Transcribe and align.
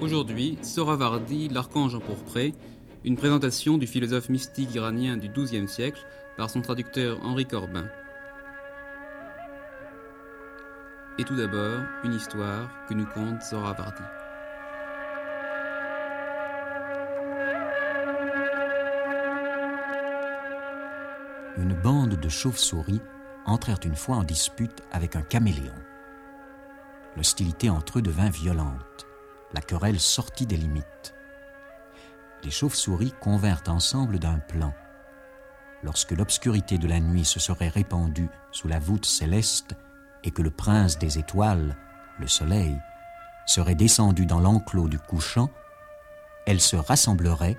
Aujourd'hui, 0.00 0.56
Soravardi, 0.62 1.50
l'archange 1.50 1.94
empourpré, 1.94 2.54
une 3.04 3.16
présentation 3.16 3.76
du 3.76 3.86
philosophe 3.86 4.30
mystique 4.30 4.74
iranien 4.74 5.18
du 5.18 5.28
XIIe 5.28 5.68
siècle 5.68 6.06
par 6.38 6.48
son 6.48 6.62
traducteur 6.62 7.18
Henri 7.22 7.44
Corbin. 7.44 7.84
Et 11.18 11.24
tout 11.24 11.36
d'abord, 11.36 11.82
une 12.02 12.14
histoire 12.14 12.70
que 12.88 12.94
nous 12.94 13.04
conte 13.04 13.42
Soravardi. 13.42 14.02
Une 21.58 21.74
bande 21.74 22.18
de 22.18 22.28
chauves-souris 22.30 23.02
entrèrent 23.44 23.80
une 23.84 23.96
fois 23.96 24.16
en 24.16 24.24
dispute 24.24 24.82
avec 24.92 25.14
un 25.14 25.22
caméléon. 25.22 25.74
L'hostilité 27.18 27.68
entre 27.68 27.98
eux 27.98 28.02
devint 28.02 28.30
violente. 28.30 29.09
La 29.52 29.60
querelle 29.60 29.98
sortit 29.98 30.46
des 30.46 30.56
limites. 30.56 31.14
Les 32.44 32.50
chauves-souris 32.50 33.12
convinrent 33.20 33.64
ensemble 33.66 34.20
d'un 34.20 34.38
plan. 34.38 34.72
Lorsque 35.82 36.12
l'obscurité 36.12 36.78
de 36.78 36.86
la 36.86 37.00
nuit 37.00 37.24
se 37.24 37.40
serait 37.40 37.68
répandue 37.68 38.28
sous 38.52 38.68
la 38.68 38.78
voûte 38.78 39.06
céleste 39.06 39.74
et 40.22 40.30
que 40.30 40.42
le 40.42 40.50
prince 40.50 40.98
des 40.98 41.18
étoiles, 41.18 41.76
le 42.18 42.28
soleil, 42.28 42.78
serait 43.44 43.74
descendu 43.74 44.24
dans 44.24 44.38
l'enclos 44.38 44.88
du 44.88 45.00
couchant, 45.00 45.50
elles 46.46 46.60
se 46.60 46.76
rassembleraient, 46.76 47.58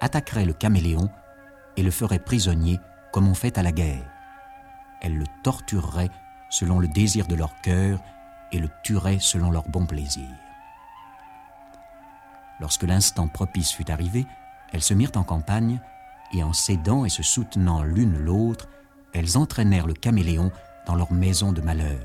attaqueraient 0.00 0.46
le 0.46 0.54
caméléon 0.54 1.10
et 1.76 1.82
le 1.82 1.90
feraient 1.90 2.18
prisonnier 2.18 2.80
comme 3.12 3.28
on 3.28 3.34
fait 3.34 3.58
à 3.58 3.62
la 3.62 3.72
guerre. 3.72 4.08
Elles 5.02 5.18
le 5.18 5.26
tortureraient 5.44 6.10
selon 6.48 6.78
le 6.78 6.88
désir 6.88 7.26
de 7.26 7.34
leur 7.34 7.54
cœur 7.60 8.00
et 8.50 8.58
le 8.58 8.70
tueraient 8.82 9.20
selon 9.20 9.50
leur 9.50 9.68
bon 9.68 9.84
plaisir. 9.84 10.28
Lorsque 12.60 12.82
l'instant 12.82 13.28
propice 13.28 13.72
fut 13.72 13.90
arrivé, 13.90 14.26
elles 14.72 14.82
se 14.82 14.94
mirent 14.94 15.12
en 15.16 15.22
campagne, 15.22 15.80
et 16.32 16.42
en 16.42 16.52
s'aidant 16.52 17.04
et 17.04 17.08
se 17.08 17.22
soutenant 17.22 17.82
l'une 17.82 18.18
l'autre, 18.18 18.68
elles 19.14 19.38
entraînèrent 19.38 19.86
le 19.86 19.94
caméléon 19.94 20.52
dans 20.86 20.94
leur 20.94 21.12
maison 21.12 21.52
de 21.52 21.62
malheur. 21.62 22.00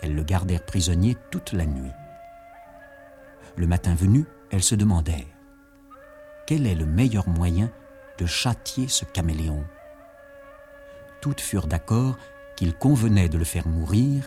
Elles 0.00 0.14
le 0.14 0.22
gardèrent 0.22 0.64
prisonnier 0.64 1.16
toute 1.30 1.52
la 1.52 1.66
nuit. 1.66 1.92
Le 3.56 3.66
matin 3.66 3.94
venu, 3.94 4.24
elles 4.50 4.62
se 4.62 4.74
demandèrent 4.74 5.38
quel 6.48 6.66
est 6.66 6.74
le 6.74 6.86
meilleur 6.86 7.28
moyen 7.28 7.70
de 8.16 8.24
châtier 8.24 8.88
ce 8.88 9.04
caméléon? 9.04 9.66
Toutes 11.20 11.42
furent 11.42 11.66
d'accord 11.66 12.16
qu'il 12.56 12.72
convenait 12.72 13.28
de 13.28 13.36
le 13.36 13.44
faire 13.44 13.68
mourir, 13.68 14.26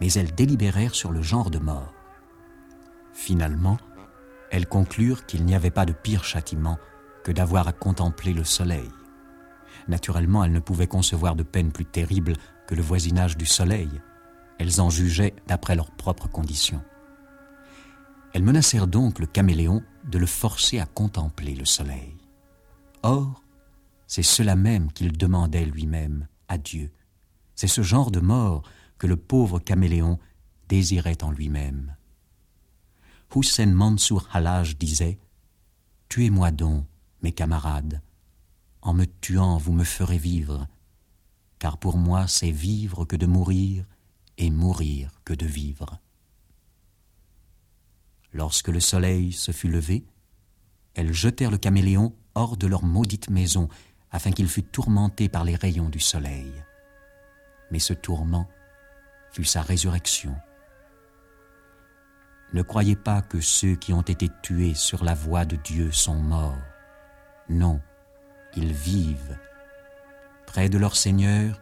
mais 0.00 0.12
elles 0.14 0.34
délibérèrent 0.34 0.96
sur 0.96 1.12
le 1.12 1.22
genre 1.22 1.50
de 1.50 1.60
mort. 1.60 1.94
Finalement, 3.12 3.76
elles 4.54 4.68
conclurent 4.68 5.26
qu'il 5.26 5.44
n'y 5.44 5.56
avait 5.56 5.72
pas 5.72 5.84
de 5.84 5.92
pire 5.92 6.22
châtiment 6.22 6.78
que 7.24 7.32
d'avoir 7.32 7.66
à 7.66 7.72
contempler 7.72 8.32
le 8.32 8.44
soleil. 8.44 8.88
Naturellement, 9.88 10.44
elles 10.44 10.52
ne 10.52 10.60
pouvaient 10.60 10.86
concevoir 10.86 11.34
de 11.34 11.42
peine 11.42 11.72
plus 11.72 11.84
terrible 11.84 12.34
que 12.68 12.76
le 12.76 12.82
voisinage 12.82 13.36
du 13.36 13.46
soleil. 13.46 13.90
Elles 14.60 14.80
en 14.80 14.90
jugeaient 14.90 15.34
d'après 15.48 15.74
leurs 15.74 15.90
propres 15.90 16.28
conditions. 16.28 16.84
Elles 18.32 18.44
menacèrent 18.44 18.86
donc 18.86 19.18
le 19.18 19.26
caméléon 19.26 19.82
de 20.04 20.18
le 20.18 20.26
forcer 20.26 20.78
à 20.78 20.86
contempler 20.86 21.56
le 21.56 21.64
soleil. 21.64 22.16
Or, 23.02 23.42
c'est 24.06 24.22
cela 24.22 24.54
même 24.54 24.92
qu'il 24.92 25.18
demandait 25.18 25.64
lui-même 25.64 26.28
à 26.46 26.58
Dieu. 26.58 26.92
C'est 27.56 27.66
ce 27.66 27.82
genre 27.82 28.12
de 28.12 28.20
mort 28.20 28.62
que 28.98 29.08
le 29.08 29.16
pauvre 29.16 29.58
caméléon 29.58 30.20
désirait 30.68 31.24
en 31.24 31.32
lui-même. 31.32 31.96
Hussein 33.36 33.66
Mansour 33.66 34.28
Halaj 34.32 34.76
disait 34.76 35.18
Tuez-moi 36.08 36.50
donc, 36.52 36.86
mes 37.22 37.32
camarades. 37.32 38.00
En 38.80 38.94
me 38.94 39.06
tuant, 39.06 39.56
vous 39.56 39.72
me 39.72 39.84
ferez 39.84 40.18
vivre, 40.18 40.68
car 41.58 41.78
pour 41.78 41.96
moi 41.96 42.28
c'est 42.28 42.50
vivre 42.50 43.04
que 43.04 43.16
de 43.16 43.26
mourir 43.26 43.86
et 44.38 44.50
mourir 44.50 45.10
que 45.24 45.34
de 45.34 45.46
vivre. 45.46 45.98
Lorsque 48.32 48.68
le 48.68 48.80
soleil 48.80 49.32
se 49.32 49.52
fut 49.52 49.68
levé, 49.68 50.04
elles 50.94 51.12
jetèrent 51.12 51.50
le 51.50 51.58
caméléon 51.58 52.14
hors 52.34 52.56
de 52.56 52.66
leur 52.66 52.84
maudite 52.84 53.30
maison 53.30 53.68
afin 54.10 54.30
qu'il 54.30 54.48
fût 54.48 54.62
tourmenté 54.62 55.28
par 55.28 55.44
les 55.44 55.56
rayons 55.56 55.88
du 55.88 56.00
soleil. 56.00 56.52
Mais 57.70 57.78
ce 57.78 57.94
tourment 57.94 58.48
fut 59.32 59.44
sa 59.44 59.62
résurrection. 59.62 60.36
Ne 62.54 62.62
croyez 62.62 62.94
pas 62.94 63.20
que 63.20 63.40
ceux 63.40 63.74
qui 63.74 63.92
ont 63.92 64.02
été 64.02 64.30
tués 64.40 64.74
sur 64.74 65.02
la 65.02 65.14
voie 65.14 65.44
de 65.44 65.56
Dieu 65.56 65.90
sont 65.90 66.14
morts. 66.14 66.56
Non, 67.48 67.80
ils 68.54 68.72
vivent. 68.72 69.36
Près 70.46 70.68
de 70.68 70.78
leur 70.78 70.94
Seigneur, 70.94 71.60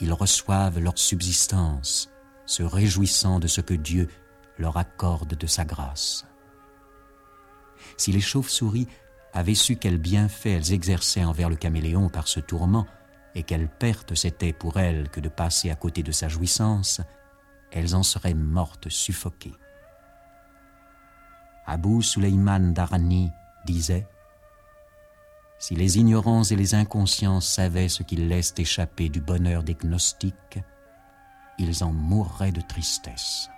ils 0.00 0.12
reçoivent 0.12 0.80
leur 0.80 0.98
subsistance, 0.98 2.10
se 2.44 2.64
réjouissant 2.64 3.38
de 3.38 3.46
ce 3.46 3.60
que 3.60 3.74
Dieu 3.74 4.08
leur 4.58 4.76
accorde 4.78 5.36
de 5.36 5.46
sa 5.46 5.64
grâce. 5.64 6.26
Si 7.96 8.10
les 8.10 8.20
chauves-souris 8.20 8.88
avaient 9.32 9.54
su 9.54 9.76
quels 9.76 9.98
bienfaits 9.98 10.46
elles 10.46 10.72
exerçaient 10.72 11.24
envers 11.24 11.50
le 11.50 11.56
caméléon 11.56 12.08
par 12.08 12.26
ce 12.26 12.40
tourment, 12.40 12.88
et 13.36 13.44
quelle 13.44 13.68
perte 13.68 14.16
c'était 14.16 14.52
pour 14.52 14.80
elles 14.80 15.08
que 15.08 15.20
de 15.20 15.28
passer 15.28 15.70
à 15.70 15.76
côté 15.76 16.02
de 16.02 16.10
sa 16.10 16.26
jouissance, 16.26 17.00
elles 17.70 17.94
en 17.94 18.02
seraient 18.02 18.34
mortes 18.34 18.88
suffoquées. 18.88 19.54
Abu 21.66 22.02
Suleiman 22.02 22.72
Darani 22.72 23.30
disait 23.64 24.06
Si 25.58 25.74
les 25.74 25.98
ignorants 25.98 26.42
et 26.44 26.56
les 26.56 26.74
inconscients 26.74 27.40
savaient 27.40 27.88
ce 27.88 28.02
qu'ils 28.02 28.28
laissent 28.28 28.54
échapper 28.58 29.08
du 29.08 29.20
bonheur 29.20 29.62
des 29.62 29.74
gnostiques, 29.74 30.60
ils 31.58 31.84
en 31.84 31.92
mourraient 31.92 32.52
de 32.52 32.60
tristesse. 32.60 33.48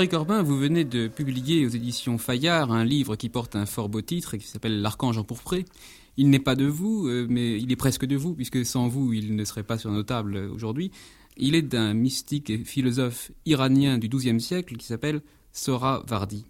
Henri 0.00 0.08
Corbin, 0.08 0.42
vous 0.42 0.56
venez 0.56 0.86
de 0.86 1.08
publier 1.08 1.66
aux 1.66 1.68
éditions 1.68 2.16
Fayard 2.16 2.72
un 2.72 2.86
livre 2.86 3.16
qui 3.16 3.28
porte 3.28 3.54
un 3.54 3.66
fort 3.66 3.90
beau 3.90 4.00
titre 4.00 4.32
et 4.32 4.38
qui 4.38 4.46
s'appelle 4.46 4.80
L'Archange 4.80 5.18
empourpré. 5.18 5.66
Il 6.16 6.30
n'est 6.30 6.38
pas 6.38 6.54
de 6.54 6.64
vous, 6.64 7.06
euh, 7.06 7.26
mais 7.28 7.58
il 7.60 7.70
est 7.70 7.76
presque 7.76 8.06
de 8.06 8.16
vous, 8.16 8.32
puisque 8.32 8.64
sans 8.64 8.88
vous, 8.88 9.12
il 9.12 9.36
ne 9.36 9.44
serait 9.44 9.62
pas 9.62 9.76
sur 9.76 9.90
nos 9.90 10.02
tables 10.02 10.48
aujourd'hui. 10.54 10.90
Il 11.36 11.54
est 11.54 11.60
d'un 11.60 11.92
mystique 11.92 12.48
et 12.48 12.56
philosophe 12.64 13.30
iranien 13.44 13.98
du 13.98 14.08
XIIe 14.08 14.40
siècle 14.40 14.78
qui 14.78 14.86
s'appelle 14.86 15.20
Sora 15.52 16.02
Vardi. 16.08 16.46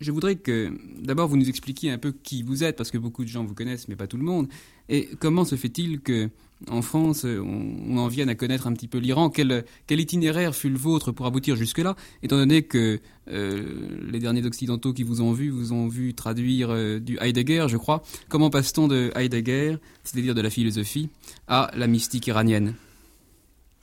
Je 0.00 0.10
voudrais 0.10 0.36
que 0.36 0.72
d'abord 0.98 1.28
vous 1.28 1.36
nous 1.36 1.48
expliquiez 1.48 1.90
un 1.90 1.98
peu 1.98 2.12
qui 2.12 2.42
vous 2.42 2.64
êtes, 2.64 2.76
parce 2.76 2.90
que 2.90 2.98
beaucoup 2.98 3.24
de 3.24 3.28
gens 3.28 3.44
vous 3.44 3.54
connaissent, 3.54 3.88
mais 3.88 3.96
pas 3.96 4.06
tout 4.06 4.16
le 4.16 4.24
monde. 4.24 4.48
Et 4.88 5.08
comment 5.20 5.44
se 5.44 5.56
fait-il 5.56 6.00
que 6.00 6.30
en 6.68 6.82
France, 6.82 7.24
on, 7.24 7.96
en 7.96 8.08
vienne 8.08 8.28
à 8.28 8.34
connaître 8.34 8.66
un 8.66 8.72
petit 8.72 8.88
peu 8.88 8.98
l'Iran? 8.98 9.30
Quel, 9.30 9.64
itinéraire 9.88 10.54
fut 10.54 10.68
le 10.68 10.78
vôtre 10.78 11.12
pour 11.12 11.26
aboutir 11.26 11.56
jusque-là, 11.56 11.96
étant 12.22 12.36
donné 12.36 12.62
que 12.62 13.00
euh, 13.28 13.88
les 14.10 14.18
derniers 14.18 14.44
occidentaux 14.44 14.92
qui 14.92 15.02
vous 15.02 15.22
ont 15.22 15.32
vu 15.32 15.50
vous 15.50 15.72
ont 15.72 15.88
vu 15.88 16.14
traduire 16.14 16.70
euh, 16.70 16.98
du 16.98 17.18
Heidegger, 17.20 17.66
je 17.68 17.76
crois. 17.76 18.02
Comment 18.28 18.50
passe-t-on 18.50 18.88
de 18.88 19.10
Heidegger, 19.14 19.76
c'est-à-dire 20.04 20.34
de 20.34 20.40
la 20.40 20.50
philosophie, 20.50 21.08
à 21.46 21.70
la 21.76 21.86
mystique 21.86 22.26
iranienne? 22.26 22.74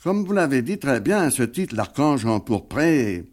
Comme 0.04 0.24
vous 0.24 0.34
l'avez 0.34 0.62
dit 0.62 0.78
très 0.78 1.02
bien, 1.02 1.30
ce 1.30 1.44
titre, 1.44 1.76
L'archange 1.76 2.26
empourpré, 2.26 3.26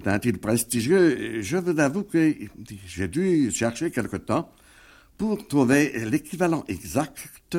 est 0.00 0.08
un 0.08 0.18
titre 0.18 0.40
prestigieux? 0.40 1.42
Je 1.42 1.56
vous 1.56 1.78
avoue 1.78 2.04
que 2.04 2.34
j'ai 2.86 3.08
dû 3.08 3.50
chercher 3.50 3.90
quelque 3.90 4.16
temps 4.16 4.50
pour 5.18 5.46
trouver 5.46 6.04
l'équivalent 6.06 6.64
exact 6.68 7.56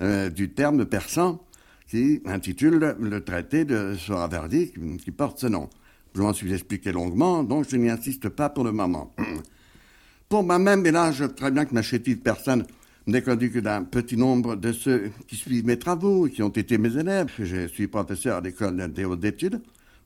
euh, 0.00 0.28
du 0.28 0.50
terme 0.50 0.84
persan 0.84 1.40
qui 1.88 2.20
intitule 2.26 2.96
le 3.00 3.24
traité 3.24 3.64
de 3.64 3.94
Soravardi 3.94 4.72
qui, 5.02 5.10
porte 5.10 5.38
ce 5.38 5.46
nom. 5.46 5.70
Je 6.14 6.20
m'en 6.20 6.32
suis 6.32 6.52
expliqué 6.52 6.92
longuement, 6.92 7.42
donc 7.42 7.66
je 7.68 7.76
n'y 7.76 7.88
insiste 7.90 8.28
pas 8.28 8.50
pour 8.50 8.64
le 8.64 8.72
moment. 8.72 9.14
pour 10.28 10.42
moi-même, 10.42 10.84
et 10.84 10.90
là, 10.90 11.12
je 11.12 11.24
très 11.24 11.50
bien 11.50 11.64
que 11.64 11.74
ma 11.74 11.82
chétive 11.82 12.18
personne 12.18 12.66
n'est 13.06 13.22
connue 13.22 13.50
que 13.50 13.60
d'un 13.60 13.84
petit 13.84 14.16
nombre 14.16 14.56
de 14.56 14.72
ceux 14.72 15.12
qui 15.28 15.36
suivent 15.36 15.64
mes 15.64 15.78
travaux, 15.78 16.26
qui 16.26 16.42
ont 16.42 16.48
été 16.48 16.76
mes 16.76 16.96
élèves. 16.96 17.30
Je 17.38 17.68
suis 17.68 17.86
professeur 17.86 18.38
à 18.38 18.40
l'école 18.40 18.92
des 18.92 19.04
hautes 19.04 19.24
études, 19.24 19.60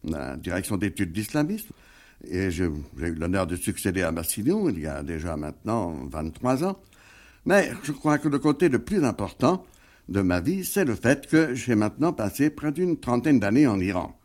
la 0.05 0.37
direction 0.37 0.77
d'études 0.77 1.13
d'islamisme, 1.13 1.71
et 2.29 2.51
j'ai 2.51 2.65
eu 2.65 3.15
l'honneur 3.15 3.47
de 3.47 3.57
succéder 3.57 4.03
à 4.03 4.13
Massillon 4.13 4.69
il 4.69 4.81
y 4.81 4.87
a 4.87 5.03
déjà 5.03 5.37
maintenant 5.37 5.95
23 6.11 6.65
ans. 6.65 6.79
Mais 7.47 7.71
je 7.83 7.93
crois 7.93 8.19
que 8.19 8.29
le 8.29 8.39
côté 8.39 8.69
le 8.69 8.79
plus 8.79 9.05
important 9.05 9.65
de 10.09 10.21
ma 10.21 10.41
vie, 10.41 10.65
c'est 10.65 10.85
le 10.85 10.95
fait 10.95 11.27
que 11.27 11.55
j'ai 11.55 11.75
maintenant 11.75 12.13
passé 12.13 12.51
près 12.51 12.73
d'une 12.73 12.99
trentaine 12.99 13.41
d'années 13.41 13.67
en 13.67 13.81
Iran. 13.81 14.17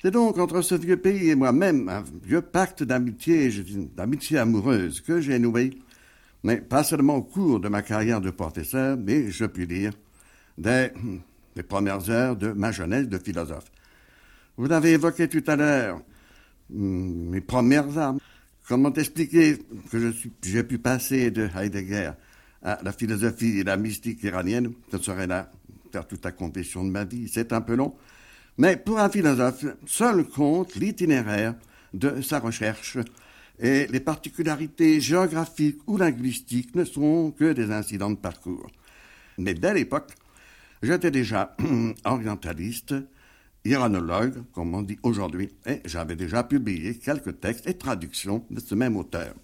C'est 0.00 0.10
donc 0.10 0.38
entre 0.38 0.62
ce 0.62 0.74
vieux 0.74 0.96
pays 0.96 1.28
et 1.28 1.34
moi-même 1.34 1.88
un 1.90 2.02
vieux 2.24 2.40
pacte 2.40 2.82
d'amitié, 2.82 3.50
d'amitié 3.94 4.38
amoureuse 4.38 5.02
que 5.02 5.20
j'ai 5.20 5.38
noué, 5.38 5.78
mais 6.42 6.56
pas 6.56 6.84
seulement 6.84 7.16
au 7.16 7.22
cours 7.22 7.60
de 7.60 7.68
ma 7.68 7.82
carrière 7.82 8.22
de 8.22 8.30
professeur, 8.30 8.96
mais 8.96 9.30
je 9.30 9.44
puis 9.44 9.66
dire 9.66 9.92
dès 10.56 10.94
les 11.54 11.62
premières 11.62 12.08
heures 12.08 12.36
de 12.36 12.52
ma 12.52 12.72
jeunesse 12.72 13.08
de 13.08 13.18
philosophe. 13.18 13.70
Vous 14.60 14.66
l'avez 14.66 14.90
évoqué 14.90 15.26
tout 15.26 15.42
à 15.46 15.56
l'heure, 15.56 16.02
hmm, 16.68 17.30
mes 17.30 17.40
premières 17.40 17.96
armes. 17.96 18.18
Comment 18.68 18.92
expliquer 18.92 19.56
que 19.90 20.12
j'ai 20.42 20.62
pu 20.64 20.76
passer 20.76 21.30
de 21.30 21.48
Heidegger 21.56 22.10
à 22.62 22.78
la 22.82 22.92
philosophie 22.92 23.60
et 23.60 23.64
la 23.64 23.78
mystique 23.78 24.22
iranienne? 24.22 24.74
Ce 24.92 24.98
serait 24.98 25.26
là 25.26 25.50
faire 25.90 26.06
toute 26.06 26.22
la 26.26 26.32
confession 26.32 26.84
de 26.84 26.90
ma 26.90 27.04
vie. 27.04 27.26
C'est 27.32 27.54
un 27.54 27.62
peu 27.62 27.74
long. 27.74 27.94
Mais 28.58 28.76
pour 28.76 28.98
un 28.98 29.08
philosophe, 29.08 29.64
seul 29.86 30.24
compte 30.24 30.74
l'itinéraire 30.74 31.54
de 31.94 32.20
sa 32.20 32.38
recherche 32.38 32.98
et 33.60 33.86
les 33.86 34.00
particularités 34.00 35.00
géographiques 35.00 35.80
ou 35.86 35.96
linguistiques 35.96 36.74
ne 36.74 36.84
sont 36.84 37.30
que 37.30 37.54
des 37.54 37.70
incidents 37.70 38.10
de 38.10 38.16
parcours. 38.16 38.70
Mais 39.38 39.54
dès 39.54 39.72
l'époque, 39.72 40.12
j'étais 40.82 41.10
déjà 41.10 41.56
orientaliste, 42.04 42.94
iranologue, 43.64 44.42
comme 44.52 44.74
on 44.74 44.82
dit 44.82 44.98
aujourd'hui, 45.02 45.50
et 45.66 45.80
j'avais 45.84 46.16
déjà 46.16 46.42
publié 46.44 46.96
quelques 46.96 47.40
textes 47.40 47.66
et 47.66 47.74
traductions 47.74 48.44
de 48.50 48.60
ce 48.60 48.74
même 48.74 48.96
auteur. 48.96 49.34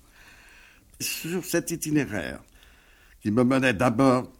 Sur 1.00 1.44
cet 1.44 1.70
itinéraire, 1.70 2.42
qui 3.20 3.30
me 3.30 3.44
menait 3.44 3.74
d'abord 3.74 4.30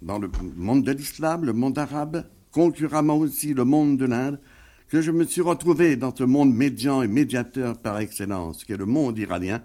dans 0.00 0.18
le 0.18 0.30
monde 0.56 0.84
de 0.84 0.92
l'islam, 0.92 1.44
le 1.44 1.52
monde 1.52 1.78
arabe, 1.78 2.24
concurremment 2.52 3.18
aussi 3.18 3.52
le 3.52 3.64
monde 3.64 3.98
de 3.98 4.06
l'Inde, 4.06 4.40
que 4.88 5.02
je 5.02 5.10
me 5.10 5.24
suis 5.24 5.42
retrouvé 5.42 5.96
dans 5.96 6.14
ce 6.14 6.24
monde 6.24 6.54
médian 6.54 7.02
et 7.02 7.08
médiateur 7.08 7.78
par 7.78 7.98
excellence, 7.98 8.64
qui 8.64 8.72
est 8.72 8.76
le 8.76 8.86
monde 8.86 9.18
iranien, 9.18 9.62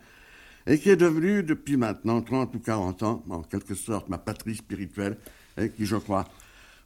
et 0.67 0.77
qui 0.77 0.89
est 0.89 0.97
devenu 0.97 1.43
depuis 1.43 1.77
maintenant 1.77 2.21
30 2.21 2.53
ou 2.55 2.59
40 2.59 3.03
ans, 3.03 3.23
en 3.29 3.41
quelque 3.41 3.75
sorte, 3.75 4.09
ma 4.09 4.17
patrie 4.17 4.55
spirituelle, 4.55 5.17
et 5.57 5.69
qui, 5.69 5.85
je 5.85 5.95
crois, 5.95 6.25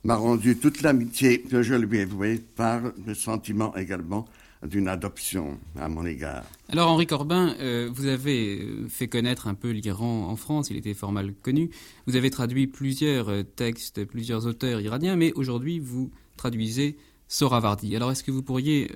m'a 0.07 0.15
rendu 0.15 0.57
toute 0.57 0.83
l'amitié 0.83 1.42
que 1.42 1.62
je 1.62 1.75
lui 1.75 1.98
ai 1.98 2.06
vouée 2.06 2.42
par 2.56 2.80
le 3.06 3.13
sentiment 3.13 3.75
également 3.75 4.25
d'une 4.65 4.88
adoption 4.88 5.59
à 5.77 5.89
mon 5.89 6.06
égard. 6.06 6.45
Alors 6.69 6.89
Henri 6.89 7.06
Corbin, 7.06 7.54
euh, 7.59 7.89
vous 7.94 8.07
avez 8.07 8.62
euh, 8.62 8.88
fait 8.88 9.09
connaître 9.09 9.48
un 9.48 9.54
peu 9.54 9.69
l'Iran 9.69 10.30
en 10.30 10.38
France, 10.38 10.69
il 10.69 10.77
était 10.77 10.94
fort 10.94 11.12
mal 11.12 11.33
connu. 11.33 11.71
Vous 12.07 12.15
avez 12.15 12.30
traduit 12.30 12.68
plusieurs 12.68 13.27
euh, 13.27 13.44
textes, 13.44 14.06
plusieurs 14.06 14.48
auteurs 14.48 14.80
iraniens, 14.80 15.18
mais 15.18 15.33
aujourd'hui 15.33 15.77
vous 15.80 16.10
traduisez 16.38 16.95
Soravardi. 17.27 17.94
Alors 17.94 18.10
est-ce 18.10 18.24
que 18.24 18.31
vous 18.31 18.42
pourriez 18.42 18.89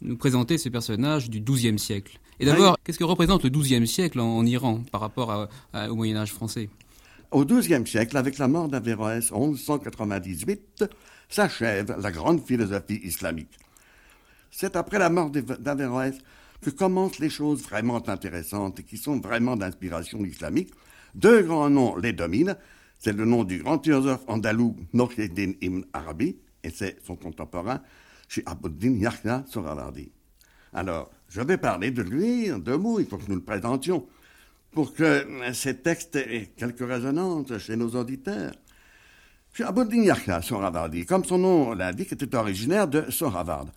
nous 0.00 0.16
présenter 0.16 0.56
ce 0.56 0.70
personnage 0.70 1.28
du 1.28 1.40
XIIe 1.40 1.78
siècle? 1.78 2.18
Et 2.40 2.46
d'abord, 2.46 2.78
qu'est-ce 2.82 2.98
que 2.98 3.04
représente 3.04 3.44
le 3.44 3.50
XIIe 3.50 3.86
siècle 3.86 4.18
en, 4.20 4.46
Iran 4.46 4.80
par 4.90 5.02
rapport 5.02 5.48
au 5.74 5.94
Moyen 5.94 6.16
Âge 6.16 6.32
français? 6.32 6.70
Au 7.30 7.44
XIIe 7.44 7.86
siècle, 7.86 8.16
avec 8.16 8.38
la 8.38 8.48
mort 8.48 8.68
d'Averroès 8.68 9.30
en 9.32 9.48
1198, 9.48 10.84
s'achève 11.28 11.94
la 12.00 12.10
grande 12.10 12.40
philosophie 12.46 13.00
islamique. 13.04 13.58
C'est 14.50 14.76
après 14.76 14.98
la 14.98 15.10
mort 15.10 15.30
d'Averroès 15.30 16.16
que 16.62 16.70
commencent 16.70 17.18
les 17.18 17.28
choses 17.28 17.62
vraiment 17.62 18.08
intéressantes 18.08 18.80
et 18.80 18.82
qui 18.82 18.96
sont 18.96 19.20
vraiment 19.20 19.56
d'inspiration 19.56 20.24
islamique. 20.24 20.72
Deux 21.14 21.42
grands 21.42 21.68
noms 21.68 21.96
les 21.96 22.14
dominent. 22.14 22.56
C'est 22.98 23.12
le 23.12 23.26
nom 23.26 23.44
du 23.44 23.58
grand 23.58 23.84
philosophe 23.84 24.24
andalou 24.26 24.74
Nokheddin 24.94 25.52
ibn 25.60 25.82
Arabi 25.92 26.38
et 26.64 26.70
c'est 26.70 26.96
son 27.04 27.14
contemporain, 27.14 27.82
chez 28.26 28.42
Abuddin 28.46 28.94
Yahya 28.94 29.44
Sohrawardi. 29.46 30.10
Alors, 30.72 31.10
je 31.28 31.42
vais 31.42 31.58
parler 31.58 31.90
de 31.90 32.02
lui 32.02 32.50
en 32.50 32.58
deux 32.58 32.76
mots, 32.78 33.00
il 33.00 33.06
faut 33.06 33.18
que 33.18 33.28
nous 33.28 33.36
le 33.36 33.44
présentions, 33.44 34.06
pour 34.72 34.94
que 34.94 35.26
ces 35.52 35.78
textes 35.78 36.16
aient 36.16 36.50
quelques 36.56 36.86
résonances 36.86 37.56
chez 37.58 37.76
nos 37.76 37.90
auditeurs. 37.90 38.52
Yahya 39.58 40.42
Sohrawardi, 40.42 41.04
comme 41.04 41.24
son 41.24 41.38
nom 41.38 41.74
l'indique, 41.74 42.12
était 42.12 42.34
originaire 42.36 42.86
de 42.86 43.10
Sohraward. 43.10 43.70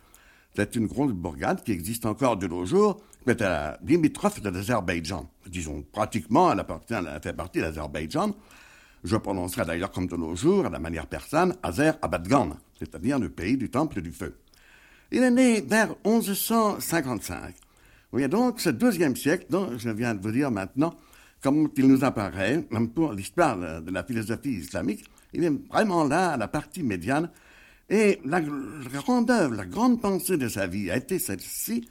C'est 0.55 0.75
une 0.75 0.88
grande 0.88 1.13
bourgade 1.13 1.63
qui 1.63 1.71
existe 1.71 2.05
encore 2.05 2.38
de 2.38 2.47
nos 2.47 2.65
jours, 2.65 3.01
qui 3.23 3.31
est 3.31 3.41
à 3.41 3.49
la 3.49 3.79
limitrophe 3.83 4.41
de 4.41 4.49
l'Azerbaïdjan. 4.49 5.29
Disons, 5.47 5.83
pratiquement, 5.91 6.51
elle, 6.51 6.59
appartient, 6.59 6.93
elle 6.93 7.19
fait 7.23 7.33
partie 7.33 7.59
de 7.59 7.63
l'Azerbaïdjan. 7.63 8.35
Je 9.03 9.17
prononcerai 9.17 9.65
d'ailleurs 9.65 9.91
comme 9.91 10.07
de 10.07 10.15
nos 10.15 10.35
jours, 10.35 10.65
à 10.65 10.69
la 10.69 10.79
manière 10.79 11.07
persane, 11.07 11.55
Azer 11.63 11.97
Abadgan, 12.01 12.57
c'est-à-dire 12.77 13.17
le 13.17 13.29
pays 13.29 13.57
du 13.57 13.69
temple 13.69 14.01
du 14.01 14.11
feu. 14.11 14.38
Il 15.11 15.23
est 15.23 15.31
né 15.31 15.61
vers 15.61 15.95
1155. 16.05 17.55
Voyez 18.12 18.28
donc 18.28 18.60
ce 18.60 18.69
deuxième 18.69 19.16
siècle 19.16 19.46
dont 19.50 19.78
je 19.78 19.90
viens 19.90 20.13
de 20.13 20.22
vous 20.22 20.31
dire 20.31 20.52
maintenant, 20.52 20.94
comme 21.42 21.69
il 21.75 21.88
nous 21.88 22.04
apparaît, 22.04 22.66
même 22.69 22.90
pour 22.90 23.13
l'histoire 23.13 23.58
de 23.81 23.92
la 23.92 24.04
philosophie 24.04 24.52
islamique, 24.52 25.06
il 25.34 25.44
est 25.44 25.68
vraiment 25.69 26.04
là, 26.04 26.36
la 26.36 26.48
partie 26.48 26.84
médiane, 26.84 27.30
et 27.90 28.19
la 28.25 28.42
grande 28.42 29.31
œuvre, 29.31 29.56
la 29.56 29.66
grande 29.66 30.02
pensée 30.02 30.38
de 30.38 30.48
sa 30.48 30.68
vie 30.68 30.92
a 30.92 30.98
été 30.98 31.19
celle-ci, 31.19 31.88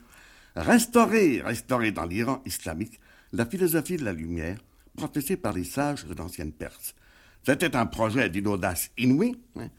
restaurer, 0.55 1.41
restaurer 1.41 1.91
dans 1.91 2.05
l'Iran 2.05 2.41
islamique 2.45 2.99
la 3.33 3.45
philosophie 3.45 3.97
de 3.97 4.05
la 4.05 4.13
lumière 4.13 4.57
professée 4.95 5.37
par 5.37 5.53
les 5.53 5.63
sages 5.63 6.05
de 6.05 6.13
l'ancienne 6.13 6.51
Perse. 6.51 6.95
C'était 7.43 7.75
un 7.75 7.85
projet 7.85 8.29
d'une 8.29 8.47
audace 8.47 8.91
inouïe, 8.97 9.39
hein, 9.55 9.69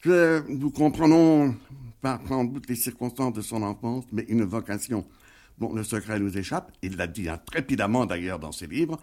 que 0.00 0.44
nous 0.48 0.70
comprenons 0.70 1.54
par 2.00 2.20
sans 2.28 2.44
doute 2.44 2.68
les 2.68 2.76
circonstances 2.76 3.32
de 3.32 3.40
son 3.42 3.62
enfance, 3.62 4.04
mais 4.12 4.24
une 4.28 4.44
vocation 4.44 5.04
dont 5.58 5.72
le 5.72 5.84
secret 5.84 6.18
nous 6.18 6.36
échappe. 6.36 6.72
Il 6.82 6.96
l'a 6.96 7.06
dit 7.06 7.28
intrépidamment 7.28 8.06
d'ailleurs 8.06 8.38
dans 8.38 8.52
ses 8.52 8.66
livres. 8.66 8.98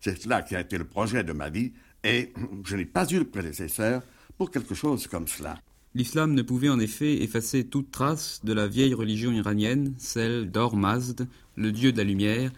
C'est 0.00 0.20
cela 0.20 0.42
qui 0.42 0.54
a 0.56 0.60
été 0.60 0.78
le 0.78 0.84
projet 0.84 1.24
de 1.24 1.32
ma 1.32 1.50
vie, 1.50 1.72
et 2.02 2.32
je 2.64 2.76
n'ai 2.76 2.84
pas 2.84 3.06
eu 3.10 3.18
de 3.18 3.24
prédécesseur 3.24 4.02
pour 4.36 4.50
quelque 4.50 4.74
chose 4.74 5.06
comme 5.06 5.28
cela. 5.28 5.58
L'islam 5.94 6.34
ne 6.34 6.42
pouvait 6.42 6.68
en 6.68 6.80
effet 6.80 7.22
effacer 7.22 7.64
toute 7.64 7.92
trace 7.92 8.40
de 8.44 8.52
la 8.52 8.66
vieille 8.66 8.94
religion 8.94 9.30
iranienne, 9.30 9.94
celle 9.96 10.50
d'Or 10.50 10.76
Mazd, 10.76 11.28
le 11.56 11.70
dieu 11.70 11.92
de 11.92 11.98
la 11.98 12.04
lumière, 12.04 12.50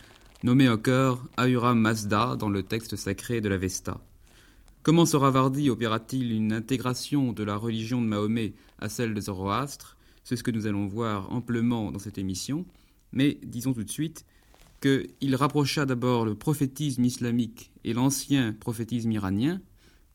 nommé 0.42 0.68
encore 0.68 1.22
Ahura 1.36 1.74
Mazda 1.74 2.36
dans 2.36 2.48
le 2.48 2.62
texte 2.62 2.96
sacré 2.96 3.42
de 3.42 3.48
la 3.48 3.58
Vesta. 3.58 4.00
Comment 4.82 5.04
Soravardi 5.04 5.68
opéra-t-il 5.68 6.32
une 6.32 6.52
intégration 6.52 7.32
de 7.32 7.42
la 7.42 7.56
religion 7.56 8.00
de 8.00 8.06
Mahomet 8.06 8.54
à 8.78 8.88
celle 8.88 9.12
de 9.12 9.20
Zoroastre? 9.20 9.96
C'est 10.24 10.36
ce 10.36 10.42
que 10.42 10.50
nous 10.50 10.66
allons 10.66 10.86
voir 10.86 11.32
amplement 11.32 11.90
dans 11.92 11.98
cette 11.98 12.18
émission, 12.18 12.64
mais 13.16 13.38
disons 13.42 13.72
tout 13.72 13.82
de 13.82 13.90
suite 13.90 14.26
qu'il 14.82 15.34
rapprocha 15.34 15.86
d'abord 15.86 16.26
le 16.26 16.34
prophétisme 16.34 17.02
islamique 17.02 17.72
et 17.82 17.94
l'ancien 17.94 18.52
prophétisme 18.52 19.10
iranien, 19.10 19.62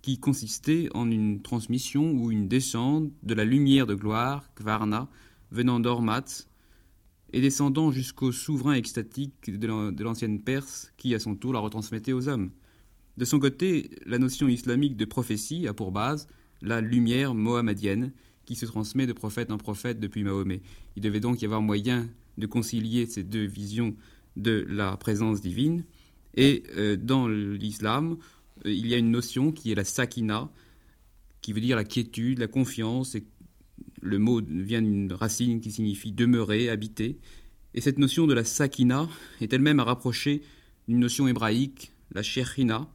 qui 0.03 0.19
consistait 0.19 0.87
en 0.93 1.09
une 1.09 1.41
transmission 1.41 2.11
ou 2.11 2.31
une 2.31 2.47
descente 2.47 3.11
de 3.23 3.33
la 3.33 3.43
lumière 3.43 3.87
de 3.87 3.95
gloire, 3.95 4.53
Kvarna, 4.55 5.09
venant 5.51 5.79
d'Ormat, 5.79 6.45
et 7.33 7.41
descendant 7.41 7.91
jusqu'au 7.91 8.31
souverain 8.31 8.73
extatique 8.73 9.49
de 9.49 10.03
l'ancienne 10.03 10.39
Perse, 10.39 10.93
qui 10.97 11.15
à 11.15 11.19
son 11.19 11.35
tour 11.35 11.53
la 11.53 11.59
retransmettait 11.59 12.13
aux 12.13 12.27
hommes. 12.27 12.51
De 13.17 13.25
son 13.25 13.39
côté, 13.39 13.89
la 14.05 14.19
notion 14.19 14.47
islamique 14.47 14.95
de 14.95 15.05
prophétie 15.05 15.67
a 15.67 15.73
pour 15.73 15.91
base 15.91 16.27
la 16.61 16.81
lumière 16.81 17.33
mohammedienne, 17.33 18.11
qui 18.45 18.55
se 18.55 18.65
transmet 18.67 19.07
de 19.07 19.13
prophète 19.13 19.51
en 19.51 19.57
prophète 19.57 19.99
depuis 19.99 20.23
Mahomet. 20.23 20.61
Il 20.95 21.01
devait 21.01 21.19
donc 21.19 21.41
y 21.41 21.45
avoir 21.45 21.61
moyen 21.61 22.09
de 22.37 22.45
concilier 22.45 23.05
ces 23.05 23.23
deux 23.23 23.45
visions 23.45 23.95
de 24.35 24.65
la 24.69 24.97
présence 24.97 25.41
divine. 25.41 25.83
Et 26.35 26.63
euh, 26.77 26.95
dans 26.95 27.27
l'islam, 27.27 28.17
euh, 28.65 28.71
il 28.71 28.87
y 28.87 28.93
a 28.93 28.97
une 28.97 29.11
notion 29.11 29.51
qui 29.51 29.71
est 29.71 29.75
la 29.75 29.83
sakina, 29.83 30.49
qui 31.41 31.53
veut 31.53 31.61
dire 31.61 31.75
la 31.75 31.83
quiétude, 31.83 32.39
la 32.39 32.47
confiance. 32.47 33.15
Et 33.15 33.23
le 34.01 34.19
mot 34.19 34.41
vient 34.41 34.81
d'une 34.81 35.11
racine 35.13 35.59
qui 35.59 35.71
signifie 35.71 36.11
demeurer, 36.11 36.69
habiter. 36.69 37.17
Et 37.73 37.81
cette 37.81 37.97
notion 37.97 38.27
de 38.27 38.33
la 38.33 38.43
sakina 38.43 39.09
est 39.39 39.53
elle-même 39.53 39.79
à 39.79 39.83
rapprocher 39.83 40.41
d'une 40.87 40.99
notion 40.99 41.27
hébraïque, 41.27 41.91
la 42.13 42.23
shechina, 42.23 42.89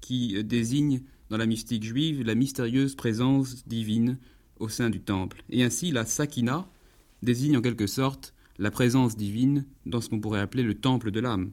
qui 0.00 0.36
euh, 0.36 0.42
désigne 0.42 1.02
dans 1.28 1.36
la 1.36 1.46
mystique 1.46 1.84
juive 1.84 2.22
la 2.22 2.34
mystérieuse 2.34 2.96
présence 2.96 3.66
divine 3.66 4.18
au 4.58 4.68
sein 4.68 4.90
du 4.90 5.00
temple. 5.00 5.42
Et 5.50 5.62
ainsi, 5.62 5.90
la 5.90 6.04
sakina 6.04 6.68
désigne 7.22 7.56
en 7.56 7.62
quelque 7.62 7.86
sorte 7.86 8.34
la 8.60 8.70
présence 8.70 9.16
divine 9.16 9.64
dans 9.86 10.00
ce 10.00 10.10
qu'on 10.10 10.20
pourrait 10.20 10.40
appeler 10.40 10.62
le 10.62 10.74
temple 10.74 11.10
de 11.10 11.18
l'âme. 11.18 11.50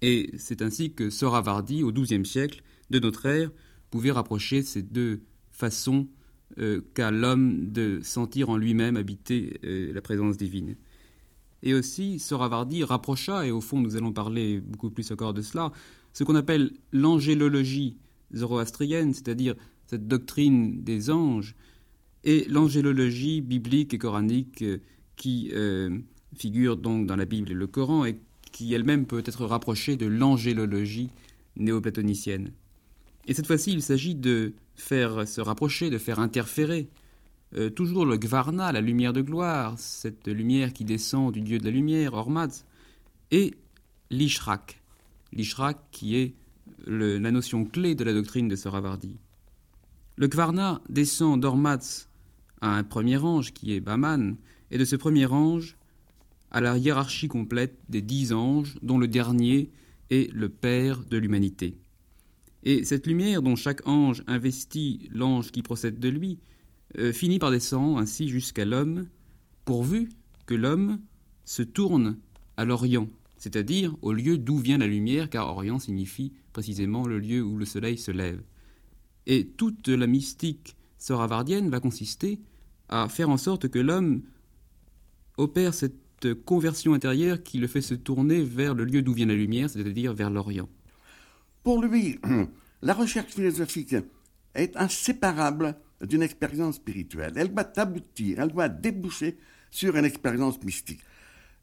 Et 0.00 0.30
c'est 0.38 0.62
ainsi 0.62 0.92
que 0.92 1.10
Soravardi, 1.10 1.82
au 1.82 1.92
XIIe 1.92 2.24
siècle 2.24 2.62
de 2.90 3.00
notre 3.00 3.26
ère, 3.26 3.50
pouvait 3.90 4.12
rapprocher 4.12 4.62
ces 4.62 4.80
deux 4.80 5.22
façons 5.50 6.08
euh, 6.58 6.80
qu'a 6.94 7.10
l'homme 7.10 7.72
de 7.72 8.00
sentir 8.02 8.48
en 8.48 8.56
lui-même 8.56 8.96
habiter 8.96 9.60
euh, 9.64 9.92
la 9.92 10.00
présence 10.00 10.36
divine. 10.36 10.76
Et 11.64 11.74
aussi, 11.74 12.20
Soravardi 12.20 12.84
rapprocha, 12.84 13.46
et 13.46 13.50
au 13.50 13.60
fond 13.60 13.80
nous 13.80 13.96
allons 13.96 14.12
parler 14.12 14.60
beaucoup 14.60 14.90
plus 14.90 15.10
encore 15.10 15.34
de 15.34 15.42
cela, 15.42 15.72
ce 16.12 16.22
qu'on 16.22 16.36
appelle 16.36 16.72
l'angélologie 16.92 17.96
zoroastrienne, 18.34 19.14
c'est-à-dire 19.14 19.56
cette 19.86 20.06
doctrine 20.06 20.82
des 20.84 21.10
anges, 21.10 21.56
et 22.24 22.44
l'angélologie 22.48 23.40
biblique 23.40 23.94
et 23.94 23.98
coranique 23.98 24.62
euh, 24.62 24.78
qui 25.22 25.52
euh, 25.54 26.00
figure 26.36 26.76
donc 26.76 27.06
dans 27.06 27.14
la 27.14 27.26
Bible 27.26 27.52
et 27.52 27.54
le 27.54 27.68
Coran 27.68 28.04
et 28.04 28.18
qui 28.50 28.74
elle-même 28.74 29.06
peut 29.06 29.22
être 29.24 29.46
rapprochée 29.46 29.94
de 29.94 30.06
l'angélologie 30.06 31.10
néoplatonicienne. 31.54 32.50
Et 33.28 33.34
cette 33.34 33.46
fois-ci, 33.46 33.70
il 33.70 33.82
s'agit 33.82 34.16
de 34.16 34.52
faire 34.74 35.28
se 35.28 35.40
rapprocher, 35.40 35.90
de 35.90 35.98
faire 35.98 36.18
interférer 36.18 36.88
euh, 37.56 37.70
toujours 37.70 38.04
le 38.04 38.16
Gvarna, 38.16 38.72
la 38.72 38.80
lumière 38.80 39.12
de 39.12 39.20
gloire, 39.20 39.78
cette 39.78 40.26
lumière 40.26 40.72
qui 40.72 40.84
descend 40.84 41.32
du 41.32 41.40
dieu 41.40 41.60
de 41.60 41.66
la 41.66 41.70
lumière, 41.70 42.14
Ormaz, 42.14 42.64
et 43.30 43.54
l'Ishrak, 44.10 44.82
l'Ishrak 45.32 45.78
qui 45.92 46.16
est 46.16 46.34
la 46.84 47.30
notion 47.30 47.64
clé 47.64 47.94
de 47.94 48.02
la 48.02 48.12
doctrine 48.12 48.48
de 48.48 48.56
Soravardi. 48.56 49.14
Le 50.16 50.26
Gvarna 50.26 50.80
descend 50.88 51.40
d'Ormaz 51.40 52.08
à 52.60 52.76
un 52.76 52.82
premier 52.82 53.18
ange 53.18 53.52
qui 53.52 53.72
est 53.72 53.80
Baman, 53.80 54.34
et 54.72 54.78
de 54.78 54.84
ce 54.84 54.96
premier 54.96 55.26
ange 55.26 55.76
à 56.50 56.60
la 56.60 56.76
hiérarchie 56.76 57.28
complète 57.28 57.78
des 57.88 58.02
dix 58.02 58.32
anges, 58.32 58.76
dont 58.82 58.98
le 58.98 59.06
dernier 59.06 59.70
est 60.10 60.32
le 60.32 60.48
Père 60.48 61.04
de 61.04 61.16
l'humanité. 61.16 61.76
Et 62.64 62.84
cette 62.84 63.06
lumière 63.06 63.42
dont 63.42 63.56
chaque 63.56 63.86
ange 63.86 64.22
investit 64.26 65.08
l'ange 65.12 65.50
qui 65.50 65.62
procède 65.62 65.98
de 65.98 66.08
lui, 66.08 66.38
euh, 66.98 67.12
finit 67.12 67.38
par 67.38 67.50
descendre 67.50 67.98
ainsi 67.98 68.28
jusqu'à 68.28 68.64
l'homme, 68.64 69.08
pourvu 69.64 70.08
que 70.46 70.54
l'homme 70.54 71.00
se 71.44 71.62
tourne 71.62 72.18
à 72.56 72.64
l'Orient, 72.64 73.08
c'est-à-dire 73.36 73.94
au 74.02 74.12
lieu 74.12 74.38
d'où 74.38 74.58
vient 74.58 74.78
la 74.78 74.86
lumière, 74.86 75.28
car 75.28 75.48
Orient 75.48 75.78
signifie 75.78 76.32
précisément 76.52 77.06
le 77.06 77.18
lieu 77.18 77.42
où 77.42 77.58
le 77.58 77.64
soleil 77.64 77.98
se 77.98 78.10
lève. 78.10 78.42
Et 79.26 79.46
toute 79.46 79.88
la 79.88 80.06
mystique 80.06 80.76
soravardienne 80.98 81.70
va 81.70 81.80
consister 81.80 82.40
à 82.88 83.08
faire 83.08 83.30
en 83.30 83.36
sorte 83.36 83.68
que 83.68 83.78
l'homme 83.78 84.22
opère 85.42 85.74
cette 85.74 86.34
conversion 86.44 86.94
intérieure 86.94 87.42
qui 87.42 87.58
le 87.58 87.66
fait 87.66 87.80
se 87.80 87.94
tourner 87.94 88.42
vers 88.42 88.74
le 88.74 88.84
lieu 88.84 89.02
d'où 89.02 89.12
vient 89.12 89.26
la 89.26 89.34
lumière, 89.34 89.68
c'est-à-dire 89.68 90.14
vers 90.14 90.30
l'Orient. 90.30 90.68
Pour 91.62 91.82
lui, 91.82 92.18
la 92.82 92.94
recherche 92.94 93.32
philosophique 93.32 93.96
est 94.54 94.76
inséparable 94.76 95.76
d'une 96.02 96.22
expérience 96.22 96.76
spirituelle. 96.76 97.32
Elle 97.36 97.52
doit 97.52 97.72
aboutir, 97.76 98.40
elle 98.40 98.52
doit 98.52 98.68
déboucher 98.68 99.36
sur 99.70 99.96
une 99.96 100.04
expérience 100.04 100.62
mystique. 100.62 101.00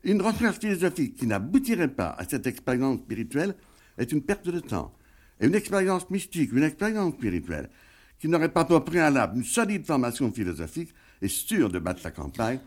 Une 0.04 0.22
recherche 0.22 0.60
philosophique 0.60 1.16
qui 1.16 1.28
n'aboutirait 1.28 1.94
pas 1.94 2.16
à 2.18 2.24
cette 2.28 2.48
expérience 2.48 3.00
spirituelle 3.00 3.56
est 3.98 4.12
une 4.12 4.22
perte 4.22 4.48
de 4.48 4.60
temps. 4.60 4.94
Et 5.42 5.48
une 5.48 5.56
expérience 5.56 6.10
mystique, 6.10 6.52
une 6.54 6.64
expérience 6.64 7.14
spirituelle, 7.14 7.70
qui 8.18 8.28
n'aurait 8.28 8.52
pas 8.52 8.66
pour 8.66 8.84
préalable 8.84 9.38
une 9.38 9.44
solide 9.44 9.86
formation 9.86 10.32
philosophique, 10.32 10.94
est 11.22 11.28
sûre 11.28 11.70
de 11.70 11.80
battre 11.80 12.02
la 12.04 12.12
campagne. 12.12 12.60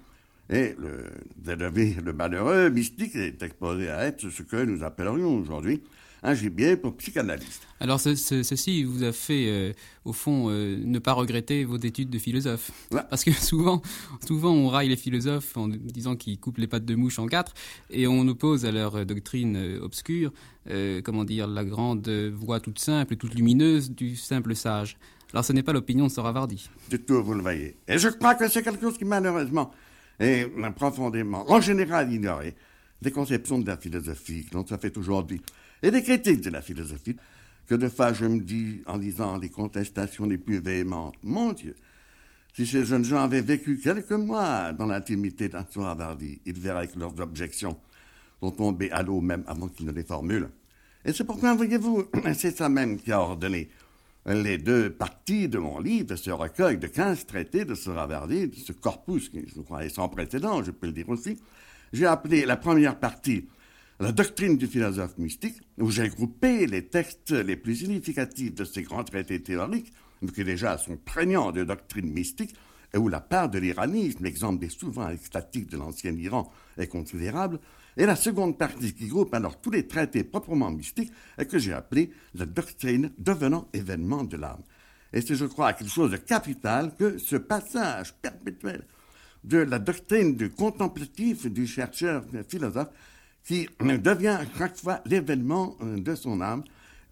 Et 0.50 0.74
le, 0.78 1.10
le 1.44 2.12
malheureux 2.12 2.70
mystique 2.70 3.14
est 3.16 3.42
exposé 3.42 3.88
à 3.88 4.04
être 4.04 4.28
ce 4.28 4.42
que 4.42 4.64
nous 4.64 4.82
appellerions 4.82 5.36
aujourd'hui 5.36 5.82
un 6.22 6.34
gibier 6.34 6.76
pour 6.76 6.96
psychanalyste. 6.96 7.66
Alors 7.80 7.98
ceci 7.98 8.84
vous 8.84 9.02
a 9.02 9.12
fait, 9.12 9.46
euh, 9.48 9.72
au 10.04 10.12
fond, 10.12 10.48
euh, 10.48 10.78
ne 10.82 10.98
pas 10.98 11.12
regretter 11.12 11.64
vos 11.64 11.76
études 11.76 12.10
de 12.10 12.18
philosophe. 12.18 12.70
Parce 13.10 13.24
que 13.24 13.32
souvent, 13.32 13.82
souvent 14.24 14.52
on 14.52 14.68
raille 14.68 14.88
les 14.88 14.96
philosophes 14.96 15.56
en 15.56 15.68
disant 15.68 16.14
qu'ils 16.14 16.38
coupent 16.38 16.58
les 16.58 16.68
pattes 16.68 16.84
de 16.84 16.94
mouche 16.94 17.18
en 17.18 17.26
quatre, 17.26 17.54
et 17.90 18.06
on 18.06 18.26
oppose 18.28 18.64
à 18.64 18.72
leur 18.72 19.04
doctrine 19.04 19.56
euh, 19.56 19.80
obscure, 19.82 20.32
comment 21.04 21.24
dire, 21.24 21.48
la 21.48 21.64
grande 21.64 22.08
voix 22.08 22.60
toute 22.60 22.78
simple 22.78 23.16
toute 23.16 23.34
lumineuse 23.34 23.90
du 23.90 24.14
simple 24.14 24.54
sage. 24.54 24.96
Alors 25.32 25.44
ce 25.44 25.52
n'est 25.52 25.62
pas 25.62 25.72
l'opinion 25.72 26.06
de 26.06 26.10
Soravardi. 26.12 26.70
Du 26.88 27.00
tout, 27.00 27.22
vous 27.22 27.34
le 27.34 27.42
voyez. 27.42 27.76
Et 27.88 27.98
je 27.98 28.08
crois 28.08 28.34
que 28.34 28.48
c'est 28.48 28.62
quelque 28.62 28.82
chose 28.82 28.96
qui 28.96 29.04
malheureusement 29.04 29.72
est 30.22 30.48
profondément, 30.74 31.50
en 31.50 31.60
général, 31.60 32.12
ignoré 32.12 32.54
des 33.00 33.10
conceptions 33.10 33.58
de 33.58 33.66
la 33.66 33.76
philosophie 33.76 34.46
dont 34.52 34.64
ça 34.66 34.78
fait 34.78 34.96
aujourd'hui 34.96 35.42
et 35.82 35.90
des 35.90 36.02
critiques 36.02 36.40
de 36.42 36.50
la 36.50 36.62
philosophie, 36.62 37.16
que 37.66 37.74
de 37.74 37.88
fois 37.88 38.12
je 38.12 38.24
me 38.24 38.40
dis, 38.40 38.82
en 38.86 38.96
lisant 38.96 39.38
les 39.38 39.48
contestations 39.48 40.26
les 40.26 40.38
plus 40.38 40.60
véhémentes, 40.60 41.16
mon 41.22 41.52
Dieu, 41.52 41.74
si 42.54 42.66
ces 42.66 42.84
jeunes 42.84 43.04
gens 43.04 43.22
avaient 43.22 43.40
vécu 43.40 43.78
quelques 43.78 44.12
mois 44.12 44.72
dans 44.72 44.86
l'intimité 44.86 45.48
d'un 45.48 45.66
soir 45.70 45.96
ils 46.20 46.58
verraient 46.58 46.88
que 46.88 46.98
leurs 46.98 47.18
objections 47.20 47.76
sont 48.40 48.50
tombées 48.50 48.90
à 48.90 49.02
l'eau 49.02 49.20
même 49.20 49.44
avant 49.46 49.68
qu'ils 49.68 49.86
ne 49.86 49.92
les 49.92 50.04
formulent. 50.04 50.50
Et 51.04 51.12
c'est 51.12 51.24
pourquoi, 51.24 51.54
voyez-vous, 51.54 52.04
c'est 52.34 52.56
ça 52.56 52.68
même 52.68 52.98
qui 52.98 53.10
a 53.10 53.20
ordonné 53.20 53.68
les 54.26 54.58
deux 54.58 54.90
parties 54.90 55.48
de 55.48 55.58
mon 55.58 55.80
livre, 55.80 56.06
de 56.06 56.16
ce 56.16 56.30
recueil 56.30 56.78
de 56.78 56.86
quinze 56.86 57.26
traités 57.26 57.64
de 57.64 57.74
Soravardi, 57.74 58.48
de 58.48 58.54
ce 58.54 58.72
corpus 58.72 59.28
qui, 59.28 59.44
je 59.46 59.60
crois, 59.60 59.84
est 59.84 59.88
sans 59.88 60.08
précédent, 60.08 60.62
je 60.62 60.70
peux 60.70 60.86
le 60.86 60.92
dire 60.92 61.08
aussi. 61.08 61.38
J'ai 61.92 62.06
appelé 62.06 62.46
la 62.46 62.56
première 62.56 62.98
partie 62.98 63.46
la 64.02 64.10
doctrine 64.10 64.56
du 64.56 64.66
philosophe 64.66 65.16
mystique, 65.16 65.60
où 65.78 65.92
j'ai 65.92 66.08
groupé 66.08 66.66
les 66.66 66.88
textes 66.88 67.30
les 67.30 67.54
plus 67.54 67.76
significatifs 67.76 68.52
de 68.52 68.64
ces 68.64 68.82
grands 68.82 69.04
traités 69.04 69.40
théoriques, 69.40 69.92
qui 70.34 70.42
déjà 70.42 70.76
sont 70.76 70.96
prégnants 70.96 71.52
de 71.52 71.62
doctrine 71.62 72.10
mystique, 72.12 72.54
et 72.92 72.98
où 72.98 73.08
la 73.08 73.20
part 73.20 73.48
de 73.48 73.60
l'iranisme, 73.60 74.24
l'exemple 74.24 74.58
des 74.58 74.70
souvent 74.70 75.08
extatiques 75.08 75.70
de 75.70 75.76
l'ancien 75.76 76.12
Iran, 76.14 76.50
est 76.78 76.88
considérable, 76.88 77.60
et 77.96 78.06
la 78.06 78.16
seconde 78.16 78.58
partie 78.58 78.94
qui 78.94 79.08
groupe 79.08 79.34
alors 79.34 79.60
tous 79.60 79.70
les 79.70 79.86
traités 79.86 80.24
proprement 80.24 80.70
mystiques, 80.70 81.12
et 81.38 81.46
que 81.46 81.58
j'ai 81.58 81.72
appelé 81.72 82.10
la 82.34 82.46
doctrine 82.46 83.12
devenant 83.18 83.68
événement 83.72 84.24
de 84.24 84.36
l'âme. 84.36 84.62
Et 85.12 85.20
c'est, 85.20 85.34
je 85.34 85.44
crois, 85.44 85.72
quelque 85.74 85.90
chose 85.90 86.10
de 86.10 86.16
capital 86.16 86.94
que 86.96 87.18
ce 87.18 87.36
passage 87.36 88.14
perpétuel 88.14 88.84
de 89.44 89.58
la 89.58 89.78
doctrine 89.78 90.36
du 90.36 90.50
contemplatif 90.50 91.46
du 91.46 91.66
chercheur 91.66 92.24
philosophe 92.48 92.90
qui 93.44 93.68
devient 93.80 94.38
chaque 94.56 94.76
fois 94.76 95.00
l'événement 95.04 95.76
euh, 95.82 95.98
de 95.98 96.14
son 96.14 96.40
âme 96.40 96.62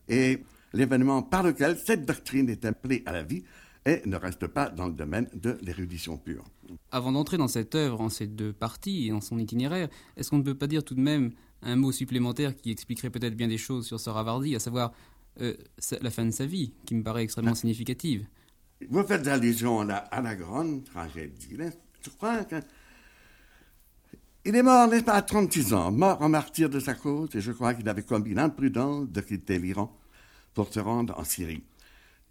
et 0.09 0.45
l'événement 0.73 1.23
par 1.23 1.43
lequel 1.43 1.77
cette 1.77 2.07
doctrine 2.07 2.49
est 2.49 2.65
appelée 2.65 3.03
à 3.05 3.13
la 3.13 3.23
vie 3.23 3.43
et 3.85 4.03
ne 4.07 4.17
reste 4.17 4.47
pas 4.47 4.69
dans 4.69 4.87
le 4.87 4.93
domaine 4.93 5.29
de 5.35 5.59
l'érudition 5.63 6.17
pure. 6.17 6.45
Avant 6.91 7.13
d'entrer 7.13 7.37
dans 7.37 7.49
cette 7.49 7.75
œuvre, 7.75 8.01
en 8.01 8.09
ces 8.09 8.27
deux 8.27 8.53
parties 8.53 9.07
et 9.07 9.13
en 9.13 9.21
son 9.21 9.39
itinéraire, 9.39 9.89
est-ce 10.17 10.31
qu'on 10.31 10.39
ne 10.39 10.43
peut 10.43 10.55
pas 10.55 10.67
dire 10.67 10.85
tout 10.85 10.95
de 10.95 11.01
même 11.01 11.33
un 11.63 11.77
mot 11.77 11.93
supplémentaire 11.93 12.57
qui 12.57 12.71
expliquerait 12.71 13.11
peut-être 13.11 13.37
bien 13.37 13.49
des 13.49 13.59
choses 13.59 13.87
sur 13.87 14.01
Soravardi, 14.01 14.57
à 14.57 14.61
savoir 14.61 14.93
euh, 15.41 15.55
la 16.01 16.11
fin 16.11 16.25
de 16.25 16.31
sa 16.31 16.47
vie, 16.47 16.73
qui 16.87 16.95
me 16.95 17.03
paraît 17.03 17.23
extrêmement 17.23 17.53
ah. 17.53 17.57
significative 17.57 18.27
Vous 18.89 19.03
faites 19.05 19.27
allusion 19.27 19.81
à 19.81 19.85
la, 19.85 19.97
à 19.97 20.21
la 20.21 20.35
grande 20.35 20.85
tragédie. 20.85 21.57
Je 22.03 22.11
crois 22.11 22.45
que 22.45 22.57
il 24.47 24.57
est 24.57 24.63
mort, 24.63 24.89
n'est-ce 24.89 25.05
pas, 25.05 25.13
à 25.15 25.23
36 25.23 25.75
ans, 25.75 25.93
mort 25.93 26.23
en 26.23 26.31
martyr 26.31 26.71
de 26.71 26.81
sa 26.81 26.95
cause, 26.95 27.29
et 27.35 27.43
je 27.43 27.53
crois 27.53 27.75
qu'il 27.75 27.87
avait 27.91 28.03
commis 28.03 28.33
l'imprudence 28.33 29.07
de 29.11 29.21
quitter 29.21 29.59
l'Iran 29.59 29.95
pour 30.55 30.73
se 30.73 30.81
rendre 30.81 31.19
en 31.19 31.25
Syrie. 31.25 31.63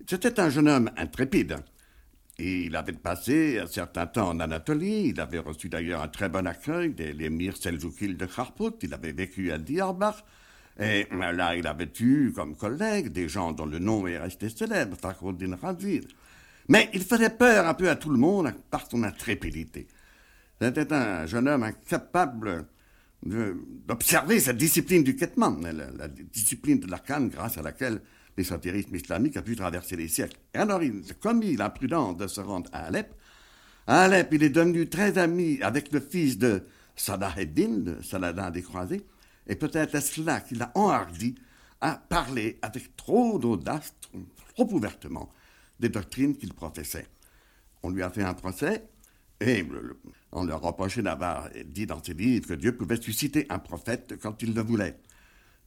C'était 0.07 0.39
un 0.39 0.49
jeune 0.49 0.67
homme 0.67 0.89
intrépide. 0.97 1.57
Il 2.39 2.73
avait 2.77 2.93
passé 2.93 3.59
un 3.59 3.67
certain 3.67 4.07
temps 4.07 4.29
en 4.29 4.39
Anatolie, 4.39 5.09
il 5.09 5.19
avait 5.19 5.39
reçu 5.39 5.67
d'ailleurs 5.67 6.01
un 6.01 6.07
très 6.07 6.29
bon 6.29 6.47
accueil 6.47 6.93
des 6.93 7.11
l'émir 7.11 7.57
Seljoukil 7.57 8.15
de 8.15 8.25
Kharpout, 8.25 8.77
il 8.81 8.93
avait 8.93 9.11
vécu 9.11 9.51
à 9.51 9.57
Diyarbakh, 9.57 10.23
et 10.79 11.05
là 11.11 11.55
il 11.57 11.67
avait 11.67 11.91
eu 11.99 12.31
comme 12.33 12.55
collègues 12.55 13.09
des 13.09 13.27
gens 13.27 13.51
dont 13.51 13.65
le 13.65 13.79
nom 13.79 14.07
est 14.07 14.17
resté 14.17 14.47
célèbre, 14.47 14.95
Fakhruddin 14.95 15.57
Ravid. 15.61 16.07
Mais 16.69 16.89
il 16.93 17.03
faisait 17.03 17.31
peur 17.31 17.67
un 17.67 17.73
peu 17.73 17.89
à 17.89 17.97
tout 17.97 18.09
le 18.09 18.17
monde 18.17 18.53
par 18.71 18.89
son 18.89 19.03
intrépidité. 19.03 19.87
C'était 20.61 20.93
un 20.93 21.25
jeune 21.25 21.47
homme 21.49 21.63
incapable 21.63 22.67
d'observer 23.21 24.39
cette 24.39 24.57
discipline 24.57 25.03
du 25.03 25.15
Ketman, 25.15 25.59
la, 25.97 26.07
discipline 26.07 26.79
de 26.79 26.87
l'arcane 26.87 27.27
grâce 27.27 27.57
à 27.57 27.61
laquelle 27.61 28.01
l'ésotérisme 28.37 28.95
islamique 28.95 29.37
a 29.37 29.41
pu 29.41 29.55
traverser 29.55 29.95
les 29.95 30.07
siècles. 30.07 30.37
Et 30.53 30.57
alors, 30.57 30.81
il 30.83 31.03
a 31.09 31.13
commis 31.13 31.55
l'imprudence 31.55 32.17
de 32.17 32.27
se 32.27 32.41
rendre 32.41 32.69
à 32.73 32.85
Alep. 32.85 33.13
À 33.87 34.01
Alep, 34.03 34.33
il 34.33 34.43
est 34.43 34.49
devenu 34.49 34.87
très 34.87 35.17
ami 35.17 35.59
avec 35.61 35.91
le 35.91 35.99
fils 35.99 36.37
de 36.37 36.63
Salah 36.95 37.33
eddin 37.37 38.01
Saladin 38.01 38.51
des 38.51 38.61
Croisés, 38.61 39.05
et 39.47 39.55
peut-être 39.55 39.95
est-ce 39.95 40.15
cela 40.15 40.41
qui 40.41 40.55
l'a 40.55 40.71
enhardi 40.75 41.35
à 41.81 41.95
parler 41.95 42.59
avec 42.61 42.95
trop 42.97 43.39
d'audace, 43.39 43.93
trop 44.53 44.67
ouvertement, 44.73 45.29
des 45.79 45.89
doctrines 45.89 46.35
qu'il 46.35 46.53
professait. 46.53 47.07
On 47.83 47.89
lui 47.89 48.03
a 48.03 48.09
fait 48.09 48.23
un 48.23 48.33
procès, 48.33 48.83
et 49.41 49.65
on 50.33 50.43
leur 50.43 50.61
reprochait 50.61 51.01
d'avoir 51.01 51.49
dit 51.65 51.85
dans 51.85 52.03
ses 52.03 52.13
livres 52.13 52.47
que 52.49 52.53
Dieu 52.53 52.75
pouvait 52.75 53.01
susciter 53.01 53.45
un 53.49 53.59
prophète 53.59 54.15
quand 54.21 54.41
il 54.43 54.53
le 54.53 54.61
voulait. 54.61 54.99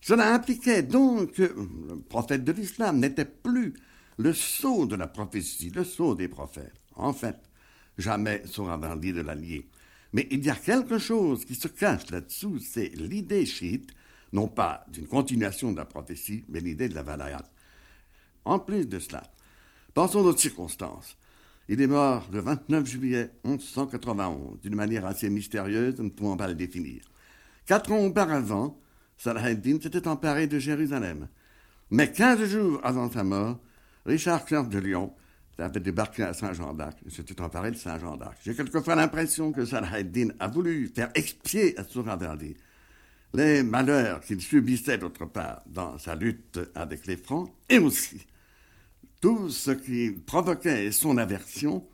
Cela 0.03 0.35
impliquait 0.35 0.83
donc 0.83 1.33
que 1.33 1.43
le 1.45 2.01
prophète 2.01 2.45
de 2.45 2.53
l'islam 2.53 2.99
n'était 2.99 3.25
plus 3.25 3.73
le 4.19 4.35
sceau 4.35 4.85
de 4.85 4.97
la 4.97 5.07
prophétie, 5.07 5.71
le 5.71 5.85
sceau 5.85 6.15
des 6.15 6.29
prophètes. 6.29 6.75
En 6.97 7.15
fait, 7.15 7.39
jamais 7.97 8.43
saura 8.45 8.79
dit 8.97 9.15
de 9.15 9.23
l'allier. 9.23 9.67
Mais 10.13 10.29
il 10.31 10.45
y 10.45 10.51
a 10.51 10.55
quelque 10.55 10.99
chose 10.99 11.47
qui 11.47 11.55
se 11.55 11.69
cache 11.69 12.11
là-dessous, 12.11 12.59
c'est 12.59 12.91
l'idée 12.97 13.47
chiite, 13.47 13.93
non 14.35 14.49
pas 14.49 14.85
d'une 14.93 15.07
continuation 15.07 15.73
de 15.73 15.79
la 15.79 15.87
prophétie, 15.87 16.45
mais 16.51 16.61
l'idée 16.61 16.91
de 16.91 16.95
la 16.95 17.03
valayat. 17.03 17.49
En 18.45 18.59
plus 18.59 18.87
de 18.87 18.99
cela, 18.99 19.23
Pensons 19.95 20.25
aux 20.25 20.37
circonstances. 20.37 21.19
Il 21.69 21.83
est 21.83 21.87
mort 21.87 22.27
le 22.33 22.41
29 22.41 22.87
juillet 22.87 23.31
1191, 23.45 24.61
d'une 24.63 24.75
manière 24.75 25.05
assez 25.05 25.29
mystérieuse, 25.29 25.99
nous 25.99 26.05
ne 26.05 26.11
pouvons 26.11 26.37
pas 26.37 26.49
le 26.49 26.55
définir. 26.55 27.03
Quatre 27.67 27.93
ans 27.93 28.05
auparavant, 28.05 28.81
Salah 29.23 29.55
s'était 29.81 30.09
emparé 30.09 30.49
de 30.49 30.59
Jérusalem. 30.59 31.29
Mais 31.91 32.11
quinze 32.11 32.45
jours 32.45 32.81
avant 32.83 33.09
sa 33.09 33.23
mort, 33.23 33.61
Richard 34.05 34.45
Clair 34.45 34.67
de 34.67 34.79
Lyon 34.81 35.15
avait 35.59 35.79
débarqué 35.79 36.25
à 36.25 36.35
Saint-Jean 36.35 36.75
d'Arc 36.75 36.99
et 37.07 37.11
s'était 37.11 37.41
emparé 37.41 37.71
de 37.71 37.77
Saint-Jean 37.77 38.17
d'Arc. 38.17 38.39
J'ai 38.45 38.53
quelquefois 38.53 38.97
l'impression 38.97 39.53
que 39.53 39.65
Salah 39.65 39.91
a 40.41 40.49
voulu 40.49 40.89
faire 40.89 41.11
expier 41.15 41.79
à 41.79 41.85
Souravardi 41.85 42.57
les 43.33 43.63
malheurs 43.63 44.23
qu'il 44.23 44.41
subissait 44.41 44.99
d'autre 44.99 45.27
part 45.27 45.63
dans 45.67 45.99
sa 45.99 46.17
lutte 46.17 46.59
avec 46.75 47.07
les 47.07 47.17
Francs 47.17 47.49
et 47.69 47.79
aussi 47.79 48.27
tout 49.21 49.51
ce 49.51 49.71
qui 49.71 50.11
provoquait 50.11 50.91
son 50.91 51.17
aversion, 51.17 51.87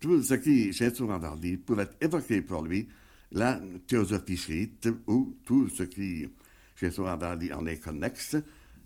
tout 0.00 0.20
ce 0.20 0.34
qui, 0.34 0.72
chez 0.72 0.92
Souravardi, 0.92 1.58
pouvait 1.58 1.90
évoquer 2.00 2.42
pour 2.42 2.62
lui 2.62 2.88
la 3.30 3.60
théosophie 3.86 4.36
chiite 4.36 4.88
ou 5.06 5.36
tout 5.44 5.68
ce 5.68 5.84
qui, 5.84 6.26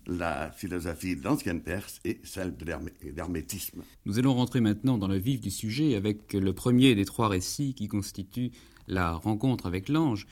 la 0.07 0.51
philosophie 0.51 1.15
de 1.15 1.23
l'ancienne 1.23 1.61
Perse 1.61 1.99
et 2.05 2.19
celle 2.23 2.55
de 2.55 2.65
l'hermétisme. 3.15 3.83
Nous 4.05 4.17
allons 4.17 4.33
rentrer 4.33 4.61
maintenant 4.61 4.97
dans 4.97 5.07
le 5.07 5.17
vif 5.17 5.41
du 5.41 5.51
sujet 5.51 5.95
avec 5.95 6.33
le 6.33 6.53
premier 6.53 6.95
des 6.95 7.05
trois 7.05 7.27
récits 7.27 7.73
qui 7.73 7.87
constituent 7.87 8.51
la 8.87 9.13
rencontre 9.13 9.65
avec 9.65 9.89
l'ange, 9.89 10.27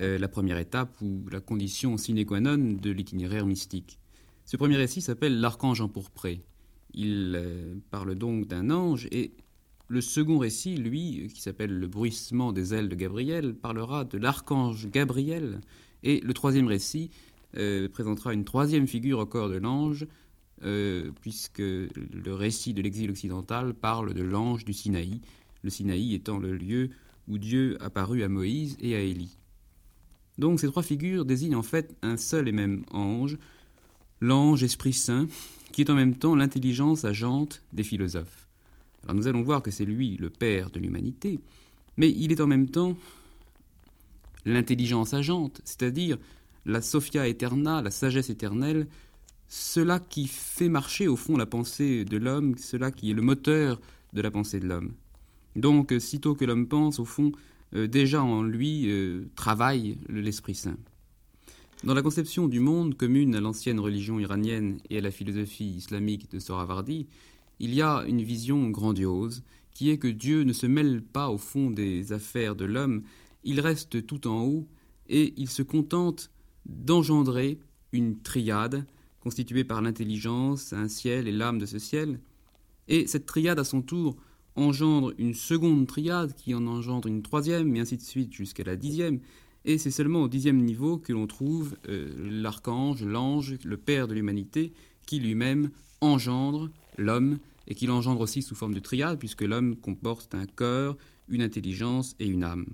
euh, 0.00 0.18
la 0.18 0.28
première 0.28 0.58
étape 0.58 1.00
ou 1.00 1.24
la 1.30 1.40
condition 1.40 1.96
sine 1.96 2.24
qua 2.24 2.40
non 2.40 2.76
de 2.80 2.90
l'itinéraire 2.90 3.46
mystique. 3.46 3.98
Ce 4.44 4.56
premier 4.56 4.76
récit 4.76 5.00
s'appelle 5.00 5.40
L'archange 5.40 5.80
empourpré. 5.80 6.42
Il 6.94 7.34
euh, 7.36 7.76
parle 7.90 8.16
donc 8.16 8.48
d'un 8.48 8.70
ange 8.70 9.06
et 9.12 9.32
le 9.88 10.00
second 10.00 10.38
récit, 10.38 10.76
lui, 10.76 11.30
qui 11.32 11.42
s'appelle 11.42 11.78
Le 11.78 11.86
bruissement 11.86 12.52
des 12.52 12.74
ailes 12.74 12.88
de 12.88 12.94
Gabriel, 12.94 13.54
parlera 13.54 14.04
de 14.04 14.18
l'archange 14.18 14.88
Gabriel 14.88 15.60
et 16.02 16.20
le 16.20 16.34
troisième 16.34 16.66
récit 16.66 17.10
euh, 17.56 17.88
présentera 17.88 18.32
une 18.32 18.44
troisième 18.44 18.86
figure 18.86 19.18
au 19.18 19.26
corps 19.26 19.48
de 19.48 19.56
l'ange, 19.56 20.06
euh, 20.64 21.10
puisque 21.20 21.58
le 21.58 22.34
récit 22.34 22.72
de 22.72 22.82
l'exil 22.82 23.10
occidental 23.10 23.74
parle 23.74 24.14
de 24.14 24.22
l'ange 24.22 24.64
du 24.64 24.72
Sinaï, 24.72 25.20
le 25.62 25.70
Sinaï 25.70 26.14
étant 26.14 26.38
le 26.38 26.56
lieu 26.56 26.90
où 27.28 27.38
Dieu 27.38 27.76
apparut 27.80 28.22
à 28.22 28.28
Moïse 28.28 28.76
et 28.80 28.96
à 28.96 29.00
Élie. 29.00 29.38
Donc 30.38 30.60
ces 30.60 30.66
trois 30.66 30.82
figures 30.82 31.24
désignent 31.24 31.56
en 31.56 31.62
fait 31.62 31.94
un 32.02 32.16
seul 32.16 32.48
et 32.48 32.52
même 32.52 32.84
ange, 32.90 33.36
l'ange 34.20 34.62
Esprit 34.62 34.92
Saint, 34.92 35.26
qui 35.72 35.82
est 35.82 35.90
en 35.90 35.94
même 35.94 36.16
temps 36.16 36.34
l'intelligence 36.34 37.04
agente 37.04 37.62
des 37.72 37.82
philosophes. 37.82 38.48
Alors 39.04 39.14
nous 39.14 39.26
allons 39.26 39.42
voir 39.42 39.62
que 39.62 39.70
c'est 39.70 39.84
lui 39.84 40.16
le 40.16 40.30
père 40.30 40.70
de 40.70 40.78
l'humanité, 40.78 41.40
mais 41.96 42.10
il 42.10 42.32
est 42.32 42.40
en 42.40 42.46
même 42.46 42.68
temps 42.68 42.96
l'intelligence 44.44 45.14
agente, 45.14 45.60
c'est-à-dire 45.64 46.18
la 46.64 46.80
Sophia 46.80 47.26
Eterna, 47.26 47.82
la 47.82 47.90
sagesse 47.90 48.30
éternelle, 48.30 48.86
cela 49.48 50.00
qui 50.00 50.28
fait 50.28 50.68
marcher 50.68 51.08
au 51.08 51.16
fond 51.16 51.36
la 51.36 51.46
pensée 51.46 52.04
de 52.04 52.16
l'homme, 52.16 52.56
cela 52.56 52.90
qui 52.90 53.10
est 53.10 53.14
le 53.14 53.22
moteur 53.22 53.80
de 54.12 54.22
la 54.22 54.30
pensée 54.30 54.60
de 54.60 54.66
l'homme. 54.66 54.92
Donc, 55.56 55.94
sitôt 55.98 56.34
que 56.34 56.44
l'homme 56.44 56.68
pense, 56.68 56.98
au 56.98 57.04
fond, 57.04 57.32
euh, 57.74 57.86
déjà 57.86 58.22
en 58.22 58.42
lui 58.42 58.84
euh, 58.86 59.24
travaille 59.36 59.98
l'Esprit 60.08 60.54
Saint. 60.54 60.76
Dans 61.84 61.94
la 61.94 62.02
conception 62.02 62.46
du 62.46 62.60
monde 62.60 62.96
commune 62.96 63.34
à 63.34 63.40
l'ancienne 63.40 63.80
religion 63.80 64.20
iranienne 64.20 64.78
et 64.88 64.98
à 64.98 65.00
la 65.00 65.10
philosophie 65.10 65.74
islamique 65.76 66.30
de 66.30 66.38
Soravardi, 66.38 67.06
il 67.58 67.74
y 67.74 67.82
a 67.82 68.04
une 68.06 68.22
vision 68.22 68.70
grandiose 68.70 69.42
qui 69.74 69.90
est 69.90 69.98
que 69.98 70.08
Dieu 70.08 70.44
ne 70.44 70.52
se 70.52 70.66
mêle 70.66 71.02
pas 71.02 71.28
au 71.28 71.38
fond 71.38 71.70
des 71.70 72.12
affaires 72.12 72.54
de 72.54 72.64
l'homme, 72.64 73.02
il 73.44 73.60
reste 73.60 74.06
tout 74.06 74.26
en 74.26 74.44
haut 74.44 74.68
et 75.08 75.34
il 75.36 75.48
se 75.48 75.62
contente 75.62 76.30
d'engendrer 76.66 77.58
une 77.92 78.20
triade 78.20 78.86
constituée 79.20 79.64
par 79.64 79.82
l'intelligence, 79.82 80.72
un 80.72 80.88
ciel 80.88 81.28
et 81.28 81.32
l'âme 81.32 81.58
de 81.58 81.66
ce 81.66 81.78
ciel. 81.78 82.18
Et 82.88 83.06
cette 83.06 83.26
triade, 83.26 83.58
à 83.58 83.64
son 83.64 83.82
tour, 83.82 84.16
engendre 84.56 85.12
une 85.18 85.34
seconde 85.34 85.86
triade 85.86 86.34
qui 86.34 86.54
en 86.54 86.66
engendre 86.66 87.08
une 87.08 87.22
troisième, 87.22 87.74
et 87.76 87.80
ainsi 87.80 87.96
de 87.96 88.02
suite 88.02 88.32
jusqu'à 88.32 88.64
la 88.64 88.76
dixième. 88.76 89.20
Et 89.64 89.78
c'est 89.78 89.92
seulement 89.92 90.22
au 90.22 90.28
dixième 90.28 90.62
niveau 90.62 90.98
que 90.98 91.12
l'on 91.12 91.26
trouve 91.26 91.76
euh, 91.88 92.12
l'archange, 92.18 93.04
l'ange, 93.04 93.56
le 93.64 93.76
père 93.76 94.08
de 94.08 94.14
l'humanité, 94.14 94.72
qui 95.06 95.20
lui-même 95.20 95.70
engendre 96.00 96.70
l'homme, 96.98 97.38
et 97.68 97.76
qui 97.76 97.86
l'engendre 97.86 98.20
aussi 98.20 98.42
sous 98.42 98.56
forme 98.56 98.74
de 98.74 98.80
triade, 98.80 99.18
puisque 99.18 99.42
l'homme 99.42 99.76
comporte 99.76 100.34
un 100.34 100.46
cœur, 100.46 100.96
une 101.28 101.42
intelligence 101.42 102.16
et 102.18 102.26
une 102.26 102.42
âme. 102.42 102.66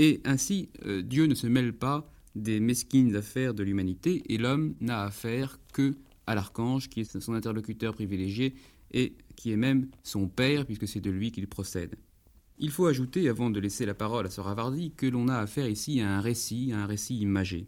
Et 0.00 0.22
ainsi, 0.24 0.70
euh, 0.86 1.02
Dieu 1.02 1.26
ne 1.26 1.34
se 1.34 1.46
mêle 1.46 1.74
pas 1.74 2.10
des 2.34 2.58
mesquines 2.58 3.14
affaires 3.16 3.52
de 3.52 3.62
l'humanité, 3.62 4.22
et 4.32 4.38
l'homme 4.38 4.74
n'a 4.80 5.02
affaire 5.02 5.58
que 5.74 5.94
à 6.26 6.34
l'archange, 6.34 6.88
qui 6.88 7.00
est 7.00 7.20
son 7.20 7.34
interlocuteur 7.34 7.92
privilégié 7.92 8.54
et 8.92 9.12
qui 9.36 9.52
est 9.52 9.58
même 9.58 9.88
son 10.02 10.26
père, 10.26 10.64
puisque 10.64 10.88
c'est 10.88 11.02
de 11.02 11.10
lui 11.10 11.32
qu'il 11.32 11.46
procède. 11.48 11.96
Il 12.58 12.70
faut 12.70 12.86
ajouter, 12.86 13.28
avant 13.28 13.50
de 13.50 13.60
laisser 13.60 13.84
la 13.84 13.92
parole 13.92 14.24
à 14.24 14.30
Soravardi, 14.30 14.92
que 14.96 15.04
l'on 15.04 15.28
a 15.28 15.36
affaire 15.36 15.68
ici 15.68 16.00
à 16.00 16.16
un 16.16 16.22
récit, 16.22 16.72
à 16.72 16.78
un 16.78 16.86
récit 16.86 17.18
imagé. 17.18 17.66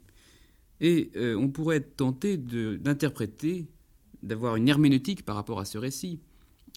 Et 0.81 1.11
euh, 1.17 1.35
on 1.35 1.51
pourrait 1.51 1.77
être 1.77 1.97
tenté 1.97 2.39
d'interpréter, 2.39 3.67
d'avoir 4.23 4.57
une 4.57 4.69
herméneutique 4.69 5.27
par 5.27 5.37
rapport 5.37 5.61
à 5.61 5.67
ce 5.67 5.77
récit, 5.77 6.19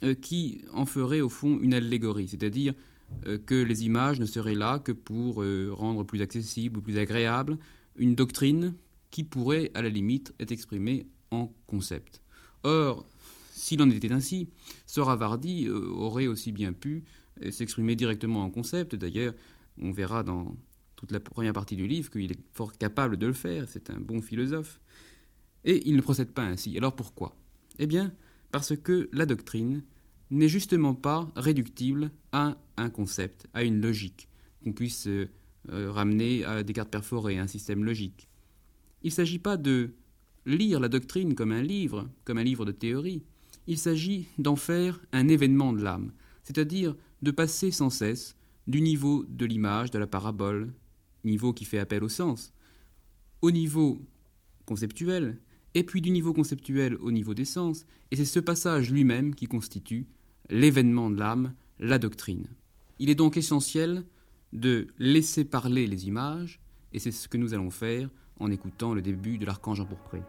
euh, 0.04 0.16
qui 0.16 0.66
en 0.74 0.86
ferait 0.86 1.22
au 1.22 1.30
fond 1.30 1.60
une 1.62 1.74
allégorie, 1.74 2.28
c'est-à-dire 2.28 2.74
que 3.46 3.56
les 3.56 3.86
images 3.86 4.20
ne 4.20 4.26
seraient 4.26 4.56
là 4.56 4.80
que 4.80 4.92
pour 4.92 5.42
euh, 5.42 5.70
rendre 5.72 6.04
plus 6.04 6.22
accessible 6.22 6.80
ou 6.80 6.82
plus 6.82 6.98
agréable 6.98 7.58
une 7.98 8.16
doctrine 8.16 8.76
qui 9.12 9.24
pourrait, 9.24 9.72
à 9.74 9.82
la 9.82 9.90
limite, 9.90 10.34
être 10.40 10.52
exprimée 10.52 11.08
en 11.32 11.52
concept. 11.68 12.22
Or, 12.64 13.08
s'il 13.52 13.82
en 13.82 13.90
était 13.90 14.12
ainsi, 14.12 14.50
Soravardi 14.86 15.68
euh, 15.68 15.88
aurait 15.90 16.28
aussi 16.28 16.52
bien 16.52 16.74
pu 16.74 17.04
s'exprimer 17.52 17.96
directement 17.98 18.44
en 18.44 18.50
concept. 18.50 18.96
D'ailleurs, 18.96 19.34
on 19.82 19.92
verra 19.92 20.24
dans 20.24 20.56
toute 20.96 21.12
la 21.12 21.20
première 21.20 21.54
partie 21.54 21.76
du 21.76 21.88
livre 21.88 22.10
qu'il 22.10 22.32
est 22.32 22.40
fort 22.54 22.72
capable 22.78 23.18
de 23.18 23.28
le 23.28 23.34
faire, 23.34 23.68
c'est 23.68 23.90
un 23.90 24.00
bon 24.00 24.22
philosophe. 24.22 24.80
Et 25.66 25.88
il 25.90 25.96
ne 25.96 26.02
procède 26.02 26.32
pas 26.32 26.44
ainsi. 26.44 26.78
Alors 26.78 26.96
pourquoi? 26.96 27.36
Eh 27.80 27.88
bien, 27.88 28.14
parce 28.52 28.76
que 28.76 29.10
la 29.12 29.26
doctrine 29.26 29.84
n'est 30.32 30.50
justement 30.50 30.94
pas 30.94 31.32
réductible 31.36 32.12
à 32.32 32.58
un 32.78 32.90
concept, 32.90 33.48
à 33.54 33.64
une 33.64 33.82
logique, 33.82 34.28
qu'on 34.64 34.74
puisse 34.74 35.08
euh, 35.08 35.30
euh, 35.70 35.92
ramener 35.92 36.44
à 36.44 36.64
des 36.64 36.74
cartes 36.74 36.92
perforées, 36.92 37.40
à 37.40 37.44
un 37.44 37.48
système 37.48 37.84
logique. 37.84 38.28
Il 39.04 39.08
ne 39.08 39.14
s'agit 39.14 39.40
pas 39.40 39.58
de 39.58 39.94
lire 40.46 40.80
la 40.80 40.90
doctrine 40.90 41.36
comme 41.36 41.52
un 41.52 41.62
livre, 41.62 42.10
comme 42.24 42.38
un 42.38 42.44
livre 42.44 42.66
de 42.66 42.72
théorie, 42.72 43.24
il 43.68 43.78
s'agit 43.78 44.28
d'en 44.38 44.56
faire 44.56 45.00
un 45.12 45.28
événement 45.28 45.74
de 45.74 45.82
l'âme, 45.82 46.12
c'est-à-dire 46.44 46.96
de 47.22 47.32
passer 47.32 47.72
sans 47.72 47.90
cesse 47.90 48.36
du 48.68 48.82
niveau 48.82 49.26
de 49.28 49.46
l'image, 49.46 49.92
de 49.92 50.00
la 50.00 50.08
parabole, 50.08 50.74
niveau 51.24 51.54
qui 51.54 51.66
fait 51.66 51.80
appel 51.80 52.04
au 52.04 52.10
sens, 52.10 52.54
au 53.42 53.52
niveau 53.52 54.00
conceptuel, 54.66 55.40
et 55.76 55.84
puis 55.84 56.02
du 56.02 56.10
niveau 56.10 56.34
conceptuel 56.34 56.96
au 57.02 57.12
niveau 57.12 57.34
des 57.34 57.46
sens, 57.46 57.86
et 58.10 58.16
c'est 58.16 58.26
ce 58.26 58.40
passage 58.40 58.90
lui-même 58.90 59.36
qui 59.36 59.46
constitue 59.46 60.08
l'événement 60.50 61.12
de 61.12 61.20
l'âme, 61.20 61.54
la 61.80 62.00
doctrine. 62.00 62.48
Il 62.98 63.10
est 63.10 63.16
donc 63.16 63.38
essentiel 63.38 64.06
de 64.54 64.88
laisser 64.98 65.44
parler 65.44 65.86
les 65.86 66.08
images, 66.08 66.62
et 66.94 67.00
c'est 67.00 67.12
ce 67.12 67.28
que 67.28 67.38
nous 67.38 67.54
allons 67.54 67.72
faire 67.72 68.10
en 68.40 68.50
écoutant 68.50 68.94
le 68.94 69.02
début 69.02 69.38
de 69.38 69.46
l'archange 69.46 69.82
empourpré. 69.82 70.22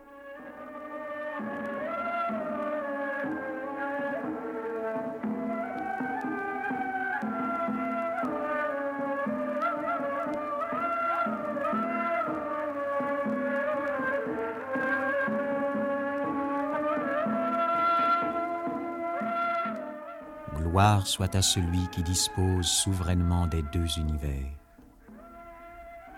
Soit 21.07 21.37
à 21.37 21.41
celui 21.41 21.87
qui 21.93 22.03
dispose 22.03 22.67
souverainement 22.67 23.47
des 23.47 23.63
deux 23.63 23.97
univers. 23.97 24.51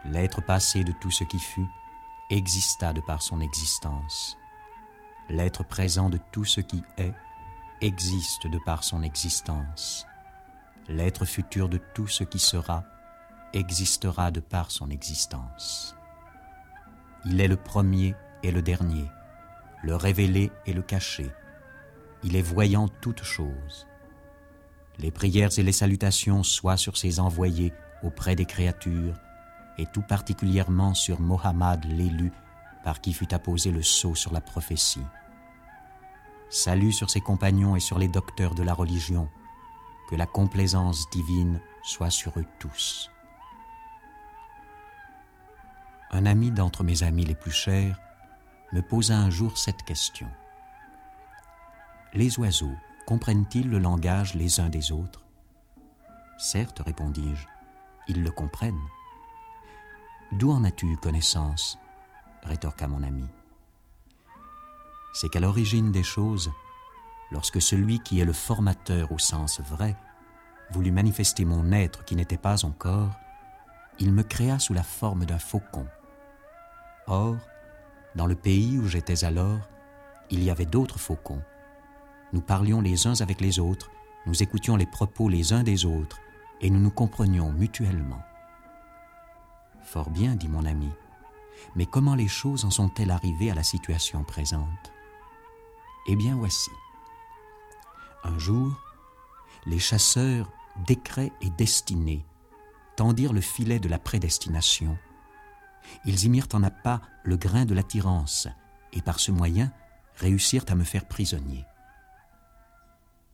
L'être 0.06 0.40
passé 0.40 0.82
de 0.82 0.92
tout 0.98 1.10
ce 1.10 1.24
qui 1.24 1.38
fut 1.38 1.68
exista 2.30 2.94
de 2.94 3.02
par 3.02 3.20
son 3.20 3.42
existence. 3.42 4.38
L'être 5.28 5.62
présent 5.62 6.08
de 6.08 6.18
tout 6.32 6.46
ce 6.46 6.62
qui 6.62 6.82
est 6.96 7.12
existe 7.82 8.46
de 8.46 8.58
par 8.64 8.82
son 8.82 9.02
existence. 9.02 10.06
L'être 10.88 11.26
futur 11.26 11.68
de 11.68 11.78
tout 11.92 12.06
ce 12.06 12.24
qui 12.24 12.38
sera 12.38 12.82
existera 13.52 14.30
de 14.30 14.40
par 14.40 14.70
son 14.70 14.88
existence. 14.88 15.94
Il 17.26 17.42
est 17.42 17.48
le 17.48 17.56
premier 17.56 18.14
et 18.42 18.50
le 18.50 18.62
dernier, 18.62 19.04
le 19.82 19.96
révélé 19.96 20.50
et 20.64 20.72
le 20.72 20.80
caché, 20.80 21.30
il 22.24 22.36
est 22.36 22.42
voyant 22.42 22.88
toutes 22.88 23.22
choses. 23.22 23.87
Les 24.98 25.10
prières 25.12 25.56
et 25.58 25.62
les 25.62 25.72
salutations 25.72 26.42
soient 26.42 26.76
sur 26.76 26.96
ses 26.96 27.20
envoyés 27.20 27.72
auprès 28.02 28.34
des 28.34 28.46
créatures, 28.46 29.14
et 29.78 29.86
tout 29.86 30.02
particulièrement 30.02 30.94
sur 30.94 31.20
Mohammed 31.20 31.84
l'élu, 31.84 32.32
par 32.82 33.00
qui 33.00 33.12
fut 33.12 33.32
apposé 33.32 33.70
le 33.70 33.82
sceau 33.82 34.14
sur 34.14 34.32
la 34.32 34.40
prophétie. 34.40 35.04
Salut 36.50 36.92
sur 36.92 37.10
ses 37.10 37.20
compagnons 37.20 37.76
et 37.76 37.80
sur 37.80 37.98
les 37.98 38.08
docteurs 38.08 38.54
de 38.54 38.62
la 38.62 38.74
religion, 38.74 39.28
que 40.10 40.16
la 40.16 40.26
complaisance 40.26 41.08
divine 41.10 41.60
soit 41.82 42.10
sur 42.10 42.38
eux 42.38 42.46
tous. 42.58 43.10
Un 46.10 46.26
ami 46.26 46.50
d'entre 46.50 46.82
mes 46.82 47.02
amis 47.02 47.24
les 47.24 47.34
plus 47.34 47.52
chers 47.52 48.00
me 48.72 48.80
posa 48.80 49.16
un 49.16 49.30
jour 49.30 49.58
cette 49.58 49.82
question. 49.82 50.28
Les 52.14 52.38
oiseaux 52.38 52.74
comprennent-ils 53.08 53.70
le 53.70 53.78
langage 53.78 54.34
les 54.34 54.60
uns 54.60 54.68
des 54.68 54.92
autres? 54.92 55.24
Certes, 56.36 56.82
répondis-je, 56.84 57.46
ils 58.06 58.22
le 58.22 58.30
comprennent. 58.30 58.86
D'où 60.32 60.50
en 60.50 60.62
as-tu 60.62 60.94
connaissance? 60.98 61.78
rétorqua 62.42 62.86
mon 62.86 63.02
ami. 63.02 63.24
C'est 65.14 65.30
qu'à 65.30 65.40
l'origine 65.40 65.90
des 65.90 66.02
choses, 66.02 66.52
lorsque 67.30 67.62
celui 67.62 67.98
qui 68.00 68.20
est 68.20 68.26
le 68.26 68.34
formateur 68.34 69.10
au 69.10 69.18
sens 69.18 69.58
vrai 69.62 69.96
voulut 70.70 70.92
manifester 70.92 71.46
mon 71.46 71.72
être 71.72 72.04
qui 72.04 72.14
n'était 72.14 72.36
pas 72.36 72.66
encore, 72.66 73.14
il 73.98 74.12
me 74.12 74.22
créa 74.22 74.58
sous 74.58 74.74
la 74.74 74.82
forme 74.82 75.24
d'un 75.24 75.38
faucon. 75.38 75.86
Or, 77.06 77.38
dans 78.16 78.26
le 78.26 78.34
pays 78.34 78.76
où 78.76 78.86
j'étais 78.86 79.24
alors, 79.24 79.66
il 80.28 80.44
y 80.44 80.50
avait 80.50 80.66
d'autres 80.66 80.98
faucons. 80.98 81.42
Nous 82.32 82.40
parlions 82.40 82.80
les 82.80 83.06
uns 83.06 83.20
avec 83.20 83.40
les 83.40 83.58
autres, 83.58 83.90
nous 84.26 84.42
écoutions 84.42 84.76
les 84.76 84.86
propos 84.86 85.28
les 85.28 85.52
uns 85.52 85.62
des 85.62 85.84
autres, 85.84 86.20
et 86.60 86.70
nous 86.70 86.80
nous 86.80 86.90
comprenions 86.90 87.52
mutuellement. 87.52 88.22
Fort 89.82 90.10
bien, 90.10 90.34
dit 90.34 90.48
mon 90.48 90.66
ami, 90.66 90.90
mais 91.74 91.86
comment 91.86 92.14
les 92.14 92.28
choses 92.28 92.64
en 92.64 92.70
sont-elles 92.70 93.10
arrivées 93.10 93.50
à 93.50 93.54
la 93.54 93.62
situation 93.62 94.24
présente? 94.24 94.92
Eh 96.06 96.16
bien 96.16 96.36
voici. 96.36 96.70
Un 98.24 98.38
jour, 98.38 98.78
les 99.66 99.78
chasseurs, 99.78 100.50
décrets 100.86 101.32
et 101.40 101.50
destinés 101.50 102.24
tendirent 102.96 103.32
le 103.32 103.40
filet 103.40 103.78
de 103.78 103.88
la 103.88 103.98
prédestination. 103.98 104.98
Ils 106.04 106.24
y 106.24 106.28
mirent 106.28 106.48
en 106.52 106.62
appât 106.62 107.00
le 107.22 107.36
grain 107.36 107.64
de 107.64 107.74
l'attirance, 107.74 108.48
et 108.92 109.00
par 109.00 109.20
ce 109.20 109.30
moyen 109.30 109.72
réussirent 110.16 110.64
à 110.68 110.74
me 110.74 110.84
faire 110.84 111.06
prisonnier. 111.06 111.64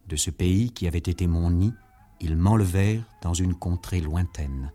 De 0.08 0.16
ce 0.16 0.30
pays 0.30 0.70
qui 0.72 0.86
avait 0.86 0.98
été 0.98 1.26
mon 1.26 1.50
nid, 1.50 1.74
ils 2.20 2.36
m'enlevèrent 2.36 3.04
dans 3.22 3.34
une 3.34 3.54
contrée 3.54 4.00
lointaine. 4.00 4.72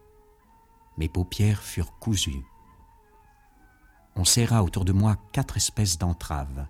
Mes 0.97 1.09
paupières 1.09 1.61
furent 1.61 1.97
cousues 1.99 2.43
on 4.19 4.25
serra 4.25 4.63
autour 4.65 4.83
de 4.83 4.91
moi 4.91 5.15
quatre 5.31 5.55
espèces 5.55 5.97
d'entraves. 5.97 6.65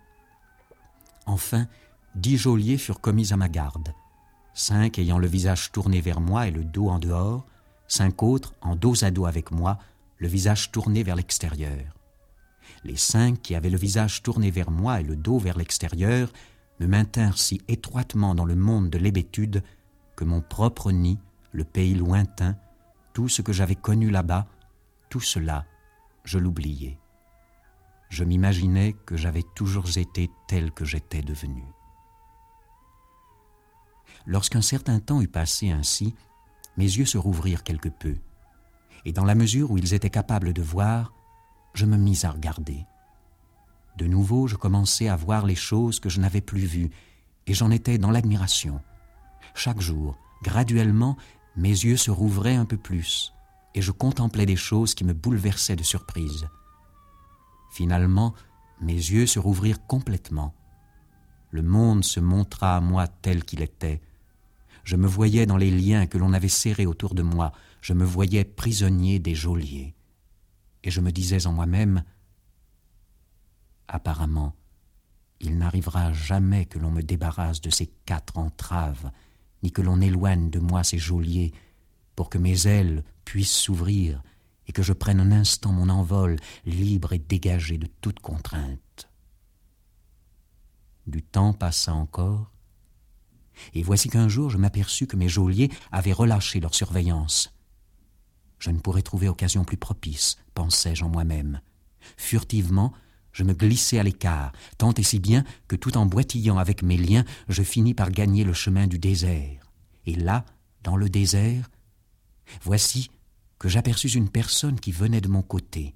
Enfin, 1.26 1.67
dix 2.13 2.38
geôliers 2.38 2.78
furent 2.78 3.02
commis 3.02 3.34
à 3.34 3.38
ma 3.38 3.50
garde, 3.50 3.93
cinq 4.54 5.00
ayant 5.00 5.17
le 5.17 5.26
visage 5.26 5.72
tourné 5.72 6.00
vers 6.00 6.22
moi 6.22 6.48
et 6.48 6.52
le 6.52 6.63
dos 6.63 6.89
en 6.89 7.00
dehors, 7.00 7.48
cinq 7.88 8.22
autres 8.22 8.54
en 8.62 8.76
dos 8.76 9.04
à 9.04 9.10
dos 9.10 9.26
avec 9.26 9.50
moi, 9.50 9.80
le 10.19 10.28
visage 10.28 10.72
tourné 10.72 11.02
vers 11.02 11.15
l'extérieur. 11.15 11.95
Les 12.84 12.98
cinq 12.98 13.41
qui 13.41 13.56
avaient 13.56 13.72
le 13.72 13.78
visage 13.78 14.22
tourné 14.22 14.52
vers 14.52 14.69
moi 14.69 15.00
et 15.00 15.04
le 15.04 15.15
dos 15.15 15.39
vers 15.39 15.58
l'extérieur 15.58 16.30
me 16.79 16.87
maintinrent 16.87 17.37
si 17.37 17.61
étroitement 17.67 18.35
dans 18.35 18.45
le 18.45 18.55
monde 18.55 18.89
de 18.89 18.97
l'hébétude 18.97 19.63
que 20.15 20.23
mon 20.23 20.41
propre 20.41 20.91
nid, 20.91 21.19
le 21.51 21.63
pays 21.63 21.95
lointain, 21.95 22.55
tout 23.13 23.29
ce 23.29 23.41
que 23.41 23.53
j'avais 23.53 23.75
connu 23.75 24.09
là-bas, 24.09 24.47
tout 25.09 25.21
cela, 25.21 25.65
je 26.23 26.37
l'oubliais 26.37 26.99
je 28.09 28.23
m'imaginais 28.23 28.93
que 29.05 29.15
j'avais 29.15 29.43
toujours 29.55 29.97
été 29.97 30.29
tel 30.47 30.71
que 30.71 30.83
j'étais 30.83 31.21
devenu. 31.21 31.63
Lorsqu'un 34.25 34.61
certain 34.61 34.99
temps 34.99 35.21
eut 35.21 35.27
passé 35.27 35.69
ainsi, 35.69 36.15
mes 36.75 36.85
yeux 36.85 37.05
se 37.05 37.17
rouvrirent 37.17 37.63
quelque 37.63 37.89
peu, 37.89 38.15
et 39.05 39.13
dans 39.13 39.25
la 39.25 39.35
mesure 39.35 39.71
où 39.71 39.77
ils 39.77 39.93
étaient 39.93 40.09
capables 40.09 40.53
de 40.53 40.61
voir, 40.61 41.13
je 41.73 41.85
me 41.85 41.97
mis 41.97 42.25
à 42.25 42.31
regarder. 42.31 42.85
De 43.97 44.06
nouveau, 44.06 44.47
je 44.47 44.56
commençai 44.56 45.08
à 45.08 45.15
voir 45.15 45.45
les 45.45 45.56
choses 45.56 45.99
que 45.99 46.10
je 46.10 46.19
n'avais 46.19 46.41
plus 46.41 46.65
vues, 46.65 46.91
et 47.47 47.54
j'en 47.54 47.71
étais 47.71 47.97
dans 47.97 48.12
l'admiration. 48.12 48.82
Chaque 49.56 49.82
jour, 49.82 50.17
graduellement, 50.43 51.17
mes 51.56 51.69
yeux 51.69 51.97
se 51.97 52.12
rouvraient 52.12 52.56
un 52.56 52.65
peu 52.65 52.78
plus, 52.78 53.34
et 53.75 53.82
je 53.82 53.91
contemplais 53.91 54.45
des 54.45 54.56
choses 54.56 54.93
qui 54.95 55.04
me 55.04 55.13
bouleversaient 55.13 55.75
de 55.75 55.84
surprise. 55.84 56.47
Finalement, 57.71 58.34
mes 58.82 58.93
yeux 58.93 59.28
se 59.28 59.39
rouvrirent 59.39 59.86
complètement. 59.86 60.54
Le 61.52 61.62
monde 61.62 62.04
se 62.04 62.19
montra 62.19 62.78
à 62.78 62.82
moi 62.82 63.08
tel 63.08 63.43
qu'il 63.43 63.62
était. 63.62 64.02
Je 64.84 64.95
me 64.95 65.08
voyais 65.08 65.45
dans 65.45 65.58
les 65.58 65.71
liens 65.71 66.06
que 66.06 66.17
l'on 66.17 66.34
avait 66.34 66.47
serrés 66.47 66.86
autour 66.86 67.15
de 67.15 67.23
moi, 67.23 67.52
je 67.82 67.93
me 67.93 68.06
voyais 68.06 68.43
prisonnier 68.43 69.19
des 69.19 69.36
geôliers. 69.36 69.95
Et 70.84 70.91
je 70.91 71.02
me 71.02 71.12
disais 71.12 71.47
en 71.47 71.54
moi-même, 71.54 72.04
apparemment, 73.89 74.56
il 75.39 75.58
n'arrivera 75.58 76.13
jamais 76.13 76.65
que 76.65 76.80
l'on 76.80 76.91
me 76.91 77.02
débarrasse 77.02 77.62
de 77.62 77.69
ces 77.69 77.88
quatre 78.06 78.38
entraves, 78.38 79.12
ni 79.63 79.71
que 79.71 79.82
l'on 79.82 80.02
éloigne 80.02 80.49
de 80.49 80.60
moi 80.60 80.84
ces 80.84 80.97
geôliers, 80.97 81.54
pour 82.15 82.30
que 82.30 82.38
mes 82.38 82.67
ailes 82.67 83.04
puissent 83.25 83.56
s'ouvrir 83.56 84.21
et 84.67 84.71
que 84.71 84.84
je 84.84 84.93
prenne 84.93 85.19
un 85.19 85.32
instant 85.32 85.71
mon 85.71 85.89
envol, 85.89 86.38
libre 86.65 87.13
et 87.13 87.19
dégagé 87.19 87.78
de 87.78 87.88
toute 88.02 88.19
contrainte. 88.19 89.10
Du 91.08 91.23
temps 91.23 91.54
passa 91.54 91.93
encore, 91.93 92.52
et 93.73 93.82
voici 93.82 94.10
qu'un 94.10 94.30
jour 94.30 94.49
je 94.49 94.58
m'aperçus 94.58 95.08
que 95.08 95.15
mes 95.15 95.30
geôliers 95.30 95.71
avaient 95.91 96.13
relâché 96.13 96.60
leur 96.60 96.75
surveillance. 96.75 97.54
Je 98.60 98.69
ne 98.69 98.80
pourrais 98.80 99.02
trouver 99.02 99.28
occasion 99.28 99.63
plus 99.63 99.78
propice, 99.78 100.38
pensai-je 100.54 101.04
en 101.04 101.10
moi-même. 101.10 101.62
Furtivement, 102.17 102.93
je 103.31 103.43
me 103.43 103.53
glissai 103.53 103.99
à 103.99 104.03
l'écart, 104.03 104.51
tant 104.77 104.93
et 104.93 105.03
si 105.03 105.19
bien 105.19 105.43
que 105.67 105.75
tout 105.75 105.97
en 105.97 106.05
boitillant 106.05 106.57
avec 106.57 106.83
mes 106.83 106.97
liens, 106.97 107.25
je 107.47 107.63
finis 107.63 107.93
par 107.93 108.11
gagner 108.11 108.43
le 108.43 108.53
chemin 108.53 108.87
du 108.87 108.99
désert. 108.99 109.71
Et 110.05 110.15
là, 110.15 110.45
dans 110.83 110.97
le 110.97 111.09
désert, 111.09 111.69
voici 112.63 113.11
que 113.59 113.69
j'aperçus 113.69 114.15
une 114.15 114.29
personne 114.29 114.79
qui 114.79 114.91
venait 114.91 115.21
de 115.21 115.27
mon 115.27 115.41
côté. 115.41 115.95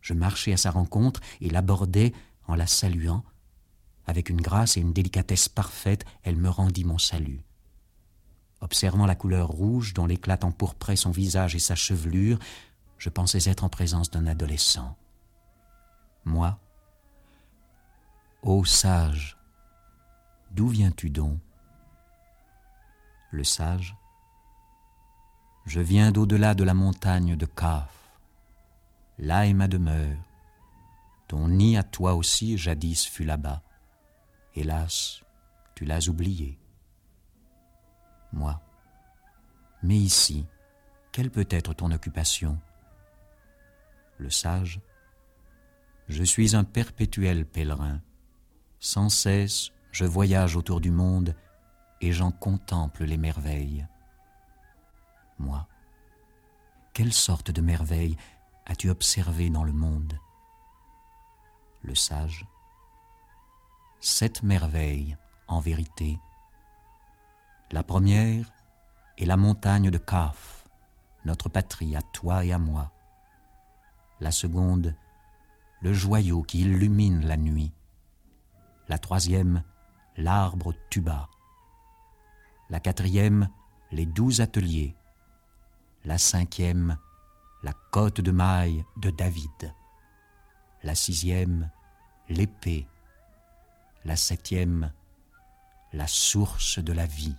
Je 0.00 0.14
marchai 0.14 0.52
à 0.52 0.56
sa 0.56 0.70
rencontre 0.70 1.20
et 1.40 1.50
l'abordai 1.50 2.12
en 2.46 2.54
la 2.54 2.66
saluant. 2.66 3.24
Avec 4.06 4.28
une 4.28 4.40
grâce 4.40 4.76
et 4.76 4.80
une 4.80 4.92
délicatesse 4.92 5.48
parfaite, 5.48 6.04
elle 6.22 6.36
me 6.36 6.48
rendit 6.48 6.84
mon 6.84 6.98
salut. 6.98 7.44
Observant 8.60 9.06
la 9.06 9.14
couleur 9.14 9.48
rouge 9.48 9.94
dont 9.94 10.06
l'éclat 10.06 10.38
empourprait 10.42 10.96
son 10.96 11.10
visage 11.10 11.54
et 11.54 11.60
sa 11.60 11.74
chevelure, 11.74 12.38
je 12.98 13.08
pensais 13.08 13.48
être 13.48 13.64
en 13.64 13.68
présence 13.68 14.10
d'un 14.10 14.26
adolescent. 14.26 14.96
Moi, 16.24 16.58
ô 18.42 18.64
sage, 18.64 19.36
d'où 20.50 20.68
viens-tu 20.68 21.10
donc? 21.10 21.38
Le 23.30 23.44
sage, 23.44 23.96
je 25.66 25.80
viens 25.80 26.10
d'au-delà 26.10 26.54
de 26.54 26.64
la 26.64 26.74
montagne 26.74 27.36
de 27.36 27.46
Kaf. 27.46 27.94
Là 29.18 29.46
est 29.46 29.52
ma 29.52 29.68
demeure. 29.68 30.16
Ton 31.28 31.48
nid 31.48 31.76
à 31.76 31.82
toi 31.82 32.14
aussi 32.14 32.58
jadis 32.58 33.06
fut 33.06 33.24
là-bas. 33.24 33.62
Hélas, 34.54 35.22
tu 35.74 35.84
l'as 35.84 36.08
oublié. 36.08 36.58
Moi. 38.32 38.60
Mais 39.82 39.96
ici, 39.96 40.46
quelle 41.12 41.30
peut 41.30 41.46
être 41.50 41.72
ton 41.72 41.90
occupation? 41.92 42.58
Le 44.18 44.30
sage. 44.30 44.80
Je 46.10 46.22
suis 46.22 46.54
un 46.54 46.64
perpétuel 46.64 47.46
pèlerin. 47.46 48.02
Sans 48.78 49.08
cesse, 49.08 49.70
je 49.90 50.04
voyage 50.04 50.56
autour 50.56 50.82
du 50.82 50.90
monde 50.90 51.34
et 52.02 52.12
j'en 52.12 52.30
contemple 52.30 53.04
les 53.04 53.16
merveilles 53.16 53.86
moi 55.40 55.66
Quelle 56.92 57.12
sorte 57.12 57.50
de 57.50 57.60
merveille 57.60 58.16
as-tu 58.66 58.90
observé 58.90 59.50
dans 59.50 59.64
le 59.64 59.72
monde? 59.72 60.18
Le 61.82 61.94
sage 61.94 62.46
Sept 64.00 64.42
merveilles, 64.42 65.16
en 65.48 65.60
vérité. 65.60 66.18
La 67.72 67.82
première 67.82 68.52
est 69.18 69.26
la 69.26 69.36
montagne 69.36 69.90
de 69.90 69.98
Kaf, 69.98 70.64
notre 71.24 71.48
patrie 71.48 71.96
à 71.96 72.02
toi 72.02 72.44
et 72.44 72.52
à 72.52 72.58
moi. 72.58 72.92
La 74.20 74.30
seconde, 74.30 74.94
le 75.82 75.92
joyau 75.92 76.42
qui 76.42 76.60
illumine 76.60 77.26
la 77.26 77.36
nuit. 77.36 77.72
La 78.88 78.98
troisième, 78.98 79.62
l'arbre 80.16 80.74
tuba. 80.90 81.28
La 82.68 82.80
quatrième, 82.80 83.48
les 83.90 84.06
douze 84.06 84.40
ateliers. 84.40 84.94
La 86.04 86.18
cinquième, 86.18 86.98
la 87.62 87.72
côte 87.90 88.20
de 88.20 88.30
maille 88.30 88.84
de 88.98 89.10
David. 89.10 89.74
La 90.82 90.94
sixième, 90.94 91.70
l'épée. 92.28 92.86
La 94.04 94.16
septième, 94.16 94.92
la 95.92 96.06
source 96.06 96.78
de 96.78 96.92
la 96.92 97.06
vie. 97.06 97.36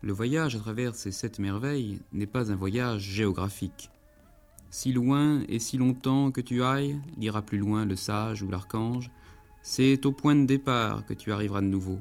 Le 0.00 0.12
voyage 0.12 0.54
à 0.54 0.60
travers 0.60 0.94
ces 0.94 1.10
sept 1.10 1.38
merveilles 1.38 2.00
n'est 2.12 2.26
pas 2.26 2.52
un 2.52 2.56
voyage 2.56 3.02
géographique. 3.02 3.90
Si 4.70 4.92
loin 4.92 5.42
et 5.48 5.58
si 5.58 5.78
longtemps 5.78 6.30
que 6.30 6.40
tu 6.40 6.62
ailles, 6.62 7.00
dira 7.16 7.42
plus 7.42 7.58
loin 7.58 7.84
le 7.84 7.96
sage 7.96 8.42
ou 8.42 8.48
l'archange, 8.48 9.10
c'est 9.62 10.04
au 10.06 10.12
point 10.12 10.36
de 10.36 10.44
départ 10.44 11.06
que 11.06 11.14
tu 11.14 11.32
arriveras 11.32 11.60
de 11.60 11.66
nouveau. 11.66 11.98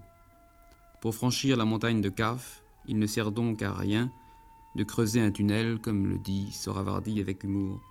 Pour 1.01 1.15
franchir 1.15 1.57
la 1.57 1.65
montagne 1.65 2.01
de 2.01 2.09
Kaf, 2.09 2.63
il 2.87 2.99
ne 2.99 3.07
sert 3.07 3.31
donc 3.31 3.61
à 3.61 3.73
rien 3.73 4.11
de 4.75 4.83
creuser 4.83 5.21
un 5.21 5.31
tunnel, 5.31 5.79
comme 5.79 6.07
le 6.07 6.17
dit 6.17 6.51
Soravardi 6.51 7.19
avec 7.19 7.43
humour. 7.43 7.81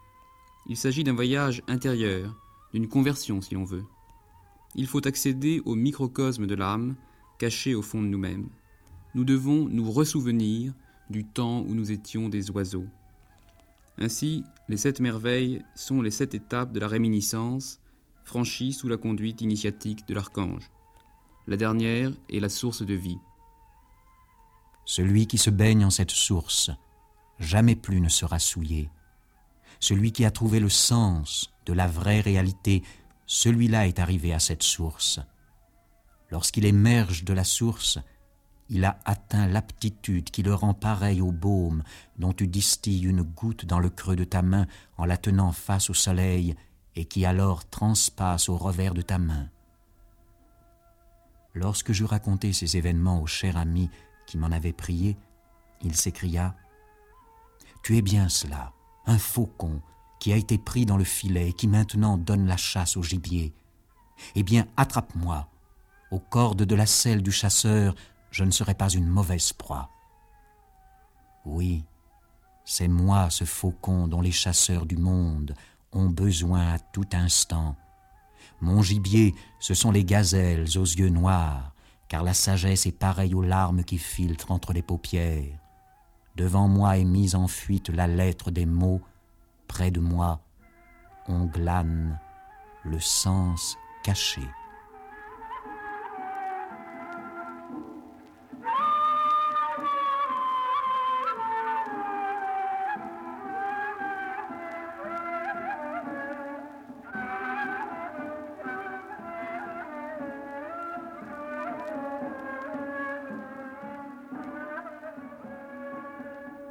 Il 0.69 0.77
s'agit 0.77 1.05
d'un 1.05 1.15
voyage 1.15 1.62
intérieur, 1.69 2.35
d'une 2.73 2.89
conversion 2.89 3.41
si 3.41 3.55
l'on 3.55 3.65
veut. 3.65 3.85
Il 4.75 4.87
faut 4.87 5.07
accéder 5.07 5.62
au 5.65 5.75
microcosme 5.75 6.47
de 6.47 6.55
l'âme, 6.55 6.97
caché 7.39 7.75
au 7.75 7.83
fond 7.83 8.03
de 8.03 8.09
nous-mêmes 8.09 8.49
nous 9.17 9.25
devons 9.25 9.67
nous 9.71 9.91
ressouvenir 9.91 10.75
du 11.09 11.25
temps 11.25 11.62
où 11.62 11.75
nous 11.75 11.91
étions 11.91 12.29
des 12.29 12.51
oiseaux. 12.51 12.85
Ainsi, 13.99 14.45
les 14.69 14.77
sept 14.77 15.01
merveilles 15.01 15.63
sont 15.75 16.03
les 16.03 16.11
sept 16.11 16.35
étapes 16.35 16.73
de 16.73 16.81
la 16.81 16.89
réminiscence, 16.89 17.81
franchies 18.25 18.73
sous 18.73 18.89
la 18.89 18.97
conduite 18.97 19.41
initiatique 19.41 20.07
de 20.07 20.15
l'archange. 20.15 20.71
La 21.47 21.57
dernière 21.57 22.13
est 22.29 22.41
la 22.41 22.49
source 22.49 22.83
de 22.83 22.95
vie. 22.95 23.19
Celui 24.85 25.27
qui 25.27 25.39
se 25.39 25.51
baigne 25.51 25.85
en 25.85 25.91
cette 25.91 26.11
source, 26.11 26.71
jamais 27.39 27.77
plus 27.77 28.01
ne 28.01 28.09
sera 28.09 28.39
souillé. 28.39 28.91
Celui 29.81 30.13
qui 30.13 30.25
a 30.25 30.31
trouvé 30.31 30.61
le 30.61 30.69
sens 30.69 31.53
de 31.67 31.73
la 31.73 31.87
vraie 31.87 32.21
réalité, 32.21 32.83
celui-là 33.27 33.87
est 33.87 33.99
arrivé 33.99 34.33
à 34.33 34.39
cette 34.39 34.63
source. 34.63 35.21
Lorsqu'il 36.31 36.65
émerge 36.65 37.25
de 37.25 37.33
la 37.33 37.45
source, 37.45 37.99
il 38.69 38.85
a 38.85 38.99
atteint 39.05 39.47
l'aptitude 39.47 40.31
qui 40.31 40.43
le 40.43 40.55
rend 40.55 40.75
pareil 40.75 41.21
au 41.21 41.31
baume 41.31 41.83
dont 42.19 42.33
tu 42.33 42.49
distilles 42.49 43.07
une 43.07 43.23
goutte 43.23 43.65
dans 43.65 43.79
le 43.79 43.91
creux 43.91 44.17
de 44.17 44.25
ta 44.25 44.43
main 44.43 44.67
en 44.97 45.05
la 45.05 45.17
tenant 45.17 45.53
face 45.53 45.89
au 45.91 45.95
soleil 45.95 46.57
et 46.97 47.05
qui 47.05 47.25
alors 47.25 47.69
transpasse 47.69 48.49
au 48.49 48.57
revers 48.57 48.95
de 48.95 49.03
ta 49.03 49.19
main. 49.19 49.49
Lorsque 51.55 51.93
je 51.93 52.05
racontais 52.05 52.53
ces 52.53 52.77
événements 52.77 53.23
au 53.23 53.27
cher 53.27 53.57
ami 53.57 53.89
qui 54.27 54.37
m'en 54.37 54.51
avait 54.51 54.73
prié, 54.73 55.17
il 55.83 55.95
s'écria 55.95 56.55
Tu 57.83 57.97
es 57.97 58.03
bien 58.03 58.29
cela, 58.29 58.73
un 59.07 59.19
faucon 59.19 59.81
qui 60.19 60.33
a 60.33 60.37
été 60.37 60.59
pris 60.59 60.87
dans 60.87 60.97
le 60.97 61.05
filet 61.05 61.51
et 61.51 61.53
qui 61.53 61.69
maintenant 61.69 62.19
donne 62.19 62.47
la 62.47 62.57
chasse 62.57 62.97
au 62.97 63.03
gibier. 63.03 63.55
Eh 64.35 64.43
bien, 64.43 64.67
attrape-moi. 64.77 65.49
Aux 66.11 66.19
cordes 66.19 66.63
de 66.63 66.75
la 66.75 66.87
selle 66.87 67.23
du 67.23 67.33
chasseur, 67.33 67.95
je 68.37 68.44
ne 68.44 68.51
serai 68.51 68.75
pas 68.75 68.90
une 68.90 69.07
mauvaise 69.07 69.55
proie. 69.55 69.88
Oui, 71.46 71.87
c'est 72.66 72.87
moi 72.87 73.31
ce 73.31 73.44
faucon 73.44 74.09
dont 74.09 74.20
les 74.20 74.31
chasseurs 74.31 74.85
du 74.85 74.99
monde 74.99 75.55
ont 75.92 76.11
besoin 76.11 76.75
à 76.75 76.79
tout 76.79 77.09
instant. 77.14 77.77
Mon 78.61 78.83
gibier, 78.83 79.35
ce 79.59 79.72
sont 79.72 79.90
les 79.90 80.05
gazelles 80.05 80.77
aux 80.77 80.85
yeux 80.85 81.09
noirs, 81.09 81.72
car 82.09 82.22
la 82.22 82.35
sagesse 82.35 82.85
est 82.85 82.99
pareille 82.99 83.35
aux 83.35 83.40
larmes 83.40 83.85
qui 83.85 83.96
filtrent 83.96 84.51
entre 84.51 84.75
les 84.75 84.83
paupières. 84.83 85.59
Devant 86.37 86.68
moi 86.68 86.99
est 86.99 87.05
mise 87.05 87.37
en 87.37 87.49
fuite 87.49 87.88
la 87.88 88.07
lettre 88.07 88.51
des 88.51 88.66
mots, 88.66 89.01
près 89.66 89.90
de 89.90 90.01
moi, 90.01 90.42
on 91.27 91.46
glane 91.46 92.20
le 92.85 93.01
sens 93.01 93.79
caché. 94.05 94.42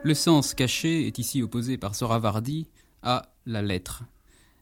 Le 0.05 0.13
sens 0.13 0.53
caché 0.53 1.07
est 1.07 1.17
ici 1.17 1.41
opposé 1.41 1.79
par 1.79 1.95
Soravardi 1.95 2.67
à 3.01 3.33
la 3.47 3.63
lettre. 3.63 4.03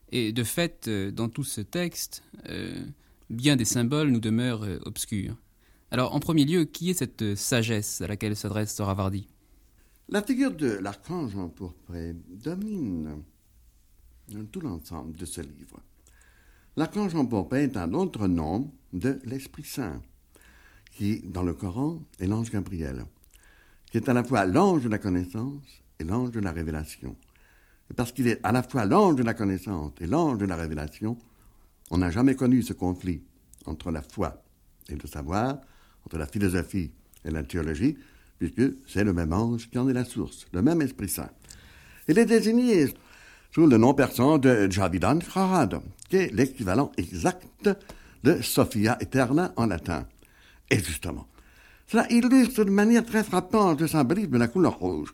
Et 0.09 0.31
de 0.31 0.41
fait, 0.41 0.87
euh, 0.87 1.11
dans 1.11 1.27
tout 1.27 1.43
ce 1.43 1.59
texte, 1.59 2.23
euh, 2.47 2.81
bien 3.29 3.57
des 3.57 3.65
symboles 3.65 4.07
nous 4.07 4.21
demeurent 4.21 4.63
euh, 4.63 4.79
obscurs. 4.85 5.35
Alors, 5.91 6.15
en 6.15 6.21
premier 6.21 6.45
lieu, 6.45 6.63
qui 6.63 6.91
est 6.91 6.93
cette 6.93 7.35
sagesse 7.35 7.99
à 7.99 8.07
laquelle 8.07 8.37
s'adresse 8.37 8.73
Soravardi? 8.73 9.27
La 10.07 10.23
figure 10.23 10.53
de 10.53 10.77
l'archange 10.77 11.35
empourpré 11.35 12.15
domine 12.29 13.21
tout 14.49 14.61
l'ensemble 14.61 15.17
de 15.17 15.25
ce 15.25 15.41
livre. 15.41 15.81
L'archange 16.77 17.15
empourpré 17.15 17.63
est 17.63 17.75
un 17.75 17.93
autre 17.93 18.29
nom 18.29 18.71
de 18.93 19.19
l'Esprit 19.25 19.65
Saint, 19.65 20.01
qui, 20.93 21.19
dans 21.25 21.43
le 21.43 21.53
Coran, 21.53 22.01
est 22.19 22.27
l'ange 22.27 22.49
Gabriel 22.49 23.05
qui 23.93 23.97
est 23.97 24.09
à 24.09 24.13
la 24.13 24.23
fois 24.23 24.47
l'ange 24.47 24.81
de 24.81 24.89
la 24.89 24.97
connaissance 24.97 25.83
et 25.99 26.03
l'ange 26.03 26.31
de 26.31 26.39
la 26.39 26.51
révélation. 26.51 27.15
Et 27.91 27.93
parce 27.93 28.11
qu'il 28.11 28.27
est 28.27 28.39
à 28.41 28.51
la 28.51 28.63
fois 28.63 28.85
l'ange 28.85 29.17
de 29.17 29.21
la 29.21 29.35
connaissance 29.35 29.91
et 30.01 30.07
l'ange 30.07 30.39
de 30.39 30.47
la 30.47 30.55
révélation, 30.55 31.15
on 31.91 31.99
n'a 31.99 32.09
jamais 32.09 32.33
connu 32.33 32.63
ce 32.63 32.73
conflit 32.73 33.21
entre 33.67 33.91
la 33.91 34.01
foi 34.01 34.41
et 34.89 34.95
le 34.95 35.07
savoir, 35.07 35.59
entre 36.07 36.17
la 36.17 36.25
philosophie 36.25 36.89
et 37.23 37.29
la 37.29 37.43
théologie, 37.43 37.95
puisque 38.39 38.63
c'est 38.87 39.03
le 39.03 39.13
même 39.13 39.31
ange 39.31 39.69
qui 39.69 39.77
en 39.77 39.87
est 39.87 39.93
la 39.93 40.05
source, 40.05 40.47
le 40.53 40.63
même 40.63 40.81
Esprit 40.81 41.09
Saint. 41.09 41.29
Il 42.07 42.17
est 42.17 42.25
désigné 42.25 42.87
sous 43.51 43.67
le 43.67 43.77
nom 43.77 43.93
persan 43.93 44.39
de 44.39 44.71
Javidan 44.71 45.19
Kharad, 45.19 45.79
qui 46.09 46.15
est 46.15 46.33
l'équivalent 46.33 46.91
exact 46.97 47.69
de 48.23 48.41
Sophia 48.41 48.97
Eterna 48.99 49.53
en 49.55 49.67
latin. 49.67 50.07
Et 50.71 50.79
justement, 50.79 51.27
cela 51.93 52.11
illustre 52.11 52.63
de 52.63 52.71
manière 52.71 53.05
très 53.05 53.23
frappante 53.23 53.79
le 53.79 53.85
symbolisme 53.85 54.31
de 54.31 54.39
la 54.39 54.47
couleur 54.47 54.79
rouge. 54.79 55.13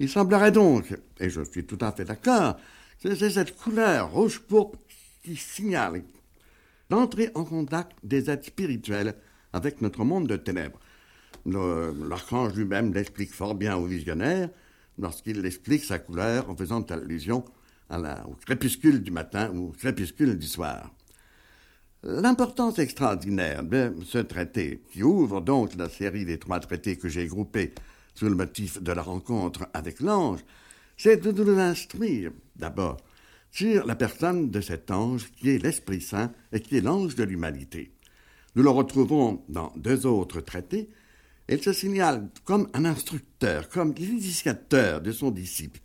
Il 0.00 0.08
semblerait 0.08 0.50
donc, 0.50 0.92
et 1.20 1.30
je 1.30 1.40
suis 1.42 1.64
tout 1.64 1.78
à 1.80 1.92
fait 1.92 2.04
d'accord, 2.04 2.56
que 3.00 3.14
c'est 3.14 3.30
cette 3.30 3.56
couleur 3.56 4.10
rouge-pourpre 4.10 4.76
qui 5.22 5.36
signale 5.36 6.02
l'entrée 6.90 7.30
en 7.36 7.44
contact 7.44 7.92
des 8.02 8.28
êtres 8.28 8.46
spirituels 8.46 9.14
avec 9.52 9.80
notre 9.82 10.02
monde 10.02 10.26
de 10.26 10.34
ténèbres. 10.34 10.80
L'archange 11.46 12.54
lui-même 12.54 12.92
l'explique 12.92 13.32
fort 13.32 13.54
bien 13.54 13.76
au 13.76 13.86
visionnaire 13.86 14.50
lorsqu'il 14.98 15.46
explique 15.46 15.84
sa 15.84 16.00
couleur 16.00 16.50
en 16.50 16.56
faisant 16.56 16.82
allusion 16.82 17.44
au 17.92 18.34
crépuscule 18.44 19.00
du 19.00 19.12
matin 19.12 19.52
ou 19.54 19.68
au 19.68 19.70
crépuscule 19.70 20.36
du 20.36 20.48
soir. 20.48 20.90
L'importance 22.02 22.78
extraordinaire 22.78 23.62
de 23.62 23.94
ce 24.06 24.16
traité, 24.16 24.82
qui 24.90 25.02
ouvre 25.02 25.42
donc 25.42 25.76
la 25.76 25.90
série 25.90 26.24
des 26.24 26.38
trois 26.38 26.58
traités 26.58 26.96
que 26.96 27.10
j'ai 27.10 27.26
groupés 27.26 27.74
sous 28.14 28.24
le 28.24 28.34
motif 28.34 28.82
de 28.82 28.92
la 28.92 29.02
rencontre 29.02 29.68
avec 29.74 30.00
l'ange, 30.00 30.40
c'est 30.96 31.18
de 31.18 31.30
nous 31.30 31.58
instruire, 31.58 32.32
d'abord, 32.56 32.96
sur 33.50 33.86
la 33.86 33.96
personne 33.96 34.50
de 34.50 34.62
cet 34.62 34.90
ange 34.90 35.30
qui 35.36 35.50
est 35.50 35.62
l'Esprit 35.62 36.00
Saint 36.00 36.32
et 36.52 36.60
qui 36.60 36.78
est 36.78 36.80
l'ange 36.80 37.16
de 37.16 37.24
l'humanité. 37.24 37.92
Nous 38.54 38.62
le 38.62 38.70
retrouvons 38.70 39.42
dans 39.50 39.70
deux 39.76 40.06
autres 40.06 40.40
traités. 40.40 40.88
Il 41.50 41.62
se 41.62 41.74
signale 41.74 42.30
comme 42.46 42.70
un 42.72 42.86
instructeur, 42.86 43.68
comme 43.68 43.92
l'initiateur 43.92 45.02
de 45.02 45.12
son 45.12 45.30
disciple. 45.30 45.80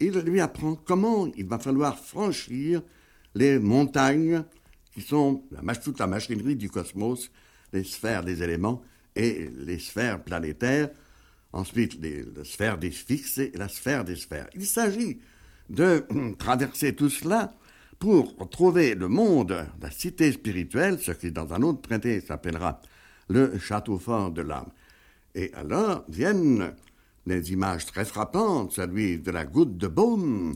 Il 0.00 0.18
lui 0.18 0.40
apprend 0.40 0.74
comment 0.74 1.28
il 1.36 1.46
va 1.46 1.60
falloir 1.60 1.96
franchir 1.96 2.82
les 3.36 3.60
montagnes 3.60 4.42
qui 4.94 5.00
sont 5.00 5.42
toute 5.82 5.98
la 5.98 6.06
machinerie 6.06 6.56
du 6.56 6.70
cosmos, 6.70 7.30
les 7.72 7.84
sphères 7.84 8.22
des 8.22 8.42
éléments 8.42 8.82
et 9.16 9.50
les 9.56 9.78
sphères 9.78 10.22
planétaires, 10.22 10.88
ensuite 11.52 12.00
les, 12.00 12.24
la 12.36 12.44
sphère 12.44 12.78
des 12.78 12.90
fixes 12.90 13.38
et 13.38 13.52
la 13.54 13.68
sphère 13.68 14.04
des 14.04 14.16
sphères. 14.16 14.48
Il 14.54 14.66
s'agit 14.66 15.18
de 15.68 16.06
traverser 16.38 16.94
tout 16.94 17.10
cela 17.10 17.52
pour 17.98 18.36
trouver 18.50 18.94
le 18.94 19.08
monde, 19.08 19.66
la 19.80 19.90
cité 19.90 20.30
spirituelle, 20.32 20.98
ce 21.00 21.12
qui 21.12 21.30
dans 21.30 21.52
un 21.52 21.62
autre 21.62 21.82
traité 21.82 22.20
s'appellera 22.20 22.80
le 23.28 23.58
château 23.58 23.98
fort 23.98 24.30
de 24.30 24.42
l'âme. 24.42 24.70
Et 25.34 25.52
alors 25.54 26.04
viennent 26.08 26.74
des 27.26 27.52
images 27.52 27.86
très 27.86 28.04
frappantes, 28.04 28.72
celui 28.72 29.18
de 29.18 29.30
la 29.30 29.44
goutte 29.44 29.76
de 29.76 29.88
baume, 29.88 30.54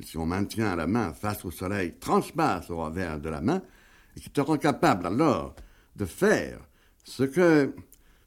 si 0.00 0.16
on 0.16 0.26
maintient 0.26 0.76
la 0.76 0.86
main 0.86 1.12
face 1.12 1.44
au 1.44 1.50
soleil 1.50 1.94
transpasse 1.98 2.70
au 2.70 2.82
revers 2.82 3.20
de 3.20 3.28
la 3.28 3.40
main, 3.40 3.62
et 4.16 4.20
qui 4.20 4.30
te 4.30 4.40
rend 4.40 4.56
capable 4.56 5.06
alors 5.06 5.54
de 5.96 6.04
faire 6.04 6.58
ce 7.04 7.22
que 7.22 7.74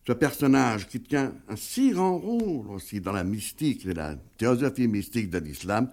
ce 0.05 0.13
personnage 0.13 0.87
qui 0.87 1.01
tient 1.01 1.33
un 1.49 1.57
si 1.57 1.91
grand 1.91 2.17
rôle 2.17 2.69
aussi 2.69 3.01
dans 3.01 3.11
la 3.11 3.25
mystique 3.25 3.85
et 3.85 3.93
la 3.93 4.15
théosophie 4.37 4.87
mystique 4.87 5.29
de 5.29 5.37
l'islam, 5.37 5.89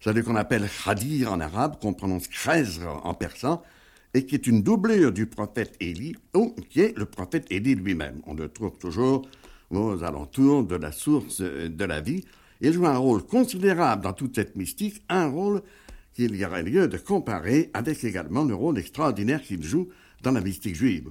celui 0.00 0.22
qu'on 0.22 0.36
appelle 0.36 0.66
Khadir 0.84 1.30
en 1.30 1.40
arabe, 1.40 1.78
qu'on 1.78 1.92
prononce 1.92 2.28
Khazr 2.28 3.00
en 3.04 3.12
persan, 3.12 3.62
et 4.14 4.24
qui 4.24 4.34
est 4.34 4.46
une 4.46 4.62
doublure 4.62 5.12
du 5.12 5.26
prophète 5.26 5.76
Élie, 5.80 6.16
ou 6.34 6.54
qui 6.70 6.80
est 6.80 6.96
le 6.96 7.04
prophète 7.04 7.46
Élie 7.50 7.74
lui-même. 7.74 8.22
On 8.26 8.32
le 8.32 8.48
trouve 8.48 8.78
toujours 8.78 9.28
aux 9.70 10.02
alentours 10.02 10.64
de 10.64 10.76
la 10.76 10.92
source 10.92 11.42
de 11.42 11.84
la 11.84 12.00
vie. 12.00 12.24
Il 12.60 12.72
joue 12.72 12.86
un 12.86 12.96
rôle 12.96 13.24
considérable 13.24 14.02
dans 14.02 14.12
toute 14.12 14.34
cette 14.36 14.56
mystique, 14.56 15.02
un 15.08 15.28
rôle 15.28 15.62
qu'il 16.14 16.34
y 16.36 16.44
aurait 16.44 16.62
lieu 16.62 16.88
de 16.88 16.96
comparer 16.96 17.70
avec 17.74 18.04
également 18.04 18.44
le 18.44 18.54
rôle 18.54 18.78
extraordinaire 18.78 19.42
qu'il 19.42 19.62
joue 19.62 19.88
dans 20.22 20.32
la 20.32 20.40
mystique 20.40 20.76
juive. 20.76 21.10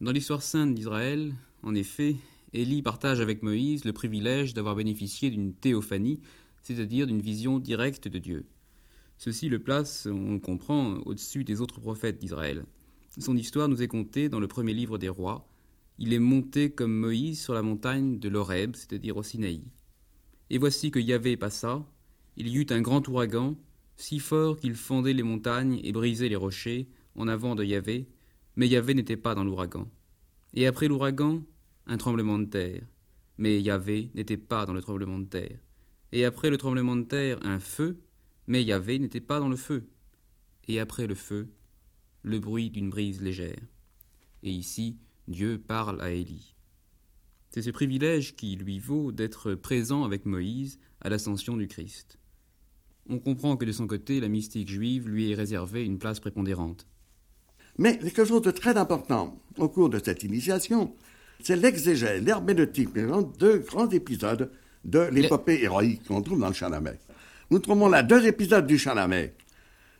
Dans 0.00 0.12
l'histoire 0.12 0.42
sainte 0.42 0.74
d'Israël, 0.74 1.34
en 1.62 1.74
effet, 1.74 2.16
Élie 2.54 2.82
partage 2.82 3.20
avec 3.20 3.42
Moïse 3.42 3.84
le 3.84 3.92
privilège 3.92 4.54
d'avoir 4.54 4.74
bénéficié 4.74 5.30
d'une 5.30 5.52
théophanie, 5.52 6.20
c'est-à-dire 6.62 7.06
d'une 7.06 7.20
vision 7.20 7.58
directe 7.58 8.08
de 8.08 8.18
Dieu. 8.18 8.46
Ceci 9.18 9.48
le 9.48 9.58
place, 9.58 10.06
on 10.10 10.34
le 10.34 10.38
comprend, 10.38 10.94
au-dessus 11.04 11.44
des 11.44 11.60
autres 11.60 11.80
prophètes 11.80 12.18
d'Israël. 12.18 12.64
Son 13.18 13.36
histoire 13.36 13.68
nous 13.68 13.82
est 13.82 13.88
contée 13.88 14.28
dans 14.28 14.40
le 14.40 14.48
premier 14.48 14.72
livre 14.72 14.96
des 14.96 15.08
rois. 15.08 15.46
Il 15.98 16.12
est 16.12 16.20
monté 16.20 16.70
comme 16.70 16.92
Moïse 16.92 17.40
sur 17.40 17.52
la 17.52 17.62
montagne 17.62 18.18
de 18.18 18.28
l'Horeb, 18.28 18.76
c'est-à-dire 18.76 19.16
au 19.16 19.22
Sinaï. 19.22 19.62
Et 20.50 20.58
voici 20.58 20.90
que 20.90 20.98
Yahvé 20.98 21.36
passa, 21.36 21.84
il 22.36 22.48
y 22.48 22.56
eut 22.56 22.66
un 22.70 22.80
grand 22.80 23.06
ouragan, 23.08 23.56
si 23.96 24.18
fort 24.18 24.56
qu'il 24.56 24.74
fondait 24.74 25.12
les 25.12 25.22
montagnes 25.22 25.80
et 25.82 25.92
brisait 25.92 26.28
les 26.28 26.36
rochers 26.36 26.88
en 27.16 27.28
avant 27.28 27.54
de 27.54 27.64
Yahvé, 27.64 28.08
mais 28.56 28.68
Yahvé 28.68 28.94
n'était 28.94 29.16
pas 29.16 29.34
dans 29.34 29.44
l'ouragan. 29.44 29.88
Et 30.54 30.66
après 30.66 30.88
l'ouragan, 30.88 31.42
un 31.86 31.96
tremblement 31.96 32.38
de 32.38 32.46
terre, 32.46 32.82
mais 33.38 33.60
Yahvé 33.60 34.10
n'était 34.14 34.36
pas 34.36 34.66
dans 34.66 34.72
le 34.72 34.80
tremblement 34.80 35.18
de 35.18 35.26
terre. 35.26 35.58
Et 36.12 36.24
après 36.24 36.50
le 36.50 36.58
tremblement 36.58 36.96
de 36.96 37.02
terre, 37.02 37.38
un 37.42 37.60
feu, 37.60 38.00
mais 38.46 38.64
Yahvé 38.64 38.98
n'était 38.98 39.20
pas 39.20 39.40
dans 39.40 39.48
le 39.48 39.56
feu. 39.56 39.88
Et 40.66 40.80
après 40.80 41.06
le 41.06 41.14
feu, 41.14 41.48
le 42.22 42.38
bruit 42.38 42.70
d'une 42.70 42.90
brise 42.90 43.20
légère. 43.20 43.60
Et 44.42 44.50
ici, 44.50 44.96
Dieu 45.26 45.58
parle 45.58 46.00
à 46.00 46.10
Élie. 46.10 46.54
C'est 47.50 47.62
ce 47.62 47.70
privilège 47.70 48.36
qui 48.36 48.56
lui 48.56 48.78
vaut 48.78 49.10
d'être 49.12 49.54
présent 49.54 50.04
avec 50.04 50.26
Moïse 50.26 50.78
à 51.00 51.08
l'ascension 51.08 51.56
du 51.56 51.66
Christ. 51.66 52.18
On 53.08 53.18
comprend 53.18 53.56
que 53.56 53.64
de 53.64 53.72
son 53.72 53.86
côté, 53.86 54.20
la 54.20 54.28
mystique 54.28 54.68
juive 54.68 55.08
lui 55.08 55.30
est 55.30 55.34
réservée 55.34 55.84
une 55.84 55.98
place 55.98 56.20
prépondérante. 56.20 56.86
Mais 57.78 57.96
quelque 57.98 58.24
chose 58.24 58.42
de 58.42 58.50
très 58.50 58.76
important 58.76 59.40
au 59.56 59.68
cours 59.68 59.88
de 59.88 60.00
cette 60.04 60.24
initiation, 60.24 60.94
c'est 61.42 61.56
l'exégèse, 61.56 62.22
l'herméneutique, 62.22 62.90
deux 63.38 63.58
grands 63.58 63.88
épisodes 63.88 64.50
de 64.84 65.00
l'épopée 65.10 65.62
héroïque 65.62 66.04
qu'on 66.06 66.20
trouve 66.20 66.40
dans 66.40 66.48
le 66.48 66.54
Chalamet. 66.54 66.98
Nous 67.50 67.60
trouvons 67.60 67.88
là 67.88 68.02
deux 68.02 68.26
épisodes 68.26 68.66
du 68.66 68.78
Chalamet. 68.78 69.34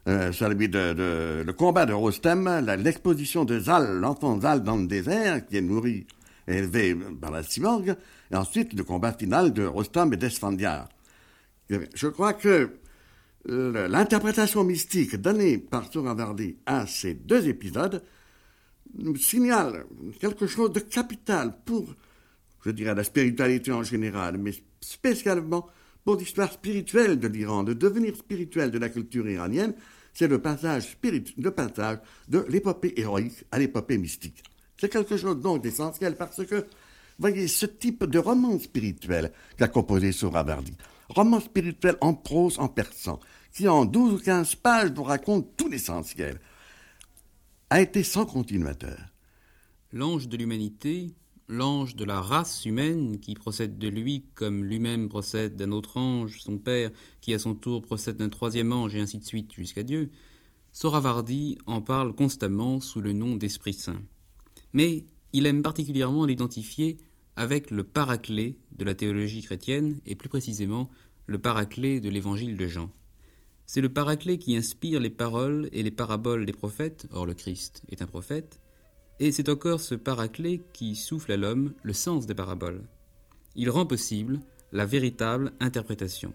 Euh, 0.06 0.32
celui 0.32 0.68
de, 0.68 1.42
le 1.44 1.52
combat 1.52 1.86
de 1.86 1.92
Rostem, 1.92 2.64
l'exposition 2.82 3.44
de 3.44 3.58
Zal, 3.58 3.98
l'enfant 4.00 4.40
Zal 4.40 4.62
dans 4.62 4.76
le 4.76 4.86
désert, 4.86 5.46
qui 5.46 5.56
est 5.56 5.62
nourri 5.62 6.06
élevé 6.48 6.96
par 7.20 7.30
la 7.30 7.42
cyborg, 7.42 7.96
et 8.30 8.36
ensuite 8.36 8.72
le 8.72 8.84
combat 8.84 9.12
final 9.12 9.52
de 9.52 9.64
Rostam 9.64 10.12
et 10.12 10.16
d'Esfandiar. 10.16 10.88
Je 11.68 12.08
crois 12.08 12.32
que 12.32 12.70
l'interprétation 13.44 14.64
mystique 14.64 15.16
donnée 15.16 15.58
par 15.58 15.90
Souravardi 15.92 16.56
à 16.66 16.86
ces 16.86 17.14
deux 17.14 17.48
épisodes 17.48 18.02
nous 18.96 19.16
signale 19.16 19.84
quelque 20.18 20.46
chose 20.46 20.72
de 20.72 20.80
capital 20.80 21.54
pour, 21.64 21.94
je 22.64 22.70
dirais, 22.70 22.94
la 22.94 23.04
spiritualité 23.04 23.70
en 23.70 23.82
général, 23.82 24.38
mais 24.38 24.52
spécialement 24.80 25.68
pour 26.04 26.16
l'histoire 26.16 26.50
spirituelle 26.50 27.18
de 27.18 27.28
l'Iran, 27.28 27.64
de 27.64 27.74
devenir 27.74 28.16
spirituel 28.16 28.70
de 28.70 28.78
la 28.78 28.88
culture 28.88 29.28
iranienne, 29.28 29.74
c'est 30.14 30.28
le 30.28 30.40
passage, 30.40 30.96
le 31.36 31.50
passage 31.50 31.98
de 32.28 32.44
l'épopée 32.48 32.94
héroïque 32.96 33.44
à 33.50 33.58
l'épopée 33.58 33.98
mystique. 33.98 34.42
C'est 34.78 34.88
quelque 34.88 35.16
chose 35.16 35.40
donc 35.40 35.62
d'essentiel 35.62 36.16
parce 36.16 36.44
que, 36.46 36.66
voyez, 37.18 37.48
ce 37.48 37.66
type 37.66 38.04
de 38.04 38.18
roman 38.18 38.58
spirituel 38.58 39.32
qu'a 39.56 39.68
composé 39.68 40.12
Souravardi, 40.12 40.72
roman 41.08 41.40
spirituel 41.40 41.96
en 42.00 42.14
prose, 42.14 42.58
en 42.60 42.68
persan, 42.68 43.18
qui 43.52 43.66
en 43.66 43.84
12 43.84 44.14
ou 44.14 44.18
15 44.18 44.54
pages 44.56 44.92
vous 44.92 45.02
raconte 45.02 45.56
tout 45.56 45.68
l'essentiel, 45.68 46.38
a 47.70 47.80
été 47.80 48.04
sans 48.04 48.24
continuateur. 48.24 48.98
L'ange 49.92 50.28
de 50.28 50.36
l'humanité, 50.36 51.14
l'ange 51.48 51.96
de 51.96 52.04
la 52.04 52.20
race 52.20 52.64
humaine 52.64 53.18
qui 53.18 53.34
procède 53.34 53.78
de 53.78 53.88
lui 53.88 54.26
comme 54.34 54.64
lui-même 54.64 55.08
procède 55.08 55.56
d'un 55.56 55.72
autre 55.72 55.96
ange, 55.96 56.40
son 56.40 56.58
père, 56.58 56.90
qui 57.20 57.34
à 57.34 57.38
son 57.38 57.54
tour 57.54 57.82
procède 57.82 58.16
d'un 58.16 58.28
troisième 58.28 58.72
ange, 58.72 58.94
et 58.94 59.00
ainsi 59.00 59.18
de 59.18 59.24
suite 59.24 59.52
jusqu'à 59.54 59.82
Dieu, 59.82 60.10
Soravardi 60.72 61.58
en 61.66 61.80
parle 61.80 62.14
constamment 62.14 62.80
sous 62.80 63.00
le 63.00 63.12
nom 63.12 63.34
d'Esprit 63.34 63.72
Saint. 63.72 64.02
Mais 64.72 65.04
il 65.32 65.46
aime 65.46 65.62
particulièrement 65.62 66.24
l'identifier 66.24 66.98
avec 67.36 67.70
le 67.70 67.84
paraclet 67.84 68.56
de 68.72 68.84
la 68.84 68.94
théologie 68.94 69.42
chrétienne, 69.42 70.00
et 70.06 70.16
plus 70.16 70.28
précisément 70.28 70.90
le 71.26 71.38
paraclet 71.38 72.00
de 72.00 72.08
l'évangile 72.08 72.56
de 72.56 72.66
Jean. 72.66 72.90
C'est 73.66 73.80
le 73.80 73.92
paraclet 73.92 74.38
qui 74.38 74.56
inspire 74.56 74.98
les 74.98 75.10
paroles 75.10 75.68
et 75.72 75.82
les 75.82 75.90
paraboles 75.90 76.46
des 76.46 76.52
prophètes, 76.52 77.06
or 77.12 77.26
le 77.26 77.34
Christ 77.34 77.82
est 77.90 78.02
un 78.02 78.06
prophète, 78.06 78.60
et 79.20 79.30
c'est 79.30 79.48
encore 79.48 79.80
ce 79.80 79.94
paraclet 79.94 80.62
qui 80.72 80.96
souffle 80.96 81.32
à 81.32 81.36
l'homme 81.36 81.74
le 81.82 81.92
sens 81.92 82.26
des 82.26 82.34
paraboles. 82.34 82.82
Il 83.54 83.70
rend 83.70 83.86
possible 83.86 84.40
la 84.72 84.86
véritable 84.86 85.52
interprétation. 85.60 86.32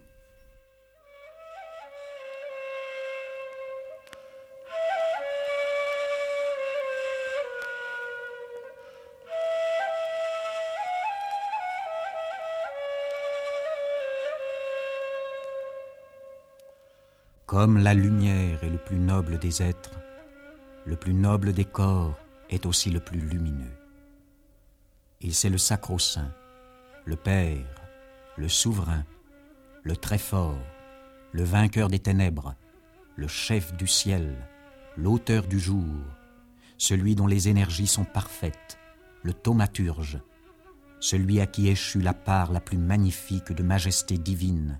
Comme 17.54 17.78
la 17.78 17.94
lumière 17.94 18.64
est 18.64 18.70
le 18.72 18.80
plus 18.80 18.98
noble 18.98 19.38
des 19.38 19.62
êtres, 19.62 20.00
le 20.88 20.96
plus 20.96 21.14
noble 21.14 21.54
des 21.54 21.66
corps 21.66 22.18
est 22.50 22.66
aussi 22.66 22.90
le 22.90 23.00
plus 23.00 23.20
lumineux. 23.20 23.78
Et 25.22 25.30
c'est 25.30 25.52
le 25.52 25.60
Sacro-Saint, 25.60 26.34
le 27.06 27.16
Père, 27.16 27.68
le 28.38 28.50
Souverain, 28.50 29.06
le 29.84 29.96
Très-Fort, 29.96 30.58
le 31.32 31.44
Vainqueur 31.44 31.90
des 31.90 32.00
ténèbres, 32.00 32.56
le 33.18 33.28
Chef 33.28 33.78
du 33.78 33.86
ciel, 33.86 34.36
l'Auteur 34.98 35.46
du 35.46 35.60
jour, 35.60 35.86
celui 36.80 37.14
dont 37.14 37.28
les 37.28 37.50
énergies 37.50 37.86
sont 37.86 38.04
parfaites, 38.04 38.80
le 39.22 39.32
Thaumaturge, 39.32 40.18
celui 41.00 41.40
à 41.40 41.46
qui 41.46 41.68
échut 41.68 42.02
la 42.02 42.16
part 42.16 42.52
la 42.52 42.62
plus 42.62 42.80
magnifique 42.80 43.54
de 43.54 43.62
majesté 43.62 44.18
divine, 44.18 44.80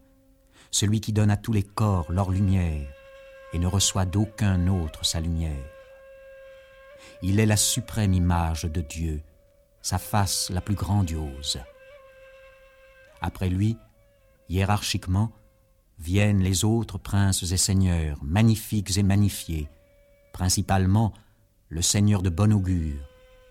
celui 0.74 1.02
qui 1.02 1.14
donne 1.14 1.30
à 1.30 1.38
tous 1.38 1.54
les 1.54 1.62
corps 1.64 2.12
leur 2.12 2.32
lumière 2.32 2.88
et 3.54 3.60
ne 3.60 3.68
reçoit 3.68 4.06
d'aucun 4.06 4.68
autre 4.68 5.06
sa 5.06 5.22
lumière. 5.22 5.64
Il 7.22 7.40
est 7.40 7.46
la 7.46 7.58
suprême 7.58 8.14
image 8.14 8.64
de 8.64 8.82
Dieu, 8.82 9.22
sa 9.84 10.00
face 10.00 10.50
la 10.50 10.62
plus 10.62 10.74
grandiose. 10.74 11.60
Après 13.22 13.50
lui, 13.50 13.78
hiérarchiquement, 14.50 15.32
viennent 16.00 16.42
les 16.42 16.66
autres 16.66 16.98
princes 16.98 17.44
et 17.52 17.58
seigneurs, 17.58 18.18
magnifiques 18.24 18.98
et 18.98 19.04
magnifiés, 19.04 19.70
principalement 20.34 21.14
le 21.70 21.84
seigneur 21.84 22.24
de 22.24 22.32
bon 22.32 22.52
augure, 22.52 23.08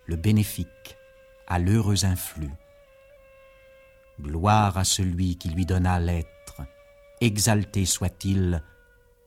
le 0.07 0.17
bénéfique, 0.17 0.97
à 1.47 1.61
l'heureux 1.61 2.05
influx. 2.05 2.51
Gloire 4.21 4.77
à 4.77 4.85
celui 4.85 5.37
qui 5.37 5.51
lui 5.51 5.67
donna 5.67 6.01
l'être, 6.01 6.29
exalté 7.23 7.87
soit-il, 7.87 8.65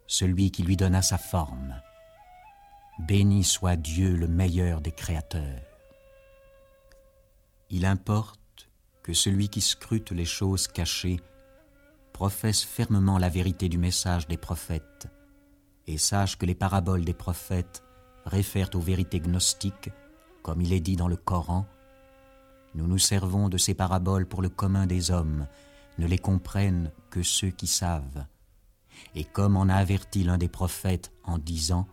celui 0.06 0.52
qui 0.52 0.64
lui 0.64 0.76
donna 0.76 1.02
sa 1.02 1.18
forme. 1.18 1.82
Béni 3.00 3.46
soit 3.46 3.78
Dieu 3.78 4.16
le 4.16 4.28
meilleur 4.28 4.82
des 4.82 4.92
créateurs. 4.92 5.62
Il 7.70 7.86
importe 7.86 8.70
que 9.02 9.14
celui 9.14 9.48
qui 9.48 9.62
scrute 9.62 10.12
les 10.12 10.26
choses 10.26 10.68
cachées 10.68 11.22
professe 12.12 12.64
fermement 12.64 13.18
la 13.18 13.30
vérité 13.30 13.70
du 13.70 13.78
message 13.78 14.28
des 14.28 14.38
prophètes 14.38 15.08
et 15.88 15.98
sache 15.98 16.38
que 16.38 16.46
les 16.46 16.56
paraboles 16.56 17.06
des 17.06 17.14
prophètes 17.14 17.82
réfèrent 18.26 18.72
aux 18.74 18.80
vérités 18.80 19.22
gnostiques, 19.22 19.92
comme 20.44 20.62
il 20.62 20.74
est 20.74 20.82
dit 20.82 20.98
dans 20.98 21.08
le 21.08 21.18
Coran. 21.18 21.66
Nous 22.74 22.88
nous 22.88 22.98
servons 22.98 23.48
de 23.48 23.58
ces 23.58 23.74
paraboles 23.74 24.26
pour 24.26 24.42
le 24.42 24.50
commun 24.50 24.86
des 24.86 25.12
hommes, 25.12 25.48
ne 25.98 26.08
les 26.08 26.18
comprennent 26.18 26.92
que 27.10 27.24
ceux 27.24 27.50
qui 27.50 27.68
savent. 27.68 28.26
Et 29.14 29.24
comme 29.24 29.58
en 29.58 29.70
a 29.70 29.76
averti 29.76 30.24
l'un 30.24 30.38
des 30.38 30.50
prophètes 30.50 31.12
en 31.24 31.38
disant 31.38 31.88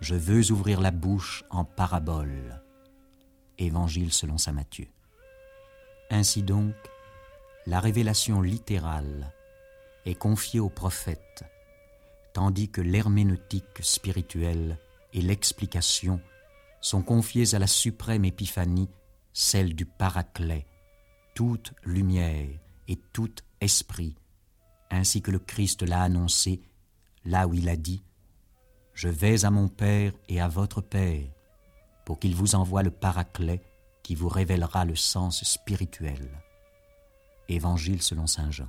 Je 0.00 0.14
veux 0.14 0.50
ouvrir 0.52 0.80
la 0.80 0.90
bouche 0.90 1.44
en 1.50 1.64
parabole. 1.64 2.62
Évangile 3.58 4.12
selon 4.12 4.38
saint 4.38 4.52
Matthieu. 4.52 4.88
Ainsi 6.10 6.42
donc, 6.42 6.74
la 7.66 7.80
révélation 7.80 8.40
littérale 8.40 9.32
est 10.06 10.14
confiée 10.14 10.60
aux 10.60 10.70
prophètes, 10.70 11.44
tandis 12.32 12.70
que 12.70 12.80
l'herméneutique 12.80 13.78
spirituelle 13.80 14.78
et 15.12 15.20
l'explication 15.20 16.20
sont 16.80 17.02
confiées 17.02 17.54
à 17.54 17.58
la 17.58 17.66
suprême 17.66 18.24
épiphanie, 18.24 18.88
celle 19.32 19.74
du 19.74 19.84
Paraclet, 19.84 20.66
toute 21.34 21.74
lumière 21.84 22.48
et 22.90 22.96
tout 23.12 23.32
esprit, 23.60 24.16
ainsi 24.90 25.22
que 25.22 25.30
le 25.30 25.38
Christ 25.38 25.82
l'a 25.82 26.02
annoncé, 26.02 26.60
là 27.24 27.46
où 27.46 27.54
il 27.54 27.68
a 27.68 27.76
dit 27.76 28.02
Je 28.92 29.08
vais 29.08 29.44
à 29.44 29.50
mon 29.50 29.68
Père 29.68 30.12
et 30.28 30.40
à 30.40 30.48
votre 30.48 30.80
Père, 30.80 31.24
pour 32.04 32.18
qu'il 32.18 32.34
vous 32.34 32.56
envoie 32.56 32.82
le 32.82 32.90
Paraclet 32.90 33.62
qui 34.02 34.16
vous 34.16 34.28
révélera 34.28 34.84
le 34.84 34.96
sens 34.96 35.44
spirituel. 35.44 36.28
Évangile 37.48 38.02
selon 38.02 38.26
Saint 38.26 38.50
Jean. 38.50 38.68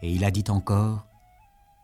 Et 0.00 0.10
il 0.10 0.24
a 0.24 0.30
dit 0.30 0.44
encore 0.48 1.06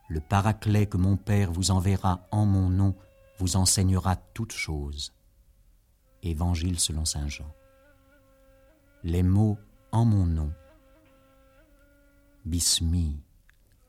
Le 0.09 0.20
Paraclet 0.20 0.86
que 0.86 0.97
mon 0.97 1.18
Père 1.18 1.53
vous 1.53 1.70
enverra 1.70 2.26
en 2.30 2.47
mon 2.47 2.70
nom 2.70 2.97
vous 3.39 3.57
enseignera 3.57 4.16
toutes 4.16 4.53
choses. 4.53 5.12
Évangile 6.22 6.80
selon 6.80 7.05
Saint 7.05 7.28
Jean. 7.28 7.53
Les 9.05 9.22
mots 9.22 9.59
en 9.93 10.05
mon 10.05 10.26
nom, 10.26 10.53
bismi, 12.49 13.20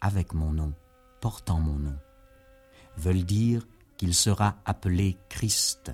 avec 0.02 0.34
mon 0.34 0.52
nom, 0.52 0.74
portant 1.22 1.60
mon 1.60 1.80
nom, 1.80 1.98
veulent 2.98 3.24
dire 3.24 3.66
qu'il 3.98 4.14
sera 4.14 4.58
appelé 4.66 5.18
Christ, 5.30 5.94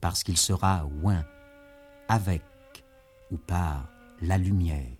parce 0.00 0.24
qu'il 0.24 0.38
sera 0.38 0.88
oint, 1.04 1.24
avec 2.08 2.42
ou 3.30 3.36
par 3.36 3.88
la 4.22 4.38
lumière. 4.38 4.96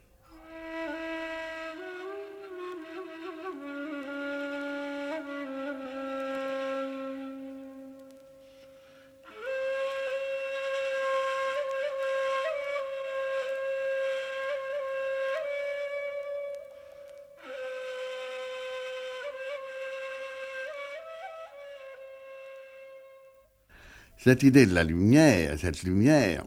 Cette 24.27 24.43
idée 24.43 24.67
de 24.67 24.75
la 24.75 24.83
lumière, 24.83 25.57
cette 25.57 25.85
lumière, 25.85 26.45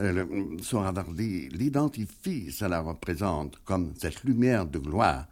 euh, 0.00 0.24
l'identifie, 1.50 2.50
ça 2.50 2.68
la 2.68 2.80
représente 2.80 3.58
comme 3.66 3.92
cette 3.98 4.24
lumière 4.24 4.64
de 4.64 4.78
gloire, 4.78 5.26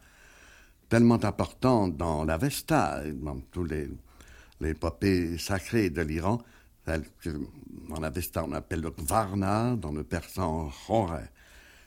tellement 0.89 1.23
importante 1.25 1.97
dans 1.97 2.23
l'Avesta, 2.23 3.01
dans 3.15 3.39
tous 3.51 3.63
les 3.63 3.89
l'épopée 4.61 5.39
sacrée 5.39 5.89
de 5.89 6.03
l'Iran, 6.03 6.39
celle 6.85 7.01
que 7.19 7.31
dans 7.89 7.99
l'Avesta 7.99 8.43
on 8.43 8.51
appelle 8.51 8.81
le 8.81 8.93
Varna, 8.99 9.75
dans 9.75 9.91
le 9.91 10.03
persan 10.03 10.71
Hore. 10.87 11.21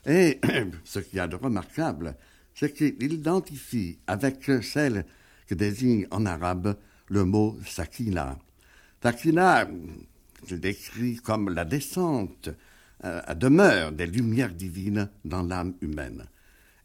Et 0.06 0.40
ce 0.84 0.98
qu'il 0.98 1.18
y 1.18 1.20
a 1.20 1.28
de 1.28 1.36
remarquable, 1.36 2.16
c'est 2.52 2.72
qu'il 2.72 3.12
identifie 3.12 4.00
avec 4.08 4.50
celle 4.64 5.06
que 5.46 5.54
désigne 5.54 6.08
en 6.10 6.26
arabe 6.26 6.76
le 7.06 7.24
mot 7.24 7.56
Sakina. 7.64 8.36
Sakina, 9.02 9.66
je 10.46 10.56
décrit 10.56 11.16
comme 11.16 11.48
la 11.48 11.64
descente 11.64 12.50
euh, 13.02 13.22
à 13.24 13.34
demeure 13.34 13.92
des 13.92 14.06
lumières 14.06 14.52
divines 14.52 15.08
dans 15.24 15.42
l'âme 15.42 15.72
humaine. 15.80 16.26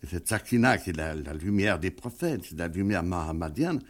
Et 0.01 0.07
cette 0.07 0.29
Sakina, 0.29 0.77
qui 0.77 0.91
est 0.91 0.97
la, 0.97 1.13
lumière 1.33 1.77
des 1.77 1.91
prophètes, 1.91 2.51
la 2.51 2.69
lumière 2.69 3.03
mahamadienne, 3.03 3.81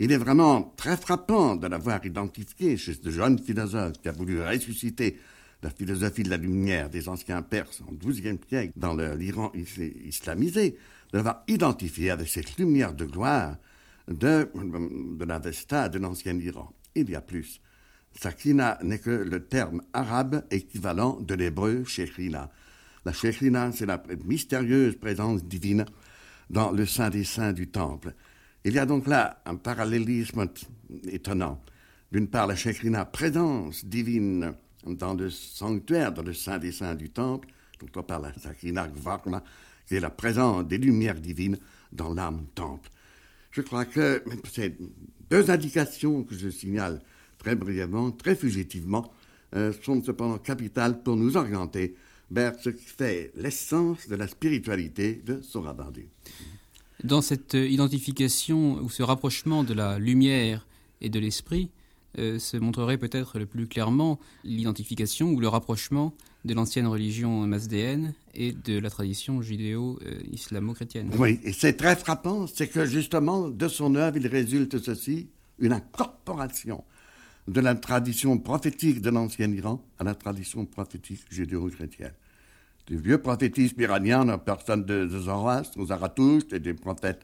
il 0.00 0.10
est 0.10 0.16
vraiment 0.16 0.74
très 0.76 0.96
frappant 0.96 1.54
de 1.54 1.68
l'avoir 1.68 2.04
identifié 2.04 2.76
chez 2.76 2.94
ce 2.94 3.08
jeune 3.08 3.38
philosophe 3.38 4.00
qui 4.02 4.08
a 4.08 4.12
voulu 4.12 4.42
ressusciter 4.42 5.20
la 5.62 5.70
philosophie 5.70 6.24
de 6.24 6.30
la 6.30 6.38
lumière 6.38 6.90
des 6.90 7.08
anciens 7.08 7.42
Perses 7.42 7.82
au 7.88 7.92
XIIe 7.92 8.38
siècle 8.48 8.72
dans 8.74 8.96
l'Iran 8.96 9.52
islamisé, 9.54 10.76
de 11.12 11.18
l'avoir 11.18 11.44
identifié 11.46 12.10
avec 12.10 12.28
cette 12.28 12.56
lumière 12.56 12.94
de 12.94 13.04
gloire 13.04 13.58
de, 14.08 14.50
de 14.54 15.24
l'Avesta 15.24 15.88
de 15.88 16.00
l'ancien 16.00 16.36
Iran 16.36 16.72
il 16.94 17.10
y 17.10 17.14
a 17.14 17.20
plus. 17.20 17.60
Sakina 18.12 18.78
n'est 18.82 18.98
que 18.98 19.10
le 19.10 19.44
terme 19.46 19.82
arabe 19.92 20.44
équivalent 20.50 21.20
de 21.20 21.34
l'hébreu 21.34 21.84
Shekhina. 21.84 22.50
La 23.04 23.12
Shekhina, 23.12 23.72
c'est 23.72 23.86
la 23.86 24.02
mystérieuse 24.24 24.96
présence 24.96 25.44
divine 25.44 25.86
dans 26.50 26.72
le 26.72 26.84
Saint 26.86 27.10
des 27.10 27.24
Saints 27.24 27.52
du 27.52 27.68
Temple. 27.68 28.14
Il 28.64 28.74
y 28.74 28.78
a 28.78 28.86
donc 28.86 29.06
là 29.06 29.40
un 29.46 29.56
parallélisme 29.56 30.46
étonnant. 31.04 31.62
D'une 32.12 32.28
part, 32.28 32.46
la 32.46 32.56
Shekhina, 32.56 33.04
présence 33.06 33.84
divine 33.84 34.52
dans 34.84 35.14
le 35.14 35.30
sanctuaire, 35.30 36.12
dans 36.12 36.22
le 36.22 36.34
Saint 36.34 36.58
des 36.58 36.72
Saints 36.72 36.94
du 36.94 37.10
Temple, 37.10 37.48
d'autre 37.78 38.02
part 38.02 38.20
la 38.20 38.32
Sakina 38.34 38.88
Gvarna, 38.88 39.42
qui 39.86 39.94
est 39.94 40.00
la 40.00 40.10
présence 40.10 40.66
des 40.66 40.78
lumières 40.78 41.20
divines 41.20 41.58
dans 41.92 42.12
l'âme 42.12 42.46
Temple. 42.54 42.90
Je 43.50 43.62
crois 43.62 43.84
que 43.84 44.22
c'est 44.52 44.76
deux 45.30 45.50
indications 45.50 46.24
que 46.24 46.36
je 46.36 46.48
signale 46.48 47.00
très 47.38 47.54
brièvement, 47.54 48.10
très 48.10 48.34
fugitivement, 48.34 49.12
euh, 49.56 49.72
sont 49.82 50.02
cependant 50.02 50.38
capitales 50.38 51.02
pour 51.02 51.16
nous 51.16 51.36
orienter 51.36 51.94
vers 52.30 52.54
ce 52.60 52.70
qui 52.70 52.84
fait 52.84 53.32
l'essence 53.34 54.08
de 54.08 54.14
la 54.14 54.28
spiritualité 54.28 55.20
de 55.26 55.40
Sorabardi. 55.42 56.04
Dans 57.02 57.22
cette 57.22 57.54
euh, 57.54 57.66
identification 57.66 58.80
ou 58.82 58.90
ce 58.90 59.02
rapprochement 59.02 59.64
de 59.64 59.74
la 59.74 59.98
lumière 59.98 60.66
et 61.00 61.08
de 61.08 61.18
l'esprit, 61.18 61.70
euh, 62.18 62.38
se 62.38 62.56
montrerait 62.56 62.98
peut-être 62.98 63.38
le 63.38 63.46
plus 63.46 63.66
clairement 63.66 64.18
l'identification 64.44 65.30
ou 65.30 65.40
le 65.40 65.48
rapprochement 65.48 66.12
de 66.44 66.54
l'ancienne 66.54 66.86
religion 66.86 67.46
masdéenne 67.46 68.14
et 68.34 68.52
de 68.52 68.78
la 68.78 68.90
tradition 68.90 69.42
judéo-islamo-chrétienne. 69.42 71.10
Oui, 71.18 71.40
et 71.44 71.52
c'est 71.52 71.74
très 71.74 71.96
frappant, 71.96 72.46
c'est 72.46 72.68
que 72.68 72.86
justement 72.86 73.48
de 73.48 73.68
son 73.68 73.94
œuvre, 73.94 74.16
il 74.16 74.26
résulte 74.26 74.78
ceci, 74.78 75.28
une 75.58 75.72
incorporation 75.72 76.84
de 77.46 77.60
la 77.60 77.74
tradition 77.74 78.38
prophétique 78.38 79.02
de 79.02 79.10
l'ancien 79.10 79.50
Iran 79.52 79.82
à 79.98 80.04
la 80.04 80.14
tradition 80.14 80.64
prophétique 80.64 81.22
judéo-chrétienne. 81.30 82.14
Du 82.86 82.96
vieux 82.96 83.18
prophétisme 83.18 83.80
iranien, 83.80 84.24
la 84.24 84.38
personne 84.38 84.84
de, 84.84 85.06
Zoroastre, 85.08 85.78
aux 85.78 85.86
Zarathustre 85.86 86.54
et 86.54 86.60
des 86.60 86.74
prophètes, 86.74 87.20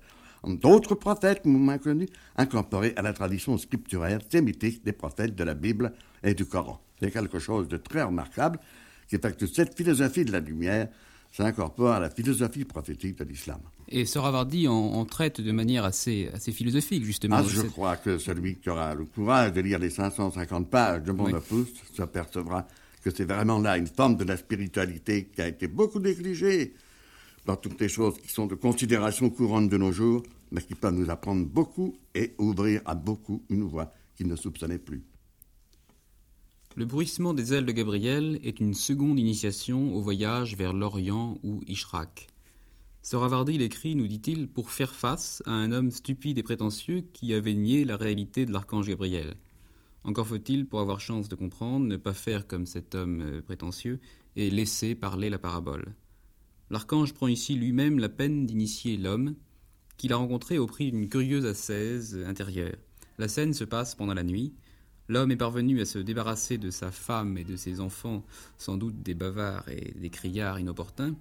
d'autres 0.47 0.95
prophètes 0.95 1.45
moins 1.45 1.79
connus, 1.79 2.09
incorporés 2.37 2.93
à 2.97 3.03
la 3.03 3.13
tradition 3.13 3.57
scripturaire 3.59 4.21
sémitique 4.31 4.85
des 4.85 4.93
prophètes 4.93 5.35
de 5.35 5.45
la 5.45 5.55
Bible 5.55 5.93
et 6.23 6.35
du 6.35 6.45
Coran. 6.45 6.81
C'est 7.01 7.11
quelque 7.11 7.39
chose 7.39 7.69
de 7.69 7.77
très 7.77 8.03
remarquable 8.03 8.59
qui 9.09 9.19
fait 9.19 9.37
que 9.37 9.47
cette 9.47 9.77
philosophie 9.77 10.25
de 10.25 10.33
la 10.33 10.41
lumière 10.41 10.89
s'incorpore 11.33 11.93
à 11.93 12.01
la 12.01 12.11
philosophie 12.11 12.65
prophétique 12.65 13.19
de 13.19 13.25
l'islam. 13.25 13.61
Et 13.89 14.05
Soravardi 14.05 14.69
en, 14.69 15.05
traite 15.05 15.41
de 15.41 15.53
manière 15.53 15.85
assez, 15.85 16.31
assez 16.33 16.53
philosophique, 16.53 17.05
justement. 17.05 17.37
Ah, 17.37 17.45
je 17.47 17.63
crois 17.63 17.97
que 17.97 18.19
celui 18.19 18.57
qui 18.57 18.71
aura 18.71 18.95
le 18.95 19.05
courage 19.05 19.53
de 19.53 19.61
lire 19.61 19.79
les 19.79 19.91
550 19.91 20.71
pages 20.71 21.03
de 21.03 21.13
mon 21.13 21.33
opus 21.33 21.69
s'apercevra 21.95 22.67
que 23.03 23.11
c'est 23.15 23.25
vraiment 23.25 23.61
là 23.61 23.77
une 23.77 23.87
forme 23.87 24.17
de 24.17 24.25
la 24.25 24.37
spiritualité 24.37 25.27
qui 25.27 25.41
a 25.41 25.47
été 25.47 25.69
beaucoup 25.69 26.01
négligée 26.01 26.75
dans 27.45 27.57
toutes 27.57 27.81
les 27.81 27.89
choses 27.89 28.19
qui 28.19 28.29
sont 28.29 28.47
de 28.47 28.57
considération 28.57 29.31
courante 29.31 29.69
de 29.69 29.77
nos 29.77 29.93
jours, 29.93 30.25
mais 30.51 30.61
qui 30.61 30.75
peuvent 30.75 30.95
nous 30.95 31.09
apprendre 31.09 31.47
beaucoup 31.47 31.95
et 32.15 32.35
ouvrir 32.39 32.81
à 32.85 32.97
beaucoup 32.97 33.45
une 33.49 33.63
voie 33.63 33.93
qu'ils 34.17 34.27
ne 34.27 34.35
soupçonnaient 34.35 34.79
plus. 34.79 35.05
Le 36.79 36.85
bruissement 36.85 37.33
des 37.33 37.55
ailes 37.55 37.65
de 37.65 37.73
Gabriel 37.73 38.39
est 38.45 38.61
une 38.61 38.75
seconde 38.75 39.19
initiation 39.19 39.95
au 39.95 40.03
voyage 40.03 40.57
vers 40.57 40.75
l'Orient 40.75 41.39
ou 41.43 41.63
Ishraq. 41.67 42.27
Soravardi 43.01 43.57
l'écrit, 43.57 43.95
nous 43.95 44.07
dit-il, 44.07 44.47
pour 44.47 44.71
faire 44.71 44.95
face 44.95 45.43
à 45.47 45.53
un 45.53 45.73
homme 45.73 45.91
stupide 45.91 46.37
et 46.37 46.43
prétentieux 46.43 47.03
qui 47.15 47.33
avait 47.33 47.55
nié 47.55 47.87
la 47.87 47.97
réalité 47.97 48.45
de 48.45 48.53
l'archange 48.53 48.89
Gabriel. 48.89 49.37
Encore 50.05 50.27
faut-il, 50.27 50.67
pour 50.67 50.81
avoir 50.81 51.01
chance 51.01 51.31
de 51.31 51.35
comprendre, 51.35 51.87
ne 51.87 51.97
pas 51.97 52.13
faire 52.13 52.47
comme 52.47 52.67
cet 52.67 52.95
homme 52.95 53.23
euh, 53.23 53.41
prétentieux 53.41 53.99
et 54.37 54.51
laisser 54.51 54.95
parler 54.95 55.31
la 55.31 55.39
parabole. 55.39 55.95
L'archange 56.69 57.15
prend 57.15 57.29
ici 57.29 57.55
lui-même 57.55 57.99
la 57.99 58.11
peine 58.11 58.45
d'initier 58.45 58.99
l'homme, 58.99 59.35
qu'il 59.97 60.13
a 60.13 60.17
rencontré 60.17 60.59
au 60.59 60.67
prix 60.67 60.93
d'une 60.93 61.09
curieuse 61.09 61.47
ascèse 61.47 62.23
intérieure. 62.27 62.77
La 63.17 63.29
scène 63.29 63.55
se 63.55 63.65
passe 63.65 63.95
pendant 63.95 64.13
la 64.13 64.25
nuit, 64.25 64.53
L'homme 65.09 65.31
est 65.31 65.37
parvenu 65.37 65.81
à 65.81 65.85
se 65.85 65.99
débarrasser 65.99 66.59
de 66.59 66.71
sa 66.71 66.91
femme 66.91 67.39
et 67.39 67.45
de 67.45 67.57
ses 67.57 67.81
enfants, 67.81 68.25
sans 68.59 68.77
doute 68.77 69.03
des 69.03 69.15
bavards 69.15 69.69
et 69.69 69.93
des 69.97 70.11
criards 70.11 70.59
inopportuns, 70.59 71.15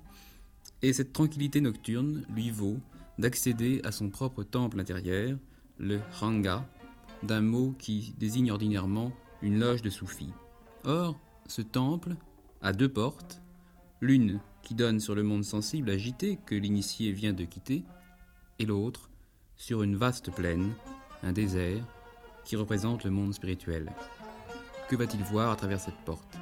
et 0.82 0.94
cette 0.94 1.14
tranquillité 1.14 1.62
nocturne 1.62 2.26
lui 2.34 2.50
vaut 2.50 2.78
d'accéder 3.20 3.82
à 3.84 3.92
son 3.92 4.10
propre 4.10 4.44
temple 4.44 4.80
intérieur, 4.80 5.38
le 5.78 6.00
Ranga, 6.20 6.68
d'un 7.24 7.42
mot 7.42 7.76
qui 7.78 8.14
désigne 8.18 8.52
ordinairement 8.52 9.12
une 9.42 9.60
loge 9.60 9.82
de 9.82 9.90
soufis. 9.90 10.34
Or, 10.84 11.20
ce 11.48 11.62
temple 11.62 12.16
a 12.62 12.74
deux 12.74 12.90
portes, 12.90 13.42
l'une 14.02 14.40
qui 14.64 14.74
donne 14.74 15.00
sur 15.00 15.16
le 15.16 15.24
monde 15.24 15.44
sensible 15.44 15.90
agité 15.90 16.40
que 16.46 16.56
l'initié 16.56 17.12
vient 17.12 17.34
de 17.34 17.46
quitter, 17.46 17.84
et 18.60 18.66
l'autre 18.66 19.10
sur 19.58 19.84
une 19.84 19.96
vaste 19.96 20.32
plaine, 20.32 20.74
un 21.24 21.32
désert, 21.32 21.86
qui 22.46 22.56
représente 22.56 23.04
le 23.04 23.12
monde 23.12 23.34
spirituel. 23.34 23.92
Que 24.88 24.96
va-t-il 24.96 25.24
voir 25.24 25.52
à 25.52 25.56
travers 25.56 25.80
cette 25.80 25.98
porte? 26.06 26.38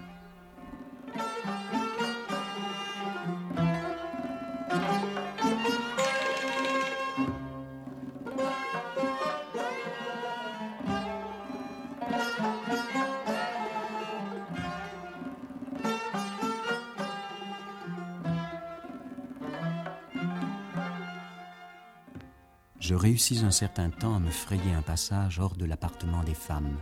Je 22.94 22.98
réussis 23.00 23.40
un 23.44 23.50
certain 23.50 23.90
temps 23.90 24.14
à 24.14 24.20
me 24.20 24.30
frayer 24.30 24.72
un 24.72 24.84
passage 24.84 25.40
hors 25.40 25.56
de 25.56 25.66
l'appartement 25.66 26.24
des 26.24 26.36
femmes 26.36 26.78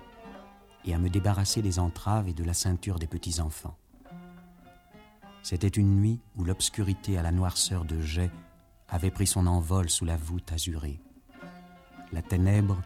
et 0.84 0.94
à 0.94 0.98
me 0.98 1.10
débarrasser 1.10 1.62
des 1.62 1.80
entraves 1.80 2.28
et 2.28 2.34
de 2.34 2.44
la 2.44 2.54
ceinture 2.54 3.00
des 3.00 3.08
petits-enfants. 3.08 3.78
C'était 5.42 5.70
une 5.70 5.96
nuit 5.96 6.20
où 6.36 6.44
l'obscurité 6.44 7.18
à 7.18 7.22
la 7.22 7.32
noirceur 7.32 7.86
de 7.86 8.02
jet 8.02 8.30
avait 8.90 9.10
pris 9.10 9.26
son 9.26 9.48
envol 9.48 9.90
sous 9.90 10.04
la 10.04 10.18
voûte 10.18 10.52
azurée. 10.52 11.00
La 12.12 12.22
ténèbre, 12.22 12.82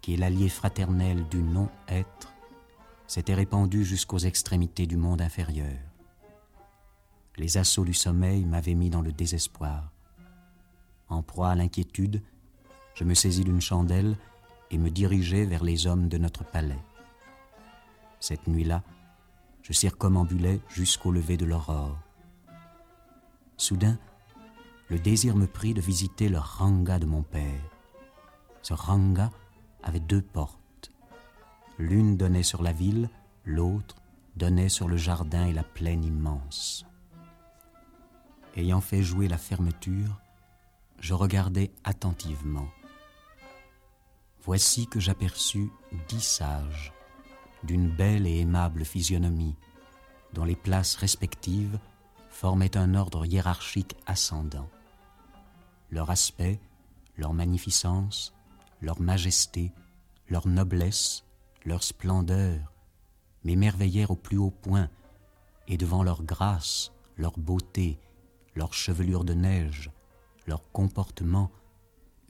qui 0.00 0.14
est 0.14 0.18
l'allié 0.18 0.48
fraternel 0.48 1.26
du 1.28 1.42
non-être, 1.42 2.32
s'était 3.08 3.34
répandue 3.34 3.84
jusqu'aux 3.84 4.18
extrémités 4.18 4.86
du 4.86 4.96
monde 4.96 5.22
inférieur. 5.22 5.76
Les 7.36 7.58
assauts 7.58 7.84
du 7.84 7.94
sommeil 7.94 8.44
m'avaient 8.44 8.74
mis 8.74 8.90
dans 8.90 9.02
le 9.02 9.10
désespoir. 9.10 9.90
En 11.08 11.24
proie 11.24 11.48
à 11.48 11.56
l'inquiétude, 11.56 12.22
je 13.00 13.04
me 13.06 13.14
saisis 13.14 13.44
d'une 13.44 13.62
chandelle 13.62 14.14
et 14.70 14.76
me 14.76 14.90
dirigeai 14.90 15.46
vers 15.46 15.64
les 15.64 15.86
hommes 15.86 16.08
de 16.08 16.18
notre 16.18 16.44
palais. 16.44 16.84
Cette 18.20 18.46
nuit-là, 18.46 18.82
je 19.62 19.72
circumambulais 19.72 20.60
jusqu'au 20.68 21.10
lever 21.10 21.38
de 21.38 21.46
l'aurore. 21.46 21.98
Soudain, 23.56 23.98
le 24.90 24.98
désir 24.98 25.34
me 25.34 25.46
prit 25.46 25.72
de 25.72 25.80
visiter 25.80 26.28
le 26.28 26.36
ranga 26.38 26.98
de 26.98 27.06
mon 27.06 27.22
père. 27.22 27.62
Ce 28.60 28.74
ranga 28.74 29.30
avait 29.82 30.00
deux 30.00 30.20
portes. 30.20 30.92
L'une 31.78 32.18
donnait 32.18 32.42
sur 32.42 32.62
la 32.62 32.72
ville, 32.72 33.08
l'autre 33.46 33.96
donnait 34.36 34.68
sur 34.68 34.88
le 34.88 34.98
jardin 34.98 35.46
et 35.46 35.54
la 35.54 35.64
plaine 35.64 36.04
immense. 36.04 36.84
Ayant 38.56 38.82
fait 38.82 39.02
jouer 39.02 39.26
la 39.26 39.38
fermeture, 39.38 40.20
je 40.98 41.14
regardais 41.14 41.70
attentivement 41.82 42.68
voici 44.50 44.88
que 44.88 44.98
j'aperçus 44.98 45.70
dix 46.08 46.24
sages, 46.24 46.92
d'une 47.62 47.88
belle 47.88 48.26
et 48.26 48.40
aimable 48.40 48.84
physionomie, 48.84 49.54
dont 50.32 50.42
les 50.42 50.56
places 50.56 50.96
respectives 50.96 51.78
formaient 52.30 52.76
un 52.76 52.96
ordre 52.96 53.24
hiérarchique 53.26 53.94
ascendant. 54.06 54.68
Leur 55.92 56.10
aspect, 56.10 56.58
leur 57.16 57.32
magnificence, 57.32 58.34
leur 58.80 59.00
majesté, 59.00 59.70
leur 60.28 60.48
noblesse, 60.48 61.24
leur 61.64 61.84
splendeur 61.84 62.72
m'émerveillèrent 63.44 64.10
au 64.10 64.16
plus 64.16 64.38
haut 64.38 64.50
point, 64.50 64.90
et 65.68 65.76
devant 65.76 66.02
leur 66.02 66.24
grâce, 66.24 66.90
leur 67.16 67.38
beauté, 67.38 68.00
leur 68.56 68.74
chevelure 68.74 69.22
de 69.22 69.34
neige, 69.34 69.92
leur 70.48 70.68
comportement, 70.72 71.52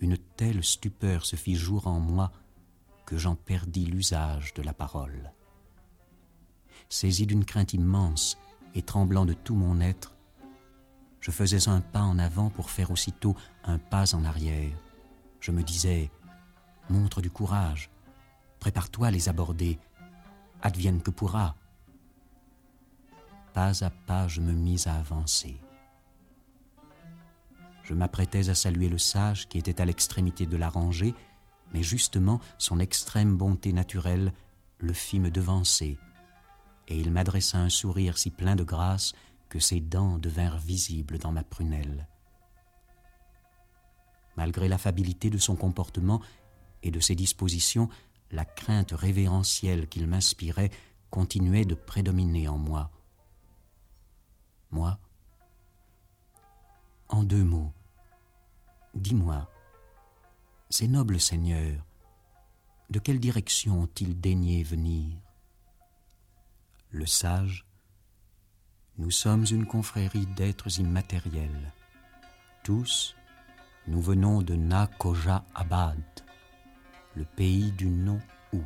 une 0.00 0.16
telle 0.16 0.64
stupeur 0.64 1.24
se 1.24 1.36
fit 1.36 1.56
jour 1.56 1.86
en 1.86 2.00
moi 2.00 2.32
que 3.06 3.16
j'en 3.16 3.34
perdis 3.34 3.86
l'usage 3.86 4.54
de 4.54 4.62
la 4.62 4.72
parole. 4.72 5.32
Saisi 6.88 7.26
d'une 7.26 7.44
crainte 7.44 7.74
immense 7.74 8.38
et 8.74 8.82
tremblant 8.82 9.26
de 9.26 9.34
tout 9.34 9.54
mon 9.54 9.80
être, 9.80 10.16
je 11.20 11.30
faisais 11.30 11.68
un 11.68 11.80
pas 11.80 12.02
en 12.02 12.18
avant 12.18 12.48
pour 12.48 12.70
faire 12.70 12.90
aussitôt 12.90 13.36
un 13.64 13.78
pas 13.78 14.14
en 14.14 14.24
arrière. 14.24 14.76
Je 15.38 15.52
me 15.52 15.62
disais, 15.62 16.10
montre 16.88 17.20
du 17.20 17.30
courage, 17.30 17.90
prépare-toi 18.58 19.08
à 19.08 19.10
les 19.10 19.28
aborder, 19.28 19.78
advienne 20.62 21.02
que 21.02 21.10
pourra. 21.10 21.56
Pas 23.52 23.84
à 23.84 23.90
pas 23.90 24.28
je 24.28 24.40
me 24.40 24.52
mis 24.52 24.88
à 24.88 24.94
avancer. 24.94 25.60
Je 27.90 27.96
m'apprêtais 27.96 28.48
à 28.50 28.54
saluer 28.54 28.88
le 28.88 28.98
sage 28.98 29.48
qui 29.48 29.58
était 29.58 29.80
à 29.80 29.84
l'extrémité 29.84 30.46
de 30.46 30.56
la 30.56 30.68
rangée, 30.68 31.12
mais 31.72 31.82
justement 31.82 32.38
son 32.56 32.78
extrême 32.78 33.36
bonté 33.36 33.72
naturelle 33.72 34.32
le 34.78 34.92
fit 34.92 35.18
me 35.18 35.28
devancer, 35.28 35.98
et 36.86 36.96
il 36.96 37.10
m'adressa 37.10 37.58
un 37.58 37.68
sourire 37.68 38.16
si 38.16 38.30
plein 38.30 38.54
de 38.54 38.62
grâce 38.62 39.12
que 39.48 39.58
ses 39.58 39.80
dents 39.80 40.18
devinrent 40.18 40.58
visibles 40.58 41.18
dans 41.18 41.32
ma 41.32 41.42
prunelle. 41.42 42.06
Malgré 44.36 44.68
l'affabilité 44.68 45.28
de 45.28 45.38
son 45.38 45.56
comportement 45.56 46.20
et 46.84 46.92
de 46.92 47.00
ses 47.00 47.16
dispositions, 47.16 47.88
la 48.30 48.44
crainte 48.44 48.92
révérentielle 48.92 49.88
qu'il 49.88 50.06
m'inspirait 50.06 50.70
continuait 51.10 51.64
de 51.64 51.74
prédominer 51.74 52.46
en 52.46 52.56
moi. 52.56 52.92
Moi, 54.70 54.96
en 57.08 57.24
deux 57.24 57.42
mots, 57.42 57.72
Dis-moi, 58.94 59.48
ces 60.68 60.88
nobles 60.88 61.20
seigneurs, 61.20 61.84
de 62.90 62.98
quelle 62.98 63.20
direction 63.20 63.82
ont-ils 63.82 64.20
daigné 64.20 64.64
venir? 64.64 65.16
Le 66.90 67.06
sage, 67.06 67.64
nous 68.98 69.12
sommes 69.12 69.46
une 69.48 69.64
confrérie 69.64 70.26
d'êtres 70.26 70.80
immatériels. 70.80 71.72
Tous, 72.64 73.14
nous 73.86 74.00
venons 74.00 74.42
de 74.42 74.56
Nakoja 74.56 75.44
Abad, 75.54 76.02
le 77.14 77.24
pays 77.24 77.70
du 77.70 77.86
nom 77.86 78.20
où. 78.52 78.60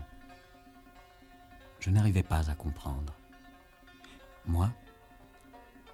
Je 1.80 1.90
n'arrivais 1.90 2.22
pas 2.22 2.50
à 2.50 2.54
comprendre. 2.54 3.12
Moi, 4.46 4.70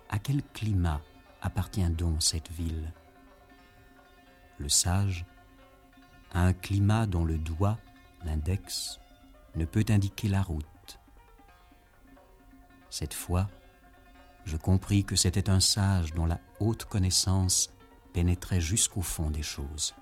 à 0.09 0.21
quel 0.21 0.41
climat 0.55 1.01
appartient 1.43 1.91
donc 1.91 2.23
cette 2.23 2.51
ville? 2.53 2.93
Le 4.61 4.69
sage, 4.69 5.25
a 6.33 6.43
un 6.43 6.53
climat 6.53 7.07
dont 7.07 7.25
le 7.25 7.39
doigt, 7.39 7.79
l'index, 8.25 9.01
ne 9.57 9.65
peut 9.65 9.85
indiquer 9.89 10.29
la 10.29 10.43
route. 10.43 10.67
Cette 12.91 13.15
fois, 13.15 13.49
je 14.45 14.57
compris 14.57 15.05
que 15.05 15.17
c'était 15.17 15.51
un 15.51 15.61
sage 15.61 16.13
dont 16.15 16.27
la 16.27 16.39
haute 16.61 16.85
connaissance 16.85 17.71
pénétrait 18.13 18.61
jusqu'au 18.61 19.03
fond 19.03 19.31
des 19.31 19.43
choses. 19.43 19.95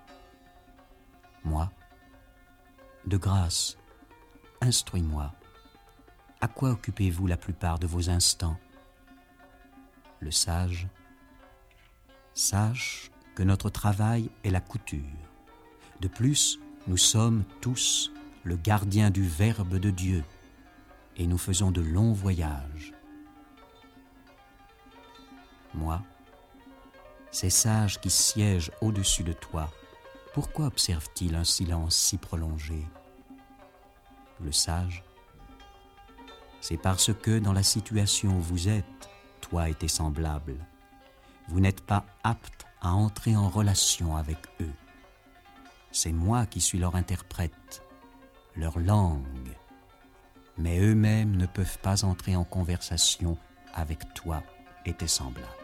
Moi, 1.45 1.71
de 3.07 3.17
grâce, 3.17 3.79
instruis-moi. 4.61 5.33
À 6.41 6.49
quoi 6.49 6.71
occupez-vous 6.71 7.27
la 7.27 7.37
plupart 7.37 7.79
de 7.79 7.87
vos 7.87 8.11
instants? 8.11 8.59
Le 10.21 10.31
sage, 10.31 10.89
sache 12.35 13.11
notre 13.43 13.71
travail 13.71 14.31
est 14.45 14.51
la 14.51 14.61
couture. 14.61 15.01
De 16.01 16.09
plus, 16.09 16.59
nous 16.87 16.97
sommes 16.97 17.45
tous 17.61 18.13
le 18.45 18.57
gardien 18.57 19.11
du 19.11 19.27
Verbe 19.27 19.77
de 19.77 19.91
Dieu 19.91 20.25
et 21.17 21.27
nous 21.27 21.39
faisons 21.39 21.71
de 21.71 21.81
longs 21.81 22.13
voyages. 22.13 22.95
Moi, 25.75 26.03
ces 27.31 27.51
sages 27.51 28.01
qui 28.01 28.11
siègent 28.11 28.73
au-dessus 28.81 29.25
de 29.25 29.33
toi, 29.33 29.71
pourquoi 30.33 30.67
observent-ils 30.67 31.35
un 31.35 31.45
silence 31.45 31.97
si 31.97 32.17
prolongé? 32.17 32.87
Le 34.41 34.53
sage, 34.53 35.03
c'est 36.61 36.77
parce 36.77 37.13
que 37.13 37.39
dans 37.39 37.53
la 37.53 37.63
situation 37.63 38.37
où 38.37 38.41
vous 38.41 38.69
êtes, 38.69 39.11
toi 39.41 39.69
et 39.69 39.75
tes 39.75 39.89
semblables, 39.89 40.65
vous 41.49 41.61
n'êtes 41.61 41.81
pas 41.81 42.07
apte 42.23 42.68
à 42.81 42.93
entrer 42.93 43.37
en 43.37 43.49
relation 43.49 44.17
avec 44.17 44.39
eux. 44.61 44.73
C'est 45.91 46.13
moi 46.13 46.47
qui 46.47 46.61
suis 46.61 46.79
leur 46.79 46.97
interprète, 46.97 47.83
leur 48.55 48.79
langue. 48.79 49.57
Mais 50.57 50.79
eux-mêmes 50.81 51.37
ne 51.37 51.47
peuvent 51.47 51.79
pas 51.79 52.05
entrer 52.05 52.37
en 52.37 52.45
conversation 52.45 53.39
avec 53.75 54.15
toi 54.15 54.43
et 54.85 54.93
tes 54.93 55.07
semblables. 55.07 55.58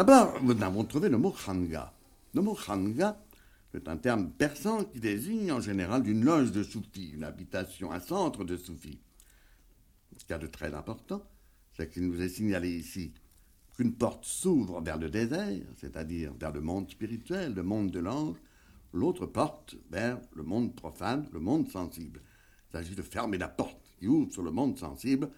D'abord, 0.00 0.42
nous 0.42 0.62
avons 0.62 0.82
trouvé 0.84 1.10
le 1.10 1.18
mot 1.18 1.30
khanga. 1.30 1.92
Le 2.32 2.40
mot 2.40 2.54
khanga, 2.54 3.22
c'est 3.70 3.86
un 3.86 3.98
terme 3.98 4.30
persan 4.30 4.84
qui 4.84 4.98
désigne 4.98 5.52
en 5.52 5.60
général 5.60 6.08
une 6.08 6.24
loge 6.24 6.52
de 6.52 6.62
soufis, 6.62 7.10
une 7.12 7.22
habitation, 7.22 7.92
un 7.92 8.00
centre 8.00 8.42
de 8.42 8.56
soufis. 8.56 8.98
Ce 10.16 10.24
qu'il 10.24 10.30
y 10.30 10.32
a 10.32 10.38
de 10.38 10.46
très 10.46 10.72
important, 10.72 11.22
c'est 11.76 11.92
qu'il 11.92 12.08
nous 12.08 12.22
est 12.22 12.30
signalé 12.30 12.70
ici 12.70 13.12
qu'une 13.76 13.92
porte 13.92 14.24
s'ouvre 14.24 14.80
vers 14.80 14.96
le 14.96 15.10
désert, 15.10 15.66
c'est-à-dire 15.76 16.32
vers 16.32 16.52
le 16.52 16.62
monde 16.62 16.88
spirituel, 16.88 17.52
le 17.52 17.62
monde 17.62 17.90
de 17.90 18.00
l'ange, 18.00 18.38
l'autre 18.94 19.26
porte 19.26 19.76
vers 19.90 20.18
le 20.34 20.44
monde 20.44 20.74
profane, 20.74 21.28
le 21.30 21.40
monde 21.40 21.68
sensible. 21.68 22.22
Il 22.70 22.72
s'agit 22.72 22.94
de 22.94 23.02
fermer 23.02 23.36
la 23.36 23.48
porte 23.48 23.92
qui 23.98 24.08
ouvre 24.08 24.32
sur 24.32 24.42
le 24.42 24.50
monde 24.50 24.78
sensible 24.78 25.28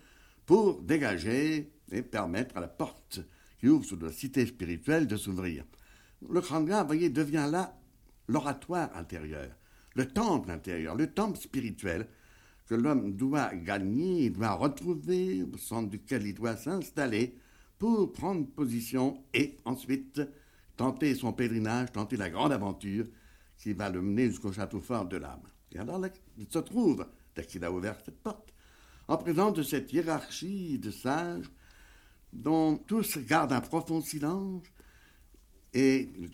pour 0.47 0.81
dégager 0.83 1.73
et 1.91 2.03
permettre 2.03 2.57
à 2.57 2.61
la 2.61 2.69
porte 2.69 3.23
qui 3.63 3.69
ouvre 3.69 3.85
sur 3.85 3.97
la 4.01 4.11
cité 4.11 4.45
spirituelle 4.45 5.07
de 5.07 5.17
s'ouvrir. 5.17 5.65
Le 6.29 6.41
Khanga, 6.41 6.83
vous 6.83 6.89
voyez, 6.89 7.11
devient 7.11 7.49
là 7.49 7.79
l'oratoire 8.27 8.91
intérieur, 8.97 9.51
le 9.95 10.09
temple 10.09 10.51
intérieur, 10.51 10.97
le 10.97 11.07
temple 11.07 11.39
spirituel 11.39 12.09
que 12.67 12.75
l'homme 12.75 13.15
doit 13.15 13.55
gagner, 13.55 14.31
doit 14.31 14.55
retrouver, 14.55 15.45
au 15.45 15.57
centre 15.59 15.91
duquel 15.91 16.27
il 16.27 16.35
doit 16.35 16.57
s'installer 16.57 17.37
pour 17.79 18.13
prendre 18.13 18.49
position 18.49 19.23
et 19.33 19.57
ensuite 19.65 20.21
tenter 20.77 21.15
son 21.15 21.33
pèlerinage, 21.33 21.93
tenter 21.93 22.17
la 22.17 22.31
grande 22.31 22.51
aventure 22.53 23.07
qui 23.57 23.75
va 23.75 23.91
le 23.91 24.03
mener 24.03 24.27
jusqu'au 24.27 24.51
château 24.51 24.81
fort 24.81 25.07
de 25.07 25.19
l'âme. 25.19 25.49
Et 25.71 25.79
alors 25.79 26.01
là, 26.01 26.09
il 26.37 26.49
se 26.51 26.59
trouve, 26.59 27.07
dès 27.37 27.45
qu'il 27.45 27.63
a 27.65 27.71
ouvert 27.71 27.97
cette 28.05 28.21
porte, 28.23 28.53
en 29.07 29.19
présence 29.19 29.55
de 29.55 29.63
cette 29.63 29.93
hiérarchie 29.93 30.81
de 30.81 30.91
sages 30.91 31.49
dont 32.33 32.77
tous 32.77 33.19
gardent 33.19 33.53
un 33.53 33.61
profond 33.61 34.01
silence, 34.01 34.63
et 35.75 36.11
il 36.19 36.31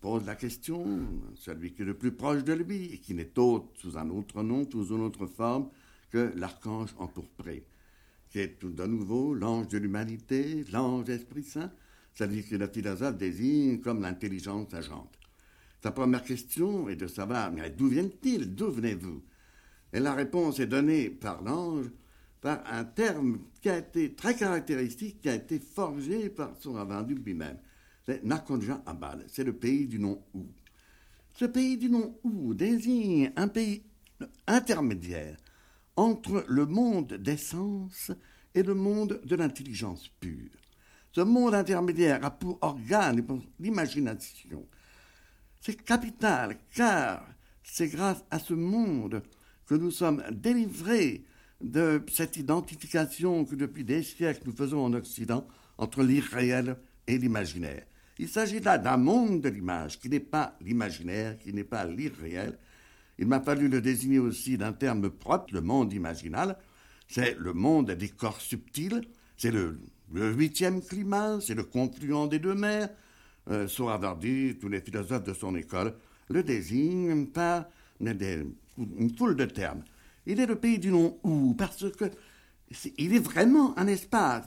pose 0.00 0.24
la 0.24 0.36
question, 0.36 0.86
celui 1.34 1.72
qui 1.72 1.82
est 1.82 1.84
le 1.84 1.94
plus 1.94 2.12
proche 2.12 2.44
de 2.44 2.52
lui, 2.52 2.92
et 2.92 2.98
qui 2.98 3.14
n'est 3.14 3.38
autre 3.38 3.68
sous 3.74 3.98
un 3.98 4.08
autre 4.10 4.42
nom, 4.42 4.68
sous 4.70 4.94
une 4.94 5.00
autre 5.00 5.26
forme, 5.26 5.68
que 6.10 6.32
l'archange 6.36 6.94
empourpré, 6.98 7.66
qui 8.30 8.38
est 8.38 8.58
tout 8.58 8.70
de 8.70 8.84
nouveau 8.86 9.34
l'ange 9.34 9.68
de 9.68 9.78
l'humanité, 9.78 10.64
l'ange 10.72 11.08
Esprit 11.08 11.42
Saint, 11.42 11.72
celui 12.14 12.44
que 12.44 12.56
le 12.56 12.68
philosophe 12.68 13.16
désigne 13.16 13.80
comme 13.80 14.00
l'intelligence 14.00 14.72
agente. 14.74 15.18
Sa 15.82 15.92
première 15.92 16.24
question 16.24 16.88
est 16.88 16.96
de 16.96 17.06
savoir, 17.06 17.52
mais 17.52 17.70
d'où 17.70 17.88
vient-il 17.88 18.54
D'où 18.54 18.70
venez-vous? 18.70 19.22
Et 19.92 20.00
la 20.00 20.14
réponse 20.14 20.58
est 20.58 20.66
donnée 20.66 21.10
par 21.10 21.42
l'ange 21.42 21.86
par 22.40 22.62
un 22.72 22.84
terme 22.84 23.40
qui 23.60 23.68
a 23.68 23.78
été 23.78 24.14
très 24.14 24.34
caractéristique, 24.34 25.20
qui 25.20 25.28
a 25.28 25.34
été 25.34 25.58
forgé 25.58 26.28
par 26.30 26.54
son 26.58 26.76
avendu 26.76 27.14
lui-même 27.14 27.58
c'est 28.08 28.24
Nakonja 28.24 28.82
Abad, 28.86 29.26
c'est 29.28 29.44
le 29.44 29.52
pays 29.52 29.86
du 29.86 29.98
nom 29.98 30.24
Ou. 30.32 30.46
Ce 31.34 31.44
pays 31.44 31.76
du 31.76 31.90
nom 31.90 32.18
Ou 32.24 32.54
désigne 32.54 33.30
un 33.36 33.48
pays 33.48 33.82
intermédiaire 34.46 35.36
entre 35.94 36.42
le 36.48 36.64
monde 36.64 37.12
des 37.12 37.36
sens 37.36 38.10
et 38.54 38.62
le 38.62 38.74
monde 38.74 39.20
de 39.24 39.36
l'intelligence 39.36 40.08
pure. 40.20 40.56
Ce 41.12 41.20
monde 41.20 41.54
intermédiaire 41.54 42.24
a 42.24 42.30
pour 42.30 42.56
organe 42.62 43.22
l'imagination. 43.60 44.66
C'est 45.60 45.84
capital 45.84 46.56
car 46.74 47.28
c'est 47.62 47.88
grâce 47.88 48.24
à 48.30 48.38
ce 48.38 48.54
monde 48.54 49.22
que 49.66 49.74
nous 49.74 49.90
sommes 49.90 50.22
délivrés 50.30 51.26
de 51.60 52.02
cette 52.08 52.36
identification 52.36 53.44
que 53.44 53.54
depuis 53.54 53.84
des 53.84 54.02
siècles 54.02 54.42
nous 54.46 54.54
faisons 54.54 54.84
en 54.84 54.92
Occident 54.94 55.46
entre 55.76 56.02
l'irréel 56.02 56.76
et 57.06 57.18
l'imaginaire. 57.18 57.84
Il 58.18 58.28
s'agit 58.28 58.60
là 58.60 58.78
d'un 58.78 58.96
monde 58.96 59.40
de 59.40 59.48
l'image 59.48 59.98
qui 59.98 60.08
n'est 60.08 60.20
pas 60.20 60.56
l'imaginaire, 60.60 61.38
qui 61.38 61.52
n'est 61.52 61.64
pas 61.64 61.84
l'irréel. 61.84 62.58
Il 63.18 63.26
m'a 63.26 63.40
fallu 63.40 63.68
le 63.68 63.80
désigner 63.80 64.18
aussi 64.18 64.58
d'un 64.58 64.72
terme 64.72 65.10
propre, 65.10 65.52
le 65.52 65.60
monde 65.60 65.92
imaginal. 65.92 66.56
C'est 67.08 67.36
le 67.38 67.52
monde 67.52 67.92
des 67.92 68.08
corps 68.08 68.40
subtils, 68.40 69.02
c'est 69.36 69.50
le, 69.50 69.78
huitième 70.12 70.82
climat, 70.82 71.38
c'est 71.40 71.54
le 71.54 71.64
confluent 71.64 72.28
des 72.28 72.38
deux 72.38 72.54
mers. 72.54 72.90
Euh, 73.50 73.66
Sohrawardi, 73.66 74.56
tous 74.60 74.68
les 74.68 74.80
philosophes 74.80 75.24
de 75.24 75.32
son 75.32 75.56
école, 75.56 75.94
le 76.28 76.42
désignent 76.42 77.26
par 77.26 77.66
une 78.00 79.16
foule 79.16 79.36
de 79.36 79.44
termes. 79.46 79.82
Il 80.28 80.40
est 80.40 80.46
le 80.46 80.56
pays 80.56 80.78
du 80.78 80.92
nom 80.92 81.18
où, 81.24 81.54
parce 81.54 81.90
que 81.90 82.04
il 82.98 83.14
est 83.14 83.18
vraiment 83.18 83.76
un 83.78 83.86
espace. 83.86 84.44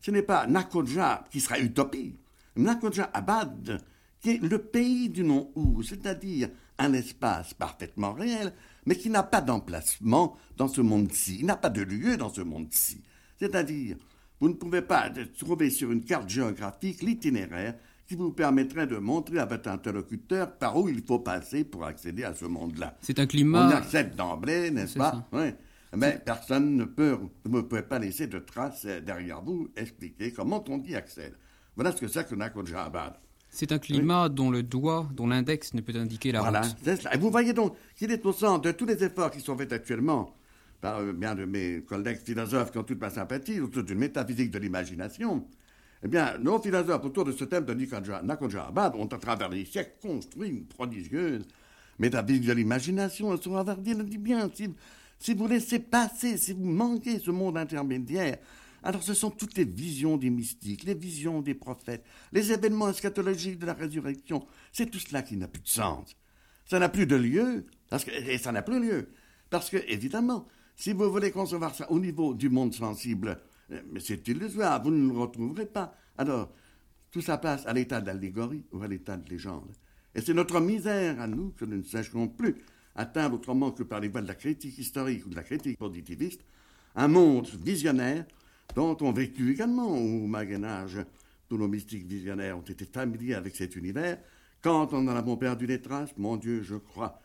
Ce 0.00 0.10
n'est 0.10 0.22
pas 0.22 0.46
Nakodja 0.46 1.24
qui 1.30 1.38
sera 1.38 1.58
utopie. 1.58 2.18
Nakoja 2.56 3.10
Abad, 3.12 3.84
qui 4.20 4.30
est 4.30 4.42
le 4.42 4.58
pays 4.58 5.10
du 5.10 5.22
nom 5.22 5.52
où, 5.54 5.82
c'est-à-dire 5.82 6.48
un 6.78 6.94
espace 6.94 7.52
parfaitement 7.52 8.14
réel, 8.14 8.54
mais 8.86 8.96
qui 8.96 9.10
n'a 9.10 9.22
pas 9.22 9.42
d'emplacement 9.42 10.36
dans 10.56 10.68
ce 10.68 10.80
monde-ci, 10.80 11.38
il 11.40 11.46
n'a 11.46 11.56
pas 11.56 11.70
de 11.70 11.82
lieu 11.82 12.16
dans 12.16 12.32
ce 12.32 12.40
monde-ci. 12.40 13.02
C'est-à-dire, 13.38 13.96
vous 14.40 14.48
ne 14.48 14.54
pouvez 14.54 14.82
pas 14.82 15.10
trouver 15.36 15.68
sur 15.68 15.92
une 15.92 16.04
carte 16.04 16.28
géographique 16.28 17.02
l'itinéraire 17.02 17.74
qui 18.08 18.16
vous 18.16 18.32
permettrait 18.32 18.86
de 18.86 18.96
montrer 18.96 19.38
à 19.38 19.44
votre 19.44 19.68
interlocuteur 19.68 20.50
par 20.56 20.76
où 20.78 20.88
il 20.88 21.02
faut 21.02 21.18
passer 21.18 21.62
pour 21.62 21.84
accéder 21.84 22.24
à 22.24 22.34
ce 22.34 22.46
monde-là. 22.46 22.96
C'est 23.02 23.18
un 23.20 23.26
climat. 23.26 23.68
On 23.68 23.70
accède 23.70 24.16
d'emblée, 24.16 24.70
n'est-ce 24.70 24.98
pas? 24.98 25.28
oui. 25.32 25.50
Mais 25.96 26.20
personne 26.24 26.76
ne 26.76 26.84
peut, 26.84 27.18
vous 27.44 27.56
ne 27.56 27.62
pouvez 27.62 27.82
pas 27.82 27.98
laisser 27.98 28.26
de 28.26 28.38
traces 28.38 28.84
derrière 28.84 29.42
vous 29.42 29.68
expliquer 29.76 30.32
comment 30.32 30.62
on 30.68 30.82
y 30.82 30.94
accède. 30.94 31.34
Voilà 31.76 31.92
ce 31.92 32.00
que 32.00 32.08
c'est 32.08 32.26
que 32.28 32.74
Abad. 32.74 33.14
C'est 33.50 33.72
un 33.72 33.78
climat 33.78 34.28
dont 34.28 34.50
le 34.50 34.62
doigt, 34.62 35.08
dont 35.14 35.26
l'index 35.26 35.72
ne 35.72 35.80
peut 35.80 35.96
indiquer 35.96 36.32
la 36.32 36.40
voilà, 36.40 36.60
route. 36.60 37.06
Et 37.12 37.16
vous 37.16 37.30
voyez 37.30 37.54
donc 37.54 37.74
qu'il 37.96 38.12
est 38.12 38.24
au 38.26 38.32
centre 38.32 38.62
de 38.62 38.72
tous 38.72 38.84
les 38.84 39.02
efforts 39.02 39.30
qui 39.30 39.40
sont 39.40 39.56
faits 39.56 39.72
actuellement 39.72 40.34
par 40.82 40.98
euh, 40.98 41.12
bien 41.12 41.34
de 41.34 41.46
mes 41.46 41.82
collègues 41.82 42.18
philosophes 42.22 42.70
qui 42.70 42.78
ont 42.78 42.84
toute 42.84 43.00
ma 43.00 43.08
sympathie 43.10 43.60
autour 43.60 43.82
d'une 43.82 43.98
métaphysique 43.98 44.50
de 44.50 44.58
l'imagination. 44.58 45.46
Eh 46.02 46.08
bien, 46.08 46.38
nos 46.38 46.60
philosophes 46.60 47.04
autour 47.04 47.24
de 47.24 47.32
ce 47.32 47.44
thème 47.44 47.64
de 47.64 48.58
Abad 48.58 48.94
ont 48.94 49.06
à 49.06 49.18
travers 49.18 49.48
les 49.48 49.64
siècles 49.64 49.96
construit 50.00 50.48
une 50.50 50.66
prodigieuse 50.66 51.44
métaphysique 51.98 52.46
de 52.46 52.52
l'imagination. 52.52 53.36
Sohrawardi 53.36 53.94
le 53.94 54.04
dit 54.04 54.18
bien, 54.18 54.48
si, 54.54 54.68
si 55.18 55.34
vous 55.34 55.48
laissez 55.48 55.80
passer, 55.80 56.36
si 56.36 56.52
vous 56.52 56.64
manquez 56.64 57.18
ce 57.18 57.32
monde 57.32 57.58
intermédiaire, 57.58 58.38
alors 58.84 59.02
ce 59.02 59.12
sont 59.12 59.30
toutes 59.30 59.56
les 59.56 59.64
visions 59.64 60.16
des 60.16 60.30
mystiques, 60.30 60.84
les 60.84 60.94
visions 60.94 61.42
des 61.42 61.54
prophètes, 61.54 62.04
les 62.32 62.52
événements 62.52 62.90
eschatologiques 62.90 63.58
de 63.58 63.66
la 63.66 63.74
résurrection. 63.74 64.46
C'est 64.72 64.86
tout 64.86 65.00
cela 65.00 65.22
qui 65.22 65.36
n'a 65.36 65.48
plus 65.48 65.62
de 65.62 65.68
sens. 65.68 66.14
Ça 66.64 66.78
n'a 66.78 66.88
plus 66.88 67.06
de 67.06 67.16
lieu, 67.16 67.66
et 68.28 68.38
ça 68.38 68.52
n'a 68.52 68.62
plus 68.62 68.80
lieu. 68.80 69.08
Parce 69.50 69.68
que, 69.68 69.78
évidemment, 69.88 70.46
si 70.76 70.92
vous 70.92 71.10
voulez 71.10 71.32
concevoir 71.32 71.74
ça 71.74 71.90
au 71.90 71.98
niveau 71.98 72.34
du 72.34 72.50
monde 72.50 72.72
sensible, 72.72 73.40
mais 73.68 74.00
c'est 74.00 74.26
illusoire, 74.28 74.82
vous 74.82 74.90
ne 74.90 75.12
le 75.12 75.18
retrouverez 75.18 75.66
pas. 75.66 75.94
Alors, 76.16 76.52
tout 77.10 77.20
ça 77.20 77.38
passe 77.38 77.66
à 77.66 77.72
l'état 77.72 78.00
d'allégorie 78.00 78.64
ou 78.72 78.82
à 78.82 78.88
l'état 78.88 79.16
de 79.16 79.28
légende. 79.28 79.70
Et 80.14 80.20
c'est 80.20 80.34
notre 80.34 80.60
misère 80.60 81.20
à 81.20 81.26
nous 81.26 81.50
que 81.50 81.64
nous 81.64 81.76
ne 81.76 81.82
sachions 81.82 82.28
plus 82.28 82.56
atteindre 82.94 83.36
autrement 83.36 83.70
que 83.70 83.82
par 83.82 84.00
les 84.00 84.08
voies 84.08 84.22
de 84.22 84.28
la 84.28 84.34
critique 84.34 84.76
historique 84.78 85.24
ou 85.24 85.30
de 85.30 85.36
la 85.36 85.42
critique 85.42 85.78
positiviste, 85.78 86.40
un 86.96 87.08
monde 87.08 87.46
visionnaire 87.62 88.24
dont 88.74 88.96
on 89.00 89.12
vécu 89.12 89.52
également 89.52 89.88
au 89.88 90.26
Moyen 90.26 90.64
Âge. 90.64 90.98
Tous 91.48 91.56
nos 91.56 91.68
mystiques 91.68 92.06
visionnaires 92.06 92.58
ont 92.58 92.62
été 92.62 92.84
familiers 92.84 93.34
avec 93.34 93.56
cet 93.56 93.76
univers. 93.76 94.18
Quand 94.60 94.92
on 94.92 95.06
en 95.06 95.16
a 95.16 95.36
perdu 95.36 95.66
les 95.66 95.80
traces, 95.80 96.10
mon 96.16 96.36
Dieu, 96.36 96.62
je 96.62 96.74
crois 96.74 97.20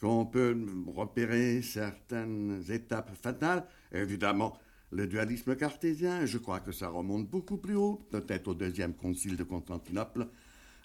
qu'on 0.00 0.26
peut 0.26 0.56
repérer 0.86 1.62
certaines 1.62 2.64
étapes 2.68 3.14
fatales. 3.22 3.64
Évidemment, 3.92 4.58
le 4.94 5.08
dualisme 5.08 5.56
cartésien, 5.56 6.24
je 6.24 6.38
crois 6.38 6.60
que 6.60 6.70
ça 6.70 6.88
remonte 6.88 7.28
beaucoup 7.28 7.56
plus 7.56 7.74
haut, 7.74 8.00
peut-être 8.10 8.48
au 8.48 8.54
deuxième 8.54 8.94
concile 8.94 9.36
de 9.36 9.42
Constantinople, 9.42 10.28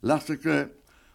lorsque 0.02 0.50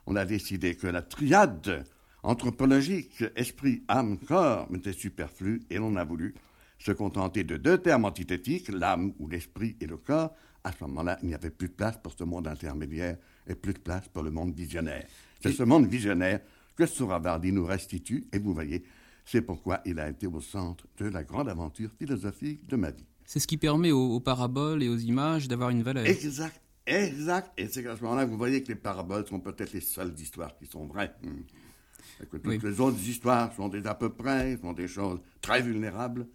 on 0.07 0.14
a 0.14 0.24
décidé 0.24 0.76
que 0.76 0.86
la 0.86 1.03
triade 1.03 1.84
anthropologique, 2.22 3.24
esprit, 3.34 3.82
âme, 3.88 4.18
corps, 4.18 4.68
était 4.74 4.92
superflue 4.92 5.62
et 5.70 5.78
l'on 5.78 5.97
a 5.97 6.05
voulu 6.05 6.34
se 6.78 6.92
contenter 6.92 7.42
de 7.42 7.57
deux 7.57 7.78
termes 7.78 8.05
antithétiques, 8.05 8.68
l'âme 8.68 9.12
ou 9.18 9.28
l'esprit 9.28 9.76
et 9.80 9.86
le 9.86 9.97
corps, 9.97 10.32
à 10.62 10.70
ce 10.70 10.84
moment-là, 10.84 11.18
il 11.22 11.28
n'y 11.28 11.34
avait 11.34 11.51
plus 11.51 11.68
de 11.68 11.74
place 11.74 11.99
pour 12.01 12.12
ce 12.12 12.22
monde 12.22 12.47
intermédiaire 12.47 13.16
et 13.49 13.57
plus 13.57 13.74
de 13.74 13.78
place 13.80 14.07
pour 14.09 14.22
le 14.22 14.30
monde 14.30 14.55
visionnaire. 14.55 15.05
C'est 15.42 15.53
ce 15.53 15.64
monde 15.64 15.86
visionnaire 15.86 16.40
que 16.76 16.86
Souravardi 16.86 17.53
nous 17.53 17.66
restitue, 17.66 18.24
et 18.32 18.38
vous 18.38 18.55
voyez, 18.55 18.84
c'est 19.25 19.43
pourquoi 19.43 19.81
il 19.85 19.99
a 19.99 20.09
été 20.09 20.27
au 20.27 20.41
centre 20.41 20.87
de 20.99 21.07
la 21.07 21.25
grande 21.25 21.49
aventure 21.49 21.91
philosophique 21.99 22.66
de 22.66 22.77
ma 22.77 22.91
vie. 22.91 23.07
C'est 23.25 23.41
ce 23.41 23.47
qui 23.47 23.57
permet 23.57 23.91
aux, 23.91 24.20
paraboles 24.20 24.83
et 24.83 24.89
aux 24.89 24.99
images 24.99 25.49
d'avoir 25.49 25.70
une 25.70 25.83
valeur. 25.83 26.05
Exact, 26.05 26.61
exact. 26.87 27.51
Et 27.57 27.68
c'est 27.68 27.87
à 27.87 27.97
ce 27.97 28.03
moment-là 28.03 28.27
que 28.27 28.31
vous 28.31 28.37
voyez 28.37 28.62
que 28.62 28.68
les 28.68 28.75
paraboles 28.75 29.27
sont 29.27 29.41
peut-être 29.41 29.72
les 29.72 29.81
seules 29.81 30.14
histoires 30.18 30.55
qui 30.57 30.66
sont 30.66 30.87
vraies. 30.87 31.14
Hmm. 31.22 32.27
Que 32.31 32.37
toutes 32.37 32.62
les 32.62 32.81
autres 32.81 33.01
histoires 33.09 33.53
sont 33.55 33.68
des 33.68 33.87
à 33.87 33.95
peu 33.95 34.11
près, 34.11 34.59
sont 34.59 34.72
des 34.72 34.89
choses 34.89 35.20
très 35.41 35.62
vulnérables. 35.62 36.27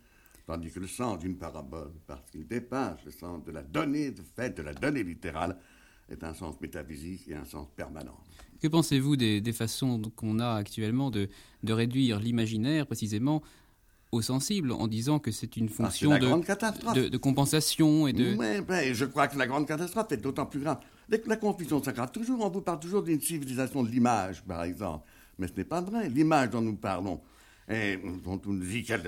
Tandis 0.45 0.71
que 0.71 0.79
le 0.79 0.87
sens 0.87 1.19
d'une 1.19 1.37
parabole, 1.37 1.91
parce 2.07 2.29
qu'il 2.31 2.47
dépasse 2.47 2.97
le 3.05 3.11
sens 3.11 3.43
de 3.45 3.51
la 3.51 3.61
donnée 3.61 4.09
de 4.09 4.23
fait, 4.35 4.57
de 4.57 4.63
la 4.63 4.73
donnée 4.73 5.03
littérale, 5.03 5.55
est 6.09 6.23
un 6.23 6.33
sens 6.33 6.59
métaphysique 6.59 7.27
et 7.27 7.35
un 7.35 7.45
sens 7.45 7.67
permanent. 7.75 8.17
Que 8.61 8.67
pensez-vous 8.67 9.15
des, 9.15 9.53
façons 9.53 10.01
qu'on 10.15 10.39
a 10.39 10.53
actuellement 10.53 11.11
de, 11.11 11.29
réduire 11.67 12.19
l'imaginaire 12.19 12.85
précisément 12.85 13.41
au 14.11 14.21
sensible 14.21 14.71
en 14.71 14.87
disant 14.87 15.19
que 15.19 15.31
c'est 15.31 15.55
une 15.55 15.67
ah, 15.69 15.83
fonction 15.83 16.09
de, 16.17 17.09
de, 17.09 17.17
compensation 17.17 18.07
et 18.07 18.13
de... 18.13 18.35
Je 18.93 19.05
crois 19.05 19.27
que 19.27 19.37
la 19.37 19.45
grande 19.45 19.67
catastrophe 19.67 20.11
est 20.11 20.17
d'autant 20.17 20.47
plus 20.47 20.61
grave. 20.61 20.79
La 21.25 21.37
confusion 21.37 21.81
s'aggrave 21.81 22.11
toujours, 22.11 22.43
on 22.43 22.49
vous 22.49 22.61
parle 22.61 22.79
toujours 22.79 23.03
d'une 23.03 23.21
civilisation 23.21 23.83
de 23.83 23.89
l'image, 23.89 24.43
par 24.43 24.63
exemple. 24.63 25.07
Mais 25.37 25.47
ce 25.47 25.53
n'est 25.53 25.63
pas 25.63 25.81
vrai. 25.81 26.09
L'image 26.09 26.49
dont 26.51 26.61
nous 26.61 26.75
parlons, 26.75 27.21
et 27.69 27.97
dont 28.23 28.41
on 28.45 28.51
nous 28.51 28.65
dit 28.65 28.83
qu'elle 28.83 29.01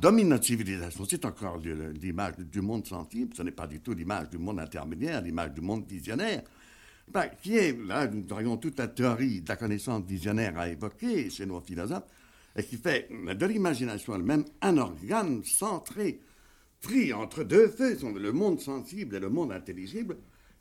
domine 0.00 0.28
notre 0.28 0.44
civilisation, 0.44 1.04
c'est 1.08 1.24
encore 1.24 1.58
l'image 1.58 2.38
du 2.38 2.60
monde 2.60 2.86
sensible, 2.86 3.34
ce 3.36 3.42
n'est 3.42 3.50
pas 3.50 3.66
du 3.66 3.80
tout 3.80 3.92
l'image 3.92 4.30
du 4.30 4.38
monde 4.38 4.60
intermédiaire, 4.60 5.20
l'image 5.20 5.52
du 5.52 5.60
monde 5.60 5.84
visionnaire, 5.86 6.42
ben, 7.08 7.28
qui 7.42 7.56
est, 7.56 7.78
là, 7.86 8.06
nous 8.08 8.24
aurions 8.32 8.56
toute 8.56 8.78
la 8.78 8.88
théorie 8.88 9.40
de 9.40 9.48
la 9.48 9.56
connaissance 9.56 10.04
visionnaire 10.04 10.58
à 10.58 10.68
évoquer 10.68 11.30
chez 11.30 11.46
nos 11.46 11.60
philosophes, 11.60 12.06
et 12.56 12.64
qui 12.64 12.76
fait 12.76 13.08
de 13.10 13.46
l'imagination 13.46 14.14
elle-même 14.14 14.44
un 14.62 14.78
organe 14.78 15.44
centré, 15.44 16.20
pris 16.80 17.12
entre 17.12 17.44
deux 17.44 17.68
feux, 17.68 17.96
le 18.18 18.32
monde 18.32 18.60
sensible 18.60 19.16
et 19.16 19.20
le 19.20 19.28
monde 19.28 19.52
intelligible. 19.52 20.16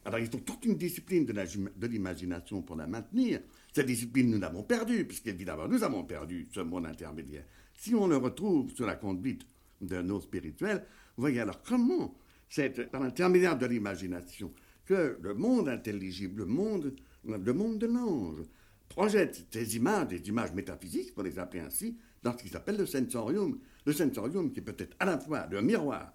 Alors 0.06 0.20
il 0.20 0.28
faut 0.28 0.38
toute 0.38 0.66
une 0.66 0.76
discipline 0.76 1.26
de 1.26 1.88
l'imagination 1.88 2.62
pour 2.62 2.76
la 2.76 2.86
maintenir. 2.86 3.40
Cette 3.74 3.88
discipline, 3.88 4.30
nous 4.30 4.40
l'avons 4.40 4.64
perdue, 4.64 5.06
puisqu'évidemment, 5.06 5.68
nous 5.68 5.84
avons 5.84 6.04
perdu 6.04 6.48
ce 6.54 6.60
monde 6.60 6.86
intermédiaire. 6.86 7.46
Si 7.74 7.96
on 7.96 8.08
le 8.08 8.18
retrouve 8.18 8.72
sur 8.74 8.86
la 8.86 8.96
conduite 8.96 9.46
de 9.82 10.02
nos 10.02 10.22
spirituels, 10.22 10.86
vous 11.18 11.22
voyez 11.22 11.40
alors 11.40 11.62
comment 11.64 12.16
c'est 12.50 12.90
par 12.90 13.02
l'intermédiaire 13.02 13.58
de 13.58 13.66
l'imagination 13.66 14.54
que 14.86 15.18
le 15.22 15.34
monde 15.34 15.70
intelligible, 15.70 16.40
le 16.40 16.46
monde, 16.46 16.94
le 17.26 17.54
monde 17.54 17.80
de 17.80 17.88
l'ange, 17.88 18.42
projette 18.90 19.48
des 19.52 19.76
images, 19.76 20.08
des 20.08 20.28
images 20.28 20.54
métaphysiques, 20.54 21.14
pour 21.14 21.24
les 21.24 21.40
appeler 21.40 21.62
ainsi, 21.62 21.98
dans 22.24 22.38
ce 22.38 22.44
qui 22.44 22.50
s'appelle 22.50 22.78
le 22.78 22.86
sensorium. 22.86 23.60
Le 23.86 23.94
sensorium 23.94 24.52
qui 24.52 24.62
peut 24.62 24.76
être 24.78 24.96
à 25.00 25.06
la 25.06 25.20
fois 25.20 25.48
le 25.52 25.62
miroir 25.62 26.12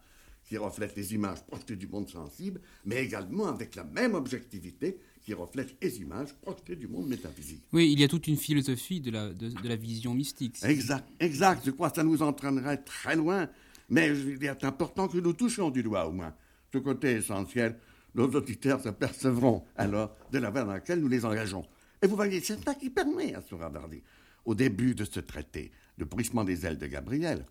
qui 0.50 0.56
reflète 0.56 0.96
les 0.96 1.14
images 1.14 1.44
projetées 1.46 1.76
du 1.76 1.86
monde 1.86 2.08
sensible, 2.08 2.60
mais 2.84 3.04
également 3.04 3.46
avec 3.46 3.76
la 3.76 3.84
même 3.84 4.14
objectivité 4.14 4.98
qui 5.22 5.32
reflète 5.32 5.76
les 5.80 6.00
images 6.00 6.34
projetées 6.42 6.74
du 6.74 6.88
monde 6.88 7.06
métaphysique. 7.06 7.62
Oui, 7.72 7.92
il 7.92 8.00
y 8.00 8.04
a 8.04 8.08
toute 8.08 8.26
une 8.26 8.36
philosophie 8.36 9.00
de 9.00 9.12
la, 9.12 9.28
de, 9.28 9.52
la 9.62 9.76
vision 9.76 10.12
mystique. 10.12 10.56
Exact, 10.64 11.08
exact. 11.20 11.62
Je 11.64 11.70
crois 11.70 11.90
que 11.90 11.96
ça 11.96 12.02
nous 12.02 12.20
entraînerait 12.22 12.78
très 12.78 13.14
loin, 13.14 13.48
mais 13.88 14.08
il 14.08 14.42
est 14.42 14.64
important 14.64 15.06
que 15.06 15.18
nous 15.18 15.34
touchions 15.34 15.70
du 15.70 15.82
doigt 15.84 16.06
au 16.08 16.12
moins 16.12 16.34
ce 16.72 16.78
côté 16.78 17.12
essentiel. 17.12 17.76
Nos 18.14 18.28
auditeurs 18.28 18.80
s'apercevront 18.80 19.64
alors 19.76 20.16
de 20.32 20.38
la 20.38 20.50
voie 20.50 20.64
dans 20.64 20.72
laquelle 20.72 21.00
nous 21.00 21.08
les 21.08 21.24
engageons. 21.24 21.66
Et 22.02 22.06
vous 22.06 22.16
voyez, 22.16 22.40
c'est 22.40 22.62
ça 22.64 22.74
qui 22.74 22.90
permet 22.90 23.34
à 23.34 23.42
Souravardi, 23.42 24.02
au 24.44 24.54
début 24.54 24.94
de 24.94 25.04
ce 25.04 25.20
traité, 25.20 25.70
le 25.96 26.04
bruissement 26.04 26.44
des 26.44 26.66
ailes 26.66 26.78
de 26.78 26.86
Gabriel, 26.86 27.44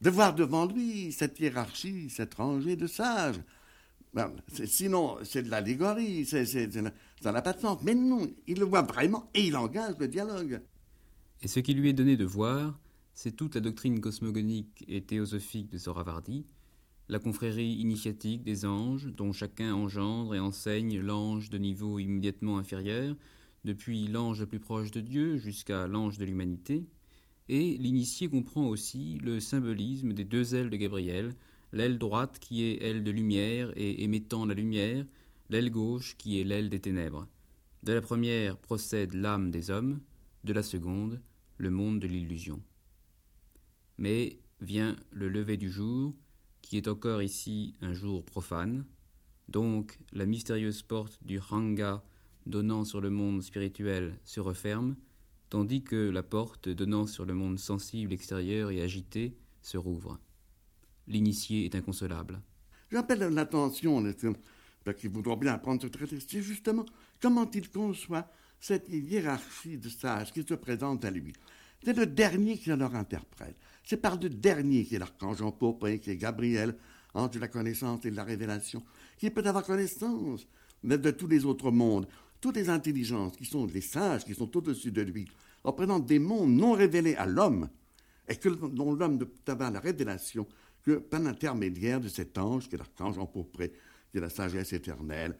de 0.00 0.10
voir 0.10 0.34
devant 0.34 0.66
lui 0.66 1.12
cette 1.12 1.38
hiérarchie, 1.38 2.08
cette 2.10 2.34
rangée 2.34 2.76
de 2.76 2.86
sages, 2.86 3.40
ben, 4.12 4.32
sinon, 4.64 5.18
c'est 5.22 5.42
de 5.42 5.50
l'allégorie, 5.50 6.24
ça 6.24 7.32
n'a 7.32 7.42
pas 7.42 7.52
de 7.52 7.60
sens. 7.60 7.78
Mais 7.82 7.94
non, 7.94 8.28
il 8.46 8.58
le 8.58 8.64
voit 8.64 8.82
vraiment 8.82 9.30
et 9.34 9.46
il 9.46 9.56
engage 9.56 9.94
le 9.98 10.08
dialogue. 10.08 10.60
Et 11.42 11.48
ce 11.48 11.60
qui 11.60 11.74
lui 11.74 11.90
est 11.90 11.94
donné 11.94 12.16
de 12.16 12.24
voir, 12.24 12.78
c'est 13.14 13.36
toute 13.36 13.54
la 13.54 13.60
doctrine 13.60 14.00
cosmogonique 14.00 14.84
et 14.88 15.02
théosophique 15.02 15.70
de 15.70 15.78
Soravardi, 15.78 16.44
la 17.10 17.18
confrérie 17.18 17.72
initiatique 17.72 18.44
des 18.44 18.64
anges, 18.64 19.06
dont 19.06 19.32
chacun 19.32 19.74
engendre 19.74 20.32
et 20.36 20.38
enseigne 20.38 21.00
l'ange 21.00 21.50
de 21.50 21.58
niveau 21.58 21.98
immédiatement 21.98 22.56
inférieur, 22.56 23.16
depuis 23.64 24.06
l'ange 24.06 24.38
le 24.38 24.46
plus 24.46 24.60
proche 24.60 24.92
de 24.92 25.00
Dieu 25.00 25.36
jusqu'à 25.36 25.88
l'ange 25.88 26.18
de 26.18 26.24
l'humanité, 26.24 26.86
et 27.48 27.76
l'initié 27.78 28.28
comprend 28.28 28.68
aussi 28.68 29.18
le 29.24 29.40
symbolisme 29.40 30.12
des 30.12 30.24
deux 30.24 30.54
ailes 30.54 30.70
de 30.70 30.76
Gabriel, 30.76 31.34
l'aile 31.72 31.98
droite 31.98 32.38
qui 32.38 32.62
est 32.62 32.80
aile 32.80 33.02
de 33.02 33.10
lumière 33.10 33.72
et 33.74 34.04
émettant 34.04 34.46
la 34.46 34.54
lumière, 34.54 35.04
l'aile 35.48 35.70
gauche 35.72 36.16
qui 36.16 36.40
est 36.40 36.44
l'aile 36.44 36.68
des 36.68 36.78
ténèbres. 36.78 37.26
De 37.82 37.92
la 37.92 38.00
première 38.00 38.56
procède 38.56 39.14
l'âme 39.14 39.50
des 39.50 39.70
hommes, 39.70 40.00
de 40.44 40.52
la 40.52 40.62
seconde 40.62 41.20
le 41.58 41.70
monde 41.70 41.98
de 41.98 42.06
l'illusion. 42.06 42.62
Mais 43.98 44.38
vient 44.60 44.94
le 45.10 45.28
lever 45.28 45.56
du 45.56 45.70
jour, 45.70 46.14
qui 46.62 46.76
est 46.76 46.88
encore 46.88 47.22
ici 47.22 47.74
un 47.80 47.92
jour 47.92 48.24
profane, 48.24 48.84
donc 49.48 49.98
la 50.12 50.26
mystérieuse 50.26 50.82
porte 50.82 51.18
du 51.22 51.40
Hanga 51.50 52.02
donnant 52.46 52.84
sur 52.84 53.00
le 53.00 53.10
monde 53.10 53.42
spirituel 53.42 54.18
se 54.24 54.40
referme, 54.40 54.96
tandis 55.48 55.82
que 55.82 56.10
la 56.10 56.22
porte 56.22 56.68
donnant 56.68 57.06
sur 57.06 57.24
le 57.24 57.34
monde 57.34 57.58
sensible 57.58 58.12
extérieur 58.12 58.70
et 58.70 58.80
agité 58.80 59.36
se 59.62 59.76
rouvre 59.76 60.18
l'initié 61.10 61.64
est 61.66 61.74
inconsolable. 61.74 62.40
J'appelle 62.90 63.20
l'attention 63.20 64.02
parce 64.84 64.96
qu'ils 64.96 65.10
voudront 65.10 65.36
bien 65.36 65.54
apprendre 65.54 65.82
ce 65.82 65.88
traité, 65.88 66.18
c'est 66.20 66.42
justement 66.42 66.86
comment 67.20 67.48
il 67.52 67.68
conçoit 67.68 68.30
cette 68.58 68.88
hiérarchie 68.88 69.76
de 69.76 69.88
sages 69.88 70.32
qui 70.32 70.42
se 70.42 70.54
présente 70.54 71.04
à 71.04 71.10
lui? 71.10 71.32
C'est 71.84 71.96
le 71.96 72.06
dernier 72.06 72.56
qui 72.56 72.70
leur 72.70 72.94
interprète. 72.94 73.56
C'est 73.84 73.96
par 73.96 74.18
le 74.20 74.28
dernier 74.28 74.84
qui 74.84 74.94
est 74.94 74.98
l'archange 74.98 75.42
pourpre, 75.58 75.88
qui 75.96 76.10
est 76.10 76.16
Gabriel, 76.16 76.76
ange 77.14 77.30
de 77.30 77.38
la 77.38 77.48
connaissance 77.48 78.04
et 78.04 78.10
la 78.10 78.24
révélation, 78.24 78.82
qui 79.18 79.30
peut 79.30 79.44
avoir 79.44 79.64
connaissance 79.64 80.46
de, 80.82 81.10
tous 81.10 81.26
les 81.26 81.44
autres 81.44 81.70
mondes. 81.70 82.06
Toutes 82.40 82.56
les 82.56 82.70
intelligences 82.70 83.36
qui 83.36 83.44
sont 83.44 83.66
les 83.66 83.80
sages, 83.80 84.24
qui 84.24 84.34
sont 84.34 84.56
au-dessus 84.56 84.92
de 84.92 85.02
lui, 85.02 85.28
représentent 85.62 86.06
des 86.06 86.18
mondes 86.18 86.52
non 86.52 86.72
révélés 86.72 87.14
à 87.16 87.26
l'homme, 87.26 87.68
et 88.28 88.36
que, 88.36 88.48
dont 88.48 88.92
l'homme 88.92 89.18
peut 89.18 89.52
avoir 89.52 89.70
la 89.70 89.80
révélation 89.80 90.46
que 90.82 90.92
par 90.92 91.20
l'intermédiaire 91.20 92.00
de 92.00 92.08
cet 92.08 92.38
ange, 92.38 92.68
qui 92.68 92.76
est 92.76 92.78
l'archange 92.78 93.18
empourpré, 93.18 93.72
qui 94.10 94.18
est 94.18 94.20
la 94.20 94.30
sagesse 94.30 94.72
éternelle, 94.72 95.36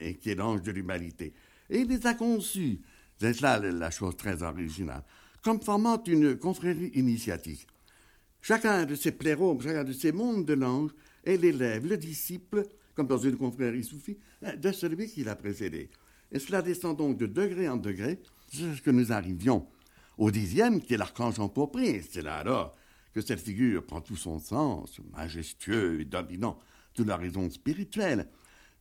et 0.00 0.16
qui 0.16 0.30
est 0.30 0.34
l'ange 0.34 0.62
de 0.62 0.70
l'humanité. 0.70 1.32
Et 1.70 1.80
il 1.80 1.88
les 1.88 2.06
a 2.06 2.14
conçus, 2.14 2.80
c'est 3.18 3.40
là 3.40 3.58
la 3.58 3.90
chose 3.90 4.16
très 4.16 4.42
originale, 4.42 5.02
comme 5.42 5.62
formant 5.62 6.02
une 6.04 6.36
confrérie 6.36 6.90
initiatique. 6.94 7.66
Chacun 8.46 8.84
de 8.84 8.94
ces 8.94 9.12
plérobes, 9.12 9.62
chacun 9.62 9.84
de 9.84 9.94
ces 9.94 10.12
mondes 10.12 10.44
de 10.44 10.52
l'ange 10.52 10.90
est 11.24 11.38
l'élève, 11.38 11.86
le 11.86 11.96
disciple, 11.96 12.66
comme 12.94 13.06
dans 13.06 13.16
une 13.16 13.38
confrérie 13.38 13.82
soufie, 13.82 14.18
de 14.58 14.70
celui 14.70 15.08
qui 15.08 15.24
l'a 15.24 15.34
précédé. 15.34 15.88
Et 16.30 16.38
cela 16.38 16.60
descend 16.60 16.94
donc 16.94 17.16
de 17.16 17.24
degré 17.24 17.70
en 17.70 17.78
degré, 17.78 18.20
jusqu'à 18.52 18.76
ce 18.76 18.82
que 18.82 18.90
nous 18.90 19.12
arrivions 19.12 19.66
au 20.18 20.30
dixième, 20.30 20.82
qui 20.82 20.92
est 20.92 20.98
l'archange 20.98 21.40
empourpré. 21.40 22.04
C'est 22.06 22.20
là 22.20 22.36
alors 22.36 22.76
que 23.14 23.22
cette 23.22 23.40
figure 23.40 23.82
prend 23.82 24.02
tout 24.02 24.14
son 24.14 24.38
sens, 24.38 25.00
majestueux 25.16 26.02
et 26.02 26.04
dominant, 26.04 26.58
de 26.96 27.04
la 27.04 27.16
raison 27.16 27.48
spirituelle. 27.48 28.28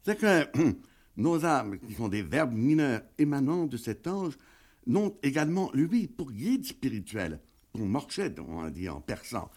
C'est 0.04 0.20
que 0.20 0.46
nos 1.16 1.46
âmes, 1.46 1.80
qui 1.80 1.94
sont 1.94 2.10
des 2.10 2.22
verbes 2.22 2.54
mineurs 2.54 3.04
émanant 3.18 3.66
de 3.66 3.78
cet 3.78 4.08
ange, 4.08 4.38
n'ont 4.88 5.16
également 5.24 5.72
lui 5.74 6.08
pour 6.08 6.34
guide 6.34 6.66
spirituel, 6.66 7.40
pour 7.74 7.86
morched, 7.86 8.40
on 8.40 8.70
dit 8.70 8.88
en 8.88 9.02
persan. 9.02 9.50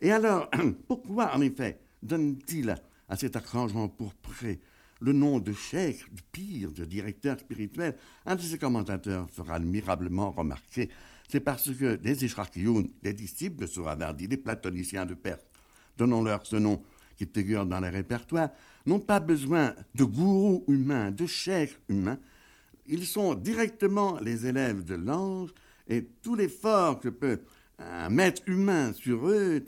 Et 0.00 0.10
alors, 0.10 0.50
pourquoi 0.88 1.34
en 1.34 1.40
effet 1.40 1.80
donne-t-il 2.02 2.74
à 3.08 3.16
cet 3.16 3.36
archangement 3.36 3.88
pourpré 3.88 4.60
le 5.00 5.12
nom 5.12 5.38
de 5.38 5.52
cheikh, 5.52 6.14
de 6.14 6.20
pire, 6.32 6.72
de 6.72 6.84
directeur 6.84 7.38
spirituel? 7.38 7.96
Un 8.26 8.36
de 8.36 8.42
ses 8.42 8.58
commentateurs 8.58 9.30
fera 9.30 9.54
admirablement 9.54 10.30
remarquer 10.32 10.90
c'est 11.28 11.40
parce 11.40 11.70
que 11.74 11.98
les 12.02 12.24
Ishraqioun, 12.24 12.88
les 13.02 13.12
disciples 13.12 13.62
de 13.62 13.66
Souravardi, 13.66 14.26
les 14.26 14.36
platoniciens 14.36 15.06
de 15.06 15.14
Perse, 15.14 15.44
donnons-leur 15.96 16.46
ce 16.46 16.56
nom 16.56 16.82
qui 17.16 17.26
figure 17.26 17.64
dans 17.66 17.80
les 17.80 17.88
répertoires, 17.88 18.50
n'ont 18.86 19.00
pas 19.00 19.20
besoin 19.20 19.74
de 19.94 20.04
gourous 20.04 20.64
humains, 20.68 21.10
de 21.10 21.26
chefs 21.26 21.80
humains. 21.88 22.18
Ils 22.86 23.06
sont 23.06 23.34
directement 23.34 24.18
les 24.20 24.46
élèves 24.46 24.84
de 24.84 24.94
l'ange 24.94 25.50
et 25.88 26.04
tout 26.22 26.34
l'effort 26.34 27.00
que 27.00 27.08
peut 27.08 27.40
un 27.78 28.08
maître 28.08 28.42
humain 28.46 28.92
sur 28.92 29.28
eux, 29.28 29.62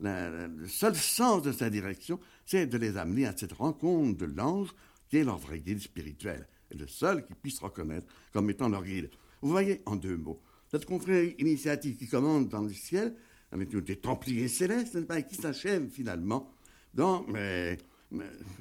le 0.00 0.66
seul 0.66 0.94
sens 0.94 1.42
de 1.42 1.52
sa 1.52 1.70
direction, 1.70 2.20
c'est 2.44 2.66
de 2.66 2.76
les 2.76 2.96
amener 2.96 3.26
à 3.26 3.36
cette 3.36 3.52
rencontre 3.52 4.18
de 4.18 4.26
l'ange 4.26 4.74
qui 5.08 5.18
est 5.18 5.24
leur 5.24 5.38
vrai 5.38 5.60
guide 5.60 5.80
spirituel, 5.80 6.46
le 6.76 6.86
seul 6.86 7.24
qui 7.24 7.34
puisse 7.34 7.60
reconnaître 7.60 8.06
comme 8.32 8.50
étant 8.50 8.68
leur 8.68 8.84
guide. 8.84 9.10
Vous 9.40 9.50
voyez, 9.50 9.82
en 9.86 9.96
deux 9.96 10.16
mots, 10.16 10.40
cette 10.70 10.84
confrérie 10.84 11.36
initiative 11.38 11.96
qui 11.96 12.08
commande 12.08 12.48
dans 12.48 12.62
le 12.62 12.72
ciel, 12.72 13.14
avec 13.52 13.74
des 13.74 13.96
templiers 13.96 14.48
célestes, 14.48 14.98
qui 15.28 15.36
s'achève 15.36 15.88
finalement 15.88 16.52
dans 16.94 17.24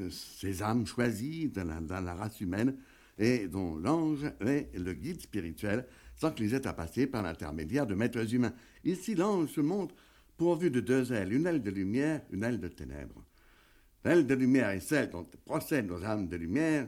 ces 0.09 0.61
âmes 0.61 0.85
choisies 0.85 1.49
dans 1.49 1.65
la, 1.89 2.13
race 2.13 2.39
humaine 2.41 2.75
et 3.17 3.47
dont 3.47 3.77
l'ange 3.77 4.25
est 4.41 4.77
le 4.77 4.93
guide 4.93 5.21
spirituel, 5.21 5.87
sans 6.15 6.31
qu'ils 6.31 6.53
aient 6.53 6.67
à 6.67 6.73
passer 6.73 7.07
par 7.07 7.23
l'intermédiaire 7.23 7.85
de 7.85 7.95
maîtres 7.95 8.33
humains. 8.33 8.53
Ici, 8.83 9.15
l'ange 9.15 9.49
se 9.49 9.61
montre 9.61 9.95
pourvu 10.37 10.69
de 10.69 10.79
deux 10.79 11.11
ailes, 11.13 11.33
une 11.33 11.45
aile 11.45 11.61
de 11.61 11.71
lumière, 11.71 12.21
une 12.31 12.43
aile 12.43 12.59
de 12.59 12.67
ténèbres. 12.67 13.23
L'aile 14.03 14.27
de 14.27 14.35
lumière 14.35 14.69
est 14.69 14.81
celle 14.81 15.09
dont 15.09 15.25
procèdent 15.45 15.87
nos 15.87 16.03
âmes 16.03 16.27
de 16.27 16.35
lumière, 16.35 16.87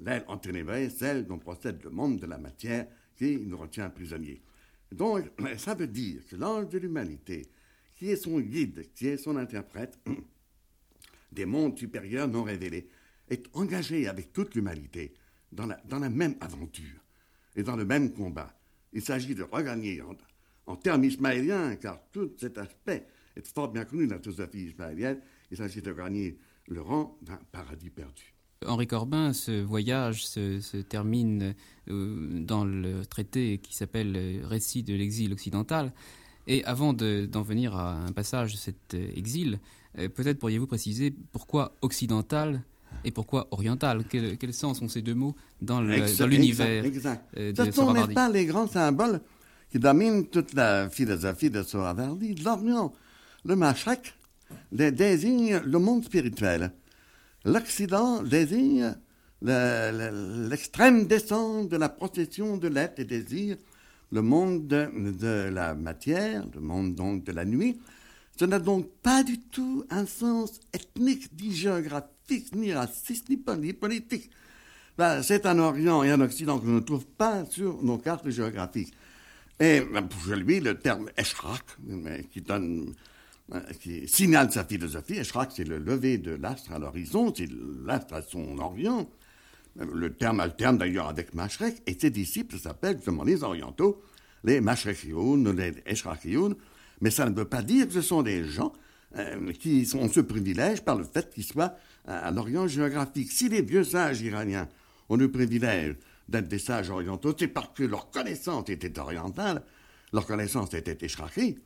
l'aile 0.00 0.24
enténébrée 0.28 0.84
est 0.84 0.90
celle 0.90 1.26
dont 1.26 1.38
procède 1.38 1.82
le 1.82 1.90
monde 1.90 2.20
de 2.20 2.26
la 2.26 2.38
matière 2.38 2.86
qui 3.16 3.36
nous 3.38 3.56
retient 3.58 3.90
prisonniers. 3.90 4.42
Donc, 4.90 5.30
ça 5.58 5.74
veut 5.74 5.86
dire 5.88 6.24
que 6.26 6.36
l'ange 6.36 6.68
de 6.68 6.78
l'humanité, 6.78 7.48
qui 7.96 8.10
est 8.10 8.16
son 8.16 8.40
guide, 8.40 8.92
qui 8.94 9.08
est 9.08 9.16
son 9.16 9.36
interprète 9.36 9.98
des 11.32 11.46
mondes 11.46 11.78
supérieurs 11.78 12.28
non 12.28 12.42
révélés, 12.42 12.88
est 13.28 13.44
engagé 13.54 14.06
avec 14.06 14.32
toute 14.32 14.54
l'humanité 14.54 15.14
dans 15.50 15.66
la, 15.66 15.80
dans 15.84 15.98
la 15.98 16.10
même 16.10 16.36
aventure 16.40 17.00
et 17.56 17.62
dans 17.62 17.76
le 17.76 17.84
même 17.84 18.12
combat. 18.12 18.54
Il 18.92 19.02
s'agit 19.02 19.34
de 19.34 19.42
regagner 19.42 20.02
en, 20.66 20.76
termes 20.76 21.04
ismaéliens, 21.04 21.76
car 21.76 22.00
tout 22.12 22.30
cet 22.38 22.58
aspect 22.58 23.06
est 23.36 23.46
fort 23.46 23.68
bien 23.68 23.84
connu 23.84 24.06
dans 24.06 24.16
la 24.16 24.20
philosophie 24.20 24.66
ismaélienne, 24.66 25.20
il 25.50 25.56
s'agit 25.56 25.82
de 25.82 25.92
gagner 25.92 26.38
le 26.68 26.80
rang 26.80 27.18
d'un 27.22 27.38
paradis 27.50 27.90
perdu. 27.90 28.34
Henri 28.66 28.86
Corbin, 28.86 29.32
ce 29.32 29.62
voyage 29.62 30.24
se, 30.26 30.80
termine 30.82 31.54
euh, 31.88 32.40
dans 32.40 32.64
le 32.64 33.04
traité 33.04 33.58
qui 33.58 33.74
s'appelle 33.74 34.40
Récit 34.44 34.82
de 34.82 34.94
l'exil 34.94 35.32
occidental. 35.32 35.92
Et 36.46 36.64
avant 36.64 36.92
d'en 36.92 37.42
venir 37.42 37.76
à 37.76 37.94
un 37.94 38.12
passage 38.12 38.52
de 38.52 38.58
cet 38.58 38.94
euh, 38.94 39.10
exil, 39.14 39.60
euh, 39.98 40.08
peut-être 40.08 40.38
pourriez-vous 40.38 40.66
préciser 40.66 41.14
pourquoi 41.32 41.76
occidental 41.82 42.62
et 43.04 43.10
pourquoi 43.10 43.48
oriental? 43.50 44.04
Quel, 44.08 44.54
sens 44.54 44.80
ont 44.82 44.88
ces 44.88 45.02
deux 45.02 45.14
mots 45.14 45.34
dans 45.60 45.80
l'univers 45.80 46.84
exact, 46.84 47.36
exact. 47.36 47.66
Ce 47.66 47.72
sont 47.72 47.94
pas 48.14 48.28
les 48.28 48.46
grands 48.46 48.68
symboles 48.68 49.20
qui 49.70 49.78
dominent 49.78 50.26
toute 50.26 50.54
la 50.54 50.90
philosophie 50.90 51.50
de 51.50 51.62
Sohravardi. 51.62 52.34
L'Orient, 52.36 52.92
le 53.44 53.56
Mashrak, 53.56 54.14
désigne 54.70 55.60
le 55.64 55.78
monde 55.78 56.04
spirituel. 56.04 56.72
L'Occident 57.44 58.22
désigne 58.22 58.94
l'extrême 59.42 61.06
descente 61.06 61.68
de 61.68 61.76
la 61.76 61.88
procession 61.88 62.56
de 62.56 62.68
l'être 62.68 63.00
et 63.00 63.04
désir, 63.04 63.56
le 64.12 64.22
monde 64.22 64.66
de, 64.66 65.48
la 65.50 65.74
matière, 65.74 66.44
le 66.54 66.60
monde 66.60 66.94
donc 66.94 67.24
de 67.24 67.32
la 67.32 67.44
nuit. 67.44 67.80
Ce 68.42 68.46
n'a 68.48 68.58
donc 68.58 68.90
pas 69.04 69.22
du 69.22 69.38
tout 69.38 69.84
un 69.88 70.04
sens 70.04 70.58
ethnique, 70.72 71.30
ni 71.40 71.54
géographique, 71.54 72.52
ni 72.56 72.72
raciste, 72.72 73.28
ni, 73.28 73.36
politique. 73.72 74.32
Ben, 74.98 75.22
c'est 75.22 75.46
un 75.46 75.60
Orient 75.60 76.02
et 76.02 76.10
un 76.10 76.20
Occident 76.20 76.58
que 76.58 76.66
je 76.66 76.72
ne 76.72 76.80
trouve 76.80 77.06
pas 77.06 77.44
sur 77.44 77.80
nos 77.84 77.98
cartes 77.98 78.28
géographiques. 78.28 78.92
Et 79.60 79.80
pour 79.80 80.34
lui, 80.34 80.58
le 80.58 80.76
terme 80.76 81.08
donne 82.44 82.92
euh, 83.54 83.60
qui 83.80 84.08
signale 84.08 84.50
sa 84.50 84.64
philosophie. 84.64 85.20
Que 85.22 85.52
c'est 85.54 85.62
le 85.62 85.78
lever 85.78 86.18
de 86.18 86.32
l'astre 86.32 86.72
à 86.72 86.80
l'horizon, 86.80 87.32
c'est 87.32 87.48
l'astre 87.86 88.14
à 88.14 88.22
son 88.22 88.58
orient. 88.58 89.08
Le 89.76 90.12
terme 90.12 90.40
alterne 90.40 90.78
d'ailleurs 90.78 91.06
avec 91.06 91.32
Mashrek, 91.32 91.80
et 91.86 91.96
ses 91.96 92.10
disciples 92.10 92.58
s'appellent 92.58 92.96
justement 92.96 93.22
les 93.22 93.44
orientaux, 93.44 94.02
les 94.42 94.60
Mashrekioun, 94.60 95.48
les 95.56 95.74
Eshrachioun, 95.86 96.56
mais 97.02 97.10
ça 97.10 97.28
ne 97.28 97.34
veut 97.34 97.44
pas 97.44 97.62
dire 97.62 97.86
que 97.86 97.92
ce 97.92 98.00
sont 98.00 98.22
des 98.22 98.44
gens 98.44 98.72
euh, 99.18 99.52
qui 99.52 99.86
ont 99.94 100.08
ce 100.08 100.20
privilège 100.20 100.82
par 100.82 100.96
le 100.96 101.04
fait 101.04 101.28
qu'ils 101.28 101.44
soient 101.44 101.74
à, 102.06 102.30
l'orient 102.30 102.66
géographique. 102.66 103.30
Si 103.30 103.50
les 103.50 103.60
vieux 103.60 103.84
sages 103.84 104.22
iraniens 104.22 104.68
ont 105.10 105.16
le 105.16 105.30
privilège 105.30 105.96
d'être 106.28 106.48
des 106.48 106.58
sages 106.58 106.88
orientaux, 106.88 107.34
c'est 107.38 107.48
parce 107.48 107.68
que 107.74 107.82
leur 107.82 108.10
connaissance 108.10 108.70
était 108.70 108.98
orientale, 108.98 109.62
leur 110.12 110.26
connaissance 110.26 110.72
était 110.72 111.04
eshraki, 111.04 111.58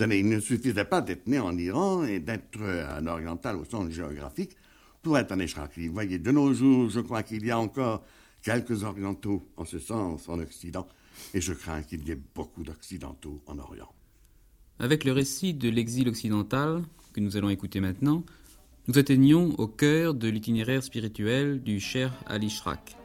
il 0.00 0.28
ne 0.28 0.40
suffisait 0.40 0.84
pas 0.84 1.00
d'être 1.00 1.26
né 1.28 1.38
en 1.38 1.56
Iran 1.56 2.04
et 2.04 2.18
d'être 2.18 2.60
un 2.60 3.06
oriental 3.06 3.56
au 3.56 3.64
sens 3.64 3.90
géographique 3.90 4.56
pour 5.02 5.16
être 5.18 5.32
un 5.32 5.38
Eshraki. 5.38 5.86
Vous 5.86 5.94
voyez, 5.94 6.18
de 6.18 6.32
nos 6.32 6.52
jours, 6.52 6.90
je 6.90 7.00
crois 7.00 7.22
qu'il 7.22 7.46
y 7.46 7.50
a 7.50 7.58
encore 7.58 8.02
quelques 8.42 8.82
orientaux 8.82 9.46
en 9.56 9.64
ce 9.64 9.78
sens 9.78 10.28
en 10.28 10.40
Occident, 10.40 10.88
et 11.32 11.40
je 11.40 11.52
crains 11.52 11.82
qu'il 11.82 12.06
y 12.08 12.10
ait 12.10 12.20
beaucoup 12.34 12.64
d'occidentaux 12.64 13.40
en 13.46 13.58
Orient. 13.58 13.92
Avec 14.80 15.04
le 15.04 15.12
récit 15.12 15.54
de 15.54 15.68
l'exil 15.68 16.08
occidental, 16.08 16.82
que 17.12 17.20
nous 17.20 17.36
allons 17.36 17.48
écouter 17.48 17.80
maintenant, 17.80 18.24
nous 18.88 18.98
atteignons 18.98 19.54
au 19.56 19.68
cœur 19.68 20.14
de 20.14 20.28
l'itinéraire 20.28 20.82
spirituel 20.82 21.62
du 21.62 21.78
cher 21.78 22.12
Ali 22.26 22.50
Shrak. 22.50 22.96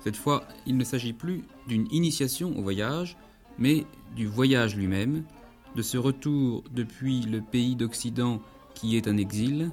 Cette 0.00 0.16
fois, 0.16 0.46
il 0.64 0.76
ne 0.76 0.84
s'agit 0.84 1.12
plus 1.12 1.42
d'une 1.66 1.88
initiation 1.90 2.56
au 2.56 2.62
voyage, 2.62 3.16
mais 3.58 3.84
du 4.14 4.26
voyage 4.28 4.76
lui-même, 4.76 5.24
de 5.74 5.82
ce 5.82 5.98
retour 5.98 6.62
depuis 6.72 7.22
le 7.22 7.40
pays 7.40 7.74
d'Occident 7.74 8.40
qui 8.74 8.96
est 8.96 9.08
un 9.08 9.16
exil, 9.16 9.72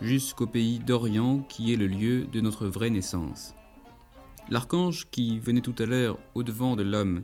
jusqu'au 0.00 0.46
pays 0.46 0.78
d'Orient 0.78 1.40
qui 1.48 1.72
est 1.72 1.76
le 1.76 1.88
lieu 1.88 2.24
de 2.32 2.40
notre 2.40 2.68
vraie 2.68 2.90
naissance. 2.90 3.54
L'archange 4.48 5.08
qui 5.10 5.40
venait 5.40 5.60
tout 5.60 5.74
à 5.80 5.86
l'heure 5.86 6.18
au-devant 6.36 6.76
de 6.76 6.84
l'homme 6.84 7.22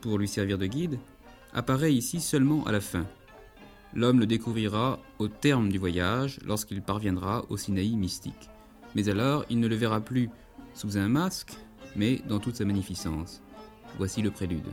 pour 0.00 0.16
lui 0.16 0.26
servir 0.26 0.56
de 0.56 0.66
guide 0.66 0.98
apparaît 1.52 1.92
ici 1.92 2.20
seulement 2.20 2.64
à 2.64 2.72
la 2.72 2.80
fin. 2.80 3.06
L'homme 3.94 4.20
le 4.20 4.26
découvrira 4.26 4.98
au 5.18 5.28
terme 5.28 5.68
du 5.68 5.78
voyage 5.78 6.38
lorsqu'il 6.46 6.82
parviendra 6.82 7.44
au 7.50 7.56
Sinaï 7.56 7.94
mystique. 7.96 8.50
Mais 8.94 9.08
alors 9.08 9.44
il 9.50 9.60
ne 9.60 9.68
le 9.68 9.76
verra 9.76 10.00
plus 10.00 10.30
sous 10.74 10.96
un 10.96 11.08
masque, 11.08 11.52
mais 11.96 12.22
dans 12.28 12.38
toute 12.38 12.56
sa 12.56 12.64
magnificence. 12.64 13.42
Voici 13.98 14.22
le 14.22 14.30
prélude. 14.30 14.68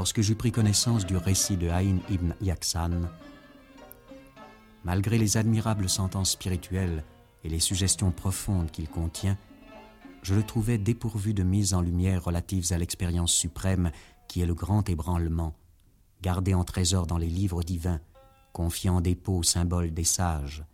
lorsque 0.00 0.22
j'eus 0.22 0.34
pris 0.34 0.50
connaissance 0.50 1.04
du 1.04 1.18
récit 1.18 1.58
de 1.58 1.68
Haïn 1.68 1.98
ibn 2.08 2.32
Yaksan, 2.40 3.10
malgré 4.84 5.18
les 5.18 5.36
admirables 5.36 5.88
sentences 5.88 6.32
spirituelles 6.32 7.04
et 7.44 7.48
les 7.48 7.60
suggestions 7.60 8.10
profondes 8.10 8.70
qu'il 8.70 8.88
contient, 8.88 9.38
je 10.22 10.34
le 10.34 10.42
trouvais 10.42 10.78
dépourvu 10.78 11.32
de 11.34 11.42
mise 11.42 11.74
en 11.74 11.80
lumière 11.80 12.24
relatives 12.24 12.72
à 12.72 12.78
l'expérience 12.78 13.32
suprême 13.32 13.90
qui 14.28 14.40
est 14.40 14.46
le 14.46 14.54
grand 14.54 14.88
ébranlement, 14.88 15.54
gardé 16.22 16.54
en 16.54 16.64
trésor 16.64 17.06
dans 17.06 17.18
les 17.18 17.28
livres 17.28 17.62
divins, 17.62 18.00
confié 18.52 18.90
en 18.90 19.00
dépôt 19.00 19.38
au 19.38 19.42
symbole 19.42 19.92
des 19.92 20.04
sages, 20.04 20.64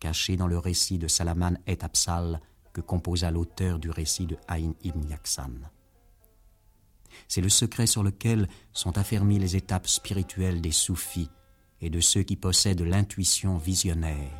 caché 0.00 0.36
dans 0.36 0.46
le 0.46 0.58
récit 0.58 0.98
de 0.98 1.08
Salaman 1.08 1.58
et 1.66 1.78
Absal 1.82 2.40
que 2.72 2.80
composa 2.80 3.30
l'auteur 3.30 3.78
du 3.78 3.90
récit 3.90 4.26
de 4.26 4.36
Haïn 4.48 4.74
ibn 4.82 5.02
Yaksan. 5.08 5.70
C'est 7.28 7.40
le 7.40 7.48
secret 7.48 7.86
sur 7.86 8.02
lequel 8.02 8.48
sont 8.72 8.98
affermies 8.98 9.38
les 9.38 9.56
étapes 9.56 9.88
spirituelles 9.88 10.60
des 10.60 10.72
soufis 10.72 11.30
et 11.80 11.90
de 11.90 12.00
ceux 12.00 12.22
qui 12.22 12.36
possèdent 12.36 12.82
l'intuition 12.82 13.56
visionnaire. 13.56 14.32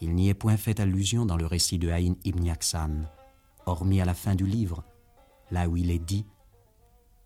Il 0.00 0.14
n'y 0.14 0.28
est 0.28 0.34
point 0.34 0.56
fait 0.56 0.80
allusion 0.80 1.26
dans 1.26 1.36
le 1.36 1.46
récit 1.46 1.78
de 1.78 1.90
Haïn 1.90 2.16
ibn 2.24 2.44
Yaksan, 2.44 3.08
hormis 3.64 4.00
à 4.00 4.04
la 4.04 4.14
fin 4.14 4.34
du 4.34 4.46
livre, 4.46 4.84
là 5.50 5.68
où 5.68 5.76
il 5.76 5.90
est 5.90 5.98
dit 5.98 6.26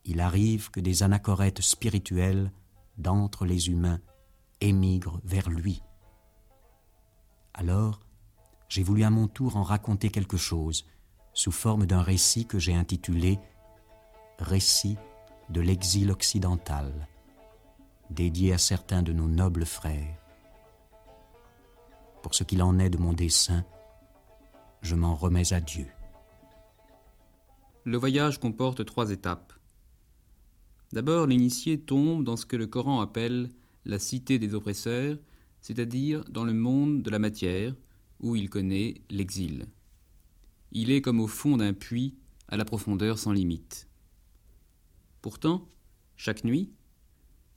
Il 0.05 0.21
arrive 0.21 0.71
que 0.71 0.81
des 0.81 1.03
anachorètes 1.03 1.63
spirituels, 1.63 2.53
d'entre 2.97 3.45
les 3.47 3.69
humains, 3.69 4.01
émigrent 4.61 5.21
vers 5.25 5.49
lui. 5.49 5.83
Alors, 7.55 8.01
j'ai 8.69 8.83
voulu 8.83 9.03
à 9.05 9.11
mon 9.11 9.27
tour 9.27 9.57
en 9.57 9.63
raconter 9.63 10.11
quelque 10.11 10.37
chose, 10.37 10.87
sous 11.33 11.53
forme 11.53 11.87
d'un 11.87 12.03
récit 12.03 12.47
que 12.47 12.59
j'ai 12.59 12.75
intitulé 12.75 13.39
récit 14.39 14.97
de 15.49 15.61
l'exil 15.61 16.11
occidental, 16.11 17.09
dédié 18.11 18.53
à 18.53 18.59
certains 18.59 19.03
de 19.03 19.13
nos 19.13 19.29
nobles 19.29 19.67
frères. 19.67 20.17
Pour 22.23 22.35
ce 22.35 22.45
qu'il 22.45 22.63
en 22.63 22.79
est 22.79 22.91
de 22.91 22.99
mon 22.99 23.13
dessein, 23.13 23.65
je 24.83 24.95
m'en 24.95 25.15
remets 25.15 25.53
à 25.53 25.61
Dieu. 25.61 25.87
Le 27.85 27.97
voyage 27.97 28.39
comporte 28.39 28.85
trois 28.85 29.11
étapes. 29.11 29.53
D'abord, 30.93 31.27
l'initié 31.27 31.81
tombe 31.81 32.25
dans 32.25 32.37
ce 32.37 32.47
que 32.47 32.57
le 32.57 32.67
Coran 32.67 33.01
appelle 33.01 33.51
la 33.85 33.99
cité 33.99 34.39
des 34.39 34.55
oppresseurs, 34.55 35.17
c'est-à-dire 35.61 36.25
dans 36.25 36.45
le 36.45 36.53
monde 36.53 37.03
de 37.03 37.11
la 37.11 37.19
matière, 37.19 37.75
où 38.21 38.37
il 38.37 38.51
connaît 38.51 39.01
l'exil. 39.09 39.67
Il 40.73 40.91
est 40.91 41.01
comme 41.01 41.21
au 41.21 41.27
fond 41.27 41.57
d'un 41.57 41.73
puits 41.73 42.17
à 42.49 42.57
la 42.57 42.65
profondeur 42.65 43.19
sans 43.19 43.33
limite. 43.33 43.89
Pourtant, 45.23 45.69
chaque 46.17 46.45
nuit, 46.45 46.71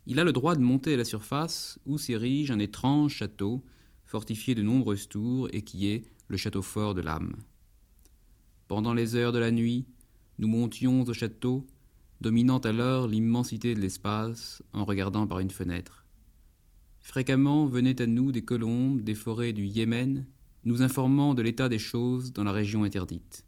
il 0.06 0.20
a 0.20 0.24
le 0.24 0.34
droit 0.34 0.56
de 0.56 0.62
monter 0.62 0.94
à 0.94 0.98
la 0.98 1.06
surface 1.06 1.80
où 1.86 1.98
s'érige 1.98 2.52
un 2.52 2.60
étrange 2.60 3.16
château, 3.16 3.64
fortifié 4.06 4.54
de 4.54 4.62
nombreuses 4.62 5.08
tours 5.08 5.48
et 5.54 5.62
qui 5.62 5.88
est 5.88 6.04
le 6.28 6.38
château 6.38 6.62
fort 6.62 6.94
de 6.94 7.02
l'âme. 7.02 7.36
Pendant 8.68 8.94
les 8.94 9.16
heures 9.16 9.32
de 9.32 9.40
la 9.40 9.52
nuit, 9.52 9.86
nous 10.40 10.48
montions 10.48 11.04
au 11.04 11.14
château, 11.14 11.66
dominant 12.22 12.60
alors 12.60 13.08
l'immensité 13.08 13.76
de 13.76 13.80
l'espace 13.80 14.62
en 14.74 14.86
regardant 14.86 15.28
par 15.28 15.40
une 15.40 15.52
fenêtre. 15.52 16.06
Fréquemment 17.00 17.66
venaient 17.66 18.02
à 18.02 18.08
nous 18.08 18.32
des 18.32 18.44
colombes 18.44 19.02
des 19.02 19.16
forêts 19.16 19.54
du 19.54 19.66
Yémen, 19.66 20.26
nous 20.66 20.82
informant 20.82 21.34
de 21.34 21.42
l'état 21.42 21.70
des 21.70 21.80
choses 21.80 22.32
dans 22.32 22.44
la 22.44 22.52
région 22.52 22.84
interdite. 22.84 23.46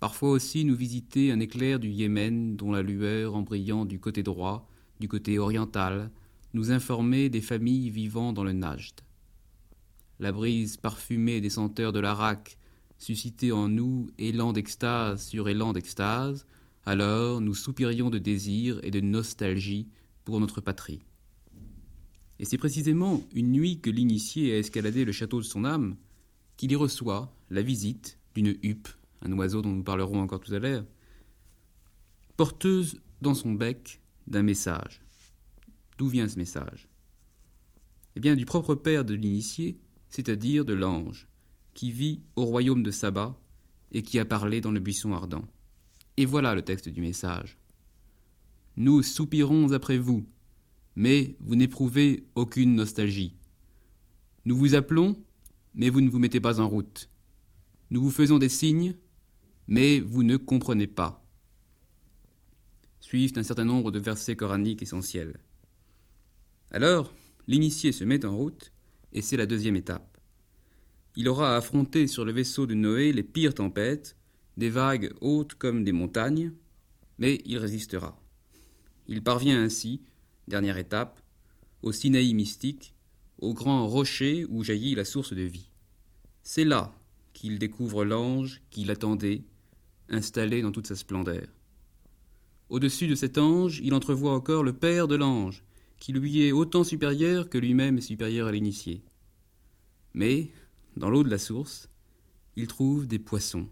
Parfois 0.00 0.30
aussi 0.30 0.64
nous 0.64 0.74
visiter 0.74 1.30
un 1.30 1.40
éclair 1.40 1.78
du 1.78 1.90
Yémen 1.90 2.56
dont 2.56 2.72
la 2.72 2.82
lueur 2.82 3.34
en 3.34 3.42
brillant 3.42 3.84
du 3.84 4.00
côté 4.00 4.22
droit, 4.22 4.69
du 5.00 5.08
côté 5.08 5.38
oriental, 5.38 6.10
nous 6.52 6.70
informait 6.70 7.30
des 7.30 7.40
familles 7.40 7.90
vivant 7.90 8.32
dans 8.32 8.44
le 8.44 8.52
Najd. 8.52 9.00
La 10.18 10.32
brise 10.32 10.76
parfumée 10.76 11.40
des 11.40 11.50
senteurs 11.50 11.92
de 11.92 12.00
l'Arak 12.00 12.58
suscitait 12.98 13.52
en 13.52 13.68
nous 13.68 14.08
élan 14.18 14.52
d'extase 14.52 15.26
sur 15.26 15.48
élan 15.48 15.72
d'extase, 15.72 16.46
alors 16.84 17.40
nous 17.40 17.54
soupirions 17.54 18.10
de 18.10 18.18
désir 18.18 18.78
et 18.82 18.90
de 18.90 19.00
nostalgie 19.00 19.88
pour 20.24 20.38
notre 20.38 20.60
patrie. 20.60 21.00
Et 22.38 22.44
c'est 22.44 22.58
précisément 22.58 23.22
une 23.34 23.52
nuit 23.52 23.80
que 23.80 23.90
l'initié 23.90 24.54
a 24.54 24.58
escaladé 24.58 25.04
le 25.04 25.12
château 25.12 25.38
de 25.38 25.44
son 25.44 25.64
âme 25.64 25.96
qu'il 26.56 26.72
y 26.72 26.76
reçoit 26.76 27.34
la 27.48 27.62
visite 27.62 28.18
d'une 28.34 28.56
huppe, 28.62 28.88
un 29.22 29.32
oiseau 29.32 29.62
dont 29.62 29.70
nous 29.70 29.82
parlerons 29.82 30.20
encore 30.20 30.40
tout 30.40 30.54
à 30.54 30.58
l'heure, 30.58 30.84
porteuse 32.36 33.00
dans 33.22 33.34
son 33.34 33.52
bec 33.52 33.99
d'un 34.30 34.42
message. 34.42 35.02
D'où 35.98 36.08
vient 36.08 36.28
ce 36.28 36.38
message? 36.38 36.88
Eh 38.16 38.20
bien, 38.20 38.36
du 38.36 38.46
propre 38.46 38.74
père 38.74 39.04
de 39.04 39.14
l'initié, 39.14 39.78
c'est-à-dire 40.08 40.64
de 40.64 40.72
l'ange, 40.72 41.28
qui 41.74 41.92
vit 41.92 42.22
au 42.36 42.44
royaume 42.44 42.82
de 42.82 42.90
Saba 42.90 43.38
et 43.92 44.02
qui 44.02 44.18
a 44.18 44.24
parlé 44.24 44.60
dans 44.60 44.72
le 44.72 44.80
buisson 44.80 45.12
ardent. 45.12 45.44
Et 46.16 46.24
voilà 46.24 46.54
le 46.54 46.62
texte 46.62 46.88
du 46.88 47.00
message. 47.00 47.58
Nous 48.76 49.02
soupirons 49.02 49.72
après 49.72 49.98
vous, 49.98 50.26
mais 50.96 51.36
vous 51.40 51.56
n'éprouvez 51.56 52.24
aucune 52.34 52.74
nostalgie. 52.74 53.36
Nous 54.44 54.56
vous 54.56 54.74
appelons, 54.74 55.22
mais 55.74 55.90
vous 55.90 56.00
ne 56.00 56.10
vous 56.10 56.18
mettez 56.18 56.40
pas 56.40 56.60
en 56.60 56.68
route. 56.68 57.10
Nous 57.90 58.02
vous 58.02 58.10
faisons 58.10 58.38
des 58.38 58.48
signes, 58.48 58.94
mais 59.66 60.00
vous 60.00 60.22
ne 60.22 60.36
comprenez 60.36 60.86
pas. 60.86 61.19
Suivent 63.10 63.38
un 63.38 63.42
certain 63.42 63.64
nombre 63.64 63.90
de 63.90 63.98
versets 63.98 64.36
coraniques 64.36 64.82
essentiels. 64.82 65.40
Alors, 66.70 67.12
l'initié 67.48 67.90
se 67.90 68.04
met 68.04 68.24
en 68.24 68.36
route, 68.36 68.70
et 69.12 69.20
c'est 69.20 69.36
la 69.36 69.46
deuxième 69.46 69.74
étape. 69.74 70.16
Il 71.16 71.28
aura 71.28 71.54
à 71.54 71.56
affronter 71.56 72.06
sur 72.06 72.24
le 72.24 72.30
vaisseau 72.30 72.66
de 72.66 72.74
Noé 72.74 73.12
les 73.12 73.24
pires 73.24 73.56
tempêtes, 73.56 74.14
des 74.56 74.70
vagues 74.70 75.12
hautes 75.20 75.54
comme 75.54 75.82
des 75.82 75.90
montagnes, 75.90 76.52
mais 77.18 77.42
il 77.46 77.58
résistera. 77.58 78.16
Il 79.08 79.24
parvient 79.24 79.60
ainsi 79.60 80.02
dernière 80.46 80.78
étape, 80.78 81.20
au 81.82 81.90
Sinaï 81.90 82.32
mystique, 82.32 82.94
au 83.38 83.54
grand 83.54 83.88
rocher 83.88 84.46
où 84.48 84.62
jaillit 84.62 84.94
la 84.94 85.04
source 85.04 85.32
de 85.32 85.42
vie. 85.42 85.72
C'est 86.44 86.64
là 86.64 86.94
qu'il 87.32 87.58
découvre 87.58 88.04
l'ange 88.04 88.62
qui 88.70 88.84
l'attendait, 88.84 89.42
installé 90.10 90.62
dans 90.62 90.70
toute 90.70 90.86
sa 90.86 90.94
splendeur. 90.94 91.48
Au-dessus 92.70 93.08
de 93.08 93.16
cet 93.16 93.36
ange, 93.36 93.80
il 93.82 93.94
entrevoit 93.94 94.32
encore 94.32 94.62
le 94.62 94.72
père 94.72 95.08
de 95.08 95.16
l'ange, 95.16 95.64
qui 95.98 96.12
lui 96.12 96.42
est 96.42 96.52
autant 96.52 96.84
supérieur 96.84 97.48
que 97.48 97.58
lui-même 97.58 97.98
est 97.98 98.02
supérieur 98.02 98.46
à 98.46 98.52
l'initié. 98.52 99.02
Mais, 100.14 100.52
dans 100.96 101.10
l'eau 101.10 101.24
de 101.24 101.30
la 101.30 101.38
source, 101.38 101.88
il 102.54 102.68
trouve 102.68 103.08
des 103.08 103.18
poissons. 103.18 103.66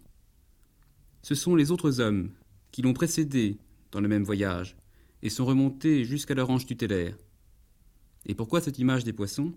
Ce 1.22 1.36
sont 1.36 1.54
les 1.54 1.70
autres 1.70 2.00
hommes 2.00 2.32
qui 2.72 2.82
l'ont 2.82 2.92
précédé 2.92 3.58
dans 3.92 4.00
le 4.00 4.08
même 4.08 4.24
voyage, 4.24 4.76
et 5.22 5.30
sont 5.30 5.46
remontés 5.46 6.04
jusqu'à 6.04 6.34
leur 6.34 6.50
ange 6.50 6.66
tutélaire. 6.66 7.16
Et 8.26 8.34
pourquoi 8.34 8.60
cette 8.60 8.80
image 8.80 9.04
des 9.04 9.12
poissons? 9.12 9.52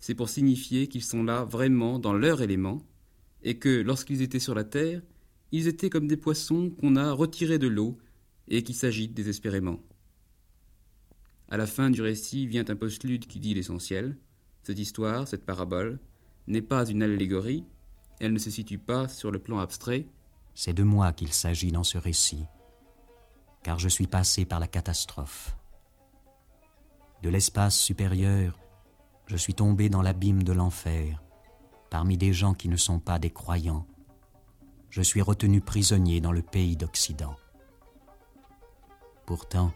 C'est 0.00 0.16
pour 0.16 0.28
signifier 0.28 0.88
qu'ils 0.88 1.04
sont 1.04 1.22
là 1.22 1.44
vraiment 1.44 2.00
dans 2.00 2.12
leur 2.12 2.42
élément, 2.42 2.82
et 3.44 3.58
que 3.58 3.82
lorsqu'ils 3.82 4.20
étaient 4.20 4.40
sur 4.40 4.56
la 4.56 4.64
terre, 4.64 5.00
ils 5.52 5.68
étaient 5.68 5.90
comme 5.90 6.08
des 6.08 6.16
poissons 6.16 6.70
qu'on 6.70 6.96
a 6.96 7.12
retirés 7.12 7.60
de 7.60 7.68
l'eau 7.68 7.96
et 8.48 8.62
qui 8.62 8.74
s'agitent 8.74 9.14
désespérément. 9.14 9.78
À 11.48 11.56
la 11.56 11.66
fin 11.66 11.90
du 11.90 12.02
récit 12.02 12.46
vient 12.46 12.64
un 12.68 12.76
postlude 12.76 13.26
qui 13.26 13.40
dit 13.40 13.54
l'essentiel. 13.54 14.16
Cette 14.62 14.78
histoire, 14.78 15.26
cette 15.26 15.46
parabole, 15.46 15.98
n'est 16.46 16.62
pas 16.62 16.86
une 16.86 17.02
allégorie, 17.02 17.64
elle 18.20 18.32
ne 18.32 18.38
se 18.38 18.50
situe 18.50 18.78
pas 18.78 19.08
sur 19.08 19.30
le 19.30 19.38
plan 19.38 19.58
abstrait. 19.58 20.06
C'est 20.54 20.74
de 20.74 20.82
moi 20.82 21.12
qu'il 21.12 21.32
s'agit 21.32 21.72
dans 21.72 21.84
ce 21.84 21.98
récit 21.98 22.44
car 23.62 23.78
je 23.78 23.88
suis 23.88 24.06
passé 24.06 24.44
par 24.44 24.60
la 24.60 24.66
catastrophe. 24.66 25.56
De 27.22 27.28
l'espace 27.28 27.78
supérieur, 27.78 28.58
je 29.26 29.36
suis 29.36 29.54
tombé 29.54 29.88
dans 29.88 30.02
l'abîme 30.02 30.42
de 30.42 30.52
l'enfer, 30.52 31.22
parmi 31.90 32.16
des 32.16 32.32
gens 32.32 32.54
qui 32.54 32.68
ne 32.68 32.76
sont 32.76 32.98
pas 32.98 33.18
des 33.18 33.30
croyants. 33.30 33.86
Je 34.90 35.02
suis 35.02 35.20
retenu 35.20 35.60
prisonnier 35.60 36.20
dans 36.20 36.32
le 36.32 36.42
pays 36.42 36.76
d'Occident. 36.76 37.36
Pourtant, 39.28 39.72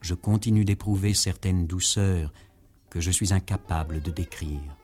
je 0.00 0.14
continue 0.14 0.64
d'éprouver 0.64 1.12
certaines 1.12 1.66
douceurs 1.66 2.32
que 2.88 2.98
je 2.98 3.10
suis 3.10 3.34
incapable 3.34 4.00
de 4.00 4.10
décrire. 4.10 4.74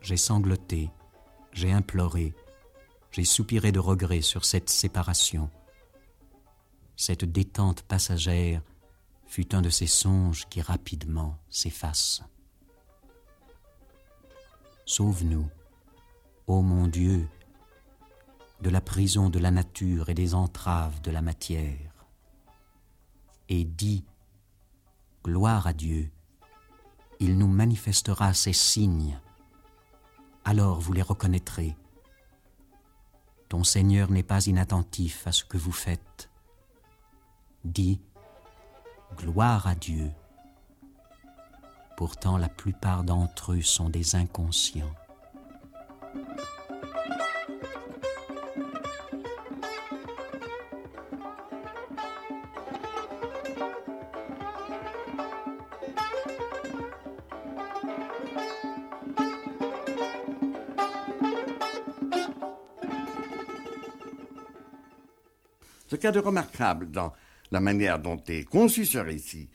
J'ai 0.00 0.16
sangloté, 0.16 0.90
j'ai 1.52 1.70
imploré, 1.70 2.34
j'ai 3.12 3.24
soupiré 3.24 3.72
de 3.72 3.78
regret 3.78 4.22
sur 4.22 4.46
cette 4.46 4.70
séparation 4.70 5.50
cette 6.96 7.26
détente 7.26 7.82
passagère 7.82 8.62
fut 9.26 9.54
un 9.54 9.60
de 9.60 9.68
ces 9.68 9.86
songes 9.86 10.46
qui 10.48 10.62
rapidement 10.62 11.36
s'effacent. 11.50 12.22
Sauve-nous, 14.86 15.46
ô 16.46 16.62
mon 16.62 16.86
Dieu, 16.86 17.28
de 18.62 18.70
la 18.70 18.80
prison 18.80 19.28
de 19.28 19.38
la 19.38 19.50
nature 19.50 20.08
et 20.08 20.14
des 20.14 20.32
entraves 20.32 21.02
de 21.02 21.10
la 21.10 21.20
matière. 21.20 21.95
Et 23.48 23.64
dis, 23.64 24.04
gloire 25.24 25.66
à 25.66 25.72
Dieu, 25.72 26.10
il 27.20 27.38
nous 27.38 27.48
manifestera 27.48 28.34
ses 28.34 28.52
signes, 28.52 29.18
alors 30.44 30.80
vous 30.80 30.92
les 30.92 31.02
reconnaîtrez. 31.02 31.76
Ton 33.48 33.64
Seigneur 33.64 34.10
n'est 34.10 34.22
pas 34.22 34.46
inattentif 34.46 35.26
à 35.26 35.32
ce 35.32 35.44
que 35.44 35.56
vous 35.56 35.72
faites 35.72 36.28
dit 37.66 38.00
Gloire 39.16 39.66
à 39.66 39.74
Dieu. 39.74 40.10
Pourtant 41.96 42.38
la 42.38 42.48
plupart 42.48 43.04
d'entre 43.04 43.52
eux 43.52 43.62
sont 43.62 43.88
des 43.88 44.14
inconscients. 44.14 44.94
Ce 65.96 65.98
qu'il 65.98 66.08
y 66.08 66.08
a 66.08 66.12
de 66.12 66.18
remarquable 66.18 66.90
dans 66.90 67.14
la 67.50 67.58
manière 67.58 67.98
dont 67.98 68.22
est 68.28 68.44
conçu 68.44 68.84
ce 68.84 68.98
récit, 68.98 69.48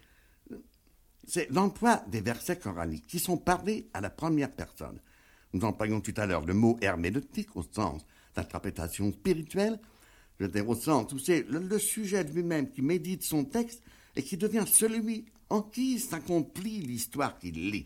c'est 1.28 1.48
l'emploi 1.52 2.04
des 2.08 2.20
versets 2.20 2.58
coraniques 2.58 3.06
qui 3.06 3.20
sont 3.20 3.38
parlés 3.38 3.92
à 3.94 4.02
la 4.02 4.10
première 4.10 4.50
personne. 4.50 5.00
Nous 5.54 5.64
employons 5.64 6.02
tout 6.02 6.16
à 6.18 6.26
l'heure 6.26 6.44
le 6.44 6.56
mot 6.56 6.80
herméneutique 6.82 7.56
au 7.56 7.62
sens 7.62 8.04
d'interprétation 8.36 9.12
spirituelle, 9.12 9.80
je 10.40 10.46
veux 10.46 10.52
dire 10.52 10.68
au 10.68 10.74
sens 10.74 11.14
où 11.14 11.20
c'est 11.20 11.46
le, 11.48 11.78
sujet 11.78 12.24
lui-même 12.24 12.72
qui 12.72 12.82
médite 12.82 13.22
son 13.22 13.46
texte 13.46 13.84
et 14.16 14.24
qui 14.24 14.36
devient 14.36 14.66
celui 14.66 15.26
en 15.52 15.62
qui 15.62 16.00
s'accomplit 16.00 16.82
l'histoire 16.82 17.38
qu'il 17.38 17.70
lit. 17.70 17.86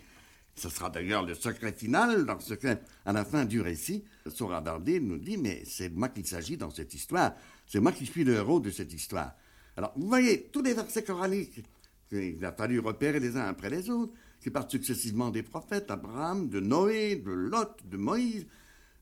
Ce 0.55 0.69
sera 0.69 0.89
d'ailleurs 0.89 1.25
le 1.25 1.33
secret 1.33 1.73
final 1.73 2.25
lorsque, 2.25 2.65
à 3.05 3.13
la 3.13 3.25
fin 3.25 3.43
du 3.43 3.59
récit, 3.59 4.05
Sora 4.27 4.61
nous 4.61 5.17
dit 5.17 5.37
Mais 5.37 5.63
c'est 5.65 5.89
moi 5.89 6.09
qu'il 6.09 6.25
s'agit 6.25 6.55
dans 6.55 6.71
cette 6.71 6.93
histoire, 6.93 7.33
c'est 7.67 7.79
moi 7.79 7.91
qui 7.91 8.05
suis 8.05 8.23
le 8.23 8.35
héros 8.35 8.59
de 8.59 8.69
cette 8.69 8.93
histoire. 8.93 9.33
Alors, 9.75 9.91
vous 9.97 10.07
voyez, 10.07 10.43
tous 10.53 10.61
les 10.61 10.73
versets 10.73 11.03
coraniques 11.03 11.61
qu'il 12.09 12.43
a 12.45 12.53
fallu 12.53 12.79
repérer 12.79 13.19
les 13.19 13.35
uns 13.35 13.47
après 13.47 13.69
les 13.69 13.89
autres, 13.89 14.13
qui 14.41 14.49
partent 14.49 14.71
successivement 14.71 15.29
des 15.29 15.43
prophètes, 15.43 15.89
Abraham, 15.91 16.49
de 16.49 16.59
Noé, 16.59 17.15
de 17.15 17.31
Lot, 17.31 17.77
de 17.83 17.97
Moïse 17.97 18.45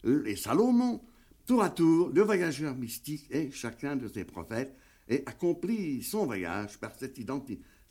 euh, 0.05 0.25
et 0.25 0.35
Salomon, 0.35 1.01
tour 1.45 1.61
à 1.61 1.69
tour, 1.69 2.09
le 2.13 2.21
voyageur 2.21 2.75
mystique 2.75 3.27
et 3.29 3.51
chacun 3.51 3.95
de 3.95 4.07
ces 4.07 4.23
prophètes 4.23 4.75
et 5.09 5.21
accomplit 5.25 6.01
son 6.01 6.25
voyage 6.25 6.77
par 6.79 6.95
cette, 6.95 7.19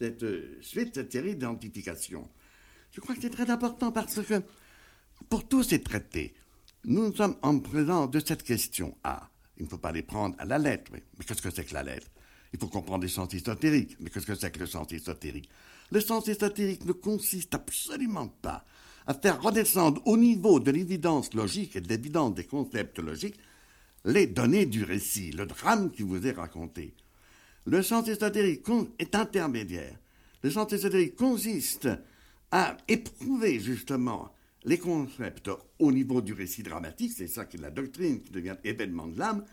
cette 0.01 0.23
euh, 0.23 0.59
suite, 0.63 0.95
cette 0.95 1.13
série 1.13 1.35
d'identifications. 1.35 2.29
Je 2.93 3.01
crois 3.01 3.15
que 3.15 3.23
c'est 3.23 3.31
très 3.31 3.51
important 3.51 3.91
parce 3.91 4.23
que 4.23 4.43
pour 5.29 5.49
tous 5.49 5.63
ces 5.63 5.83
traités, 5.83 6.35
nous 6.85 7.15
sommes 7.15 7.37
en 7.43 7.59
présence 7.59 8.11
de 8.11 8.21
cette 8.21 8.43
question. 8.43 8.97
Ah, 9.03 9.31
il 9.57 9.65
ne 9.65 9.69
faut 9.69 9.79
pas 9.79 9.93
les 9.93 10.03
prendre 10.03 10.35
à 10.39 10.45
la 10.45 10.59
lettre, 10.59 10.93
mais 10.93 11.03
qu'est-ce 11.25 11.43
que 11.43 11.51
c'est 11.51 11.65
que 11.65 11.75
la 11.75 11.83
lettre? 11.83 12.09
Il 12.53 12.59
faut 12.59 12.69
comprendre 12.69 13.05
les 13.05 13.09
sens 13.09 13.33
ésotériques. 13.33 13.97
Mais 14.01 14.11
qu'est-ce 14.11 14.27
que 14.27 14.35
c'est 14.35 14.51
que 14.51 14.59
le 14.59 14.67
sens 14.67 14.93
ésotérique? 14.93 15.49
Le 15.91 16.01
sens 16.01 16.29
ésotérique 16.29 16.85
ne 16.85 16.93
consiste 16.93 17.55
absolument 17.55 18.29
pas 18.29 18.65
à 19.07 19.15
faire 19.15 19.41
redescendre 19.41 20.03
au 20.07 20.17
niveau 20.17 20.61
de 20.61 20.71
l'évidence 20.71 21.33
logique 21.35 21.77
et 21.77 21.81
de 21.81 21.89
l'évidence 21.89 22.35
des 22.35 22.45
concepts 22.45 22.99
logiques 22.99 23.39
les 24.05 24.27
données 24.27 24.67
du 24.67 24.85
récit, 24.85 25.31
le 25.31 25.47
drame 25.47 25.91
qui 25.91 26.03
vous 26.03 26.27
est 26.27 26.33
raconté. 26.33 26.95
Le 27.67 27.83
sens 27.83 28.09
ésotérique 28.09 28.67
est 28.99 29.15
intermédiaire. 29.15 29.97
Le 30.43 30.51
sens 30.51 30.73
ésotérique 30.73 31.15
consiste 31.15 31.89
à 32.53 32.77
éprouver 32.87 33.59
justement 33.59 34.33
les 34.65 34.79
concepts 34.79 35.51
au 35.79 35.91
niveau 35.91 36.21
du 36.21 36.35
récit 36.35 36.63
dramatique, 36.63 37.13
c'est 37.17 37.27
ça 37.27 37.47
qui 37.47 37.57
est 37.57 37.61
la 37.61 37.71
doctrine 37.71 38.23
qui 38.23 38.31
devient 38.31 38.57
événement 38.63 39.09
de 39.09 39.19
l'âme, 39.19 39.45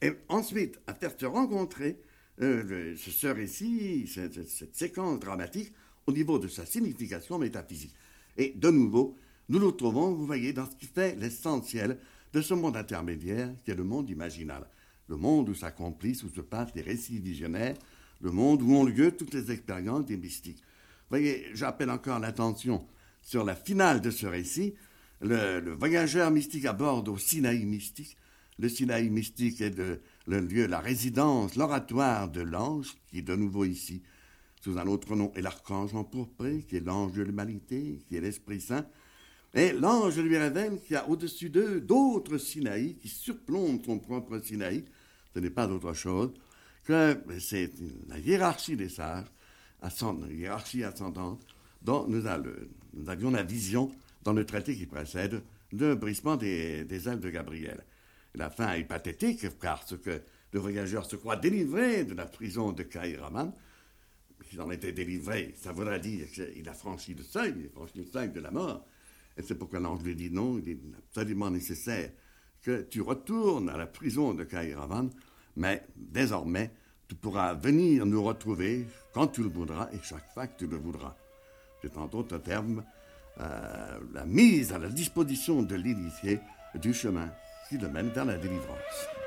et 0.00 0.12
ensuite 0.28 0.78
à 0.86 0.94
faire 0.94 1.12
se 1.18 1.26
rencontrer 1.26 2.00
euh, 2.40 2.94
ce, 2.96 3.26
récit, 3.26 4.06
cette, 4.06 4.48
cette, 4.48 4.74
séquence 4.74 5.20
dramatique 5.20 5.72
au 6.06 6.12
niveau 6.12 6.38
de 6.38 6.48
sa 6.48 6.64
signification 6.64 7.38
métaphysique. 7.38 7.94
Et 8.36 8.52
de 8.56 8.70
nouveau, 8.70 9.16
nous 9.48 9.58
nous 9.58 9.72
trouvons, 9.72 10.12
vous 10.12 10.26
voyez, 10.26 10.52
dans 10.52 10.68
ce 10.68 10.76
qui 10.76 10.86
fait 10.86 11.16
l'essentiel 11.16 11.98
de 12.32 12.40
ce 12.40 12.54
monde 12.54 12.76
intermédiaire 12.76 13.50
qui 13.64 13.70
est 13.70 13.76
le 13.76 13.84
monde 13.84 14.10
imaginal, 14.10 14.66
le 15.08 15.16
monde 15.16 15.48
où 15.48 15.54
s'accomplissent, 15.54 16.22
où 16.22 16.28
se 16.30 16.40
passent 16.40 16.74
les 16.74 16.82
récits 16.82 17.18
visionnaires, 17.18 17.76
le 18.20 18.30
monde 18.30 18.62
où 18.62 18.74
ont 18.74 18.84
lieu 18.84 19.12
toutes 19.12 19.34
les 19.34 19.50
expériences 19.50 20.06
des 20.06 20.16
mystiques. 20.16 20.62
Voyez, 21.14 21.46
j'appelle 21.54 21.90
encore 21.90 22.18
l'attention 22.18 22.84
sur 23.22 23.44
la 23.44 23.54
finale 23.54 24.00
de 24.00 24.10
ce 24.10 24.26
récit. 24.26 24.74
Le, 25.20 25.60
voyageur 25.70 26.32
mystique 26.32 26.64
aborde 26.64 27.08
au 27.08 27.16
Sinaï 27.18 27.64
mystique. 27.66 28.16
Le 28.58 28.68
Sinaï 28.68 29.10
mystique 29.10 29.60
est 29.60 29.78
le 29.78 30.40
lieu, 30.40 30.66
la 30.66 30.80
résidence, 30.80 31.54
l'oratoire 31.54 32.28
de 32.28 32.40
l'ange, 32.40 32.96
qui 33.06 33.18
est 33.18 33.22
de 33.22 33.36
nouveau 33.36 33.64
ici, 33.64 34.02
sous 34.60 34.76
un 34.76 34.88
autre 34.88 35.14
nom, 35.14 35.30
et 35.36 35.40
l'archange 35.40 35.94
empourpré, 35.94 36.64
qui 36.68 36.78
est 36.78 36.84
l'ange 36.84 37.12
de 37.12 37.22
l'humanité, 37.22 38.00
qui 38.08 38.16
est 38.16 38.20
l'Esprit 38.20 38.60
Saint. 38.60 38.84
Et 39.54 39.70
l'ange 39.70 40.18
lui 40.18 40.36
révèle 40.36 40.80
qu'il 40.80 40.94
y 40.94 40.96
a 40.96 41.08
au-dessus 41.08 41.48
d'eux 41.48 41.80
d'autres 41.80 42.38
Sinaï 42.38 42.96
qui 42.96 43.06
surplombent 43.06 43.84
son 43.84 44.00
propre 44.00 44.40
Sinaï. 44.40 44.84
Ce 45.32 45.38
n'est 45.38 45.50
pas 45.50 45.68
d'autre 45.68 45.92
chose 45.92 46.32
que 46.82 47.16
c'est 47.38 47.70
la 48.08 48.18
hiérarchie 48.18 48.74
des 48.76 48.88
sages, 48.88 49.28
la 49.84 50.32
hiérarchie 50.32 50.84
ascendante, 50.84 51.46
dont 51.82 52.06
nous, 52.08 52.26
avions 52.26 53.30
la 53.30 53.42
vision 53.42 53.90
dans 54.22 54.32
le 54.32 54.46
traité 54.46 54.74
qui 54.74 54.86
précède 54.86 55.42
de 55.72 55.94
brisement 55.94 56.36
des, 56.36 57.08
ailes 57.08 57.20
de 57.20 57.30
Gabriel. 57.30 57.84
la 58.34 58.50
fin 58.50 58.72
est 58.72 58.84
pathétique, 58.84 59.48
parce 59.60 59.96
que 59.98 60.22
le 60.52 60.60
voyageur 60.60 61.04
se 61.04 61.16
croit 61.16 61.36
délivré 61.36 62.04
de 62.04 62.14
la 62.14 62.26
prison 62.26 62.72
de 62.72 62.82
Kairaman. 62.82 63.52
S'il 64.48 64.60
en 64.60 64.70
était 64.70 64.92
délivré, 64.92 65.54
ça 65.56 65.72
voudrait 65.72 66.00
dire 66.00 66.30
qu'il 66.30 66.68
a 66.68 66.74
franchi 66.74 67.14
le 67.14 67.22
seuil, 67.22 67.54
il 67.58 67.66
a 67.66 67.70
franchi 67.70 67.98
le 67.98 68.04
seuil 68.04 68.30
de 68.30 68.40
la 68.40 68.50
mort. 68.50 68.86
Et 69.36 69.42
c'est 69.42 69.56
pourquoi 69.56 69.80
l'ange 69.80 70.02
lui 70.02 70.14
dit 70.14 70.30
non, 70.30 70.58
il 70.58 70.68
est 70.68 70.78
absolument 70.96 71.50
nécessaire 71.50 72.10
que 72.62 72.82
tu 72.82 73.02
retournes 73.02 73.68
à 73.68 73.76
la 73.76 73.86
prison 73.86 74.32
de 74.32 74.44
Kairavan, 74.44 75.10
mais 75.56 75.84
désormais, 75.96 76.70
tu 77.08 77.14
pourras 77.14 77.54
venir 77.54 78.06
nous 78.06 78.22
retrouver 78.22 78.86
quand 79.14 79.28
tu 79.28 79.42
le 79.42 79.48
voudras 79.48 79.88
et 79.92 79.98
chaque 80.02 80.28
fois 80.34 80.46
que 80.46 80.58
tu 80.58 80.66
le 80.66 80.76
voudras. 80.76 81.14
C'est 81.80 81.96
en 81.96 82.06
d'autres 82.06 82.38
termes 82.38 82.84
euh, 83.40 83.98
la 84.12 84.24
mise 84.24 84.72
à 84.72 84.78
la 84.78 84.88
disposition 84.88 85.62
de 85.62 85.74
l'initié 85.76 86.40
du 86.74 86.92
chemin 86.92 87.30
qui 87.68 87.78
le 87.78 87.88
mène 87.88 88.08
vers 88.08 88.24
la 88.24 88.36
délivrance. 88.36 89.23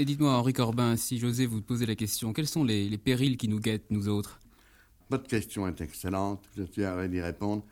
Et 0.00 0.06
dites-moi, 0.06 0.32
Henri 0.32 0.54
Corbin, 0.54 0.96
si 0.96 1.18
j'osais 1.18 1.44
vous 1.44 1.60
poser 1.60 1.84
la 1.84 1.94
question, 1.94 2.32
quels 2.32 2.48
sont 2.48 2.64
les, 2.64 2.96
périls 2.96 3.36
qui 3.36 3.48
nous 3.48 3.60
guettent, 3.60 3.90
nous 3.90 4.08
autres? 4.08 4.40
Votre 5.10 5.26
question 5.26 5.68
est 5.68 5.78
excellente, 5.82 6.42
je 6.56 6.62
tiens 6.62 7.06
d'y 7.06 7.20
répondre. 7.20 7.62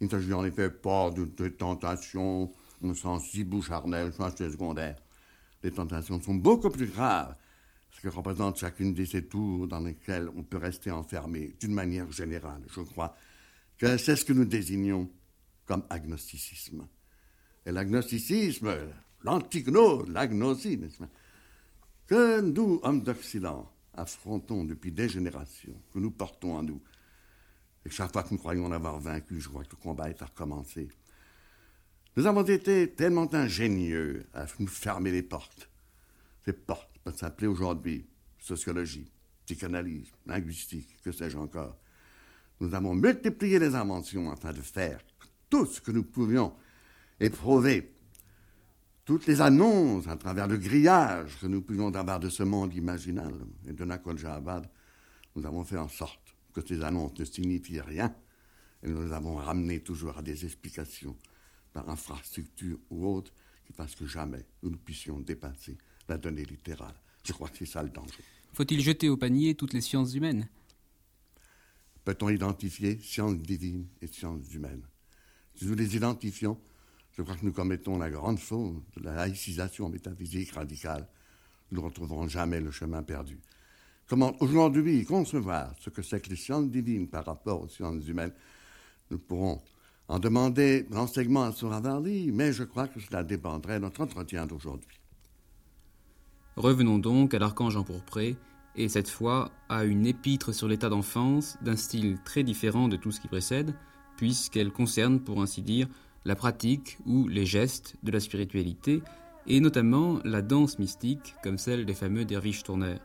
Il 0.00 0.06
ne 0.06 0.10
s'agit 0.10 0.32
en 0.32 0.46
effet 0.46 0.70
pas 0.70 1.10
de, 1.10 1.48
tentations 1.48 2.50
au 2.80 2.94
sens 2.94 3.28
si 3.28 3.46
charnel, 3.60 4.14
c'est 4.34 4.48
secondaire. 4.48 4.96
Les 5.62 5.72
tentations 5.72 6.18
sont 6.22 6.36
beaucoup 6.36 6.70
plus 6.70 6.86
graves, 6.86 7.36
ce 7.90 8.00
que 8.00 8.08
représente 8.08 8.56
chacune 8.56 8.94
de 8.94 9.04
ces 9.04 9.26
tours 9.26 9.68
dans 9.68 9.80
lesquelles 9.80 10.30
on 10.38 10.42
peut 10.42 10.56
rester 10.56 10.90
enfermé 10.90 11.54
d'une 11.60 11.74
manière 11.74 12.10
générale. 12.10 12.62
Je 12.74 12.80
crois 12.80 13.14
c'est 13.78 14.16
ce 14.16 14.24
que 14.24 14.32
nous 14.32 14.46
désignons 14.46 15.10
comme 15.66 15.82
agnosticisme. 15.90 16.88
Et 17.66 17.72
l'agnosticisme, 17.72 18.74
l'antignose, 19.22 20.08
l'agnosie, 20.08 20.78
n'est-ce 20.78 20.96
pas 20.96 21.10
que 22.06 22.40
nous, 22.40 22.80
hommes 22.82 23.02
d'Occident, 23.02 23.70
affrontons 23.94 24.64
depuis 24.64 24.92
des 24.92 25.08
générations, 25.08 25.80
que 25.92 25.98
nous 25.98 26.10
portons 26.10 26.56
en 26.56 26.62
nous. 26.62 26.80
Et 27.86 27.90
chaque 27.90 28.12
fois 28.12 28.22
que 28.22 28.30
nous 28.32 28.38
croyons 28.38 28.68
l'avoir 28.68 28.98
vaincu, 28.98 29.40
je 29.40 29.48
crois 29.48 29.64
que 29.64 29.76
le 29.76 29.82
combat 29.82 30.10
est 30.10 30.22
à 30.22 30.26
recommencer. 30.26 30.88
Nous 32.16 32.26
avons 32.26 32.44
été 32.44 32.92
tellement 32.92 33.32
ingénieux 33.34 34.26
à 34.32 34.46
nous 34.58 34.66
fermer 34.66 35.10
les 35.10 35.22
portes. 35.22 35.68
Ces 36.44 36.52
portes 36.52 36.98
peuvent 37.02 37.16
s'appeler 37.16 37.46
aujourd'hui 37.46 38.06
sociologie, 38.38 39.10
psychanalyse, 39.46 40.12
linguistique, 40.26 40.96
que 41.02 41.12
sais-je 41.12 41.36
encore. 41.36 41.76
Nous 42.60 42.74
avons 42.74 42.94
multiplié 42.94 43.58
les 43.58 43.74
inventions 43.74 44.30
afin 44.30 44.52
de 44.52 44.60
faire 44.60 45.00
tout 45.50 45.66
ce 45.66 45.80
que 45.80 45.90
nous 45.90 46.04
pouvions 46.04 46.54
éprouver 47.20 47.93
toutes 49.04 49.26
les 49.26 49.40
annonces 49.40 50.08
à 50.08 50.16
travers 50.16 50.46
le 50.46 50.56
grillage 50.56 51.38
que 51.40 51.46
nous 51.46 51.60
pouvions 51.62 51.94
avoir 51.94 52.20
de 52.20 52.28
ce 52.28 52.42
monde 52.42 52.74
imaginal 52.74 53.34
et 53.66 53.72
de 53.72 53.84
Nakol 53.84 54.18
Jahabad, 54.18 54.68
nous 55.36 55.44
avons 55.44 55.64
fait 55.64 55.76
en 55.76 55.88
sorte 55.88 56.34
que 56.52 56.60
ces 56.66 56.82
annonces 56.82 57.18
ne 57.18 57.24
signifient 57.24 57.80
rien 57.80 58.14
et 58.82 58.88
nous 58.88 59.02
les 59.02 59.12
avons 59.12 59.36
ramenées 59.36 59.80
toujours 59.80 60.16
à 60.16 60.22
des 60.22 60.44
explications 60.44 61.16
par 61.72 61.88
infrastructure 61.88 62.78
ou 62.90 63.06
autre 63.06 63.32
qui 63.66 63.72
fassent 63.72 63.94
que 63.94 64.06
jamais 64.06 64.46
nous 64.62 64.70
ne 64.70 64.76
puissions 64.76 65.20
dépasser 65.20 65.76
la 66.08 66.16
donnée 66.16 66.44
littérale. 66.44 66.94
Je 67.24 67.32
crois 67.32 67.48
que 67.48 67.58
c'est 67.58 67.66
ça 67.66 67.82
le 67.82 67.90
danger. 67.90 68.22
Faut-il 68.52 68.80
jeter 68.80 69.08
au 69.08 69.16
panier 69.16 69.54
toutes 69.54 69.72
les 69.72 69.80
sciences 69.80 70.14
humaines? 70.14 70.48
Peut-on 72.04 72.28
identifier 72.28 72.98
sciences 73.00 73.38
divines 73.38 73.86
et 74.00 74.06
sciences 74.06 74.52
humaines? 74.52 74.82
Si 75.56 75.66
nous 75.66 75.74
les 75.74 75.96
identifions, 75.96 76.60
je 77.16 77.22
crois 77.22 77.36
que 77.36 77.44
nous 77.44 77.52
commettons 77.52 77.98
la 77.98 78.10
grande 78.10 78.38
faute 78.38 78.82
de 78.96 79.04
la 79.04 79.14
laïcisation 79.14 79.88
métaphysique 79.88 80.52
radicale. 80.52 81.06
Nous 81.70 81.80
ne 81.80 81.86
retrouverons 81.86 82.28
jamais 82.28 82.60
le 82.60 82.70
chemin 82.70 83.02
perdu. 83.02 83.38
Comment 84.06 84.34
aujourd'hui 84.40 85.04
concevoir 85.04 85.74
ce 85.78 85.90
que 85.90 86.02
c'est 86.02 86.20
que 86.20 86.30
les 86.30 86.36
sciences 86.36 86.68
divines 86.68 87.08
par 87.08 87.24
rapport 87.24 87.62
aux 87.62 87.68
sciences 87.68 88.06
humaines? 88.06 88.32
Nous 89.10 89.18
pourrons 89.18 89.62
en 90.08 90.18
demander 90.18 90.86
l'enseignement 90.90 91.44
à 91.44 91.52
Suravarli, 91.52 92.30
mais 92.32 92.52
je 92.52 92.64
crois 92.64 92.88
que 92.88 93.00
cela 93.00 93.22
dépendrait 93.22 93.76
de 93.76 93.84
notre 93.84 94.02
entretien 94.02 94.46
d'aujourd'hui. 94.46 95.00
Revenons 96.56 96.98
donc 96.98 97.32
à 97.32 97.38
l'archange 97.38 97.76
empourpré, 97.76 98.36
et 98.76 98.88
cette 98.88 99.08
fois 99.08 99.50
à 99.68 99.84
une 99.84 100.06
épître 100.06 100.52
sur 100.52 100.68
l'état 100.68 100.88
d'enfance 100.88 101.56
d'un 101.62 101.76
style 101.76 102.18
très 102.24 102.42
différent 102.42 102.88
de 102.88 102.96
tout 102.96 103.12
ce 103.12 103.20
qui 103.20 103.28
précède, 103.28 103.74
puisqu'elle 104.16 104.70
concerne, 104.70 105.20
pour 105.20 105.40
ainsi 105.40 105.62
dire, 105.62 105.88
la 106.24 106.34
pratique 106.34 106.98
ou 107.06 107.28
les 107.28 107.46
gestes 107.46 107.96
de 108.02 108.10
la 108.10 108.20
spiritualité, 108.20 109.02
et 109.46 109.60
notamment 109.60 110.20
la 110.24 110.40
danse 110.40 110.78
mystique 110.78 111.34
comme 111.42 111.58
celle 111.58 111.84
des 111.84 111.94
fameux 111.94 112.24
derviches 112.24 112.62
tourneurs. 112.62 113.00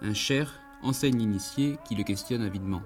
Un 0.00 0.14
cher 0.14 0.60
enseigne 0.82 1.18
l'initié 1.18 1.76
qui 1.84 1.94
le 1.94 2.04
questionne 2.04 2.42
avidement. 2.42 2.82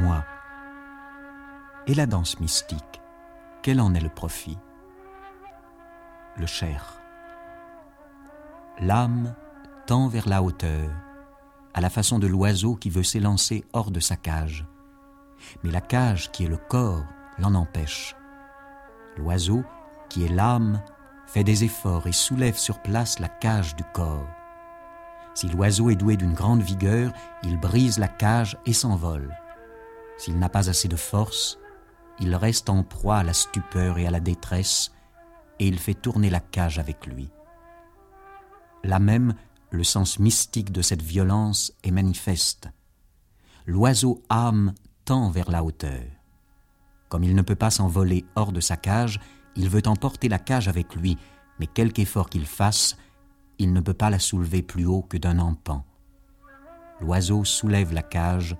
Moi. 0.00 0.24
Et 1.86 1.94
la 1.94 2.06
danse 2.06 2.40
mystique, 2.40 3.00
quel 3.62 3.80
en 3.80 3.94
est 3.94 4.00
le 4.00 4.08
profit? 4.08 4.58
Le 6.38 6.46
cher. 6.46 7.00
L'âme 8.80 9.34
tend 9.86 10.08
vers 10.08 10.26
la 10.26 10.42
hauteur, 10.42 10.90
à 11.74 11.80
la 11.82 11.90
façon 11.90 12.18
de 12.18 12.26
l'oiseau 12.26 12.74
qui 12.74 12.88
veut 12.88 13.02
s'élancer 13.02 13.64
hors 13.74 13.90
de 13.90 14.00
sa 14.00 14.16
cage. 14.16 14.64
Mais 15.62 15.70
la 15.70 15.82
cage 15.82 16.32
qui 16.32 16.44
est 16.44 16.48
le 16.48 16.56
corps 16.56 17.04
l'en 17.38 17.54
empêche. 17.54 18.16
L'oiseau, 19.18 19.62
qui 20.08 20.24
est 20.24 20.32
l'âme, 20.32 20.80
fait 21.26 21.44
des 21.44 21.64
efforts 21.64 22.06
et 22.06 22.12
soulève 22.12 22.56
sur 22.56 22.80
place 22.80 23.18
la 23.18 23.28
cage 23.28 23.76
du 23.76 23.84
corps. 23.92 24.26
Si 25.34 25.48
l'oiseau 25.48 25.90
est 25.90 25.96
doué 25.96 26.16
d'une 26.16 26.34
grande 26.34 26.62
vigueur, 26.62 27.12
il 27.42 27.60
brise 27.60 27.98
la 27.98 28.08
cage 28.08 28.56
et 28.64 28.72
s'envole. 28.72 29.36
S'il 30.16 30.38
n'a 30.38 30.48
pas 30.48 30.70
assez 30.70 30.88
de 30.88 30.96
force, 30.96 31.58
il 32.20 32.34
reste 32.34 32.70
en 32.70 32.82
proie 32.84 33.18
à 33.18 33.22
la 33.22 33.34
stupeur 33.34 33.98
et 33.98 34.06
à 34.06 34.10
la 34.10 34.20
détresse, 34.20 34.92
et 35.62 35.66
il 35.68 35.78
fait 35.78 35.94
tourner 35.94 36.28
la 36.28 36.40
cage 36.40 36.80
avec 36.80 37.06
lui. 37.06 37.30
Là 38.82 38.98
même, 38.98 39.34
le 39.70 39.84
sens 39.84 40.18
mystique 40.18 40.72
de 40.72 40.82
cette 40.82 41.02
violence 41.02 41.72
est 41.84 41.92
manifeste. 41.92 42.68
L'oiseau 43.64 44.20
âme 44.28 44.74
tend 45.04 45.30
vers 45.30 45.52
la 45.52 45.62
hauteur. 45.62 46.02
Comme 47.08 47.22
il 47.22 47.36
ne 47.36 47.42
peut 47.42 47.54
pas 47.54 47.70
s'envoler 47.70 48.24
hors 48.34 48.50
de 48.50 48.58
sa 48.58 48.76
cage, 48.76 49.20
il 49.54 49.68
veut 49.68 49.86
emporter 49.86 50.28
la 50.28 50.40
cage 50.40 50.66
avec 50.66 50.96
lui, 50.96 51.16
mais 51.60 51.68
quelque 51.68 52.00
effort 52.00 52.28
qu'il 52.28 52.46
fasse, 52.46 52.96
il 53.60 53.72
ne 53.72 53.80
peut 53.80 53.94
pas 53.94 54.10
la 54.10 54.18
soulever 54.18 54.62
plus 54.62 54.84
haut 54.84 55.02
que 55.02 55.16
d'un 55.16 55.38
empan. 55.38 55.84
L'oiseau 57.00 57.44
soulève 57.44 57.92
la 57.92 58.02
cage, 58.02 58.56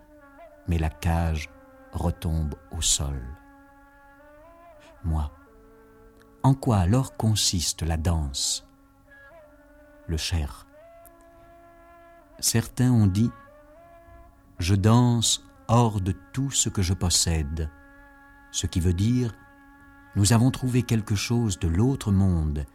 mais 0.69 0.79
la 0.79 0.91
cage 0.91 1.51
retombe 1.93 2.55
au 2.71 2.81
sol. 2.81 3.21
Moi, 5.03 5.33
en 6.43 6.55
quoi 6.55 6.79
alors 6.79 7.17
consiste 7.17 7.83
la 7.83 7.97
danse? 7.97 8.67
Le 10.07 10.17
cher. 10.17 10.67
Certains 12.39 12.91
ont 12.91 13.07
dit 13.07 13.31
Je 14.59 14.75
danse 14.75 15.45
hors 15.69 16.01
de 16.01 16.15
tout 16.33 16.51
ce 16.51 16.69
que 16.69 16.83
je 16.83 16.95
possède, 16.95 17.71
ce 18.51 18.67
qui 18.67 18.81
veut 18.81 18.95
dire 18.95 19.35
Nous 20.17 20.33
avons 20.33 20.51
trouvé 20.51 20.83
quelque 20.83 21.15
chose 21.15 21.59
de 21.59 21.69
l'autre 21.69 22.11
monde, 22.11 22.67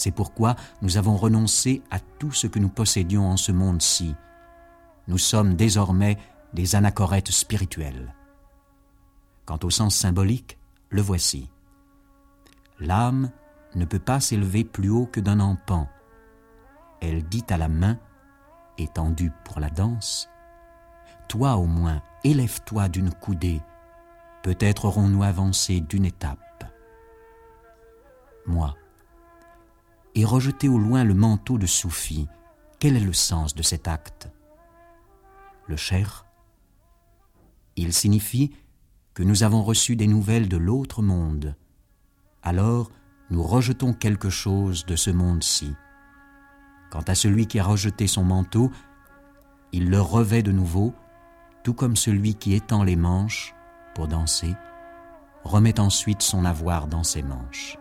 c'est 0.00 0.10
pourquoi 0.10 0.56
nous 0.80 0.96
avons 0.96 1.16
renoncé 1.16 1.82
à 1.90 2.00
tout 2.00 2.32
ce 2.32 2.46
que 2.46 2.58
nous 2.58 2.70
possédions 2.70 3.28
en 3.28 3.36
ce 3.36 3.52
monde-ci. 3.52 4.14
Nous 5.08 5.18
sommes 5.18 5.56
désormais 5.56 6.16
des 6.54 6.74
anachorètes 6.74 7.30
spirituels. 7.30 8.14
Quant 9.44 9.58
au 9.62 9.68
sens 9.68 9.94
symbolique, 9.94 10.56
le 10.88 11.02
voici. 11.02 11.50
L'âme 12.80 13.30
ne 13.74 13.84
peut 13.84 13.98
pas 13.98 14.20
s'élever 14.20 14.64
plus 14.64 14.90
haut 14.90 15.06
que 15.06 15.20
d'un 15.20 15.38
empan. 15.40 15.88
Elle 17.00 17.22
dit 17.24 17.44
à 17.50 17.56
la 17.56 17.68
main 17.68 17.98
étendu 18.78 19.30
pour 19.44 19.60
la 19.60 19.70
danse, 19.70 20.28
Toi 21.28 21.56
au 21.56 21.66
moins, 21.66 22.02
élève-toi 22.24 22.88
d'une 22.88 23.12
coudée, 23.12 23.60
peut-être 24.42 24.86
aurons-nous 24.86 25.22
avancé 25.22 25.80
d'une 25.80 26.04
étape. 26.04 26.38
Moi, 28.46 28.74
et 30.14 30.24
rejeter 30.24 30.68
au 30.68 30.78
loin 30.78 31.04
le 31.04 31.14
manteau 31.14 31.58
de 31.58 31.66
Soufi, 31.66 32.26
quel 32.78 32.96
est 32.96 33.00
le 33.00 33.12
sens 33.12 33.54
de 33.54 33.62
cet 33.62 33.86
acte? 33.86 34.30
Le 35.66 35.76
cher 35.76 36.26
Il 37.76 37.92
signifie 37.92 38.52
que 39.14 39.22
nous 39.22 39.42
avons 39.42 39.62
reçu 39.62 39.94
des 39.96 40.06
nouvelles 40.06 40.48
de 40.48 40.56
l'autre 40.56 41.02
monde. 41.02 41.54
Alors, 42.42 42.90
nous 43.30 43.42
rejetons 43.42 43.92
quelque 43.92 44.30
chose 44.30 44.86
de 44.86 44.96
ce 44.96 45.10
monde-ci. 45.10 45.74
Quant 46.90 47.04
à 47.06 47.14
celui 47.14 47.46
qui 47.46 47.58
a 47.60 47.64
rejeté 47.64 48.06
son 48.06 48.24
manteau, 48.24 48.70
il 49.72 49.90
le 49.90 50.00
revêt 50.00 50.42
de 50.42 50.50
nouveau, 50.50 50.94
tout 51.62 51.74
comme 51.74 51.96
celui 51.96 52.34
qui 52.34 52.54
étend 52.54 52.82
les 52.82 52.96
manches 52.96 53.54
pour 53.94 54.08
danser, 54.08 54.56
remet 55.44 55.78
ensuite 55.78 56.22
son 56.22 56.44
avoir 56.44 56.88
dans 56.88 57.04
ses 57.04 57.22
manches. 57.22 57.76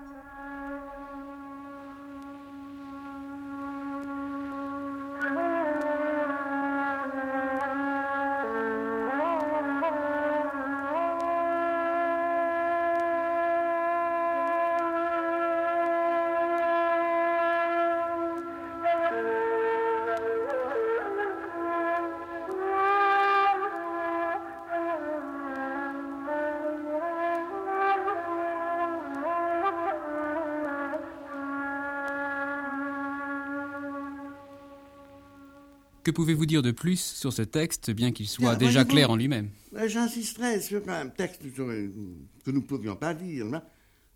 Que 36.09 36.13
pouvez-vous 36.15 36.47
dire 36.47 36.63
de 36.63 36.71
plus 36.71 36.99
sur 36.99 37.31
ce 37.31 37.43
texte, 37.43 37.91
bien 37.91 38.11
qu'il 38.11 38.27
soit 38.27 38.55
déjà 38.55 38.83
clair 38.83 39.11
en 39.11 39.15
lui-même? 39.15 39.51
J'insisterai 39.85 40.59
sur 40.59 40.81
un 40.89 41.07
texte 41.07 41.43
que 41.53 41.61
nous 41.61 42.51
ne 42.51 42.59
pourrions 42.61 42.95
pas 42.95 43.13
lire, 43.13 43.61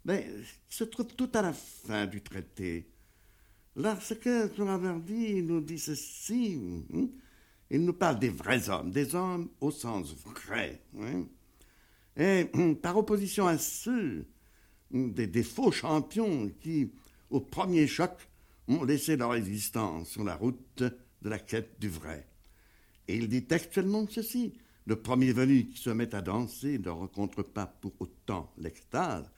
mais 0.03 0.27
qui 0.67 0.75
se 0.75 0.85
trouve 0.85 1.05
tout 1.15 1.29
à 1.35 1.43
la 1.43 1.53
fin 1.53 2.07
du 2.07 2.23
traité. 2.23 2.87
Lorsque 3.75 4.25
il 4.25 5.45
nous 5.45 5.61
dit 5.61 5.77
ceci. 5.77 6.59
Hein, 6.95 7.09
il 7.69 7.85
nous 7.85 7.93
parle 7.93 8.17
des 8.17 8.29
vrais 8.29 8.71
hommes, 8.71 8.89
des 8.89 9.13
hommes 9.13 9.49
au 9.61 9.69
sens 9.69 10.15
vrai. 10.25 10.81
Hein. 10.99 11.25
et 12.17 12.49
par 12.81 12.97
opposition 12.97 13.45
à 13.45 13.59
ceux, 13.59 14.25
des, 14.89 15.27
des 15.27 15.43
faux 15.43 15.71
champions 15.71 16.49
qui, 16.59 16.91
au 17.29 17.39
premier 17.39 17.85
choc, 17.85 18.13
ont 18.67 18.83
laissé 18.83 19.15
leur 19.15 19.35
existence 19.35 20.09
sur 20.09 20.23
la 20.23 20.35
route 20.35 20.83
de 21.23 21.29
la 21.29 21.39
quête 21.39 21.79
du 21.79 21.89
vrai. 21.89 22.27
Et 23.07 23.15
il 23.15 23.27
dit 23.27 23.45
textuellement 23.45 24.05
ceci 24.07 24.53
Le 24.85 24.97
premier 24.97 25.31
venu 25.31 25.67
qui 25.67 25.81
se 25.81 25.89
met 25.89 26.13
à 26.13 26.21
danser 26.21 26.77
ne 26.77 26.89
rencontre 26.89 27.41
pas 27.41 27.65
pour 27.65 27.93
autant 27.99 28.53
l'extase. 28.57 29.31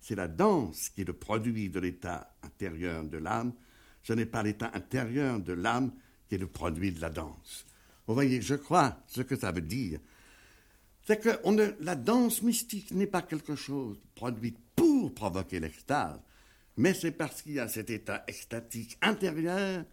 C'est 0.00 0.14
la 0.14 0.28
danse 0.28 0.88
qui 0.88 1.02
est 1.02 1.06
le 1.06 1.12
produit 1.12 1.68
de 1.68 1.80
l'état 1.80 2.34
intérieur 2.42 3.04
de 3.04 3.18
l'âme. 3.18 3.52
Ce 4.02 4.12
n'est 4.12 4.26
pas 4.26 4.42
l'état 4.42 4.70
intérieur 4.74 5.40
de 5.40 5.52
l'âme 5.52 5.92
qui 6.28 6.36
est 6.36 6.38
le 6.38 6.46
produit 6.46 6.92
de 6.92 7.00
la 7.00 7.10
danse. 7.10 7.66
Vous 8.06 8.14
voyez, 8.14 8.40
je 8.40 8.54
crois 8.54 8.98
ce 9.06 9.22
que 9.22 9.36
ça 9.36 9.52
veut 9.52 9.60
dire. 9.60 10.00
C'est 11.04 11.20
que 11.20 11.40
la 11.80 11.96
danse 11.96 12.42
mystique 12.42 12.92
n'est 12.92 13.06
pas 13.06 13.22
quelque 13.22 13.56
chose 13.56 14.00
produit 14.14 14.56
pour 14.76 15.12
provoquer 15.14 15.58
l'extase, 15.58 16.20
mais 16.76 16.94
c'est 16.94 17.10
parce 17.10 17.42
qu'il 17.42 17.54
y 17.54 17.60
a 17.60 17.68
cet 17.68 17.90
état 17.90 18.22
extatique 18.28 18.98
intérieur 19.02 19.84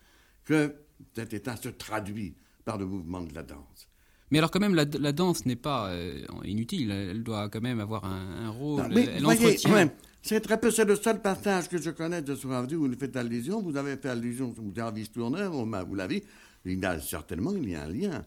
que 0.46 0.76
cet 1.16 1.34
état 1.34 1.56
se 1.56 1.70
traduit 1.70 2.36
par 2.66 2.78
le 2.78 2.86
mouvement 2.86 3.22
de 3.22 3.34
la 3.34 3.44
danse. 3.44 3.88
Mais 4.32 4.38
alors 4.38 4.52
quand 4.52 4.60
même, 4.60 4.76
la, 4.76 5.12
danse 5.12 5.46
n'est 5.46 5.56
pas 5.56 5.90
euh, 5.90 6.24
inutile, 6.44 6.92
elle 6.92 7.24
doit 7.24 7.50
quand 7.50 7.62
même 7.62 7.80
avoir 7.80 8.06
un, 8.06 8.50
rôle, 8.50 8.82
elle 8.96 9.26
entretient... 9.26 9.92
c'est 10.22 10.40
très 10.42 10.60
peu, 10.60 10.70
c'est 10.70 10.86
le 10.86 10.96
seul 10.96 11.20
passage 11.20 11.68
que 11.68 11.82
je 11.82 11.90
connais 11.90 12.22
de 12.22 12.36
Soravdi 12.36 12.76
où 12.76 12.86
vous 12.88 12.96
faites 12.96 13.16
allusion, 13.16 13.60
vous 13.62 13.76
avez 13.76 13.98
fait 13.98 14.10
allusion 14.10 14.54
au 14.56 14.76
Jarvis 14.76 15.10
Tourneur, 15.10 15.52
vous 15.52 15.96
l'avez, 15.96 16.24
il 16.66 16.80
y 16.80 16.86
a 16.86 17.00
certainement, 17.00 17.54
il 17.54 17.70
y 17.70 17.76
a 17.76 17.84
un 17.84 17.90
lien, 17.90 18.26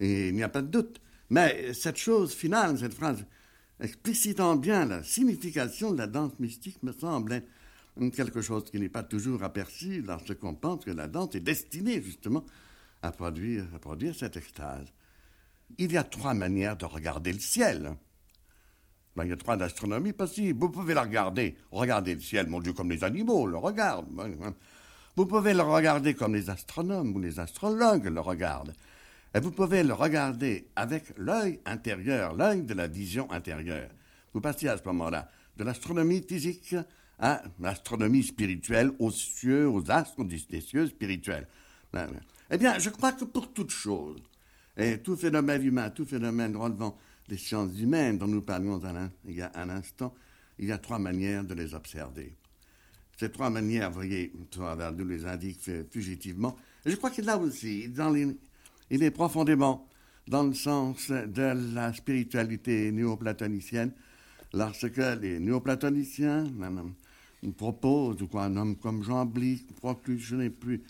et 0.00 0.30
il 0.30 0.34
n'y 0.34 0.42
a 0.42 0.48
pas 0.48 0.62
de 0.62 0.66
doute. 0.68 1.00
Mais 1.30 1.72
cette 1.72 1.98
chose 1.98 2.32
finale, 2.34 2.76
cette 2.78 2.94
phrase, 2.94 3.24
explicitant 3.80 4.56
bien 4.56 4.86
la 4.86 5.04
signification 5.04 5.92
de 5.92 5.98
la 5.98 6.08
danse 6.08 6.32
mystique, 6.40 6.82
me 6.82 6.92
semble 6.92 7.42
quelque 8.14 8.40
chose 8.40 8.64
qui 8.70 8.78
n'est 8.78 8.88
pas 8.88 9.02
toujours 9.02 9.42
aperçu 9.42 10.02
lorsqu'on 10.02 10.54
pense 10.54 10.84
que 10.84 10.90
la 10.90 11.08
danse 11.08 11.34
est 11.34 11.40
destinée 11.40 12.02
justement 12.02 12.44
à 13.02 13.12
produire, 13.12 13.64
à 13.74 13.78
produire 13.78 14.14
cette 14.14 14.36
extase. 14.36 14.86
Il 15.78 15.92
y 15.92 15.96
a 15.96 16.04
trois 16.04 16.34
manières 16.34 16.76
de 16.76 16.84
regarder 16.84 17.32
le 17.32 17.38
ciel. 17.38 17.94
Ben, 19.16 19.24
il 19.24 19.30
y 19.30 19.32
a 19.32 19.36
trois 19.36 19.60
astronomies 19.62 20.12
possibles. 20.12 20.58
Vous 20.58 20.70
pouvez 20.70 20.94
la 20.94 21.02
regarder, 21.02 21.56
regardez 21.70 22.14
le 22.14 22.20
ciel, 22.20 22.46
mon 22.46 22.60
Dieu, 22.60 22.72
comme 22.72 22.90
les 22.90 23.04
animaux 23.04 23.46
le 23.46 23.58
regardent. 23.58 24.08
Vous 25.16 25.26
pouvez 25.26 25.52
le 25.52 25.62
regarder 25.62 26.14
comme 26.14 26.34
les 26.34 26.48
astronomes 26.48 27.14
ou 27.14 27.20
les 27.20 27.38
astrologues 27.38 28.06
le 28.06 28.20
regardent. 28.20 28.72
Et 29.34 29.40
vous 29.40 29.50
pouvez 29.50 29.82
le 29.82 29.92
regarder 29.92 30.68
avec 30.76 31.04
l'œil 31.18 31.60
intérieur, 31.66 32.34
l'œil 32.34 32.62
de 32.62 32.74
la 32.74 32.86
vision 32.86 33.30
intérieure. 33.30 33.90
Vous 34.32 34.40
passez 34.40 34.68
à 34.68 34.78
ce 34.78 34.84
moment-là 34.84 35.28
de 35.56 35.64
l'astronomie 35.64 36.22
physique 36.22 36.74
à 37.18 37.42
l'astronomie 37.60 38.22
spirituelle, 38.22 38.92
aux 38.98 39.10
cieux, 39.10 39.68
aux 39.68 39.90
astres 39.90 40.24
des 40.24 40.60
cieux 40.60 40.86
spirituels. 40.86 41.46
Eh 42.50 42.58
bien, 42.58 42.78
je 42.78 42.90
crois 42.90 43.12
que 43.12 43.24
pour 43.24 43.52
toute 43.52 43.70
chose, 43.70 44.20
et 44.76 44.98
tout 44.98 45.16
phénomène 45.16 45.62
humain, 45.64 45.90
tout 45.90 46.06
phénomène 46.06 46.56
relevant 46.56 46.96
des 47.28 47.36
sciences 47.36 47.78
humaines 47.78 48.18
dont 48.18 48.26
nous 48.26 48.42
parlions 48.42 48.80
il 49.26 49.34
y 49.34 49.42
a 49.42 49.52
un 49.54 49.68
instant, 49.70 50.14
il 50.58 50.66
y 50.66 50.72
a 50.72 50.78
trois 50.78 50.98
manières 50.98 51.44
de 51.44 51.54
les 51.54 51.74
observer. 51.74 52.36
Ces 53.18 53.30
trois 53.30 53.50
manières, 53.50 53.90
voyez, 53.90 54.32
nous 54.56 55.04
les 55.04 55.26
indique 55.26 55.70
fugitivement. 55.90 56.56
Et 56.84 56.90
je 56.90 56.96
crois 56.96 57.10
qu'il 57.10 57.24
là 57.24 57.38
aussi, 57.38 57.88
dans 57.88 58.14
il 58.90 59.02
est 59.02 59.10
profondément 59.10 59.86
dans 60.28 60.44
le 60.44 60.54
sens 60.54 61.10
de 61.10 61.74
la 61.74 61.92
spiritualité 61.92 62.90
néoplatonicienne, 62.92 63.92
lorsque 64.52 64.96
les 64.96 65.38
néoplatoniciens 65.38 66.44
nous 67.42 67.52
proposent, 67.52 68.22
ou 68.22 68.28
quoi, 68.28 68.44
un 68.44 68.56
homme 68.56 68.76
comme 68.76 69.02
Jean 69.02 69.24
Bly, 69.26 69.64
je 70.06 70.36
n'ai 70.36 70.50
plus 70.50 70.82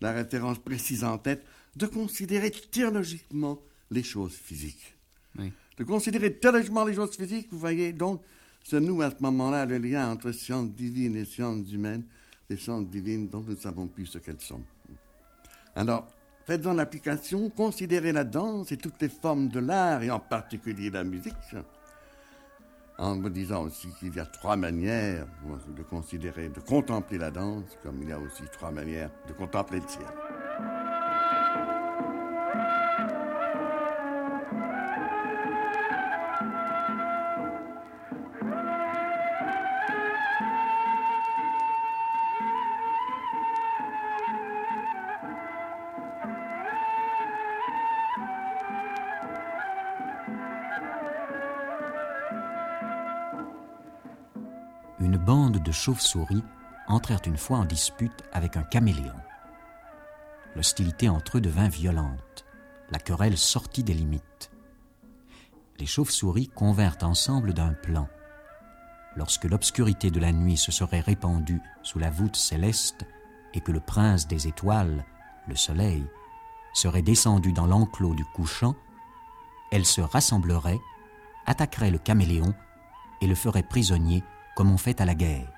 la 0.00 0.12
référence 0.12 0.58
précise 0.58 1.04
en 1.04 1.18
tête, 1.18 1.44
de 1.76 1.86
considérer 1.86 2.50
théologiquement 2.50 3.60
les 3.90 4.02
choses 4.02 4.34
physiques. 4.34 4.94
De 5.78 5.84
considérer 5.84 6.32
théologiquement 6.32 6.84
les 6.84 6.94
choses 6.94 7.16
physiques, 7.16 7.48
vous 7.50 7.58
voyez, 7.58 7.92
donc, 7.92 8.20
se 8.62 8.76
noue 8.76 9.02
à 9.02 9.10
ce 9.10 9.16
moment-là 9.20 9.66
le 9.66 9.78
lien 9.78 10.10
entre 10.10 10.32
sciences 10.32 10.70
divines 10.70 11.16
et 11.16 11.24
sciences 11.24 11.70
humaines, 11.72 12.04
les 12.48 12.56
sciences 12.56 12.86
divines 12.86 13.28
dont 13.28 13.40
nous 13.40 13.52
ne 13.52 13.56
savons 13.56 13.86
plus 13.86 14.06
ce 14.06 14.18
qu'elles 14.18 14.40
sont. 14.40 14.62
Alors, 15.74 16.06
faites 16.46 16.66
en 16.66 16.78
application, 16.78 17.50
considérez 17.50 18.12
la 18.12 18.24
danse 18.24 18.72
et 18.72 18.76
toutes 18.76 19.00
les 19.00 19.08
formes 19.08 19.48
de 19.48 19.60
l'art, 19.60 20.02
et 20.02 20.10
en 20.10 20.20
particulier 20.20 20.90
la 20.90 21.04
musique, 21.04 21.34
en 22.98 23.16
me 23.16 23.28
disant 23.28 23.64
aussi 23.64 23.88
qu'il 23.98 24.14
y 24.14 24.20
a 24.20 24.26
trois 24.26 24.56
manières 24.56 25.26
de 25.76 25.82
considérer, 25.82 26.48
de 26.48 26.60
contempler 26.60 27.18
la 27.18 27.30
danse, 27.30 27.64
comme 27.82 28.02
il 28.02 28.08
y 28.08 28.12
a 28.12 28.18
aussi 28.18 28.42
trois 28.52 28.70
manières 28.70 29.10
de 29.28 29.32
contempler 29.32 29.80
le 29.80 29.88
ciel. 29.88 30.06
Chauves-souris 55.72 56.44
entrèrent 56.86 57.22
une 57.26 57.36
fois 57.36 57.58
en 57.58 57.64
dispute 57.64 58.22
avec 58.32 58.56
un 58.56 58.62
caméléon. 58.62 59.14
L'hostilité 60.56 61.08
entre 61.08 61.38
eux 61.38 61.40
devint 61.40 61.68
violente. 61.68 62.44
La 62.90 62.98
querelle 62.98 63.38
sortit 63.38 63.82
des 63.82 63.94
limites. 63.94 64.50
Les 65.78 65.86
chauves-souris 65.86 66.48
convinrent 66.48 66.98
ensemble 67.02 67.52
d'un 67.54 67.72
plan. 67.72 68.08
Lorsque 69.16 69.44
l'obscurité 69.44 70.10
de 70.10 70.20
la 70.20 70.32
nuit 70.32 70.56
se 70.56 70.72
serait 70.72 71.00
répandue 71.00 71.60
sous 71.82 71.98
la 71.98 72.10
voûte 72.10 72.36
céleste 72.36 73.04
et 73.52 73.60
que 73.60 73.72
le 73.72 73.80
prince 73.80 74.26
des 74.28 74.46
étoiles, 74.46 75.04
le 75.48 75.56
soleil, 75.56 76.04
serait 76.74 77.02
descendu 77.02 77.52
dans 77.52 77.66
l'enclos 77.66 78.14
du 78.14 78.24
couchant, 78.24 78.74
elles 79.70 79.86
se 79.86 80.00
rassembleraient, 80.00 80.80
attaqueraient 81.46 81.90
le 81.90 81.98
caméléon 81.98 82.54
et 83.20 83.26
le 83.26 83.34
feraient 83.34 83.62
prisonnier 83.62 84.22
comme 84.56 84.70
on 84.70 84.78
fait 84.78 85.00
à 85.00 85.04
la 85.04 85.14
guerre 85.14 85.54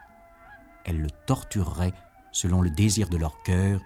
elles 0.86 1.00
le 1.00 1.10
tortureraient 1.10 1.92
selon 2.32 2.62
le 2.62 2.70
désir 2.70 3.08
de 3.08 3.16
leur 3.16 3.42
cœur 3.42 3.80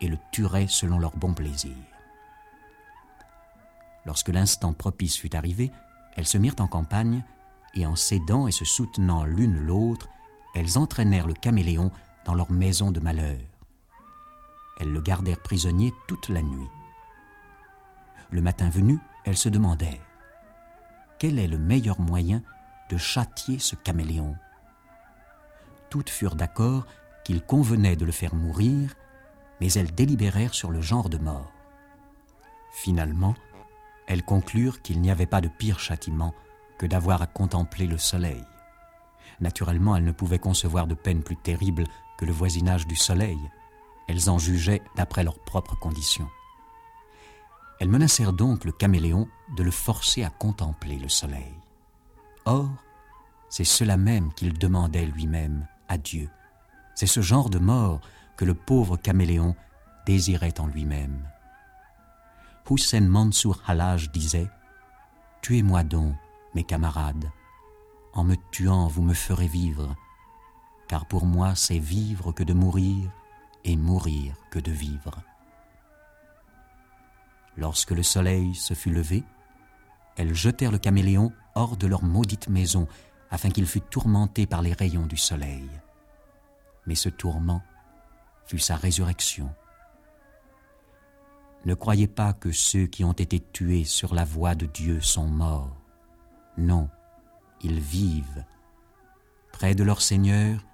et 0.00 0.08
le 0.08 0.16
tueraient 0.30 0.68
selon 0.68 0.98
leur 0.98 1.16
bon 1.16 1.34
plaisir. 1.34 1.76
Lorsque 4.06 4.28
l'instant 4.28 4.72
propice 4.72 5.16
fut 5.16 5.34
arrivé, 5.34 5.72
elles 6.16 6.26
se 6.26 6.38
mirent 6.38 6.54
en 6.60 6.68
campagne, 6.68 7.24
et 7.74 7.86
en 7.86 7.96
s'aidant 7.96 8.46
et 8.46 8.52
se 8.52 8.64
soutenant 8.64 9.24
l'une 9.24 9.58
l'autre, 9.58 10.08
elles 10.54 10.78
entraînèrent 10.78 11.26
le 11.26 11.34
caméléon 11.34 11.90
dans 12.24 12.34
leur 12.34 12.52
maison 12.52 12.92
de 12.92 13.00
malheur. 13.00 13.40
Elles 14.78 14.92
le 14.92 15.00
gardèrent 15.00 15.42
prisonnier 15.42 15.92
toute 16.06 16.28
la 16.28 16.42
nuit. 16.42 16.68
Le 18.30 18.42
matin 18.42 18.68
venu, 18.68 19.00
elles 19.24 19.36
se 19.36 19.48
demandèrent 19.48 20.06
quel 21.18 21.38
est 21.38 21.46
le 21.46 21.58
meilleur 21.58 22.00
moyen 22.00 22.42
de 22.90 22.96
châtier 22.98 23.58
ce 23.58 23.76
caméléon? 23.76 24.36
Toutes 25.94 26.10
furent 26.10 26.34
d'accord 26.34 26.86
qu'il 27.22 27.40
convenait 27.40 27.94
de 27.94 28.04
le 28.04 28.10
faire 28.10 28.34
mourir, 28.34 28.96
mais 29.60 29.72
elles 29.74 29.94
délibérèrent 29.94 30.52
sur 30.52 30.72
le 30.72 30.80
genre 30.80 31.08
de 31.08 31.18
mort. 31.18 31.52
Finalement, 32.72 33.36
elles 34.08 34.24
conclurent 34.24 34.82
qu'il 34.82 35.00
n'y 35.00 35.12
avait 35.12 35.24
pas 35.24 35.40
de 35.40 35.46
pire 35.46 35.78
châtiment 35.78 36.34
que 36.78 36.86
d'avoir 36.86 37.22
à 37.22 37.28
contempler 37.28 37.86
le 37.86 37.96
soleil. 37.96 38.42
Naturellement, 39.38 39.94
elles 39.94 40.04
ne 40.04 40.10
pouvaient 40.10 40.40
concevoir 40.40 40.88
de 40.88 40.96
peine 40.96 41.22
plus 41.22 41.36
terrible 41.36 41.84
que 42.18 42.24
le 42.24 42.32
voisinage 42.32 42.88
du 42.88 42.96
soleil. 42.96 43.38
Elles 44.08 44.28
en 44.28 44.40
jugeaient 44.40 44.82
d'après 44.96 45.22
leurs 45.22 45.38
propres 45.38 45.76
conditions. 45.76 46.28
Elles 47.78 47.88
menacèrent 47.88 48.32
donc 48.32 48.64
le 48.64 48.72
caméléon 48.72 49.28
de 49.56 49.62
le 49.62 49.70
forcer 49.70 50.24
à 50.24 50.30
contempler 50.30 50.98
le 50.98 51.08
soleil. 51.08 51.54
Or, 52.46 52.68
c'est 53.48 53.62
cela 53.62 53.96
même 53.96 54.32
qu'il 54.34 54.58
demandait 54.58 55.06
lui-même 55.06 55.68
C'est 56.94 57.06
ce 57.06 57.20
genre 57.20 57.50
de 57.50 57.58
mort 57.58 58.00
que 58.36 58.44
le 58.44 58.54
pauvre 58.54 58.96
caméléon 58.96 59.54
désirait 60.06 60.60
en 60.60 60.66
lui-même. 60.66 61.28
Hussein 62.70 63.02
Mansour 63.02 63.62
Halaj 63.66 64.10
disait 64.10 64.48
Tuez-moi 65.42 65.84
donc, 65.84 66.14
mes 66.54 66.64
camarades. 66.64 67.30
En 68.14 68.24
me 68.24 68.36
tuant, 68.52 68.86
vous 68.86 69.02
me 69.02 69.14
ferez 69.14 69.48
vivre, 69.48 69.94
car 70.88 71.06
pour 71.06 71.26
moi 71.26 71.54
c'est 71.54 71.78
vivre 71.78 72.32
que 72.32 72.44
de 72.44 72.54
mourir, 72.54 73.10
et 73.64 73.76
mourir 73.76 74.34
que 74.50 74.58
de 74.58 74.70
vivre. 74.70 75.22
Lorsque 77.56 77.92
le 77.92 78.02
soleil 78.02 78.54
se 78.54 78.74
fut 78.74 78.90
levé, 78.90 79.24
elles 80.16 80.34
jetèrent 80.34 80.72
le 80.72 80.78
caméléon 80.78 81.32
hors 81.54 81.76
de 81.76 81.86
leur 81.86 82.02
maudite 82.02 82.48
maison 82.48 82.86
afin 83.34 83.50
qu'il 83.50 83.66
fût 83.66 83.80
tourmenté 83.80 84.46
par 84.46 84.62
les 84.62 84.72
rayons 84.72 85.06
du 85.06 85.16
soleil. 85.16 85.68
Mais 86.86 86.94
ce 86.94 87.08
tourment 87.08 87.62
fut 88.46 88.60
sa 88.60 88.76
résurrection. 88.76 89.52
Ne 91.64 91.74
croyez 91.74 92.06
pas 92.06 92.32
que 92.32 92.52
ceux 92.52 92.86
qui 92.86 93.02
ont 93.02 93.12
été 93.12 93.40
tués 93.40 93.84
sur 93.84 94.14
la 94.14 94.24
voie 94.24 94.54
de 94.54 94.66
Dieu 94.66 95.00
sont 95.00 95.26
morts. 95.26 95.76
Non, 96.58 96.88
ils 97.60 97.80
vivent. 97.80 98.44
Près 99.50 99.74
de 99.74 99.82
leur 99.82 100.00
Seigneur, 100.00 100.64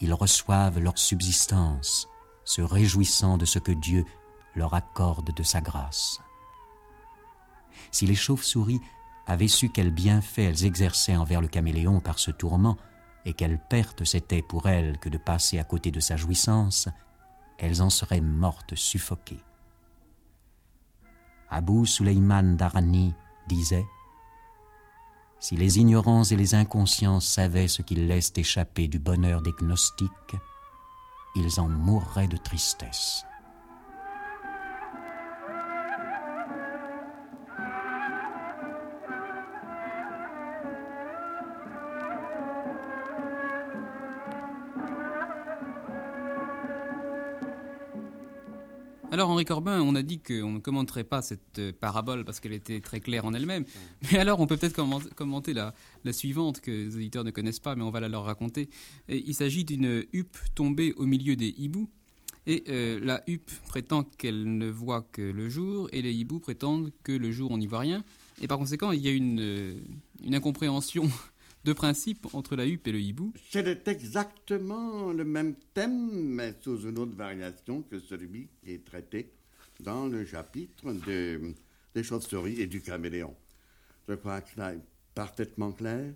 ils 0.00 0.12
reçoivent 0.12 0.80
leur 0.80 0.98
subsistance, 0.98 2.08
se 2.44 2.62
réjouissant 2.62 3.38
de 3.38 3.44
ce 3.44 3.60
que 3.60 3.70
Dieu 3.70 4.04
leur 4.56 4.74
accorde 4.74 5.32
de 5.36 5.42
sa 5.44 5.60
grâce. 5.60 6.20
Si 7.92 8.06
les 8.06 8.16
chauves-souris 8.16 8.80
avaient 9.28 9.46
su 9.46 9.68
quels 9.68 9.92
bienfaits 9.92 10.38
elles 10.38 10.64
exerçaient 10.64 11.16
envers 11.16 11.40
le 11.40 11.48
caméléon 11.48 12.00
par 12.00 12.18
ce 12.18 12.30
tourment, 12.30 12.76
et 13.24 13.34
quelle 13.34 13.58
perte 13.58 14.04
c'était 14.04 14.42
pour 14.42 14.68
elles 14.68 14.98
que 14.98 15.10
de 15.10 15.18
passer 15.18 15.58
à 15.58 15.64
côté 15.64 15.90
de 15.90 16.00
sa 16.00 16.16
jouissance, 16.16 16.88
elles 17.58 17.82
en 17.82 17.90
seraient 17.90 18.22
mortes 18.22 18.74
suffoquées. 18.74 19.44
Abu 21.50 21.86
Suleiman 21.86 22.56
Darani 22.56 23.14
disait 23.48 23.86
Si 25.40 25.56
les 25.56 25.78
ignorants 25.78 26.24
et 26.24 26.36
les 26.36 26.54
inconscients 26.54 27.20
savaient 27.20 27.68
ce 27.68 27.82
qu'ils 27.82 28.06
laissent 28.06 28.32
échapper 28.36 28.88
du 28.88 28.98
bonheur 28.98 29.42
des 29.42 29.52
gnostiques, 29.52 30.36
ils 31.36 31.60
en 31.60 31.68
mourraient 31.68 32.28
de 32.28 32.36
tristesse. 32.38 33.24
Alors 49.18 49.30
Henri 49.30 49.44
Corbin, 49.44 49.80
on 49.80 49.96
a 49.96 50.02
dit 50.02 50.20
qu'on 50.20 50.52
ne 50.52 50.58
commenterait 50.60 51.02
pas 51.02 51.22
cette 51.22 51.58
euh, 51.58 51.72
parabole 51.72 52.24
parce 52.24 52.38
qu'elle 52.38 52.52
était 52.52 52.78
très 52.78 53.00
claire 53.00 53.24
en 53.24 53.34
elle-même. 53.34 53.64
Mais 54.12 54.20
alors 54.20 54.38
on 54.38 54.46
peut 54.46 54.56
peut-être 54.56 54.80
commenter 55.16 55.52
la, 55.52 55.74
suivante 56.12 56.60
que 56.60 56.70
les 56.70 56.94
auditeurs 56.94 57.24
ne 57.24 57.32
connaissent 57.32 57.58
pas, 57.58 57.74
mais 57.74 57.82
on 57.82 57.90
va 57.90 57.98
la 57.98 58.08
leur 58.08 58.22
raconter. 58.22 58.70
il 59.08 59.34
s'agit 59.34 59.64
d'une 59.64 60.04
huppe 60.12 60.36
tombée 60.54 60.92
au 60.92 61.04
milieu 61.04 61.34
des 61.34 61.52
hiboux. 61.58 61.90
Et 62.46 62.62
euh, 62.68 63.00
la 63.02 63.24
huppe 63.26 63.50
prétend 63.66 64.04
qu'elle 64.04 64.56
ne 64.56 64.68
voit 64.68 65.02
que 65.02 65.22
le 65.22 65.48
jour, 65.48 65.88
et 65.90 66.00
les 66.00 66.14
hiboux 66.14 66.38
prétendent 66.38 66.92
que 67.02 67.10
le 67.10 67.32
jour 67.32 67.50
on 67.50 67.58
n'y 67.58 67.66
voit 67.66 67.80
rien. 67.80 68.04
Et 68.40 68.46
par 68.46 68.56
conséquent, 68.56 68.92
il 68.92 69.00
y 69.00 69.08
a 69.08 69.10
une, 69.10 69.40
euh, 69.40 69.74
une 70.22 70.36
incompréhension 70.36 71.10
de 71.64 71.72
principe 71.72 72.26
entre 72.34 72.56
la 72.56 72.66
huppe 72.66 72.86
et 72.86 72.92
le 72.92 73.00
hibou 73.00 73.32
C'est 73.50 73.88
exactement 73.88 75.12
le 75.12 75.24
même 75.24 75.54
thème, 75.74 76.10
mais 76.10 76.54
sous 76.60 76.82
une 76.88 76.98
autre 76.98 77.16
variation 77.16 77.82
que 77.82 77.98
celui 77.98 78.48
qui 78.62 78.72
est 78.72 78.84
traité 78.84 79.30
dans 79.80 80.06
le 80.06 80.24
chapitre 80.24 80.92
de, 80.92 81.54
des 81.94 82.02
chauves-souris 82.02 82.60
et 82.60 82.66
du 82.66 82.80
caméléon. 82.80 83.34
je 84.08 84.14
crois 84.14 84.40
que 84.40 84.58
là 84.58 84.72
parfaitement 85.14 85.72
clair. 85.72 86.14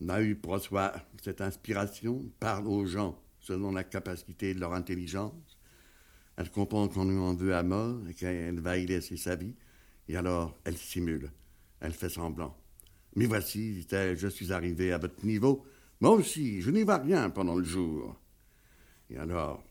Nahum 0.00 0.36
reçoit 0.46 0.94
cette 1.22 1.42
inspiration, 1.42 2.24
parle 2.40 2.66
aux 2.66 2.86
gens 2.86 3.18
selon 3.40 3.70
la 3.70 3.84
capacité 3.84 4.54
de 4.54 4.60
leur 4.60 4.72
intelligence. 4.72 5.58
Elle 6.36 6.50
comprend 6.50 6.88
qu'on 6.88 7.04
lui 7.04 7.18
en 7.18 7.34
veut 7.34 7.54
à 7.54 7.62
mort 7.62 8.00
et 8.08 8.14
qu'elle 8.14 8.60
va 8.60 8.78
y 8.78 8.86
laisser 8.86 9.16
sa 9.18 9.36
vie. 9.36 9.54
Et 10.08 10.16
alors, 10.16 10.58
elle 10.64 10.76
simule, 10.76 11.30
elle 11.80 11.92
fait 11.92 12.08
semblant. 12.08 12.56
Mais 13.16 13.26
voici, 13.26 13.72
dit-elle, 13.72 14.16
je 14.16 14.28
suis 14.28 14.52
arrivé 14.52 14.92
à 14.92 14.98
votre 14.98 15.24
niveau. 15.24 15.64
Moi 16.00 16.10
aussi, 16.10 16.60
je 16.60 16.70
n'y 16.70 16.82
vois 16.82 16.98
rien 16.98 17.30
pendant 17.30 17.56
le 17.56 17.64
jour. 17.64 18.14
Et 19.10 19.16
alors, 19.16 19.64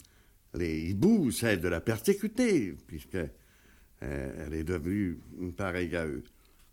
les 0.54 0.90
hiboux 0.90 1.30
essaient 1.30 1.56
de 1.56 1.68
la 1.68 1.80
persécuter, 1.80 2.76
puisque 2.86 3.14
euh, 3.14 4.46
elle 4.46 4.52
est 4.52 4.64
devenue 4.64 5.18
pareille 5.56 5.96
à 5.96 6.06
eux. 6.06 6.22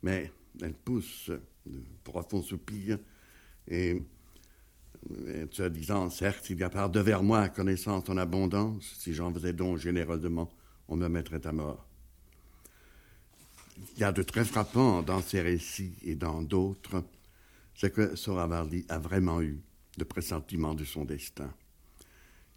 Mais 0.03 0.31
elle 0.61 0.73
pousse 0.73 1.31
de 1.65 1.81
profonds 2.03 2.41
soupirs 2.41 2.99
et, 3.69 4.01
se 5.51 5.63
disant, 5.63 6.09
certes, 6.09 6.49
il 6.49 6.59
y 6.59 6.63
a 6.63 6.69
par 6.69 6.89
devers 6.89 7.23
moi 7.23 7.47
connaissance 7.47 8.09
en 8.09 8.17
abondance, 8.17 8.95
si 8.97 9.13
j'en 9.13 9.33
faisais 9.33 9.53
don 9.53 9.77
généreusement, 9.77 10.49
on 10.89 10.97
me 10.97 11.07
mettrait 11.07 11.45
à 11.45 11.53
mort. 11.53 11.86
Il 13.95 13.99
y 13.99 14.03
a 14.03 14.11
de 14.11 14.23
très 14.23 14.45
frappant 14.45 15.01
dans 15.01 15.21
ces 15.21 15.41
récits 15.41 15.95
et 16.01 16.15
dans 16.15 16.41
d'autres, 16.41 17.03
c'est 17.75 17.93
que 17.93 18.15
Soravardi 18.15 18.85
a 18.89 18.97
vraiment 18.97 19.41
eu 19.41 19.61
de 19.97 20.03
pressentiment 20.03 20.73
de 20.73 20.83
son 20.83 21.05
destin. 21.05 21.53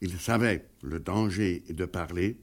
Il 0.01 0.19
savait 0.19 0.67
le 0.83 1.01
danger 1.01 1.63
de 1.69 1.85
parler, 1.85 2.41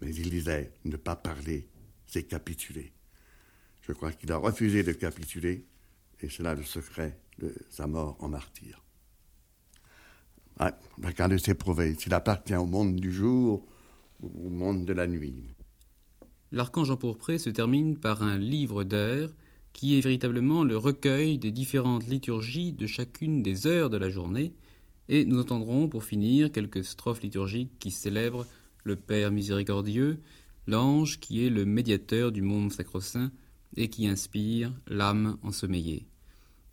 mais 0.00 0.14
il 0.14 0.30
disait 0.30 0.72
ne 0.84 0.96
pas 0.96 1.16
parler, 1.16 1.66
c'est 2.06 2.24
capituler. 2.24 2.92
Je 3.82 3.92
crois 3.92 4.12
qu'il 4.12 4.30
a 4.32 4.36
refusé 4.36 4.82
de 4.82 4.92
capituler, 4.92 5.64
et 6.20 6.28
c'est 6.28 6.42
là 6.42 6.54
le 6.54 6.62
secret 6.62 7.18
de 7.38 7.54
sa 7.70 7.86
mort 7.86 8.16
en 8.20 8.28
martyr. 8.28 8.82
Ah, 10.58 10.78
de 10.98 11.36
s'éprouver 11.36 11.94
s'il 11.94 12.14
appartient 12.14 12.54
au 12.54 12.66
monde 12.66 12.96
du 12.96 13.12
jour 13.12 13.66
ou 14.20 14.46
au 14.46 14.50
monde 14.50 14.86
de 14.86 14.92
la 14.94 15.06
nuit. 15.06 15.44
L'archange 16.52 16.90
empourpré 16.90 17.38
se 17.38 17.50
termine 17.50 17.96
par 17.96 18.22
un 18.22 18.38
livre 18.38 18.84
d'heures 18.84 19.34
qui 19.72 19.98
est 19.98 20.00
véritablement 20.00 20.64
le 20.64 20.78
recueil 20.78 21.38
des 21.38 21.50
différentes 21.50 22.06
liturgies 22.06 22.72
de 22.72 22.86
chacune 22.86 23.42
des 23.42 23.66
heures 23.66 23.90
de 23.90 23.98
la 23.98 24.08
journée, 24.08 24.54
et 25.08 25.24
nous 25.24 25.38
entendrons 25.38 25.88
pour 25.88 26.04
finir 26.04 26.50
quelques 26.50 26.84
strophes 26.84 27.22
liturgiques 27.22 27.78
qui 27.78 27.90
célèbrent 27.90 28.46
le 28.84 28.96
Père 28.96 29.30
miséricordieux, 29.30 30.18
l'ange 30.66 31.20
qui 31.20 31.44
est 31.44 31.50
le 31.50 31.64
médiateur 31.64 32.32
du 32.32 32.42
monde 32.42 32.72
sacro-saint 32.72 33.30
et 33.76 33.88
qui 33.88 34.08
inspire 34.08 34.72
l'âme 34.86 35.36
ensommeillée. 35.42 36.06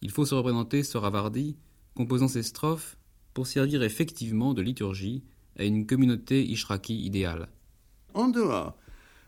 Il 0.01 0.11
faut 0.11 0.25
se 0.25 0.35
représenter 0.35 0.83
Soravardi 0.83 1.57
composant 1.95 2.27
ces 2.27 2.43
strophes 2.43 2.97
pour 3.33 3.47
servir 3.47 3.83
effectivement 3.83 4.53
de 4.53 4.61
liturgie 4.61 5.23
à 5.57 5.63
une 5.63 5.85
communauté 5.85 6.43
ishraki 6.43 7.03
idéale. 7.03 7.49
En 8.13 8.29
dehors, 8.29 8.77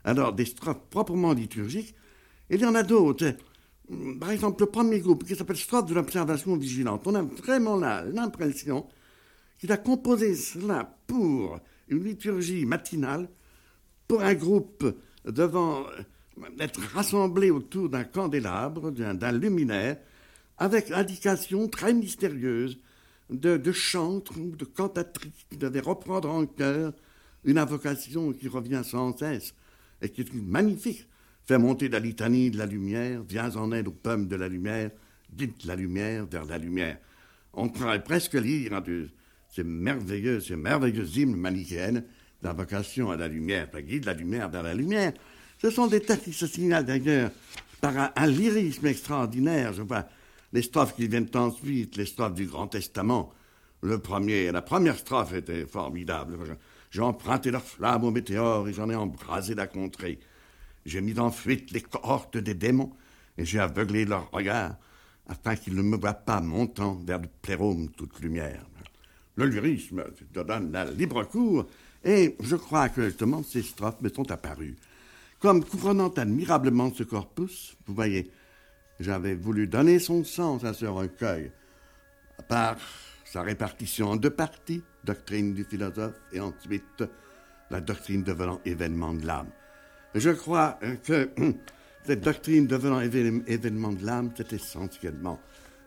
alors 0.06 0.32
des 0.32 0.44
strophes 0.44 0.88
proprement 0.88 1.32
liturgiques, 1.32 1.94
il 2.48 2.60
y 2.60 2.64
en 2.64 2.76
a 2.76 2.84
d'autres. 2.84 3.34
Par 4.20 4.30
exemple, 4.30 4.62
le 4.62 4.70
premier 4.70 5.00
groupe 5.00 5.24
qui 5.24 5.34
s'appelle 5.34 5.56
Strophe 5.56 5.86
de 5.86 5.94
l'observation 5.94 6.56
vigilante. 6.56 7.06
On 7.06 7.14
a 7.14 7.22
vraiment 7.22 7.76
l'impression 7.76 8.86
qu'il 9.58 9.70
a 9.72 9.76
composé 9.76 10.34
cela 10.34 10.96
pour 11.06 11.58
une 11.88 12.04
liturgie 12.04 12.64
matinale, 12.64 13.28
pour 14.06 14.22
un 14.22 14.34
groupe 14.34 14.96
devant 15.24 15.84
être 16.60 16.80
rassemblé 16.94 17.50
autour 17.50 17.88
d'un 17.88 18.04
candélabre, 18.04 18.92
d'un 18.92 19.32
luminaire, 19.32 19.98
avec 20.58 20.90
indication 20.90 21.68
très 21.68 21.92
mystérieuse 21.92 22.78
de, 23.30 23.56
de 23.56 23.72
chantres 23.72 24.38
ou 24.38 24.54
de 24.54 24.64
cantatrices 24.64 25.46
qui 25.50 25.56
devaient 25.56 25.80
reprendre 25.80 26.30
en 26.30 26.46
chœur 26.46 26.92
une 27.44 27.58
invocation 27.58 28.32
qui 28.32 28.46
revient 28.46 28.82
sans 28.84 29.16
cesse 29.16 29.54
et 30.02 30.08
qui 30.08 30.22
est 30.22 30.34
magnifique. 30.34 31.06
Fait 31.44 31.58
monter 31.58 31.88
la 31.88 32.00
litanie 32.00 32.50
de 32.50 32.58
la 32.58 32.66
lumière, 32.66 33.22
viens 33.22 33.54
en 33.56 33.70
aide 33.72 33.88
aux 33.88 33.92
pommes 33.92 34.26
de 34.26 34.36
la 34.36 34.48
lumière, 34.48 34.90
dites 35.30 35.64
la 35.64 35.76
lumière 35.76 36.26
vers 36.26 36.44
la 36.44 36.58
lumière. 36.58 36.98
On 37.52 37.68
pourrait 37.68 38.02
presque 38.02 38.34
lire 38.34 38.82
de 38.82 39.08
ces 39.48 39.62
merveilleux, 39.62 40.40
ces 40.40 40.56
merveilleux 40.56 41.06
hymnes 41.16 41.36
manichéennes 41.36 42.04
d'invocation 42.42 43.10
à 43.10 43.16
la 43.16 43.28
lumière, 43.28 43.70
qui 43.70 43.82
guide 43.82 44.04
la 44.04 44.14
lumière 44.14 44.48
vers 44.48 44.62
la 44.62 44.74
lumière. 44.74 45.12
Ce 45.62 45.70
sont 45.70 45.86
des 45.86 46.00
textes 46.00 46.24
qui 46.24 46.32
se 46.32 46.46
signalent 46.46 46.84
d'ailleurs 46.84 47.30
par 47.80 48.12
un, 48.14 48.26
lyrisme 48.26 48.86
extraordinaire. 48.86 49.72
Je 49.72 49.82
vois 49.82 50.06
les 50.52 50.62
strophes 50.62 50.94
qui 50.94 51.08
viennent 51.08 51.30
ensuite, 51.34 51.96
les 51.96 52.06
strophes 52.06 52.34
du 52.34 52.46
Grand 52.46 52.66
Testament. 52.66 53.32
Le 53.82 53.98
premier, 53.98 54.50
la 54.52 54.62
première 54.62 54.98
strophe 54.98 55.32
était 55.32 55.66
formidable. 55.66 56.36
J'ai 56.90 57.02
emprunté 57.02 57.50
leur 57.50 57.62
flamme 57.62 58.04
au 58.04 58.10
météore 58.10 58.68
et 58.68 58.72
j'en 58.72 58.90
ai 58.90 58.94
embrasé 58.94 59.54
la 59.54 59.66
contrée. 59.66 60.18
J'ai 60.84 61.00
mis 61.00 61.18
en 61.18 61.30
fuite 61.30 61.70
les 61.72 61.80
cohortes 61.80 62.36
des 62.36 62.54
démons 62.54 62.92
et 63.36 63.44
j'ai 63.44 63.58
aveuglé 63.58 64.04
leurs 64.04 64.30
regards 64.30 64.76
afin 65.28 65.56
qu'ils 65.56 65.74
ne 65.74 65.82
me 65.82 65.96
voient 65.96 66.14
pas 66.14 66.40
montant 66.40 66.94
vers 67.04 67.20
le 67.20 67.28
plérôme 67.42 67.88
toute 67.90 68.20
lumière. 68.20 68.64
Le 69.34 69.46
lyrisme 69.46 70.04
te 70.32 70.40
donne 70.40 70.72
la 70.72 70.84
libre 70.84 71.24
cours 71.24 71.66
et 72.04 72.36
je 72.40 72.56
crois 72.56 72.88
que 72.88 73.04
justement 73.04 73.42
ces 73.42 73.62
strophes 73.62 74.00
me 74.00 74.08
sont 74.08 74.30
apparues. 74.30 74.76
Comme 75.40 75.64
couronnant 75.64 76.08
admirablement 76.08 76.92
ce 76.94 77.02
corpus, 77.02 77.76
vous 77.86 77.94
voyez, 77.94 78.30
j'avais 79.00 79.34
voulu 79.34 79.66
donner 79.66 79.98
son 79.98 80.24
sens 80.24 80.64
à 80.64 80.72
ce 80.72 80.86
recueil 80.86 81.50
par 82.48 82.76
sa 83.24 83.42
répartition 83.42 84.10
en 84.10 84.16
deux 84.16 84.30
parties, 84.30 84.82
doctrine 85.06 85.54
du 85.54 85.64
philosophe 85.64 86.20
et 86.32 86.40
ensuite 86.40 87.04
la 87.70 87.80
doctrine 87.80 88.22
devenant 88.22 88.60
événement 88.64 89.14
de 89.14 89.26
l'âme. 89.26 89.50
Je 90.14 90.30
crois 90.30 90.78
que 91.04 91.30
cette 92.04 92.20
doctrine 92.20 92.66
devenant 92.66 93.00
événement 93.00 93.92
de 93.92 94.04
l'âme, 94.04 94.30
c'est 94.36 94.52
essentiellement 94.52 95.40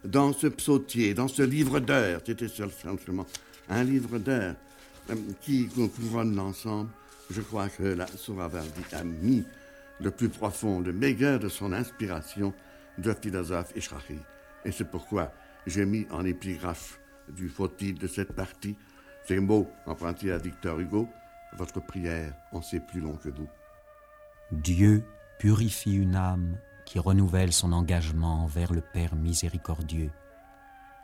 dans 0.06 0.34
ce 0.34 0.48
psautier, 0.48 1.14
dans 1.14 1.28
ce 1.28 1.42
livre 1.42 1.80
d'heures, 1.80 2.22
c'était 2.26 2.46
essentiellement 2.46 3.26
un 3.70 3.84
livre 3.84 4.18
d'heures 4.18 4.56
euh, 5.10 5.16
qui 5.42 5.68
couronne 5.68 6.36
l'ensemble. 6.36 6.90
Je 7.30 7.42
crois 7.42 7.70
que 7.70 7.84
la 7.84 8.08
Souravardi 8.08 8.82
a 8.94 9.04
mis 9.04 9.44
le 10.02 10.12
plus 10.12 10.30
profond, 10.30 10.80
le 10.80 10.94
meilleur 10.94 11.40
de 11.40 11.50
son 11.50 11.74
inspiration 11.74 12.54
de 12.98 13.14
philosophe 13.14 13.74
Ishrahi. 13.76 14.20
Et 14.66 14.72
c'est 14.72 14.90
pourquoi 14.90 15.32
j'ai 15.68 15.86
mis 15.86 16.08
en 16.12 16.26
épigraphe 16.26 17.00
du 17.30 17.50
faux 17.50 17.70
de 17.80 18.08
cette 18.08 18.34
partie 18.34 18.76
ces 19.30 19.40
mots 19.40 19.70
à 19.86 19.94
Victor 20.40 20.80
Hugo 20.80 21.08
Votre 21.54 21.80
prière 21.80 22.34
en 22.52 22.64
sait 22.64 22.80
plus 22.80 23.00
long 23.00 23.16
que 23.16 23.30
vous. 23.30 23.48
Dieu 24.52 25.06
purifie 25.38 25.96
une 25.96 26.16
âme 26.16 26.58
qui 26.84 26.98
renouvelle 26.98 27.54
son 27.54 27.72
engagement 27.72 28.44
envers 28.46 28.74
le 28.74 28.82
Père 28.82 29.16
miséricordieux 29.16 30.10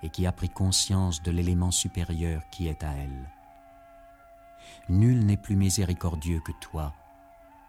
et 0.02 0.10
qui 0.10 0.26
a 0.26 0.31
pris 0.31 0.49
conscience 0.49 1.22
de 1.22 1.30
l'élément 1.30 1.69
supérieur 1.69 2.41
qui 2.52 2.68
est 2.68 2.84
à 2.84 2.93
elle. 2.93 3.30
Nul 4.89 5.23
n'est 5.23 5.38
plus 5.38 5.56
miséricordieux 5.56 6.39
que 6.43 6.53
toi, 6.61 6.95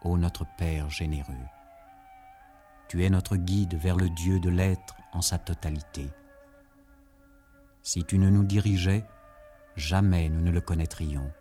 ô 0.03 0.17
notre 0.17 0.47
Père 0.57 0.89
généreux. 0.89 1.45
Tu 2.87 3.05
es 3.05 3.11
notre 3.11 3.35
guide 3.35 3.75
vers 3.75 3.95
le 3.95 4.09
Dieu 4.09 4.39
de 4.39 4.49
l'être 4.49 4.97
en 5.13 5.21
sa 5.21 5.37
totalité. 5.37 6.09
Si 7.83 8.03
tu 8.03 8.17
ne 8.17 8.31
nous 8.31 8.43
dirigeais, 8.43 9.05
jamais 9.77 10.27
nous 10.27 10.41
ne 10.41 10.51
le 10.51 10.59
connaîtrions. 10.59 11.31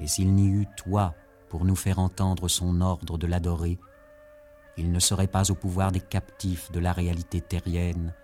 Et 0.00 0.08
s'il 0.08 0.34
n'y 0.34 0.48
eut 0.48 0.66
toi 0.76 1.14
pour 1.48 1.64
nous 1.64 1.76
faire 1.76 1.98
entendre 1.98 2.48
son 2.48 2.80
ordre 2.80 3.18
de 3.18 3.26
l'adorer, 3.26 3.78
il 4.76 4.90
ne 4.90 4.98
serait 4.98 5.26
pas 5.26 5.50
au 5.50 5.54
pouvoir 5.54 5.92
des 5.92 6.00
captifs 6.00 6.72
de 6.72 6.80
la 6.80 6.92
réalité 6.92 7.40
terrienne 7.40 8.14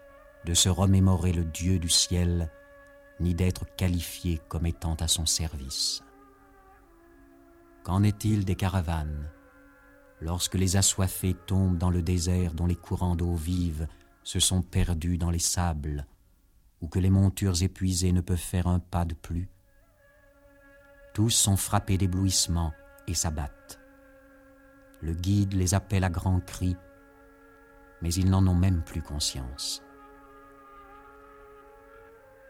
de 0.44 0.55
se 0.55 0.68
remémorer 0.68 1.32
le 1.32 1.44
Dieu 1.44 1.78
du 1.78 1.88
ciel, 1.88 2.51
ni 3.20 3.34
d'être 3.34 3.64
qualifié 3.76 4.40
comme 4.48 4.66
étant 4.66 4.94
à 4.96 5.09
son 5.09 5.26
service. 5.26 6.02
Qu'en 7.82 8.02
est-il 8.02 8.44
des 8.44 8.55
caravanes 8.55 9.30
Lorsque 10.20 10.55
les 10.55 10.76
assoiffés 10.76 11.34
tombent 11.34 11.76
dans 11.76 11.90
le 11.90 12.02
désert 12.02 12.55
dont 12.55 12.66
les 12.66 12.76
courants 12.76 13.16
d'eau 13.16 13.34
vive 13.34 13.86
se 14.22 14.40
sont 14.40 14.62
perdus 14.62 15.18
dans 15.18 15.30
les 15.30 15.38
sables, 15.38 16.06
ou 16.80 16.88
que 16.88 16.98
les 16.98 17.10
montures 17.10 17.62
épuisées 17.62 18.12
ne 18.12 18.20
peuvent 18.20 18.36
faire 18.36 18.66
un 18.66 18.78
pas 18.78 19.05
de 19.05 19.14
plus, 19.14 19.48
tous 21.14 21.30
sont 21.30 21.56
frappés 21.56 21.96
d'éblouissement 21.96 22.72
et 23.06 23.14
s'abattent. 23.14 23.78
Le 25.01 25.12
guide 25.12 25.55
les 25.55 25.74
appelle 25.74 26.02
à 26.02 26.10
grands 26.10 26.40
cris, 26.40 26.76
mais 28.02 28.12
ils 28.12 28.28
n'en 28.28 28.46
ont 28.46 28.55
même 28.55 28.82
plus 28.82 29.02
conscience. 29.02 29.82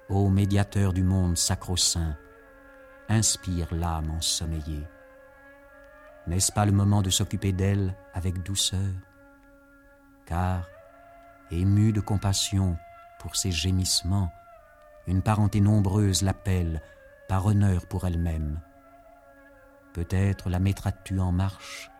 Ô 0.09 0.29
médiateur 0.29 0.93
du 0.93 1.03
monde 1.03 1.37
sacro-saint, 1.37 2.17
inspire 3.09 3.75
l'âme 3.75 4.11
ensommeillée. 4.11 4.87
N'est-ce 6.27 6.53
pas 6.53 6.65
le 6.65 6.73
moment 6.73 7.03
de 7.03 7.11
s'occuper 7.11 7.53
d'elle 7.53 7.95
avec 8.15 8.43
douceur? 8.43 8.95
Car, 10.25 10.67
émue 11.51 11.93
de 11.93 12.01
compassion 12.01 12.79
pour 13.25 13.37
ses 13.37 13.53
gémissements, 13.53 14.31
une 15.07 15.23
parenté 15.23 15.63
nombreuse 15.63 16.21
l'appelle 16.21 16.83
par 17.27 17.47
honneur 17.47 17.87
pour 17.87 18.07
elle-même. 18.07 18.61
Peut-être 19.95 20.51
la 20.51 20.59
mettras-tu 20.59 21.19
en 21.21 21.33
marche 21.33 21.91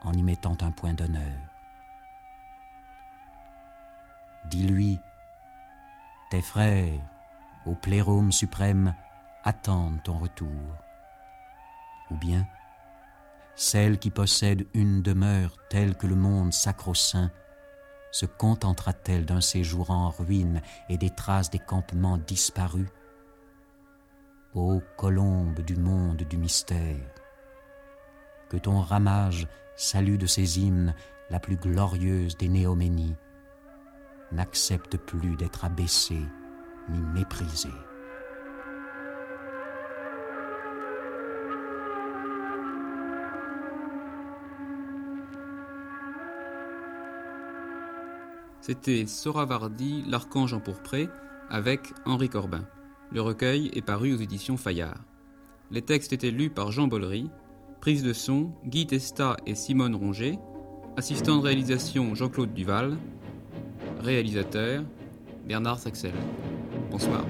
en 0.00 0.14
y 0.14 0.22
mettant 0.22 0.56
un 0.62 0.70
point 0.70 0.94
d'honneur. 0.94 1.38
Dis-lui, 4.46 4.98
tes 6.30 6.40
frères, 6.40 6.98
au 7.66 7.74
plérôme 7.74 8.32
suprême, 8.32 8.94
attendent 9.44 10.02
ton 10.02 10.16
retour. 10.16 10.78
Ou 12.10 12.16
bien, 12.16 12.46
celle 13.54 13.98
qui 13.98 14.10
possède 14.10 14.66
une 14.72 15.02
demeure 15.02 15.58
telle 15.68 15.94
que 15.94 16.06
le 16.06 16.16
monde 16.16 16.54
sacro-saint 16.54 17.30
se 18.14 18.26
contentera-t-elle 18.26 19.26
d'un 19.26 19.40
séjour 19.40 19.90
en 19.90 20.08
ruine 20.08 20.62
et 20.88 20.96
des 20.96 21.10
traces 21.10 21.50
des 21.50 21.58
campements 21.58 22.16
disparus? 22.16 22.86
Ô 24.54 24.80
colombe 24.96 25.60
du 25.62 25.74
monde 25.74 26.22
du 26.22 26.36
mystère, 26.36 27.10
que 28.48 28.56
ton 28.56 28.80
ramage 28.80 29.48
salue 29.74 30.16
de 30.16 30.26
ses 30.26 30.60
hymnes 30.60 30.94
la 31.28 31.40
plus 31.40 31.56
glorieuse 31.56 32.36
des 32.36 32.46
néoménies, 32.46 33.16
n'accepte 34.30 34.96
plus 34.96 35.34
d'être 35.34 35.64
abaissée 35.64 36.22
ni 36.90 37.00
méprisée. 37.00 37.68
C'était 48.66 49.04
Soravardi, 49.04 50.04
l'archange 50.08 50.54
empourpré, 50.54 51.10
avec 51.50 51.92
Henri 52.06 52.30
Corbin. 52.30 52.66
Le 53.12 53.20
recueil 53.20 53.70
est 53.74 53.82
paru 53.82 54.14
aux 54.14 54.16
éditions 54.16 54.56
Fayard. 54.56 55.04
Les 55.70 55.82
textes 55.82 56.14
étaient 56.14 56.30
lus 56.30 56.48
par 56.48 56.72
Jean 56.72 56.86
Bollery, 56.86 57.28
prise 57.82 58.02
de 58.02 58.14
son 58.14 58.52
Guy 58.64 58.86
Testa 58.86 59.36
et 59.44 59.54
Simone 59.54 59.94
Ronger, 59.94 60.38
assistant 60.96 61.36
de 61.36 61.42
réalisation 61.42 62.14
Jean-Claude 62.14 62.54
Duval, 62.54 62.96
réalisateur 64.00 64.82
Bernard 65.46 65.78
Saxel. 65.78 66.14
Bonsoir. 66.90 67.26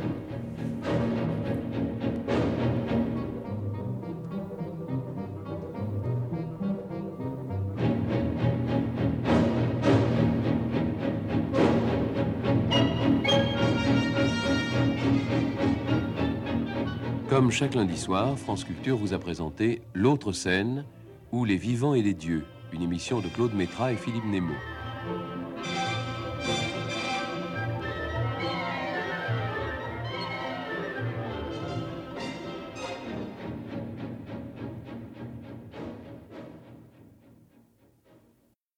Chaque 17.55 17.77
lundi 17.77 17.97
soir, 17.97 18.37
France 18.37 18.65
Culture 18.65 18.97
vous 18.97 19.15
a 19.15 19.19
présenté 19.21 19.81
L'autre 19.95 20.33
scène 20.33 20.85
ou 21.31 21.45
Les 21.45 21.57
vivants 21.57 21.95
et 21.95 22.03
les 22.03 22.13
dieux, 22.13 22.45
une 22.73 22.83
émission 22.83 23.21
de 23.21 23.29
Claude 23.29 23.55
Métra 23.55 23.93
et 23.93 23.97
Philippe 23.97 24.25
Nemo. 24.25 24.55